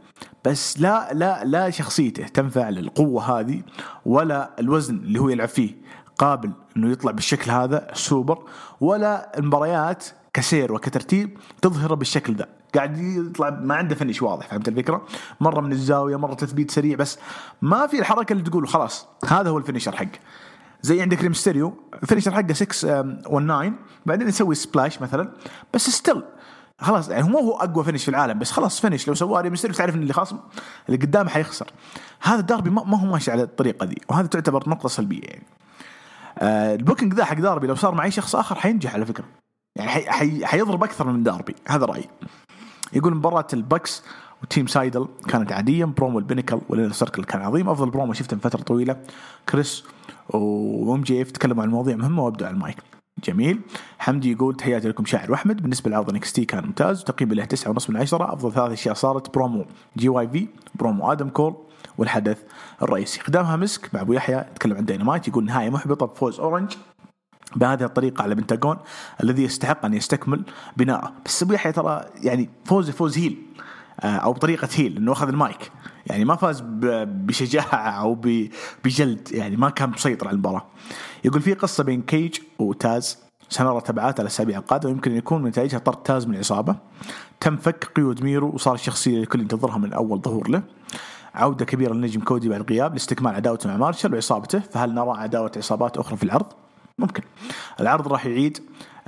بس 0.45 0.81
لا 0.81 1.13
لا 1.13 1.45
لا 1.45 1.71
شخصيته 1.71 2.27
تنفع 2.27 2.69
للقوة 2.69 3.41
هذه 3.41 3.63
ولا 4.07 4.51
الوزن 4.59 4.97
اللي 4.97 5.19
هو 5.19 5.29
يلعب 5.29 5.49
فيه. 5.49 5.83
قابل 6.23 6.53
إنه 6.77 6.91
يطلع 6.91 7.11
بالشكل 7.11 7.51
هذا 7.51 7.93
السوبر 7.93 8.39
ولا 8.81 9.39
المباريات 9.39 10.05
كسير 10.35 10.73
وكترتيب 10.73 11.39
تظهره 11.63 11.95
بالشكل 11.95 12.35
ذا 12.35 12.49
قاعد 12.75 12.99
يطلع 12.99 13.51
ما 13.51 13.75
عنده 13.75 13.95
فنش 13.95 14.23
واضح 14.23 14.49
فهمت 14.49 14.69
الفكرة؟ 14.69 15.07
مرة 15.41 15.61
من 15.61 15.73
الزاوية 15.73 16.17
مرة 16.17 16.35
تثبيت 16.35 16.71
سريع 16.71 16.97
بس 16.97 17.19
ما 17.63 17.87
في 17.87 17.99
الحركة 17.99 18.33
اللي 18.33 18.43
تقول 18.43 18.69
خلاص 18.69 19.07
هذا 19.29 19.51
هو 19.51 19.59
ال 19.59 19.63
finisher 19.63 19.97
حق 19.97 20.07
زي 20.83 21.03
عندك 21.03 21.23
ريمستيريو 21.23 21.75
ال 22.03 22.06
finisher 22.06 22.31
حقه 22.31 22.53
6 22.53 23.03
19 23.03 23.73
بعدين 24.07 24.29
يسوي 24.29 24.55
splash 24.55 25.03
مثلا 25.03 25.33
بس 25.75 25.91
still 25.91 26.23
خلاص 26.79 27.09
يعني 27.09 27.29
مو 27.29 27.39
هو 27.39 27.57
أقوى 27.57 27.85
finish 27.85 28.03
في 28.05 28.09
العالم 28.09 28.39
بس 28.39 28.51
خلاص 28.51 28.81
finish 28.81 29.09
لو 29.09 29.15
سواه 29.15 29.41
ريمستيريو 29.41 29.77
تعرف 29.77 29.95
إن 29.95 30.03
اللي 30.03 30.13
خاصم 30.13 30.39
اللي 30.89 31.07
قدامه 31.07 31.31
حيخسر. 31.31 31.73
هذا 32.23 32.41
الداربي 32.41 32.71
ما 32.71 32.99
هو 32.99 33.07
ماشي 33.07 33.31
على 33.31 33.43
الطريقة 33.43 33.87
دي 33.87 34.03
وهذا 34.09 34.27
تعتبر 34.27 34.69
نقطة 34.69 34.89
سلبية 34.89 35.23
يعني. 35.23 35.47
آه 36.39 36.75
ال 36.75 36.80
booking 36.80 37.15
ذا 37.15 37.25
حق 37.25 37.37
داربي 37.37 37.67
لو 37.67 37.75
صار 37.75 37.95
مع 37.95 38.05
اي 38.05 38.11
شخص 38.11 38.37
آخر 38.37 38.55
حينجح 38.55 38.95
على 38.95 39.07
فكرة. 39.07 39.25
يعني 39.77 39.91
حي 39.91 40.11
حي 40.11 40.47
حيضرب 40.47 40.85
أكثر 40.85 41.13
من 41.13 41.23
داربي 41.23 41.55
هذا 41.69 41.87
رأيي. 41.87 42.09
يقول 42.93 43.15
مباراة 43.15 43.47
ال 43.53 43.61
Bucks 43.61 44.03
وتيم 44.43 44.67
سايدل 44.67 45.09
كانت 45.29 45.53
عادية 45.53 45.85
promo 45.85 46.19
ال 46.19 46.23
Pinnacle 46.23 46.61
وال 46.69 46.76
Inner 46.76 46.93
Circle 46.93 47.25
كان 47.25 47.43
عظيم 47.43 47.69
أفضل 47.69 47.91
برومو 47.91 48.13
شفته 48.13 48.35
من 48.35 48.41
فترة 48.41 48.63
طويلة. 48.63 48.97
كريس 49.49 49.85
و 50.29 51.03
MJF 51.03 51.31
تكلموا 51.31 51.63
عن 51.63 51.71
مواضيع 51.71 51.97
مهمة 51.97 52.25
وابدوا 52.25 52.47
على 52.47 52.55
المايك. 52.55 52.77
جميل. 53.25 53.61
حمدي 53.99 54.33
يقول 54.33 54.57
تحياتي 54.57 54.89
لكم 54.89 55.05
شاعر 55.05 55.31
وأحمد. 55.31 55.63
بالنسبة 55.63 55.91
لعرض 55.91 56.11
NXT 56.11 56.45
كان 56.45 56.67
ممتاز. 56.67 57.01
وتقييم 57.01 57.33
له 57.33 57.45
9.5 57.45 57.91
من 57.91 57.97
10 57.97 58.33
أفضل 58.33 58.53
ثلاث 58.53 58.73
اشياء 58.73 58.95
صارت 58.95 59.35
promo 59.35 59.67
GYV 59.97 60.49
promo 60.75 61.13
آدم 61.13 61.29
كول 61.29 61.57
والحدث 61.99 62.39
الرئيسي. 62.83 63.21
ختامها 63.21 63.57
مسك 63.57 63.95
مع 63.95 64.01
أبو 64.01 64.13
يحيى 64.13 64.37
يتكلم 64.37 64.77
عن 64.77 64.85
دينامايت 64.85 65.29
يقول 65.29 65.45
نهاية 65.45 65.71
محبطة 65.71 66.07
بفوز 66.07 66.41
أورنج 66.41 66.73
بهذه 67.57 67.85
الطريقة 67.85 68.23
على 68.23 68.35
بنتاغون 68.35 68.77
الذي 69.23 69.45
يستحق 69.45 69.85
أن 69.85 69.95
يستكمل 69.95 70.43
بناءه. 70.77 71.13
بس 71.27 71.43
أبو 71.43 71.53
يحيى 71.53 71.73
ترى 71.73 72.05
يعني 72.23 72.51
فوز 72.65 72.91
فوز 72.91 73.19
heel 73.19 73.43
آه، 74.01 74.07
أو 74.17 74.33
بطريقة 74.33 74.69
heel 74.75 74.97
أنه 74.97 75.13
أخذ 75.13 75.29
المايك. 75.29 75.71
يعني 76.07 76.25
ما 76.25 76.37
فاز 76.37 76.61
ب- 76.61 77.27
بشجاعة 77.27 77.77
أو 77.91 78.15
ب- 78.15 78.49
بجلد 78.85 79.29
يعني 79.33 79.57
ما 79.57 79.71
كان 79.71 79.91
مسيطر 79.91 80.29
على 80.29 80.35
المباراة. 80.35 80.67
يقول 81.25 81.41
في 81.43 81.55
قصة 81.55 81.85
بين 81.85 82.03
كيج 82.03 82.39
وتاز 82.59 83.19
سنرى 83.49 83.81
تبعات 83.81 84.21
على 84.21 84.27
الأسابيع 84.27 84.59
القادمة 84.59 84.91
يمكن 84.93 85.11
أن 85.11 85.17
يكون 85.17 85.45
نتائجها 85.45 85.79
طرد 85.79 86.03
تاز 86.03 86.27
من 86.27 86.35
العصابه 86.35 86.77
تم 87.41 87.57
فك 87.57 87.85
قيود 87.97 88.23
ميرو 88.25 88.49
وصار 88.55 88.75
الشخصيه 88.75 89.11
اللي 89.11 89.23
الكل 89.23 89.41
ينتظرها 89.41 89.79
من 89.79 89.93
أول 89.93 90.21
ظهور 90.21 90.49
له. 90.51 90.63
عودة 91.35 91.65
كبيرة 91.65 91.93
للنجم 91.93 92.21
كودي 92.21 92.49
بعد 92.49 92.61
الغياب 92.61 92.93
لاستكمال 92.93 93.35
عداوته 93.35 93.69
مع 93.69 93.77
مارشال 93.77 94.15
وعصابته 94.15 94.59
فهل 94.59 94.95
نرى 94.95 95.11
عداوة 95.11 95.53
عصابات 95.57 95.97
أخرى 95.97 96.17
في 96.17 96.23
العرض؟ 96.23 96.47
ممكن. 96.99 97.23
العرض 97.81 98.09
راح 98.09 98.27
يعيد 98.27 98.59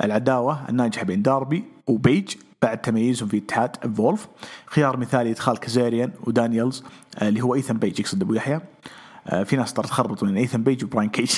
العداوة 0.04 0.68
الناجحة 0.68 1.04
بين 1.04 1.22
داربي 1.22 1.64
وبيج 1.86 2.34
بعد 2.62 2.80
تميزهم 2.80 3.28
في 3.28 3.38
اتحاد 3.38 3.94
Evolve. 3.96 4.28
خيار 4.66 4.96
مثالي 4.96 5.30
إدخال 5.30 5.58
كازاريان 5.58 6.12
ودانييلز 6.26 6.84
آه، 7.18 7.28
اللي 7.28 7.40
هو 7.40 7.54
ايثن 7.54 7.78
بيج 7.78 8.00
يقصد 8.00 8.22
أبو 8.22 8.34
يحيى. 8.34 8.60
آه، 9.26 9.42
في 9.42 9.56
ناس 9.56 9.72
ترى 9.72 9.86
تخربط 9.86 10.24
بين 10.24 10.36
ايثن 10.36 10.62
بيج 10.62 10.84
وبراين 10.84 11.10
كيج. 11.10 11.32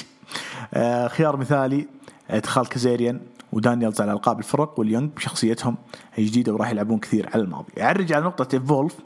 آه، 0.74 1.08
خيار 1.08 1.36
مثالي 1.36 1.86
إدخال 2.30 2.68
كازاريان 2.68 3.20
ودانييلز 3.52 4.00
على 4.00 4.12
ألقاب 4.12 4.38
الفرق 4.38 4.80
وال 4.80 4.89
Young 4.89 5.10
بشخصيتهم 5.16 5.76
الجديدة 6.18 6.52
وراح 6.54 6.70
يلعبون 6.70 6.98
كثير 6.98 7.30
على 7.34 7.42
الماضي. 7.42 7.72
أعرج 7.80 8.12
على 8.12 8.24
نقطة 8.24 8.58
Evolve. 8.58 8.96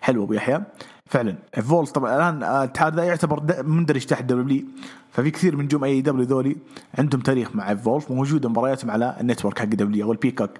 حلو 0.00 0.24
أبو 0.24 0.32
يحيى. 0.32 0.62
فعلا. 1.08 1.36
Evolve 1.62 1.90
طبعا 1.90 2.16
الآن 2.16 2.42
آه، 2.42 2.64
الاتحاد 2.64 2.94
ذا 2.94 3.04
يعتبر 3.04 3.62
مندرج 3.62 4.04
تحت 4.04 4.24
دبليو 4.24 4.64
ففي 5.12 5.30
كثير 5.30 5.56
من 5.56 5.64
نجوم 5.64 5.84
AEW 5.84 6.24
ذولي 6.24 6.56
عندهم 6.98 7.20
تاريخ 7.20 7.56
مع 7.56 7.74
Evolve 7.74 8.10
موجوده 8.10 8.48
مبارياتهم 8.48 8.90
على 8.90 9.16
ال 9.20 9.25
network 9.25 9.58
حق 9.58 9.64
دبليو 9.64 10.06
أو 10.06 10.12
ال 10.12 10.16
Peacock. 10.16 10.50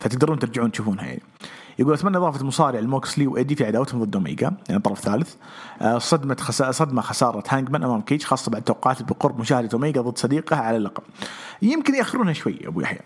فتقدرون 0.00 0.38
ترجعون 0.38 0.72
تشوفونها 0.72 1.04
يعني 1.04 1.22
يقول 1.78 1.94
أتمنى 1.94 2.16
إضافة 2.16 2.46
مصارع 2.46 2.78
الموكسلي 2.78 3.26
وايدي 3.26 3.54
في 3.54 3.64
عداوتهم 3.64 4.04
ضد 4.04 4.16
أوميجا 4.16 4.52
يعني 4.68 4.80
طرف 4.80 5.00
ثالث. 5.00 5.34
آه، 5.80 5.98
صدمة 5.98 6.36
خسا... 6.40 6.70
صدمة 6.70 7.02
خسارة 7.02 7.44
هانجمان 7.48 7.82
أمام 7.82 8.00
كيج 8.00 8.22
خاصة 8.22 8.50
بعد 8.50 8.62
توقعات 8.62 9.02
بقرب 9.02 9.40
مشاهدة 9.40 9.68
أوميجا 9.74 10.00
ضد 10.00 10.18
صديقه 10.18 10.56
على 10.56 10.76
اللقب. 10.76 11.02
يمكن 11.62 11.94
يأخرونها 11.94 12.32
شوي 12.32 12.58
أبو 12.66 12.80
يحيى. 12.80 13.00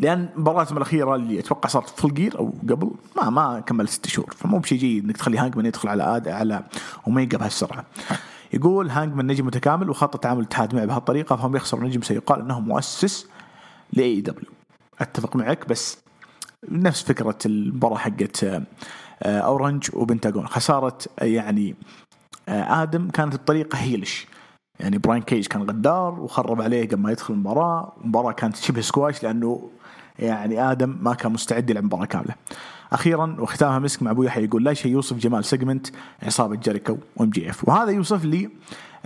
لأن 0.00 0.28
مباراتهم 0.36 0.76
الأخيرة 0.76 1.14
اللي 1.14 1.38
أتوقع 1.38 1.68
صارت 1.68 2.00
Full 2.00 2.14
Gear 2.14 2.38
أو 2.38 2.54
قبل 2.70 2.90
ما 3.16 3.30
ما 3.30 3.60
كمل 3.60 3.88
ست 3.88 4.06
شهور 4.06 4.34
فمو 4.36 4.58
بشيء 4.58 4.78
جيد 4.78 5.04
إنك 5.04 5.16
تخلي 5.16 5.38
هانجمان 5.38 5.66
يدخل 5.66 5.88
على 5.88 6.16
آد 6.16 6.28
على 6.28 6.62
اوميجا 7.06 7.38
بهالسرعة. 7.38 7.84
يقول 8.52 8.90
هانجمان 8.90 9.26
نجم 9.26 9.46
متكامل 9.46 9.90
وخطأ 9.90 10.22
تعامل 10.22 10.40
الاتحاد 10.40 10.74
معه 10.74 10.84
بهالطريقة 10.84 11.36
فهم 11.36 11.56
يخسروا 11.56 11.84
نجم 11.84 12.02
سيقال 12.02 12.40
إنه 12.40 12.60
مؤسس 12.60 13.26
ل 13.92 14.20
AEW. 14.20 14.50
أتفق 15.00 15.36
معك 15.36 15.68
بس 15.68 15.98
نفس 16.68 17.02
فكرة 17.02 17.38
المباراة 17.46 17.96
حقت 17.96 18.44
آه، 18.44 18.62
آه، 19.22 19.38
اورنج 19.38 19.88
وبنتاغون 19.92 20.48
خسارة 20.48 20.98
آه، 21.18 21.24
يعني 21.24 21.74
آه، 22.48 22.82
آدم 22.82 23.08
كانت 23.10 23.34
بطريقة 23.34 23.78
heelish 23.78 24.26
يعني 24.80 24.98
براين 24.98 25.22
كيج 25.22 25.46
كان 25.46 25.62
غدار 25.62 26.20
وخرب 26.20 26.62
عليه 26.62 26.88
قبل 26.88 26.96
ما 26.96 27.12
يدخل 27.12 27.34
المباراة. 27.34 27.92
المباراة 28.04 28.32
كانت 28.32 28.56
شبه 28.56 28.80
سكواش 28.80 29.22
لأنه 29.22 29.70
يعني 30.18 30.70
آدم 30.72 30.98
ما 31.00 31.14
كان 31.14 31.32
مستعد 31.32 31.70
يلعب 31.70 31.84
مباراة 31.84 32.04
كاملة. 32.04 32.34
أخيرا 32.92 33.36
وختامها 33.38 33.78
مسك 33.78 34.02
مع 34.02 34.10
أبو 34.10 34.22
يحيى 34.22 34.44
يقول 34.44 34.64
لا 34.64 34.74
شيء 34.74 34.92
يوصف 34.92 35.16
جمال 35.16 35.44
segment 35.44 35.86
عصابة 36.22 36.56
جيريكو 36.56 36.98
و 37.16 37.30
MJF 37.30 37.68
وهذا 37.68 37.90
يوصف 37.90 38.24
لي 38.24 38.50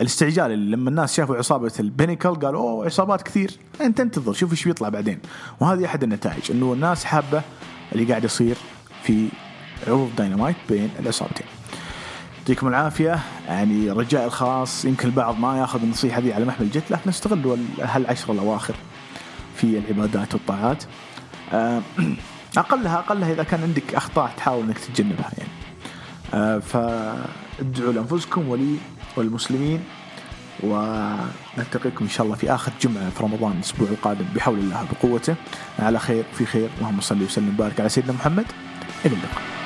الاستعجال 0.00 0.52
اللي 0.52 0.76
لما 0.76 0.90
الناس 0.90 1.14
شافوا 1.14 1.36
عصابة 1.36 1.72
ال 1.80 1.86
Pinnacle 1.86 2.34
قالوا 2.34 2.60
أوه 2.60 2.84
عصابات 2.84 3.22
كثير. 3.22 3.58
أنت 3.80 4.00
انتظر 4.00 4.32
شوف 4.32 4.50
إيش 4.50 4.64
بيطلع 4.64 4.88
بعدين. 4.88 5.18
وهذه 5.60 5.84
أحد 5.84 6.02
النتائج 6.02 6.50
إنه 6.50 6.72
الناس 6.72 7.04
حابة 7.04 7.42
اللي 7.92 8.04
قاعد 8.04 8.24
يصير 8.24 8.56
في 9.02 9.28
عروض 9.86 10.10
داينامايت 10.16 10.56
بين 10.68 10.90
العصابتين. 11.00 11.46
يعطيكم 12.50 12.68
العافية. 12.68 13.18
يعني 13.48 13.90
رجاء 13.90 14.26
الخاص 14.26 14.84
يمكن 14.84 15.08
البعض 15.08 15.38
ما 15.38 15.58
ياخذ 15.58 15.82
النصيحة 15.82 16.20
دي 16.20 16.32
على 16.32 16.44
محمل 16.44 16.70
جد 16.70 16.82
لكن 16.90 17.10
استغلوا 17.10 17.56
ال- 17.56 17.66
هالعشر 17.82 18.32
الأواخر 18.32 18.74
في 19.56 19.78
العبادات 19.78 20.34
والطاعات. 20.34 20.84
آه، 21.52 21.82
أقلها 22.56 22.98
أقلها 22.98 23.32
إذا 23.32 23.42
كان 23.42 23.62
عندك 23.62 23.94
أخطاء 23.94 24.32
تحاول 24.36 24.64
أنك 24.64 24.78
تتجنبها 24.78 25.30
يعني. 25.38 25.50
آه، 26.34 26.58
فادعوا 26.58 27.92
لأنفسكم 27.92 28.48
ولي 28.48 28.76
والمسلمين 29.16 29.80
ونلتقيكم 30.62 32.04
إن 32.04 32.10
شاء 32.10 32.26
الله 32.26 32.36
في 32.36 32.54
آخر 32.54 32.72
جمعة 32.82 33.10
في 33.10 33.22
رمضان 33.22 33.52
الأسبوع 33.52 33.88
القادم 33.88 34.24
بحول 34.34 34.58
الله 34.58 34.86
بقوته. 34.92 35.34
على 35.78 35.98
خير 35.98 36.24
في 36.38 36.46
خير. 36.46 36.68
اللهم 36.78 37.00
صل 37.00 37.22
وسلم 37.22 37.48
وبارك 37.48 37.80
على 37.80 37.88
سيدنا 37.88 38.12
محمد. 38.12 38.46
إلى 39.04 39.14
اللقاء. 39.14 39.59